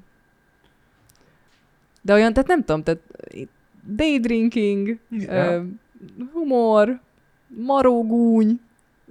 De 2.03 2.13
olyan, 2.13 2.33
tehát 2.33 2.49
nem 2.49 2.65
tudom, 2.65 2.83
tehát 2.83 3.01
daydrinking, 3.97 4.99
Ja. 5.11 5.33
ö, 5.33 5.63
humor, 6.33 7.01
marógúny, 7.47 8.61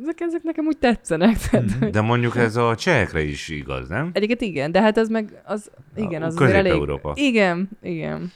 ezek, 0.01 0.19
ezek 0.19 0.43
nekem 0.43 0.65
úgy 0.65 0.77
tetszenek. 0.77 1.38
Tehát, 1.38 1.65
Mhm. 1.65 1.80
hogy... 1.80 1.89
De 1.89 2.01
mondjuk 2.01 2.35
ez 2.38 2.55
a 2.55 2.76
csehekre 2.76 3.22
is 3.22 3.47
igaz, 3.47 3.88
nem? 3.88 4.09
Egyébként 4.13 4.41
igen, 4.41 4.72
de 4.72 4.81
hát 4.81 4.97
az 4.97 5.09
meg, 5.09 5.41
az, 5.45 5.72
igen, 5.95 6.23
az 6.23 6.35
azért 6.35 6.51
elég... 6.51 6.72
Közép-Európa. 6.72 7.13
Igen, 7.15 7.69
igen. 7.81 8.31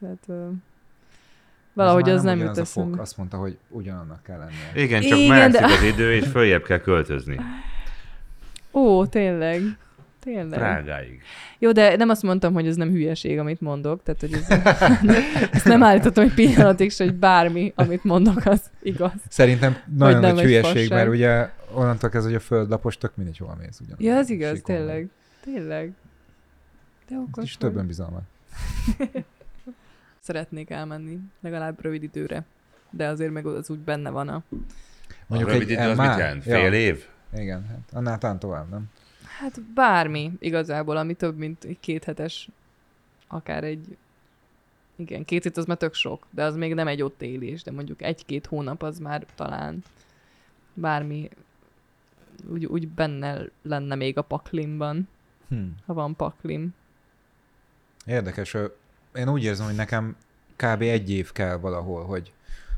Tehát 0.00 0.18
ö, 0.26 0.48
valahogy 1.72 2.04
már 2.06 2.14
az 2.14 2.22
nem 2.22 2.36
ugyanaz 2.36 2.56
jut 2.56 2.66
a 2.66 2.68
fok, 2.68 2.82
eszembe. 2.82 3.02
Azt 3.02 3.16
mondta, 3.16 3.36
hogy 3.36 3.56
ugyanannak 3.68 4.22
kell 4.22 4.38
lennie. 4.38 4.84
Igen, 4.84 5.02
csak 5.02 5.18
Igen, 5.18 5.50
de- 5.50 5.64
az 5.64 5.82
idő, 5.82 6.12
és 6.14 6.26
följebb 6.26 6.62
kell 6.62 6.78
költözni. 6.80 7.40
Ó, 8.72 9.06
tényleg. 9.06 9.62
Tényleg. 10.24 10.58
Drágáig. 10.58 11.22
Jó, 11.58 11.72
de 11.72 11.96
nem 11.96 12.08
azt 12.08 12.22
mondtam, 12.22 12.52
hogy 12.52 12.66
ez 12.66 12.76
nem 12.76 12.90
hülyeség, 12.90 13.38
amit 13.38 13.60
mondok. 13.60 14.02
Tehát, 14.02 14.20
hogy 14.20 14.32
ez, 14.32 14.50
ezt 15.56 15.64
nem 15.64 15.82
állítottam 15.82 16.24
egy 16.24 16.34
pillanatig 16.34 16.90
se, 16.90 17.04
hogy 17.04 17.14
bármi, 17.14 17.72
amit 17.76 18.04
mondok, 18.04 18.46
az 18.46 18.70
igaz. 18.82 19.12
Szerintem 19.28 19.76
nagyon 19.96 20.20
nem 20.20 20.34
nagy 20.34 20.44
hülyeség, 20.44 20.72
fasság. 20.72 20.90
mert 20.90 21.08
ugye 21.08 21.48
onnantól 21.72 22.10
kezdve, 22.10 22.30
hogy 22.30 22.40
a 22.40 22.44
földlapos 22.44 22.98
tök 22.98 23.16
mindegy, 23.16 23.38
hol 23.38 23.56
mész. 23.60 23.80
Ugyanaz 23.80 24.00
Ja, 24.00 24.14
a 24.14 24.18
ez 24.18 24.30
igaz, 24.30 24.56
síkon 24.56 24.74
tényleg. 24.76 25.08
Tényleg. 25.44 25.92
De 27.08 27.16
okos 27.16 27.44
is 27.44 27.56
vagy. 27.60 27.70
több 27.70 27.80
önbizalmat. 27.80 28.22
Szeretnék 30.20 30.70
elmenni, 30.70 31.18
legalább 31.40 31.82
rövid 31.82 32.02
időre. 32.02 32.44
De 32.90 33.06
azért 33.06 33.32
meg 33.32 33.46
az 33.46 33.70
úgy 33.70 33.78
benne 33.78 34.10
van 34.10 34.28
a... 34.28 34.42
Mondjuk 35.26 35.50
a 35.50 35.52
rövid 35.52 35.70
idő 35.70 35.88
az 35.88 35.96
már- 35.96 36.08
mit 36.08 36.18
jelent? 36.18 36.42
Fél 36.42 36.72
év? 36.72 37.04
Igen, 37.36 37.66
hát 37.68 37.78
annál 37.92 38.18
talán 38.18 38.38
tovább, 38.38 38.70
nem? 38.70 38.90
Hát 39.38 39.62
bármi 39.62 40.32
igazából, 40.38 40.96
ami 40.96 41.14
több, 41.14 41.36
mint 41.38 41.64
egy 41.64 41.80
két 41.80 42.04
hetes, 42.04 42.48
akár 43.28 43.64
egy... 43.64 43.96
Igen, 44.96 45.24
két 45.24 45.42
hét 45.42 45.56
az 45.56 45.64
már 45.64 45.76
tök 45.76 45.94
sok, 45.94 46.26
de 46.30 46.44
az 46.44 46.56
még 46.56 46.74
nem 46.74 46.88
egy 46.88 47.02
ott 47.02 47.22
élés, 47.22 47.62
de 47.62 47.70
mondjuk 47.70 48.02
egy-két 48.02 48.46
hónap 48.46 48.82
az 48.82 48.98
már 48.98 49.26
talán 49.34 49.82
bármi 50.74 51.28
úgy, 52.52 52.64
úgy 52.64 52.88
benne 52.88 53.38
lenne 53.62 53.94
még 53.94 54.18
a 54.18 54.22
paklimban, 54.22 55.08
Hm. 55.48 55.56
ha 55.86 55.92
van 55.94 56.16
paklim. 56.16 56.74
Érdekes. 58.06 58.56
Én 59.14 59.28
úgy 59.28 59.44
érzem, 59.44 59.66
hogy 59.66 59.74
nekem 59.74 60.16
kb. 60.56 60.82
egy 60.82 61.10
év 61.10 61.32
kell 61.32 61.56
valahol, 61.56 62.04
hogy, 62.04 62.32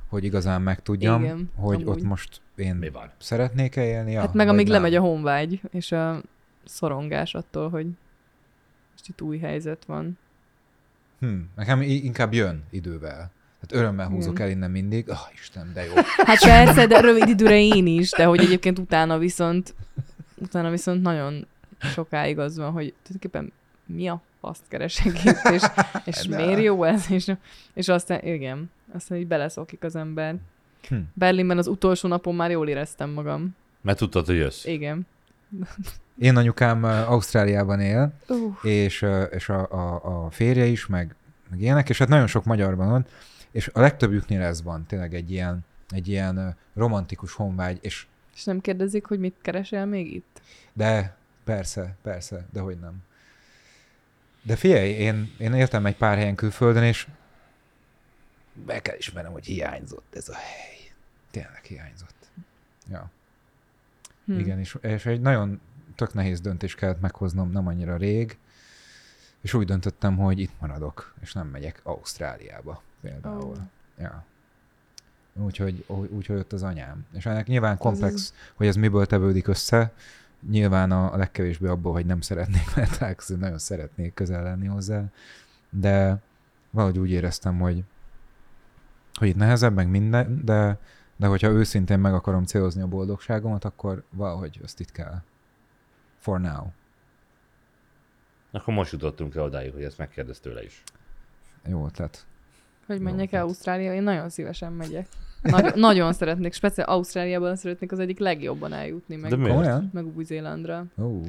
hogy 0.09 0.25
igazán 0.25 0.63
megtudjam, 0.63 1.23
Igen, 1.25 1.51
hogy 1.55 1.83
amúgy. 1.83 1.89
ott 1.89 2.03
most 2.03 2.41
én 2.57 2.75
Mi 2.75 2.89
van? 2.91 3.11
szeretnék-e 3.19 3.85
élni. 3.85 4.13
Ja, 4.13 4.21
hát 4.21 4.35
meg 4.35 4.47
vagy 4.47 4.55
amíg 4.55 4.67
nem. 4.67 4.75
lemegy 4.75 4.95
a 4.95 5.01
honvágy, 5.01 5.61
és 5.71 5.93
a 5.93 6.23
szorongás 6.67 7.35
attól, 7.35 7.69
hogy 7.69 7.87
most 8.93 9.09
itt 9.09 9.23
új 9.23 9.39
helyzet 9.39 9.85
van. 9.85 10.19
Hm. 11.21 11.39
Nekem 11.55 11.83
inkább 11.83 12.33
jön 12.33 12.65
idővel. 12.71 13.31
Hát 13.61 13.73
örömmel 13.73 14.09
húzok 14.09 14.41
el 14.41 14.51
innen 14.51 14.71
mindig. 14.71 15.11
Ah, 15.11 15.19
Isten, 15.33 15.71
de 15.75 15.85
jó. 15.85 15.93
Hát 16.27 16.41
persze, 16.41 16.87
de 16.87 17.01
rövid 17.01 17.29
időre 17.29 17.61
én 17.61 17.87
is, 17.87 18.11
de 18.11 18.25
hogy 18.25 18.41
egyébként 18.41 18.79
utána 18.79 19.19
viszont 19.19 19.75
utána 20.37 20.71
viszont 20.71 21.03
nagyon 21.03 21.47
sokáig 21.79 22.39
az 22.39 22.57
van, 22.57 22.73
hogy 22.73 22.95
tulajdonképpen 23.03 23.53
mi 23.87 24.09
a 24.09 24.23
faszt 24.41 24.69
keresek 24.69 25.25
itt, 25.25 25.51
és, 25.53 25.63
és 26.05 26.27
De. 26.27 26.37
miért 26.45 26.63
jó 26.63 26.85
ez, 26.85 27.11
és, 27.11 27.33
és 27.75 27.89
aztán, 27.89 28.21
igen, 28.25 28.71
aztán 28.93 29.19
így 29.19 29.27
beleszokik 29.27 29.85
az 29.85 29.97
ember. 29.97 30.37
Hm. 30.89 30.97
Berlinben 31.15 31.59
az 31.59 31.67
utolsó 31.67 32.09
napon 32.09 32.35
már 32.35 32.51
jól 32.51 32.69
éreztem 32.69 33.11
magam. 33.11 33.57
Mert 33.81 33.99
tudtad, 33.99 34.27
hogy 34.27 34.37
jössz. 34.37 34.65
Igen. 34.65 35.07
Én 36.19 36.37
anyukám 36.37 36.85
Ausztráliában 36.85 37.81
él, 37.81 38.13
Uh, 38.29 38.55
és, 38.63 39.07
és 39.31 39.49
a, 39.49 39.71
a, 39.71 40.25
a 40.25 40.31
férje 40.31 40.65
is, 40.65 40.87
meg, 40.87 41.15
meg 41.51 41.61
ilyenek, 41.61 41.89
és 41.89 41.99
hát 41.99 42.09
nagyon 42.09 42.27
sok 42.27 42.45
magyarban 42.45 42.89
van, 42.89 43.07
és 43.51 43.71
a 43.73 43.81
legtöbbjüknél 43.81 44.43
ez 44.43 44.63
van, 44.63 44.87
tényleg 44.87 45.15
egy 45.15 45.31
ilyen, 45.31 45.65
egy 45.89 46.09
ilyen 46.09 46.57
romantikus 46.75 47.33
honvágy, 47.33 47.79
és 47.81 48.07
és 48.35 48.45
nem 48.45 48.61
kérdezik, 48.61 49.07
hogy 49.07 49.19
mit 49.19 49.35
keresel 49.43 49.87
még 49.87 50.15
itt? 50.15 50.41
de 50.73 51.17
persze, 51.45 51.97
persze, 52.03 52.47
de 52.53 52.61
hogy 52.61 52.79
nem. 52.79 53.05
De 54.43 54.57
figyelj, 54.57 54.91
én, 54.91 55.33
én 55.39 55.55
éltem 55.55 55.87
egy 55.87 55.97
pár 55.97 56.17
helyen 56.17 56.35
külföldön, 56.35 56.83
és 56.83 57.07
be 58.53 58.83
kell 58.83 58.97
ismernem, 58.97 59.33
hogy 59.33 59.47
hiányzott 59.47 60.15
ez 60.15 60.29
a 60.29 60.35
hely. 60.35 60.93
Tényleg 61.31 61.65
hiányzott. 61.65 62.31
Ja. 62.91 63.11
Hm. 64.25 64.39
Igen, 64.39 64.59
és, 64.59 64.77
és 64.81 65.07
egy 65.07 65.21
nagyon 65.21 65.61
tök 65.97 66.15
nehéz 66.15 66.41
döntés 66.41 66.75
kellett 66.75 67.01
meghoznom 67.01 67.51
nem 67.51 67.67
annyira 67.67 67.97
rég, 67.97 68.39
és 69.41 69.55
úgy 69.55 69.67
döntöttem, 69.67 70.17
hogy 70.17 70.39
itt 70.39 70.61
maradok, 70.61 71.15
és 71.21 71.33
nem 71.33 71.47
megyek 71.47 71.81
Ausztráliába 71.83 72.83
például. 73.01 73.45
Ó. 73.45 73.55
Ja. 73.99 74.25
úgyhogy, 75.33 75.85
úgyhogy 75.89 76.37
ott 76.37 76.53
az 76.53 76.63
anyám. 76.63 77.07
És 77.13 77.27
ennek 77.27 77.47
nyilván 77.47 77.79
komplex, 77.79 78.35
hogy 78.55 78.67
ez 78.67 78.77
miből 78.77 79.07
tevődik 79.07 79.49
össze, 79.49 79.93
nyilván 80.51 80.91
a, 80.91 81.13
a 81.13 81.17
legkevésbé 81.17 81.67
abból, 81.67 81.93
hogy 81.93 82.07
nem 82.07 82.21
szeretnék 82.21 82.75
vele 82.75 82.89
találkozni, 82.99 83.37
nagyon 83.37 83.59
szeretnék 83.59 84.15
közel 84.15 84.43
lenni 84.43 84.67
hozzá, 84.67 85.05
de 85.71 86.21
valahogy 86.71 86.99
úgy 86.99 87.11
éreztem, 87.11 87.59
hogy, 87.59 87.85
hogy 89.15 89.29
itt 89.29 89.37
nehezebb, 89.37 89.75
meg 89.75 89.89
minden, 89.89 90.45
de, 90.45 90.79
de 91.17 91.27
hogyha 91.27 91.49
őszintén 91.49 91.99
meg 91.99 92.15
akarom 92.15 92.45
célozni 92.45 92.83
a 92.83 92.87
boldogságomat, 92.87 93.65
akkor 93.65 94.05
valahogy 94.11 94.61
azt 94.63 94.81
itt 94.81 94.93
kell. 94.93 95.23
For 96.19 96.41
now. 96.41 96.65
Akkor 98.51 98.75
most 98.75 98.93
jutottunk 98.93 99.35
el 99.35 99.43
odáig, 99.43 99.73
hogy 99.73 99.83
ezt 99.83 99.99
megkérdezt 99.99 100.43
tőle 100.43 100.65
is. 100.65 100.83
Jó 101.69 101.87
ötlet. 101.87 102.27
Hogy 102.87 103.01
menjek 103.01 103.33
el. 103.33 103.43
Ausztrália, 103.43 103.95
én 103.95 104.03
nagyon 104.03 104.29
szívesen 104.29 104.73
megyek. 104.73 105.07
Nagy, 105.43 105.75
nagyon 105.89 106.13
szeretnék, 106.13 106.53
speciál 106.53 106.89
Ausztráliában 106.89 107.57
szeretnék 107.57 107.93
az 107.93 107.99
egyik 107.99 108.19
legjobban 108.19 108.73
eljutni, 108.73 109.17
meg, 109.17 109.31
De 109.31 109.37
miért? 109.37 109.93
Meg 109.93 110.17
Új-Zélandra. 110.17 110.85
Ó. 110.99 111.23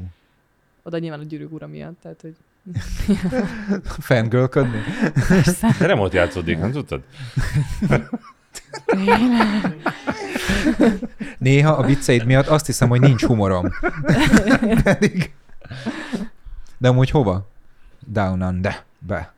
Oda 0.83 0.97
nyilván 0.97 1.19
a 1.19 1.23
gyűrűk 1.23 1.51
ura 1.51 1.67
miatt, 1.67 2.01
tehát 2.01 2.21
hogy 2.21 2.35
Fangirlködni? 4.07 4.79
De 5.79 5.87
nem 5.87 5.99
ott 5.99 6.13
játszódik, 6.13 6.59
nem 6.59 6.71
tudtad? 6.71 7.03
Néha 11.37 11.71
a 11.71 11.83
vicceid 11.85 12.25
miatt 12.25 12.47
azt 12.47 12.65
hiszem, 12.65 12.89
hogy 12.89 12.99
nincs 12.99 13.23
humorom. 13.25 13.69
Pedig... 14.83 15.33
De 16.77 16.87
amúgy 16.87 17.09
hova? 17.09 17.47
Down 18.05 18.41
under. 18.41 18.83
Be. 18.99 19.33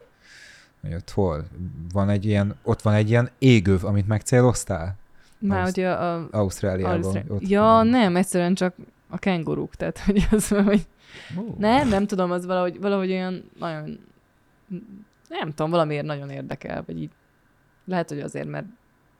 Hogy 0.82 0.94
ott 0.94 1.10
hol? 1.12 1.46
Van 1.94 2.10
egy 2.10 2.26
ilyen, 2.26 2.56
ott 2.64 2.82
van 2.82 2.94
egy 2.94 3.10
ilyen 3.10 3.30
égöv, 3.40 3.86
amit 3.86 4.08
megcéloztál? 4.08 4.96
már 5.40 5.60
Auszt- 5.60 5.76
hogy 5.76 5.84
a, 5.84 6.28
Ausztráliában. 6.32 7.04
Ausztrá- 7.04 7.30
Ott 7.30 7.48
Ja, 7.48 7.62
van. 7.62 7.88
nem, 7.88 8.16
egyszerűen 8.16 8.54
csak 8.54 8.76
a 9.10 9.18
kenguruk, 9.18 9.76
tehát 9.76 10.00
hogy 10.00 10.28
az, 10.32 10.48
hogy 10.48 10.88
Ó. 11.38 11.56
nem, 11.58 11.88
nem 11.88 12.08
tudom, 12.08 12.32
az 12.32 12.46
valahogy, 12.46 12.80
valahogy 12.80 13.12
olyan 13.12 13.50
nagyon, 13.60 14.00
nem 15.30 15.50
tudom, 15.50 15.72
valamiért 15.72 16.06
nagyon 16.06 16.30
érdekel, 16.30 16.84
vagy 16.86 17.02
így 17.02 17.10
lehet, 17.86 18.10
hogy 18.10 18.20
azért, 18.20 18.48
mert 18.48 18.66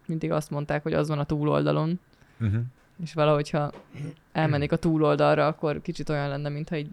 mindig 0.10 0.32
azt 0.32 0.50
mondták, 0.50 0.84
hogy 0.84 0.94
az 0.94 1.08
van 1.08 1.20
a 1.20 1.26
túloldalon, 1.26 2.00
Uh-huh. 2.42 2.62
és 3.04 3.14
valahogy, 3.14 3.50
ha 3.50 3.72
elmennék 4.32 4.72
a 4.72 4.76
túloldalra, 4.76 5.48
akkor 5.48 5.82
kicsit 5.82 6.10
olyan 6.10 6.30
lenne, 6.30 6.50
mintha 6.50 6.76
így 6.76 6.90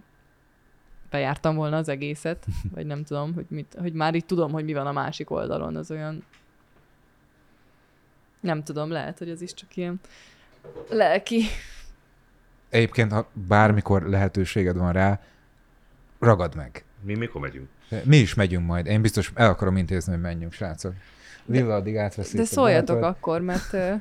bejártam 1.11 1.55
volna 1.55 1.77
az 1.77 1.89
egészet, 1.89 2.47
vagy 2.75 2.87
nem 2.87 3.05
tudom, 3.05 3.35
hogy, 3.35 3.45
mit, 3.49 3.77
hogy 3.79 3.93
már 3.93 4.15
így 4.15 4.25
tudom, 4.25 4.53
hogy 4.53 4.65
mi 4.65 4.73
van 4.73 4.87
a 4.87 4.93
másik 4.93 5.31
oldalon, 5.31 5.77
az 5.77 5.91
olyan 5.91 6.25
nem 8.41 8.63
tudom, 8.63 8.91
lehet, 8.91 9.19
hogy 9.19 9.31
ez 9.31 9.41
is 9.41 9.55
csak 9.55 9.77
ilyen 9.77 10.01
lelki. 10.89 11.43
Egyébként, 12.69 13.13
ha 13.13 13.29
bármikor 13.33 14.03
lehetőséged 14.03 14.77
van 14.77 14.93
rá, 14.93 15.21
ragad 16.19 16.55
meg. 16.55 16.85
Mi 17.01 17.15
mikor 17.15 17.41
megyünk? 17.41 17.69
Mi 18.05 18.17
is 18.17 18.35
megyünk 18.35 18.67
majd. 18.67 18.87
Én 18.87 19.03
biztos 19.03 19.33
el 19.35 19.51
akarom 19.51 19.77
intézni, 19.77 20.13
hogy 20.13 20.21
menjünk, 20.21 20.53
srácok. 20.53 20.95
Lilla 21.47 21.75
addig 21.75 21.97
átveszi. 21.97 22.37
De 22.37 22.45
szóljatok 22.45 23.01
bátor. 23.01 23.17
akkor, 23.17 23.41
mert 23.41 23.73
ö, 23.73 23.93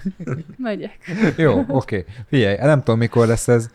megyek. 0.56 0.98
Jó, 1.36 1.58
oké. 1.58 1.68
Okay. 1.68 2.04
Figyelj, 2.28 2.56
nem 2.56 2.78
tudom, 2.78 2.98
mikor 2.98 3.26
lesz 3.26 3.48
ez. 3.48 3.70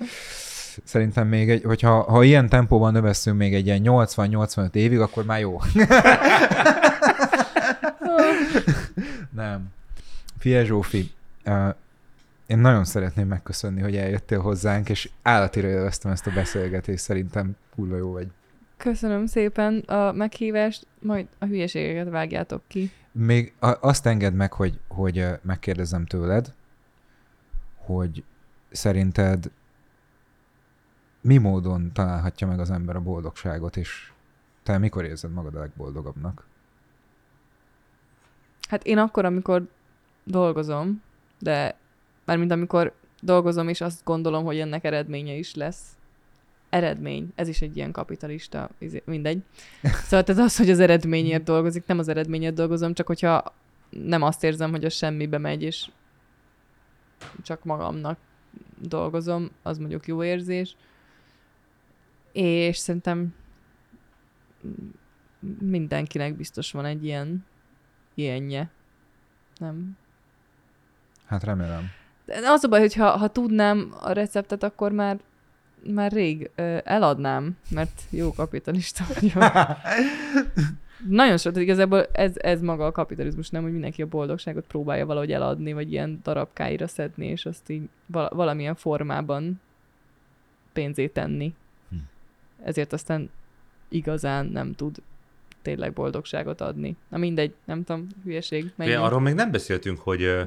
Szerintem 0.84 1.28
még 1.28 1.50
egy, 1.50 1.64
hogyha 1.64 2.02
ha 2.02 2.24
ilyen 2.24 2.50
tempóban 2.50 2.92
növesszünk 2.92 3.38
még 3.38 3.54
egy 3.54 3.66
ilyen 3.66 3.82
80-85 3.84 4.74
évig, 4.74 5.00
akkor 5.00 5.26
már 5.26 5.40
jó. 5.40 5.60
nem. 9.36 9.66
Figyelj, 10.40 10.66
Zsófi, 10.66 11.12
uh, 11.46 11.76
én 12.48 12.58
nagyon 12.58 12.86
szeretném 12.86 13.28
megköszönni, 13.28 13.82
hogy 13.82 13.96
eljöttél 13.96 14.40
hozzánk, 14.40 14.90
és 14.90 15.10
állatira 15.22 15.68
élveztem 15.68 16.12
ezt 16.12 16.28
a 16.28 16.32
beszélgetést, 16.36 17.04
szerintem 17.04 17.56
kurva 17.76 17.98
jó 17.98 18.12
vagy. 18.12 18.28
Köszönöm 18.78 19.26
szépen 19.26 19.78
a 19.78 20.12
meghívást, 20.12 20.88
majd 21.00 21.26
a 21.40 21.46
hülyeségeket 21.46 22.10
vágjátok 22.10 22.62
ki. 22.68 22.92
Még 23.20 23.54
azt 23.60 24.06
engedd 24.06 24.34
meg, 24.34 24.54
hogy, 24.54 24.80
hogy 24.88 25.18
ö, 25.18 25.34
megkérdezzem 25.42 26.06
tőled, 26.06 26.54
hogy 27.76 28.24
szerinted 28.72 29.52
mi 31.22 31.38
módon 31.38 31.92
találhatja 31.94 32.48
meg 32.48 32.60
az 32.60 32.72
ember 32.72 32.96
a 32.96 33.02
boldogságot, 33.02 33.78
és 33.78 34.12
te 34.64 34.78
mikor 34.78 35.06
érzed 35.06 35.32
magad 35.32 35.56
a 35.56 35.60
legboldogabbnak? 35.60 36.46
Hát 38.70 38.84
én 38.84 38.98
akkor, 38.98 39.26
amikor 39.26 39.68
dolgozom, 40.24 41.02
de 41.40 41.76
mármint 42.26 42.52
amikor 42.52 42.94
dolgozom, 43.22 43.68
és 43.68 43.82
azt 43.82 44.04
gondolom, 44.04 44.44
hogy 44.44 44.60
ennek 44.60 44.84
eredménye 44.84 45.34
is 45.34 45.56
lesz. 45.56 45.97
Eredmény. 46.70 47.32
Ez 47.36 47.48
is 47.48 47.62
egy 47.62 47.76
ilyen 47.76 47.92
kapitalista, 47.92 48.70
izé- 48.78 49.06
mindegy. 49.06 49.44
Szóval 49.84 50.24
tehát 50.24 50.42
az, 50.42 50.58
hogy 50.58 50.70
az 50.70 50.80
eredményért 50.80 51.44
dolgozik, 51.44 51.86
nem 51.86 52.00
az 52.00 52.08
eredményért 52.08 52.54
dolgozom, 52.54 52.94
csak 52.94 53.08
hogyha 53.08 53.54
nem 53.90 54.22
azt 54.22 54.44
érzem, 54.44 54.72
hogy 54.72 54.86
a 54.86 54.90
semmibe 54.90 55.38
megy, 55.38 55.64
és 55.64 55.90
csak 57.42 57.64
magamnak 57.64 58.18
dolgozom, 58.82 59.50
az 59.64 59.78
mondjuk 59.78 60.08
jó 60.08 60.24
érzés. 60.24 60.76
És 62.32 62.78
szerintem 62.78 63.34
mindenkinek 65.60 66.36
biztos 66.36 66.72
van 66.72 66.86
egy 66.86 67.06
ilyen 67.06 67.46
ilyenje. 68.14 68.70
Nem. 69.58 69.98
Hát 71.26 71.44
remélem. 71.44 71.90
De 72.26 72.40
az 72.44 72.64
a 72.64 72.68
baj, 72.68 72.80
hogy 72.80 72.94
ha, 72.94 73.10
ha 73.10 73.28
tudnám 73.28 73.94
a 74.00 74.12
receptet, 74.12 74.64
akkor 74.64 74.92
már 74.92 75.20
már 75.94 76.12
rég 76.12 76.50
ö, 76.56 76.78
eladnám, 76.84 77.58
mert 77.70 78.02
jó 78.10 78.34
kapitalista 78.34 79.04
vagyok. 79.14 79.44
Nagyon 81.10 81.38
sok, 81.38 81.58
igazából 81.58 82.06
ez, 82.12 82.32
ez 82.36 82.62
maga 82.62 82.86
a 82.86 82.92
kapitalizmus, 82.92 83.50
nem, 83.50 83.62
hogy 83.62 83.72
mindenki 83.72 84.02
a 84.02 84.08
boldogságot 84.08 84.66
próbálja 84.68 85.06
valahogy 85.06 85.32
eladni, 85.32 85.74
vagy 85.74 85.92
ilyen 85.92 86.20
darabkáira 86.24 86.88
szedni, 86.88 87.28
és 87.28 87.46
azt 87.46 87.70
így 87.70 87.90
vala, 88.06 88.30
valamilyen 88.34 88.76
formában 88.76 89.62
pénzé 90.74 91.08
tenni. 91.08 91.54
Hm. 91.90 91.96
Ezért 92.64 92.94
aztán 92.94 93.30
igazán 93.90 94.46
nem 94.46 94.74
tud 94.74 95.02
tényleg 95.62 95.94
boldogságot 95.94 96.62
adni. 96.62 96.96
Na 97.10 97.18
mindegy, 97.18 97.54
nem 97.66 97.84
tudom, 97.84 98.08
hülyeség. 98.24 98.72
Ugye, 98.78 99.00
arról 99.00 99.20
még 99.20 99.34
nem 99.34 99.52
beszéltünk, 99.52 100.00
hogy, 100.00 100.42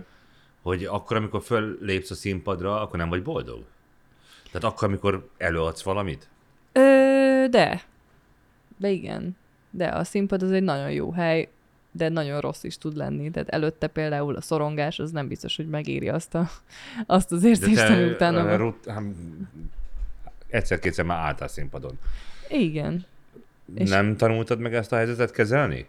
hogy 0.62 0.84
akkor, 0.84 1.16
amikor 1.16 1.42
föllépsz 1.42 2.10
a 2.10 2.14
színpadra, 2.14 2.80
akkor 2.80 2.98
nem 2.98 3.08
vagy 3.08 3.22
boldog? 3.22 3.64
Tehát 4.52 4.72
akkor, 4.74 4.88
amikor 4.88 5.28
előadsz 5.38 5.82
valamit? 5.82 6.28
Ö, 6.72 7.44
de. 7.50 7.82
De 8.76 8.88
igen. 8.88 9.36
De 9.70 9.86
a 9.88 10.04
színpad 10.04 10.42
az 10.42 10.50
egy 10.52 10.62
nagyon 10.62 10.90
jó 10.92 11.12
hely, 11.12 11.48
de 11.92 12.08
nagyon 12.08 12.40
rossz 12.40 12.64
is 12.64 12.78
tud 12.78 12.96
lenni. 12.96 13.30
Tehát 13.30 13.48
előtte 13.48 13.86
például 13.86 14.36
a 14.36 14.40
szorongás, 14.40 14.98
az 14.98 15.10
nem 15.10 15.28
biztos, 15.28 15.56
hogy 15.56 15.68
megéri 15.68 16.08
azt, 16.08 16.34
a, 16.34 16.48
azt 17.06 17.32
az 17.32 17.44
érzést, 17.44 17.80
ami 17.88 18.04
utána 18.10 18.56
rut- 18.56 18.86
hát, 18.86 19.02
egyszer-kétszer 20.48 21.04
már 21.04 21.18
álltál 21.18 21.48
színpadon. 21.48 21.98
Igen. 22.48 23.04
És- 23.74 23.80
És... 23.82 23.90
Nem 23.90 24.16
tanultad 24.16 24.58
meg 24.58 24.74
ezt 24.74 24.92
a 24.92 24.96
helyzetet 24.96 25.30
kezelni? 25.30 25.86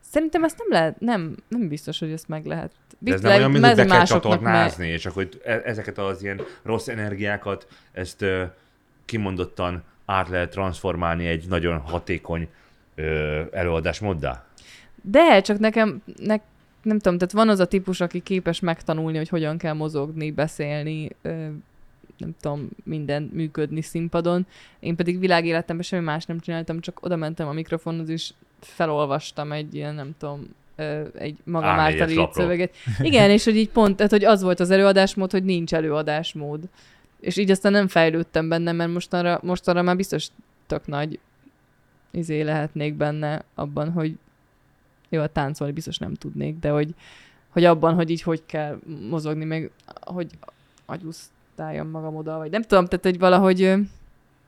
Szerintem 0.00 0.44
ezt 0.44 0.58
nem 0.58 0.66
lehet, 0.70 1.00
nem, 1.00 1.36
nem 1.48 1.68
biztos, 1.68 1.98
hogy 1.98 2.10
ezt 2.10 2.28
meg 2.28 2.46
lehet. 2.46 2.72
De 3.04 3.14
ez 3.14 3.20
nem 3.20 3.32
olyan, 3.36 3.50
mint 3.50 3.66
hogy 3.66 3.74
be 3.76 3.84
kell 3.84 4.04
csatornázni, 4.04 4.88
és 4.88 5.06
akkor 5.06 5.28
e- 5.44 5.62
ezeket 5.64 5.98
az 5.98 6.22
ilyen 6.22 6.40
rossz 6.62 6.88
energiákat, 6.88 7.66
ezt 7.92 8.22
ö, 8.22 8.42
kimondottan 9.04 9.82
át 10.04 10.28
lehet 10.28 10.50
transformálni 10.50 11.26
egy 11.26 11.44
nagyon 11.48 11.78
hatékony 11.78 12.48
ö, 12.94 13.40
előadásmóddá. 13.52 14.44
De, 15.02 15.40
csak 15.40 15.58
nekem, 15.58 16.02
ne, 16.16 16.36
nem 16.82 16.98
tudom, 16.98 17.18
tehát 17.18 17.32
van 17.32 17.48
az 17.48 17.60
a 17.60 17.66
típus, 17.66 18.00
aki 18.00 18.20
képes 18.20 18.60
megtanulni, 18.60 19.16
hogy 19.16 19.28
hogyan 19.28 19.58
kell 19.58 19.72
mozogni, 19.72 20.30
beszélni, 20.30 21.10
ö, 21.22 21.46
nem 22.16 22.34
tudom, 22.40 22.68
minden 22.84 23.30
működni 23.32 23.82
színpadon. 23.82 24.46
Én 24.80 24.96
pedig 24.96 25.18
világéletemben 25.18 25.84
semmi 25.84 26.04
más 26.04 26.24
nem 26.24 26.40
csináltam, 26.40 26.80
csak 26.80 26.98
oda 27.02 27.16
mentem 27.16 27.48
a 27.48 27.52
mikrofonhoz, 27.52 28.08
és 28.08 28.32
felolvastam 28.60 29.52
egy 29.52 29.74
ilyen, 29.74 29.94
nem 29.94 30.14
tudom, 30.18 30.54
ö, 30.76 31.02
egy 31.14 31.36
magam 31.44 31.76
A4-es 31.76 31.78
által 31.78 32.08
írt 32.08 32.32
szöveget. 32.32 32.74
Igen, 33.00 33.30
és 33.30 33.44
hogy 33.44 33.56
így 33.56 33.70
pont, 33.70 33.96
tehát 33.96 34.12
hogy 34.12 34.24
az 34.24 34.42
volt 34.42 34.60
az 34.60 34.70
előadásmód, 34.70 35.30
hogy 35.30 35.44
nincs 35.44 35.74
előadásmód. 35.74 36.60
És 37.20 37.36
így 37.36 37.50
aztán 37.50 37.72
nem 37.72 37.88
fejlődtem 37.88 38.48
benne, 38.48 38.72
mert 38.72 38.92
mostanra, 38.92 39.40
mostanra 39.42 39.82
már 39.82 39.96
biztos 39.96 40.28
tök 40.66 40.86
nagy 40.86 41.18
izé 42.10 42.40
lehetnék 42.40 42.94
benne 42.94 43.44
abban, 43.54 43.92
hogy 43.92 44.14
jó, 45.08 45.20
a 45.20 45.26
táncolni 45.26 45.72
biztos 45.72 45.98
nem 45.98 46.14
tudnék, 46.14 46.58
de 46.58 46.68
hogy, 46.68 46.94
hogy 47.48 47.64
abban, 47.64 47.94
hogy 47.94 48.10
így 48.10 48.22
hogy 48.22 48.42
kell 48.46 48.78
mozogni, 49.10 49.44
meg 49.44 49.70
hogy 50.00 50.30
agyusztáljam 50.86 51.88
magam 51.88 52.16
oda, 52.16 52.36
vagy 52.36 52.50
nem 52.50 52.62
tudom, 52.62 52.86
tehát 52.86 53.04
hogy 53.04 53.18
valahogy 53.18 53.74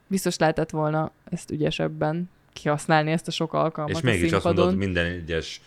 biztos 0.07 0.39
lehetett 0.39 0.71
volna 0.71 1.11
ezt 1.31 1.51
ügyesebben 1.51 2.31
kihasználni 2.53 3.11
ezt 3.11 3.29
a 3.29 3.31
sok 3.31 3.53
alkalmat 3.53 3.97
És 3.97 4.03
mégis 4.03 4.33
azt 4.33 4.45
mondod 4.45 4.77
minden 4.77 5.07
egyes 5.07 5.61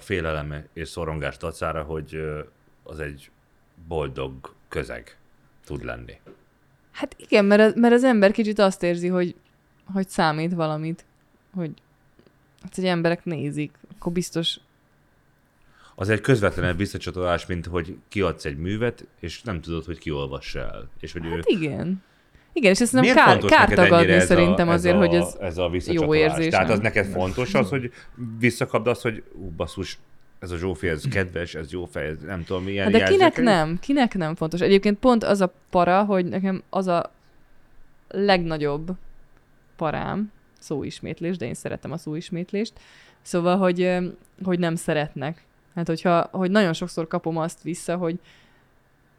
félelem 0.00 0.64
és 0.72 0.88
szorongás 0.88 1.36
tacára, 1.36 1.82
hogy 1.82 2.20
az 2.82 3.00
egy 3.00 3.30
boldog 3.88 4.54
közeg 4.68 5.16
tud 5.64 5.84
lenni. 5.84 6.20
Hát 6.90 7.14
igen, 7.18 7.44
mert, 7.44 7.60
az- 7.60 7.74
mert 7.74 7.94
az 7.94 8.04
ember 8.04 8.30
kicsit 8.32 8.58
azt 8.58 8.82
érzi, 8.82 9.08
hogy, 9.08 9.34
hogy 9.92 10.08
számít 10.08 10.52
valamit, 10.54 11.04
hogy 11.54 11.70
hát, 12.62 12.74
hogy 12.74 12.84
emberek 12.84 13.24
nézik, 13.24 13.72
akkor 13.94 14.12
biztos 14.12 14.58
Az 15.94 16.08
egy 16.08 16.20
közvetlenebb 16.20 16.76
visszacsatolás, 16.76 17.46
mint 17.46 17.66
hogy 17.66 17.96
kiadsz 18.08 18.44
egy 18.44 18.56
művet, 18.56 19.06
és 19.20 19.42
nem 19.42 19.60
tudod, 19.60 19.84
hogy 19.84 19.98
ki 19.98 20.10
olvassa 20.10 20.58
el. 20.58 20.88
És 21.00 21.12
hogy 21.12 21.24
ő... 21.24 21.30
Hát 21.30 21.46
igen. 21.46 22.02
Igen, 22.56 22.72
és 22.72 22.80
ezt 22.80 22.92
nem 22.92 23.00
Miért 23.00 23.16
kár, 23.16 23.38
kár 23.38 23.68
tagadni 23.68 24.12
a- 24.12 24.20
szerintem 24.20 24.68
ez 24.68 24.74
azért, 24.74 24.94
a, 24.94 24.98
hogy 24.98 25.14
ez 25.14 25.36
ez 25.40 25.58
a 25.58 25.68
visszacsatolás? 25.68 26.18
érzés, 26.20 26.48
Tehát 26.48 26.66
az 26.68 26.74
nem? 26.74 26.82
neked 26.82 27.06
fontos 27.06 27.54
az, 27.54 27.68
hogy 27.68 27.92
visszakapd 28.38 28.86
azt, 28.86 29.02
hogy 29.02 29.22
ú, 29.32 29.50
basszus, 29.56 29.98
ez 30.38 30.50
a 30.50 30.56
Zsófi, 30.56 30.88
ez 30.88 31.02
kedves, 31.10 31.54
ez 31.54 31.72
jó 31.72 31.84
fej, 31.84 32.06
ez 32.06 32.16
nem 32.26 32.44
tudom, 32.44 32.64
milyen 32.64 32.84
Hát 32.84 32.92
de 32.92 33.02
kinek 33.04 33.36
nem? 33.36 33.78
Kinek 33.80 34.14
nem 34.14 34.34
fontos? 34.34 34.60
Egyébként 34.60 34.98
pont 34.98 35.24
az 35.24 35.40
a 35.40 35.52
para, 35.70 36.02
hogy 36.04 36.24
nekem 36.24 36.62
az 36.70 36.86
a 36.86 37.12
legnagyobb 38.08 38.90
parám, 39.76 40.32
szóismétlés, 40.58 41.36
de 41.36 41.46
én 41.46 41.54
szeretem 41.54 41.92
a 41.92 41.96
szóismétlést, 41.96 42.72
szóval, 43.22 43.56
hogy, 43.56 43.96
hogy 44.44 44.58
nem 44.58 44.74
szeretnek. 44.74 45.42
Hát, 45.74 45.86
hogyha, 45.86 46.28
hogy 46.32 46.50
nagyon 46.50 46.72
sokszor 46.72 47.06
kapom 47.06 47.36
azt 47.36 47.62
vissza, 47.62 47.96
hogy, 47.96 48.18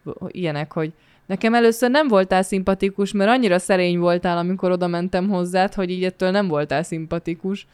hogy 0.03 0.35
ilyenek, 0.35 0.71
hogy 0.71 0.93
nekem 1.25 1.53
először 1.53 1.89
nem 1.89 2.07
voltál 2.07 2.43
szimpatikus, 2.43 3.11
mert 3.11 3.29
annyira 3.29 3.59
szerény 3.59 3.99
voltál, 3.99 4.37
amikor 4.37 4.71
oda 4.71 4.87
mentem 4.87 5.29
hozzád, 5.29 5.73
hogy 5.73 5.89
így 5.89 6.03
ettől 6.03 6.31
nem 6.31 6.47
voltál 6.47 6.83
szimpatikus. 6.83 7.67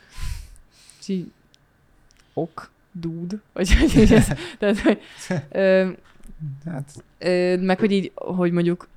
És 1.00 1.08
így, 1.08 1.32
ok, 2.34 2.70
dude. 2.92 3.36
Vagy 3.54 3.78
hogy 3.78 3.98
így 3.98 4.14
ez, 4.14 4.28
tehát, 4.60 4.80
hogy, 4.80 5.02
ö, 5.52 5.90
Hát, 6.66 6.90
Ö, 7.18 7.58
meg 7.58 7.80
hogy 7.80 7.92
így, 7.92 8.12
hogy 8.16 8.52
mondjuk 8.52 8.88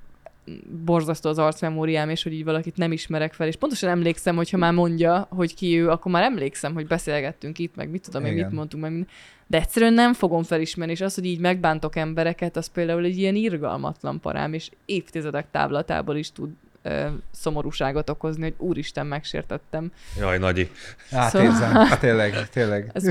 borzasztó 0.85 1.29
az 1.29 1.39
arcmemóriám, 1.39 2.09
és 2.11 2.23
hogy 2.23 2.33
így 2.33 2.45
valakit 2.45 2.77
nem 2.77 2.93
ismerek 2.93 3.33
fel, 3.33 3.47
és 3.47 3.57
pontosan 3.57 3.91
emlékszem, 3.91 4.37
hogyha 4.37 4.57
már 4.57 4.73
mondja, 4.73 5.27
hogy 5.31 5.55
ki 5.55 5.79
ő, 5.79 5.91
akkor 5.91 6.13
már 6.13 6.23
emlékszem, 6.23 6.75
hogy 6.75 6.87
beszélgettünk 6.87 7.59
itt, 7.59 7.77
meg 7.77 7.91
mit 7.91 8.03
tudom 8.03 8.25
én, 8.25 8.33
Igen. 8.33 8.45
mit 8.45 8.55
mondtunk, 8.55 8.83
meg 8.83 8.93
minden. 8.93 9.11
De 9.47 9.59
egyszerűen 9.59 9.93
nem 9.93 10.13
fogom 10.13 10.43
felismerni, 10.43 10.93
és 10.93 11.01
az, 11.01 11.15
hogy 11.15 11.25
így 11.25 11.39
megbántok 11.41 11.97
embereket, 11.97 12.57
az 12.57 12.67
például 12.67 13.05
egy 13.05 13.19
ilyen 13.19 13.35
irgalmatlan 13.35 14.21
parám, 14.21 14.53
és 14.53 14.71
évtizedek 14.85 15.47
távlatából 15.51 16.17
is 16.17 16.33
tud 16.33 16.51
ö, 16.83 17.07
szomorúságot 17.31 18.11
okozni, 18.11 18.43
hogy 18.43 18.55
úristen, 18.59 19.07
megsértettem. 19.07 19.93
Jaj, 20.19 20.39
Nagyi. 20.39 20.71
átérzem. 21.11 21.53
Szóval- 21.69 21.85
Hát 21.87 22.01
tényleg, 22.01 22.49
tényleg. 22.49 22.91
Ez 22.93 23.11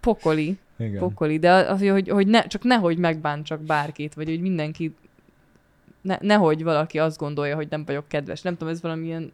pokoli. 0.00 0.58
Igen. 0.78 0.98
pokoli, 0.98 1.38
de 1.38 1.52
az, 1.52 1.80
hogy, 1.88 2.08
hogy 2.08 2.26
ne, 2.26 2.46
csak 2.46 2.62
nehogy 2.62 2.98
megbántsak 2.98 3.60
bárkit, 3.60 4.14
vagy 4.14 4.28
hogy 4.28 4.40
mindenki, 4.40 4.94
ne, 6.00 6.16
nehogy 6.20 6.62
valaki 6.62 6.98
azt 6.98 7.18
gondolja, 7.18 7.54
hogy 7.54 7.66
nem 7.70 7.84
vagyok 7.84 8.08
kedves. 8.08 8.42
Nem 8.42 8.56
tudom, 8.56 8.72
ez 8.72 8.80
valamilyen, 8.82 9.32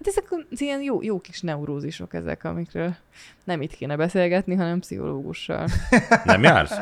hát 0.00 0.08
ezek 0.08 0.46
az 0.50 0.60
ilyen 0.60 0.82
jó, 0.82 1.02
jó 1.02 1.20
kis 1.20 1.40
neurózisok 1.40 2.14
ezek, 2.14 2.44
amikről 2.44 2.96
nem 3.44 3.62
itt 3.62 3.72
kéne 3.72 3.96
beszélgetni, 3.96 4.54
hanem 4.54 4.80
pszichológussal. 4.80 5.68
Nem 6.24 6.42
jársz? 6.42 6.76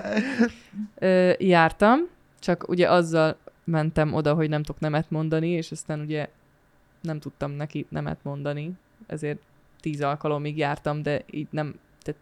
Ö, 0.95 1.33
jártam, 1.39 1.99
csak 2.39 2.69
ugye 2.69 2.91
azzal 2.91 3.37
mentem 3.65 4.15
oda, 4.15 4.35
hogy 4.35 4.49
nem 4.49 4.63
tudok 4.63 4.81
nemet 4.81 5.11
mondani, 5.11 5.49
és 5.49 5.71
aztán 5.71 6.01
ugye 6.01 6.29
nem 7.01 7.19
tudtam 7.19 7.51
neki 7.51 7.87
nemet 7.89 8.19
mondani, 8.23 8.73
ezért 9.07 9.39
tíz 9.81 10.03
alkalomig 10.03 10.59
jártam, 10.59 11.03
de 11.03 11.23
így 11.31 11.49
nem, 11.51 11.75
tehát 12.03 12.21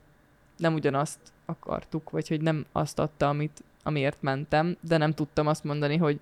nem 0.56 0.74
ugyanazt 0.74 1.18
akartuk, 1.46 2.10
vagy 2.10 2.28
hogy 2.28 2.40
nem 2.40 2.66
azt 2.72 2.98
adta, 2.98 3.28
amit, 3.28 3.62
amiért 3.82 4.22
mentem, 4.22 4.76
de 4.80 4.96
nem 4.96 5.12
tudtam 5.12 5.46
azt 5.46 5.64
mondani, 5.64 5.96
hogy 5.96 6.20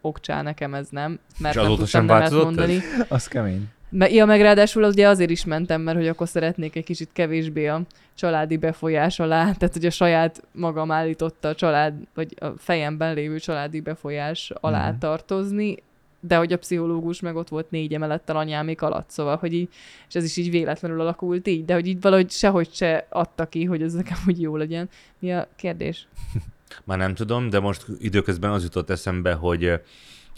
okcsá, 0.00 0.42
nekem 0.42 0.74
ez 0.74 0.88
nem, 0.88 1.18
mert 1.38 1.54
És 1.54 1.60
nem 1.60 1.70
tudtam 1.70 1.86
sem 1.86 2.04
nemet 2.04 2.20
változott 2.20 2.50
ez? 2.50 2.56
mondani. 2.56 2.82
Az 3.08 3.28
kemény. 3.28 3.68
Ja, 3.98 4.24
meg 4.24 4.40
ráadásul 4.40 4.84
ugye 4.84 5.08
azért 5.08 5.30
is 5.30 5.44
mentem, 5.44 5.80
mert 5.80 5.96
hogy 5.96 6.08
akkor 6.08 6.28
szeretnék 6.28 6.76
egy 6.76 6.84
kicsit 6.84 7.10
kevésbé 7.12 7.66
a 7.66 7.82
családi 8.14 8.56
befolyás 8.56 9.18
alá, 9.20 9.42
tehát 9.52 9.72
hogy 9.72 9.84
a 9.86 9.90
saját 9.90 10.42
magam 10.52 10.90
állította 10.90 11.48
a 11.48 11.54
család, 11.54 11.94
vagy 12.14 12.34
a 12.40 12.46
fejemben 12.58 13.14
lévő 13.14 13.38
családi 13.38 13.80
befolyás 13.80 14.52
alá 14.60 14.88
Mhm. 14.90 14.98
tartozni, 14.98 15.76
de 16.20 16.36
hogy 16.36 16.52
a 16.52 16.58
pszichológus 16.58 17.20
meg 17.20 17.36
ott 17.36 17.48
volt 17.48 17.70
négy 17.70 17.94
emelettel 17.94 18.36
anyámék 18.36 18.82
alatt, 18.82 19.10
szóval, 19.10 19.36
hogy 19.36 19.52
így, 19.54 19.68
és 20.08 20.14
ez 20.14 20.24
is 20.24 20.36
így 20.36 20.50
véletlenül 20.50 21.00
alakult 21.00 21.46
így, 21.48 21.64
de 21.64 21.74
hogy 21.74 21.86
így 21.86 22.00
valahogy 22.00 22.30
sehogy 22.30 22.68
se 22.72 23.06
adta 23.10 23.46
ki, 23.46 23.64
hogy 23.64 23.82
ez 23.82 23.92
nekem 23.92 24.16
úgy 24.26 24.40
jó 24.40 24.56
legyen. 24.56 24.88
Mi 25.18 25.32
a 25.32 25.48
kérdés? 25.56 26.06
Már 26.84 26.98
nem 26.98 27.14
tudom, 27.14 27.50
de 27.50 27.60
most 27.60 27.84
időközben 27.98 28.50
az 28.50 28.62
jutott 28.62 28.90
eszembe, 28.90 29.32
hogy 29.32 29.72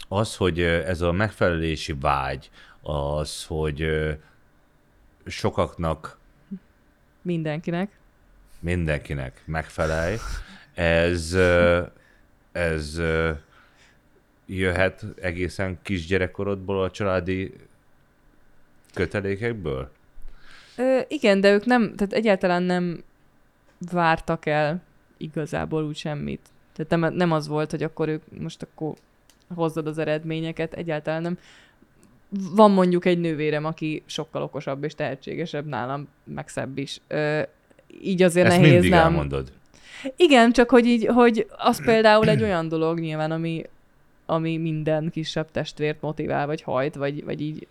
az, 0.07 0.35
hogy 0.35 0.59
ez 0.61 1.01
a 1.01 1.11
megfelelési 1.11 1.93
vágy, 1.99 2.49
az, 2.87 3.45
hogy 3.45 3.87
sokaknak, 5.25 6.17
Mindenkinek. 7.21 7.99
mindenkinek 8.59 9.41
megfelelj, 9.45 10.17
ez, 10.73 11.37
ez 12.51 13.01
jöhet 14.45 15.05
egészen 15.21 15.79
kisgyerekkorodból 15.81 16.83
a 16.83 16.91
családi 16.91 17.53
kötelékekből? 18.93 19.91
Ö, 20.77 20.99
igen, 21.07 21.41
de 21.41 21.51
ők 21.53 21.65
nem, 21.65 21.95
tehát 21.95 22.13
egyáltalán 22.13 22.63
nem 22.63 23.03
vártak 23.91 24.45
el 24.45 24.81
igazából 25.17 25.83
úgy 25.83 25.97
semmit. 25.97 26.49
Tehát 26.73 26.91
nem, 26.91 27.13
nem 27.13 27.31
az 27.31 27.47
volt, 27.47 27.71
hogy 27.71 27.83
akkor 27.83 28.07
ők 28.07 28.39
most 28.39 28.61
akkor 28.61 28.93
hozzad 29.55 29.87
az 29.87 29.97
eredményeket, 29.97 30.73
egyáltalán 30.73 31.21
nem. 31.21 31.37
Van 32.55 32.71
mondjuk 32.71 33.05
egy 33.05 33.19
nővérem, 33.19 33.65
aki 33.65 34.03
sokkal 34.05 34.41
okosabb 34.41 34.83
és 34.83 34.95
tehetségesebb 34.95 35.65
nálam, 35.65 36.07
meg 36.23 36.47
szebb 36.47 36.77
is. 36.77 37.01
Ö, 37.07 37.41
így 38.01 38.21
azért 38.21 38.47
Ezt 38.47 38.57
nehéz 38.57 38.71
mindig 38.71 38.89
nem. 38.89 38.99
elmondod. 38.99 39.51
Igen, 40.15 40.51
csak 40.51 40.69
hogy 40.69 40.85
így, 40.85 41.05
hogy 41.05 41.47
az 41.57 41.85
például 41.85 42.29
egy 42.29 42.41
olyan 42.43 42.67
dolog 42.67 42.99
nyilván, 42.99 43.31
ami, 43.31 43.63
ami 44.25 44.57
minden 44.57 45.09
kisebb 45.09 45.51
testvért 45.51 46.01
motivál, 46.01 46.45
vagy 46.45 46.61
hajt, 46.61 46.95
vagy, 46.95 47.23
vagy 47.23 47.41
így 47.41 47.67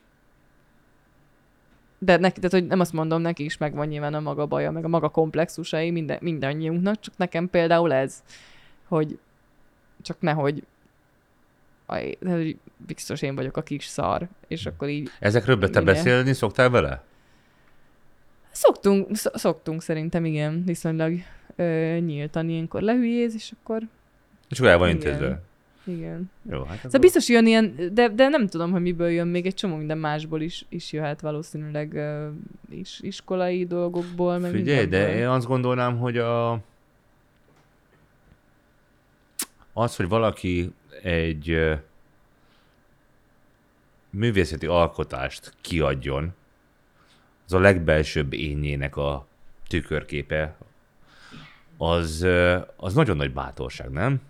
de 1.98 2.16
neki, 2.16 2.40
tehát, 2.40 2.52
hogy 2.52 2.66
nem 2.66 2.80
azt 2.80 2.92
mondom, 2.92 3.20
neki 3.20 3.44
is 3.44 3.56
megvan 3.56 3.86
nyilván 3.86 4.14
a 4.14 4.20
maga 4.20 4.46
baja, 4.46 4.70
meg 4.70 4.84
a 4.84 4.88
maga 4.88 5.08
komplexusai 5.08 5.90
minden, 5.90 6.18
mindannyiunknak, 6.20 7.00
csak 7.00 7.16
nekem 7.16 7.50
például 7.50 7.92
ez, 7.92 8.22
hogy 8.88 9.18
csak 10.02 10.20
nehogy 10.20 10.62
hogy 11.86 12.56
biztos 12.86 13.22
én 13.22 13.34
vagyok 13.34 13.56
a 13.56 13.62
kis 13.62 13.84
szar, 13.84 14.28
és 14.48 14.66
akkor 14.66 14.88
így 14.88 15.10
Ezekről 15.18 15.56
be 15.56 15.68
te 15.68 15.80
Igen. 15.80 15.94
beszélni 15.94 16.32
szoktál 16.32 16.70
vele? 16.70 17.02
szoktunk, 18.50 19.16
sz- 19.16 19.38
szoktunk 19.38 19.82
szerintem, 19.82 20.24
igen, 20.24 20.62
viszonylag 20.64 21.14
ö, 21.56 21.96
nyíltan 22.00 22.48
ilyenkor 22.48 22.80
lehülyéz, 22.82 23.34
és 23.34 23.52
akkor 23.60 23.82
És 24.48 24.58
akkor 24.58 24.70
el 24.70 24.78
van 24.78 24.88
Igen. 24.88 25.00
intézve. 25.00 25.42
igen. 25.84 26.30
Jó, 26.50 26.58
hát 26.58 26.66
Szóval 26.76 26.80
akkor- 26.88 27.00
biztos 27.00 27.28
jön 27.28 27.46
ilyen, 27.46 27.74
de, 27.92 28.08
de 28.08 28.28
nem 28.28 28.46
tudom, 28.46 28.70
hogy 28.70 28.80
miből 28.80 29.08
jön, 29.10 29.28
még 29.28 29.46
egy 29.46 29.54
csomó 29.54 29.76
minden 29.76 29.98
másból 29.98 30.40
is, 30.40 30.64
is 30.68 30.92
jöhet 30.92 31.20
valószínűleg 31.20 31.92
uh, 31.92 32.78
is, 32.78 32.98
iskolai 33.02 33.66
dolgokból, 33.66 34.38
meg 34.38 34.50
Figyelj, 34.50 34.86
de 34.86 34.96
mindenből. 34.98 35.16
én 35.22 35.28
azt 35.28 35.46
gondolnám, 35.46 35.98
hogy 35.98 36.18
a... 36.18 36.52
az, 39.72 39.96
hogy 39.96 40.08
valaki 40.08 40.72
egy 41.02 41.72
művészeti 44.10 44.66
alkotást 44.66 45.52
kiadjon, 45.60 46.32
az 47.46 47.52
a 47.52 47.58
legbelsőbb 47.58 48.32
énjének 48.32 48.96
a 48.96 49.26
tükörképe, 49.68 50.56
az, 51.76 52.26
az 52.76 52.94
nagyon 52.94 53.16
nagy 53.16 53.32
bátorság, 53.32 53.90
nem? 53.90 54.20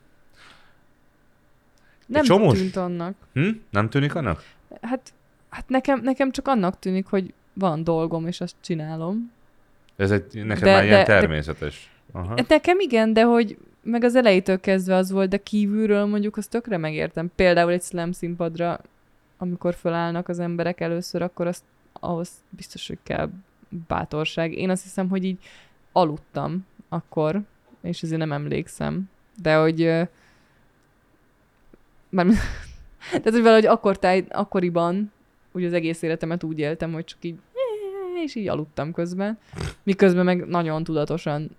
Nem 2.06 2.24
csomós- 2.24 2.58
tűnt 2.58 2.76
annak. 2.76 3.14
Hm? 3.32 3.48
Nem 3.70 3.88
tűnik 3.90 4.14
annak? 4.14 4.44
Hát, 4.80 5.12
hát 5.48 5.68
nekem, 5.68 6.00
nekem 6.00 6.30
csak 6.30 6.48
annak 6.48 6.78
tűnik, 6.78 7.06
hogy 7.06 7.32
van 7.52 7.84
dolgom, 7.84 8.26
és 8.26 8.40
azt 8.40 8.54
csinálom. 8.60 9.32
Ez 9.96 10.10
egy, 10.10 10.44
neked 10.44 10.62
De- 10.64 10.72
már 10.72 10.84
ilyen 10.84 11.04
de- 11.04 11.12
de- 11.12 11.20
természetes. 11.20 11.90
Aha. 12.12 12.34
Hát 12.36 12.48
nekem 12.48 12.80
igen, 12.80 13.12
de 13.12 13.22
hogy 13.22 13.58
meg 13.84 14.04
az 14.04 14.14
elejétől 14.14 14.60
kezdve 14.60 14.94
az 14.94 15.10
volt, 15.10 15.28
de 15.28 15.36
kívülről 15.36 16.04
mondjuk 16.04 16.36
azt 16.36 16.50
tökre 16.50 16.76
megértem. 16.76 17.30
Például 17.34 17.70
egy 17.70 17.82
slam 17.82 18.12
színpadra, 18.12 18.80
amikor 19.38 19.74
fölállnak 19.74 20.28
az 20.28 20.38
emberek 20.38 20.80
először, 20.80 21.22
akkor 21.22 21.46
azt, 21.46 21.62
ahhoz 21.92 22.30
biztos, 22.48 22.88
hogy 22.88 22.98
kell 23.02 23.30
bátorság. 23.86 24.52
Én 24.52 24.70
azt 24.70 24.82
hiszem, 24.82 25.08
hogy 25.08 25.24
így 25.24 25.38
aludtam 25.92 26.66
akkor, 26.88 27.42
és 27.80 28.02
ezért 28.02 28.20
nem 28.20 28.32
emlékszem. 28.32 29.10
De 29.42 29.56
hogy 29.56 29.78
már, 32.08 32.26
tehát, 33.10 33.30
hogy 33.30 33.42
valahogy 33.42 33.66
akkor 33.66 33.98
táj, 33.98 34.24
akkoriban 34.28 35.12
úgy 35.52 35.64
az 35.64 35.72
egész 35.72 36.02
életemet 36.02 36.42
úgy 36.42 36.58
éltem, 36.58 36.92
hogy 36.92 37.04
csak 37.04 37.18
így 37.20 37.38
és 38.24 38.34
így 38.34 38.48
aludtam 38.48 38.92
közben. 38.92 39.38
Miközben 39.82 40.24
meg 40.24 40.46
nagyon 40.46 40.84
tudatosan 40.84 41.50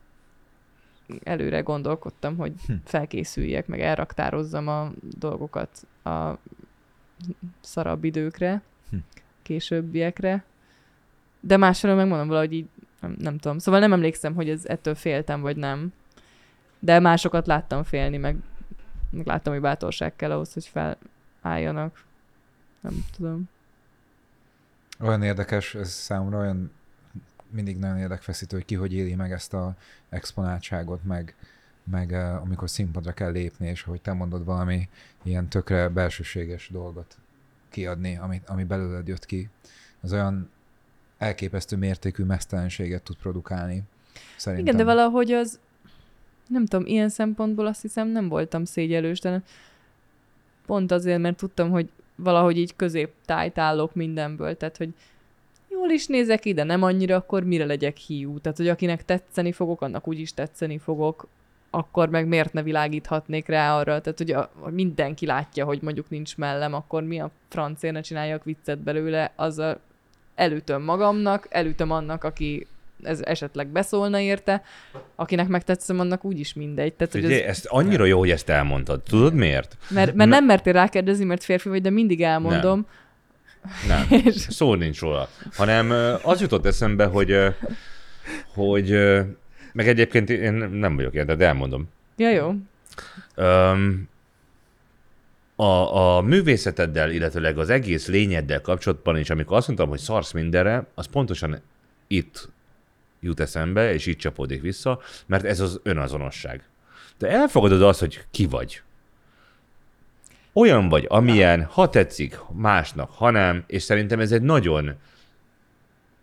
előre 1.24 1.60
gondolkodtam, 1.60 2.38
hogy 2.38 2.54
Hm. 2.66 2.74
felkészüljek, 2.84 3.68
meg 3.68 3.82
elraktározzam 3.82 4.68
a 4.68 4.92
dolgokat 5.18 5.88
a 6.04 6.38
szarabb 7.62 8.04
időkre, 8.04 8.62
Hm. 8.90 8.98
későbbiekre. 9.42 10.44
De 11.40 11.58
másfelől 11.58 11.96
megmondom 11.96 12.28
valahogy 12.28 12.54
így, 12.54 12.68
nem, 13.02 13.16
nem 13.20 13.38
tudom. 13.38 13.58
Szóval 13.58 13.80
nem 13.80 13.94
emlékszem, 13.94 14.34
hogy 14.36 14.50
ez 14.50 14.66
ettől 14.66 14.96
féltem, 14.96 15.42
vagy 15.42 15.58
nem. 15.58 15.94
De 16.80 17.00
másokat 17.00 17.48
láttam 17.48 17.84
félni, 17.84 18.18
meg, 18.18 18.36
meg 19.10 19.26
láttam, 19.26 19.54
hogy 19.54 19.62
bátorság 19.62 20.16
kell 20.16 20.32
ahhoz, 20.32 20.54
hogy 20.54 20.72
felálljanak. 21.42 22.04
Nem 22.82 23.06
tudom. 23.16 23.50
Olyan 25.00 25.24
érdekes, 25.24 25.76
ez 25.76 25.90
számomra 25.92 26.38
olyan 26.38 26.72
mindig 27.50 27.78
nagyon 27.78 27.98
érdekfeszítő, 27.98 28.56
hogy 28.56 28.66
ki 28.66 28.76
hogy 28.76 28.94
éli 28.94 29.16
meg 29.16 29.32
ezt 29.32 29.54
a 29.54 29.76
exponáltságot, 30.10 31.04
meg, 31.04 31.36
meg 31.84 32.12
amikor 32.42 32.70
színpadra 32.70 33.14
kell 33.14 33.32
lépni, 33.32 33.68
és 33.68 33.82
hogy 33.82 34.02
te 34.02 34.14
mondod 34.14 34.46
valami 34.46 34.90
ilyen 35.24 35.50
tökre 35.50 35.90
belsőséges 35.90 36.70
dolgot 36.72 37.18
kiadni, 37.70 38.18
ami, 38.18 38.42
ami 38.48 38.64
belőled 38.64 39.08
jött 39.08 39.26
ki. 39.26 39.50
Az 40.02 40.14
olyan 40.14 40.50
elképesztő 41.18 41.76
mértékű 41.76 42.24
mesztelenséget 42.24 43.04
tud 43.04 43.16
produkálni. 43.16 43.84
Szerintem. 44.38 44.68
Igen, 44.68 44.86
de 44.86 44.94
valahogy 44.94 45.32
az, 45.32 45.60
nem 46.48 46.66
tudom, 46.66 46.86
ilyen 46.86 47.10
szempontból 47.10 47.66
azt 47.66 47.82
hiszem 47.82 48.08
nem 48.08 48.28
voltam 48.28 48.66
szégyelős, 48.66 49.20
de 49.20 49.42
pont 50.66 50.92
azért, 50.92 51.20
mert 51.20 51.38
tudtam, 51.38 51.70
hogy 51.70 51.90
valahogy 52.16 52.58
így 52.58 52.76
középtájt 52.76 53.58
állok 53.58 53.96
mindenből, 53.96 54.58
tehát 54.58 54.78
hogy 54.78 54.94
jól 55.86 55.94
is 55.94 56.08
nézek 56.08 56.46
ide, 56.46 56.64
nem 56.64 56.84
annyira, 56.84 57.16
akkor 57.16 57.44
mire 57.44 57.66
legyek 57.66 57.98
hiú. 57.98 58.40
Tehát, 58.40 58.58
hogy 58.58 58.68
akinek 58.68 59.06
tetszeni 59.06 59.52
fogok, 59.52 59.82
annak 59.82 60.08
úgyis 60.08 60.34
tetszeni 60.34 60.78
fogok, 60.78 61.28
akkor 61.70 62.10
meg 62.10 62.28
miért 62.28 62.54
ne 62.54 62.64
világíthatnék 62.64 63.48
rá 63.48 63.78
arra, 63.78 64.02
tehát 64.02 64.18
hogy 64.18 64.32
a, 64.32 64.52
mindenki 64.70 65.26
látja, 65.26 65.66
hogy 65.66 65.80
mondjuk 65.82 66.10
nincs 66.10 66.38
mellem, 66.38 66.74
akkor 66.74 67.04
mi 67.04 67.20
a 67.20 67.32
francért 67.50 67.94
ne 67.94 68.02
csináljak 68.02 68.44
viccet 68.44 68.80
belőle, 68.80 69.32
az 69.36 69.60
a, 69.60 69.80
elütöm 70.36 70.84
magamnak, 70.84 71.48
elütöm 71.50 71.92
annak, 71.92 72.24
aki 72.24 72.68
ez 73.04 73.22
esetleg 73.24 73.68
beszólna 73.68 74.20
érte, 74.20 74.62
akinek 75.16 75.48
megtetszem, 75.48 76.00
annak 76.00 76.26
úgyis 76.26 76.54
mindegy. 76.54 76.94
Tehát, 76.94 77.14
hogy 77.14 77.22
Figyelj, 77.22 77.42
az, 77.42 77.48
ezt 77.48 77.66
annyira 77.66 78.06
jó, 78.06 78.20
hogy 78.20 78.30
ezt 78.30 78.50
elmondtad. 78.50 79.02
Tudod 79.02 79.34
miért? 79.34 79.78
mert, 79.90 80.14
mert 80.14 80.30
nem 80.30 80.46
mertél 80.46 80.74
rákérdezni, 80.74 81.26
mert 81.26 81.44
férfi 81.44 81.70
vagy, 81.70 81.82
de 81.82 81.90
mindig 81.90 82.22
elmondom. 82.22 82.76
Nem, 82.76 82.88
És 84.24 84.36
szó 84.36 84.76
nincs 84.76 85.00
róla. 85.00 85.30
Hanem 85.54 86.18
az 86.24 86.42
jutott 86.42 86.66
eszembe, 86.66 87.06
hogy, 87.06 87.38
hogy 88.54 88.90
meg 89.74 89.88
egyébként 89.88 90.30
én 90.30 90.54
nem 90.54 90.96
vagyok 90.96 91.14
ilyen, 91.14 91.26
de 91.26 91.46
elmondom. 91.46 91.90
Ja, 92.18 92.30
jó. 92.30 92.54
Um, 93.38 94.10
a, 95.56 95.98
a 95.98 96.22
művészeteddel, 96.22 97.12
illetőleg 97.12 97.58
az 97.58 97.70
egész 97.70 98.08
lényeddel 98.08 98.62
kapcsolatban 98.62 99.18
is, 99.18 99.30
amikor 99.30 99.58
azt 99.58 99.68
mondtam, 99.68 99.90
hogy 99.90 100.00
szarsz 100.00 100.32
mindenre, 100.32 100.86
az 100.94 101.06
pontosan 101.06 101.62
itt 102.08 102.50
jut 103.20 103.40
eszembe, 103.40 103.94
és 103.94 104.06
itt 104.06 104.18
csapódik 104.18 104.62
vissza, 104.62 105.00
mert 105.26 105.44
ez 105.44 105.60
az 105.60 105.80
önazonosság. 105.84 106.64
Te 107.18 107.28
elfogadod 107.30 107.82
azt, 107.82 108.00
hogy 108.00 108.24
ki 108.32 108.46
vagy. 108.46 108.82
Olyan 110.58 110.90
vagy, 110.90 111.06
amilyen, 111.10 111.64
ha 111.64 111.90
tetszik 111.90 112.40
másnak, 112.52 113.12
ha 113.12 113.30
nem, 113.30 113.64
és 113.68 113.84
szerintem 113.84 114.20
ez 114.20 114.32
egy 114.32 114.42
nagyon 114.42 114.96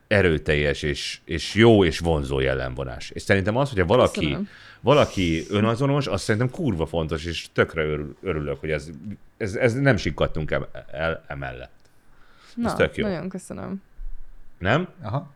erőteljes 0.07 0.83
és, 0.83 1.21
és 1.25 1.55
jó 1.55 1.85
és 1.85 1.99
vonzó 1.99 2.41
jellemvonás. 2.41 3.11
És 3.11 3.23
szerintem 3.23 3.57
az, 3.57 3.69
hogyha 3.69 3.87
valaki, 3.87 4.21
Köszönöm. 4.21 4.49
valaki 4.81 5.45
önazonos, 5.51 6.07
az 6.07 6.21
szerintem 6.21 6.51
kurva 6.51 6.87
fontos, 6.87 7.25
és 7.25 7.47
tökre 7.53 7.83
örül, 7.83 8.17
örülök, 8.23 8.61
hogy 8.61 8.71
ez, 8.71 8.89
ez, 9.37 9.55
ez 9.55 9.75
nem 9.75 9.97
sikkadtunk 9.97 10.51
el, 10.51 10.69
el 10.91 11.25
emellett. 11.27 11.91
Na, 12.55 12.75
tök 12.75 12.97
jó. 12.97 13.07
nagyon 13.07 13.29
köszönöm. 13.29 13.83
Nem? 14.59 14.89
Aha. 15.03 15.33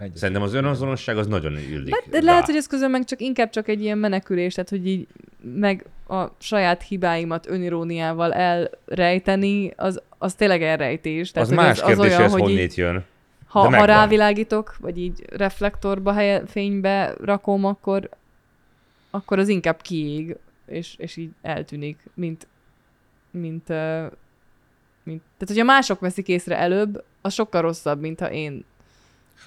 Egyet. 0.00 0.16
Szerintem 0.16 0.42
az 0.42 0.54
önazonosság 0.54 1.18
az 1.18 1.26
nagyon 1.26 1.58
illik. 1.58 1.94
Hát, 1.94 2.08
de 2.10 2.18
rá. 2.18 2.24
lehet, 2.24 2.46
hogy 2.46 2.56
ez 2.56 2.66
közben 2.66 2.90
meg 2.90 3.04
csak 3.04 3.20
inkább 3.20 3.50
csak 3.50 3.68
egy 3.68 3.82
ilyen 3.82 3.98
menekülés, 3.98 4.54
tehát 4.54 4.70
hogy 4.70 4.86
így 4.86 5.06
meg 5.42 5.84
a 6.08 6.24
saját 6.38 6.82
hibáimat 6.82 7.46
öniróniával 7.46 8.32
elrejteni, 8.32 9.72
az, 9.76 10.02
az 10.18 10.34
tényleg 10.34 10.62
elrejtés. 10.62 11.30
Tehát, 11.30 11.48
az 11.48 11.54
más 11.54 11.80
az, 11.80 11.88
az 11.88 11.96
kérdés, 11.96 12.16
olyan, 12.18 12.30
hogy 12.30 12.40
így, 12.40 12.46
honnét 12.46 12.74
jön. 12.74 13.04
Ha, 13.46 13.76
ha 13.76 13.84
rávilágítok, 13.84 14.76
vagy 14.78 14.98
így 14.98 15.24
reflektorba 15.30 16.12
helye, 16.12 16.46
fénybe 16.46 17.14
rakom, 17.24 17.64
akkor, 17.64 18.08
akkor 19.10 19.38
az 19.38 19.48
inkább 19.48 19.80
kiég, 19.82 20.36
és, 20.66 20.94
és 20.98 21.16
így 21.16 21.30
eltűnik, 21.42 21.98
mint, 22.14 22.46
mint, 23.30 23.68
uh, 23.68 23.76
mint, 25.02 25.22
tehát 25.38 25.46
hogyha 25.46 25.64
mások 25.64 26.00
veszik 26.00 26.28
észre 26.28 26.56
előbb, 26.56 27.04
az 27.20 27.32
sokkal 27.32 27.60
rosszabb, 27.60 28.00
mint 28.00 28.20
ha 28.20 28.30
én 28.30 28.64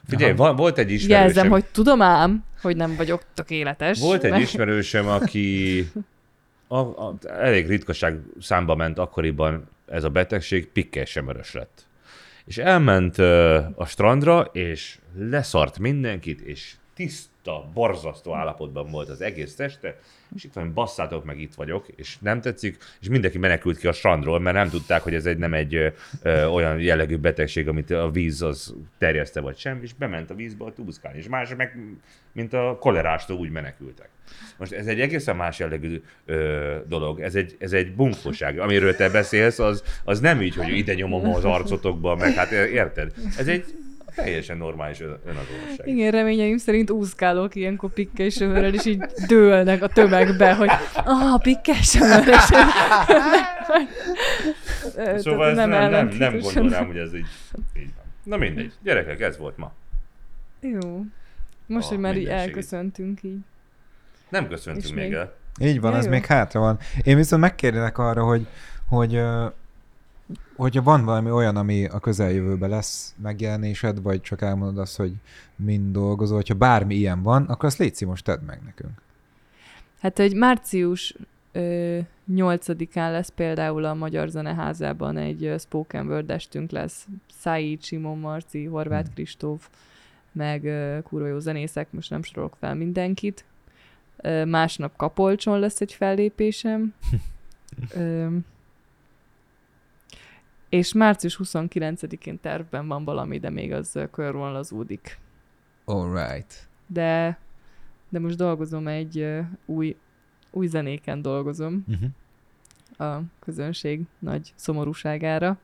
Figyelj, 0.07 0.33
van, 0.35 0.55
volt 0.55 0.77
egy 0.77 0.91
ismerősem. 0.91 1.23
jelzem, 1.23 1.49
hogy 1.49 1.65
tudom 1.65 2.01
ám, 2.01 2.43
hogy 2.61 2.75
nem 2.75 2.95
vagyok 2.95 3.23
tökéletes. 3.33 3.99
Volt 3.99 4.23
egy 4.23 4.31
mert- 4.31 4.43
ismerősöm, 4.43 5.07
aki 5.07 5.79
a, 6.67 6.77
a, 6.77 7.15
elég 7.27 7.67
ritkaság 7.67 8.19
számba 8.41 8.75
ment 8.75 8.97
akkoriban 8.97 9.67
ez 9.87 10.03
a 10.03 10.09
betegség, 10.09 10.67
pikkes 10.67 11.09
semörös 11.09 11.53
lett. 11.53 11.85
És 12.45 12.57
elment 12.57 13.17
ö, 13.17 13.59
a 13.75 13.85
strandra, 13.85 14.41
és 14.41 14.97
leszart 15.17 15.79
mindenkit, 15.79 16.41
és 16.41 16.73
tiszta, 17.43 17.69
borzasztó 17.73 18.33
állapotban 18.33 18.91
volt 18.91 19.09
az 19.09 19.21
egész 19.21 19.55
teste, 19.55 19.99
és 20.35 20.43
itt 20.43 20.53
van, 20.53 20.73
basszátok 20.73 21.23
meg, 21.23 21.39
itt 21.39 21.53
vagyok, 21.53 21.85
és 21.95 22.17
nem 22.19 22.41
tetszik, 22.41 22.77
és 23.01 23.09
mindenki 23.09 23.37
menekült 23.37 23.77
ki 23.77 23.87
a 23.87 23.91
strandról, 23.91 24.39
mert 24.39 24.55
nem 24.55 24.69
tudták, 24.69 25.01
hogy 25.01 25.13
ez 25.13 25.25
egy 25.25 25.37
nem 25.37 25.53
egy 25.53 25.93
ö, 26.21 26.45
olyan 26.45 26.79
jellegű 26.79 27.17
betegség, 27.17 27.67
amit 27.67 27.91
a 27.91 28.11
víz 28.11 28.41
az 28.41 28.75
terjeszte 28.97 29.41
vagy 29.41 29.57
sem, 29.57 29.79
és 29.81 29.93
bement 29.93 30.29
a 30.29 30.35
vízbe 30.35 30.65
a 30.65 30.73
túszkálni, 30.73 31.17
és 31.17 31.27
más 31.27 31.55
meg, 31.55 31.77
mint 32.31 32.53
a 32.53 32.77
kolerástól 32.79 33.37
úgy 33.37 33.51
menekültek. 33.51 34.09
Most 34.57 34.71
ez 34.71 34.87
egy 34.87 34.99
egészen 34.99 35.35
más 35.35 35.59
jellegű 35.59 36.01
ö, 36.25 36.77
dolog, 36.87 37.19
ez 37.19 37.35
egy, 37.35 37.55
ez 37.59 37.73
egy 37.73 37.95
bunkóság. 37.95 38.59
Amiről 38.59 38.95
te 38.95 39.09
beszélsz, 39.09 39.59
az, 39.59 39.83
az 40.03 40.19
nem 40.19 40.41
így, 40.41 40.55
hogy 40.55 40.77
ide 40.77 40.93
nyomom 40.93 41.33
az 41.33 41.45
arcotokba, 41.45 42.15
meg 42.15 42.33
hát 42.33 42.51
érted? 42.51 43.13
Ez 43.37 43.47
egy 43.47 43.65
teljesen 44.15 44.57
normális 44.57 44.99
ön- 45.01 45.19
önazonosság. 45.25 45.87
Igen, 45.87 46.11
reményeim 46.11 46.57
szerint 46.57 46.89
úszkálok 46.89 47.55
ilyenkor 47.55 47.89
pikkes 47.93 48.33
sömörrel, 48.33 48.73
és 48.73 48.85
így 48.85 49.03
dőlnek 49.27 49.81
a 49.83 49.87
tömegbe, 49.87 50.53
hogy 50.55 50.69
ah, 51.05 51.41
pikkes 51.41 51.89
sömör, 51.89 52.27
és 52.27 52.39
Szóval 55.17 55.53
nem, 55.53 55.69
nem, 55.69 55.91
nem, 55.91 56.07
nem 56.17 56.39
gondolnám, 56.39 56.85
hogy 56.85 56.97
ez 56.97 57.13
így, 57.13 57.25
így 57.77 57.89
van. 57.95 58.05
Na 58.23 58.37
mindegy, 58.37 58.73
gyerekek, 58.83 59.19
ez 59.21 59.37
volt 59.37 59.57
ma. 59.57 59.71
Jó. 60.59 61.01
Most, 61.65 61.85
A 61.85 61.89
hogy 61.89 61.99
már 61.99 62.17
így 62.17 62.27
elköszöntünk 62.27 63.23
így. 63.23 63.39
Nem 64.29 64.47
köszöntünk 64.47 64.95
még 64.95 65.03
még- 65.09 65.13
el. 65.13 65.33
Így 65.61 65.81
van, 65.81 65.91
Ja, 65.91 65.97
ez 65.97 66.03
jó. 66.05 66.09
még 66.11 66.25
hátra 66.25 66.59
van. 66.59 66.77
Én 67.03 67.15
viszont 67.15 67.41
megkérlek 67.41 67.97
arra, 67.97 68.23
hogy, 68.23 68.47
hogy 68.87 69.21
hogyha 70.55 70.81
van 70.81 71.05
valami 71.05 71.31
olyan, 71.31 71.55
ami 71.55 71.85
a 71.85 71.99
közeljövőben 71.99 72.69
lesz 72.69 73.15
megjelenésed, 73.21 74.01
vagy 74.01 74.21
csak 74.21 74.41
elmondod 74.41 74.77
azt, 74.77 74.97
hogy 74.97 75.13
mind 75.55 75.91
dolgozol, 75.91 76.35
hogyha 76.35 76.53
bármi 76.53 76.95
ilyen 76.95 77.23
van, 77.23 77.43
akkor 77.43 77.65
azt 77.65 77.77
légy 77.77 78.01
most 78.05 78.23
tedd 78.23 78.41
meg 78.41 78.61
nekünk. 78.65 79.01
Hát, 79.99 80.17
hogy 80.17 80.35
március 80.35 81.15
ö, 81.51 81.99
8-án 82.33 83.11
lesz 83.11 83.29
például 83.29 83.85
a 83.85 83.93
Magyar 83.93 84.27
Zeneházában 84.27 85.17
egy 85.17 85.53
spoken 85.59 86.07
word 86.07 86.29
estünk 86.29 86.71
lesz. 86.71 87.07
Szái, 87.39 87.77
Simon 87.81 88.19
Marci, 88.19 88.65
Horváth 88.65 89.05
Hmm. 89.05 89.13
Kristóf, 89.13 89.69
meg 90.31 90.65
ö, 90.65 90.97
kurva 91.03 91.27
jó 91.27 91.39
zenészek, 91.39 91.91
most 91.91 92.09
nem 92.09 92.23
sorolok 92.23 92.55
fel 92.59 92.75
mindenkit. 92.75 93.45
Ö, 94.17 94.45
másnap 94.45 94.95
Kapolcson 94.95 95.59
lesz 95.59 95.81
egy 95.81 95.93
fellépésem. 95.93 96.93
Ö, 97.95 98.27
és 100.73 100.93
március 100.93 101.39
29-én 101.43 102.39
tervben 102.39 102.87
van 102.87 103.03
valami, 103.03 103.39
de 103.39 103.49
még 103.49 103.71
az 103.71 103.95
ö, 103.95 104.09
körvonalazódik. 104.09 105.19
All 105.85 106.13
right. 106.13 106.67
De, 106.87 107.37
de 108.09 108.19
most 108.19 108.37
dolgozom 108.37 108.87
egy 108.87 109.39
új, 109.65 109.95
új 110.51 110.67
zenéken 110.67 111.21
dolgozom 111.21 111.85
Uh-huh. 111.87 113.09
a 113.09 113.21
közönség 113.39 114.01
nagy 114.19 114.53
szomorúságára, 114.55 115.57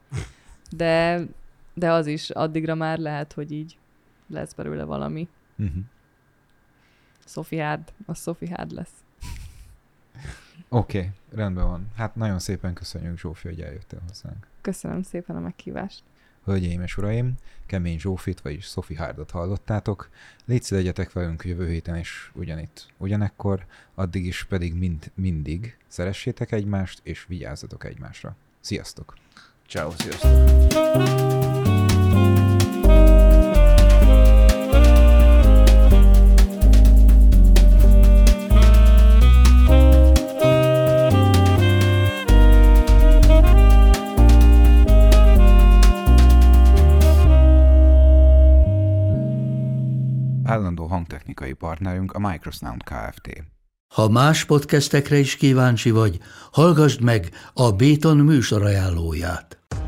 de, 0.72 1.26
de 1.74 1.92
az 1.92 2.08
is 2.08 2.30
addigra 2.30 2.76
már 2.76 2.98
lehet, 2.98 3.34
hogy 3.34 3.52
így 3.52 3.78
lesz 4.28 4.54
belőle 4.54 4.84
valami. 4.84 5.28
Uh-huh. 5.58 5.84
Sophie 7.26 7.66
Hard, 7.66 7.94
a 8.06 8.14
Sophie 8.14 8.56
Hard 8.56 8.72
lesz. 8.72 9.04
Oké, 10.70 10.98
okay, 10.98 11.10
rendben 11.32 11.68
van. 11.68 11.92
Hát 11.96 12.16
nagyon 12.16 12.40
szépen 12.40 12.74
köszönjük, 12.74 13.20
Zsófi, 13.20 13.48
hogy 13.48 13.62
eljöttél 13.62 14.02
hozzánk. 14.08 14.48
Köszönöm 14.62 15.04
szépen 15.04 15.36
a 15.36 15.40
meghívást. 15.40 16.04
Hölgyeim 16.44 16.82
és 16.82 16.98
uraim, 16.98 17.34
Kemény 17.66 18.00
Zsófit, 18.00 18.42
vagyis 18.42 18.66
Sophie 18.66 18.98
Hardot 18.98 19.32
hallottátok. 19.32 20.10
Légy 20.46 20.66
legyetek 20.70 21.12
velünk 21.12 21.44
jövő 21.46 21.70
héten 21.70 21.98
is 21.98 22.32
ugyanitt, 22.34 22.88
ugyanekkor, 22.98 23.66
addig 23.96 24.26
is 24.26 24.44
pedig 24.44 24.74
mind, 24.74 25.12
mindig 25.14 25.78
szeressétek 25.88 26.52
egymást, 26.52 27.00
és 27.04 27.26
vigyázzatok 27.28 27.84
egymásra. 27.84 28.36
Sziasztok! 28.60 29.14
Ciao, 29.68 29.92
sziasztok! 29.98 31.59
Állandó 50.50 50.86
hangtechnikai 50.86 51.54
partnerünk 51.54 52.12
a 52.12 52.20
Microsound 52.20 52.84
Kft. 52.84 53.44
Ha 53.96 54.10
más 54.10 54.46
podcastekre 54.46 55.18
is 55.18 55.36
kíváncsi 55.36 55.92
vagy, 55.92 56.20
hallgassd 56.52 57.02
meg 57.02 57.30
a 57.54 57.72
Béton 57.72 58.18
műsor 58.18 58.64
ajánlóját. 58.64 59.59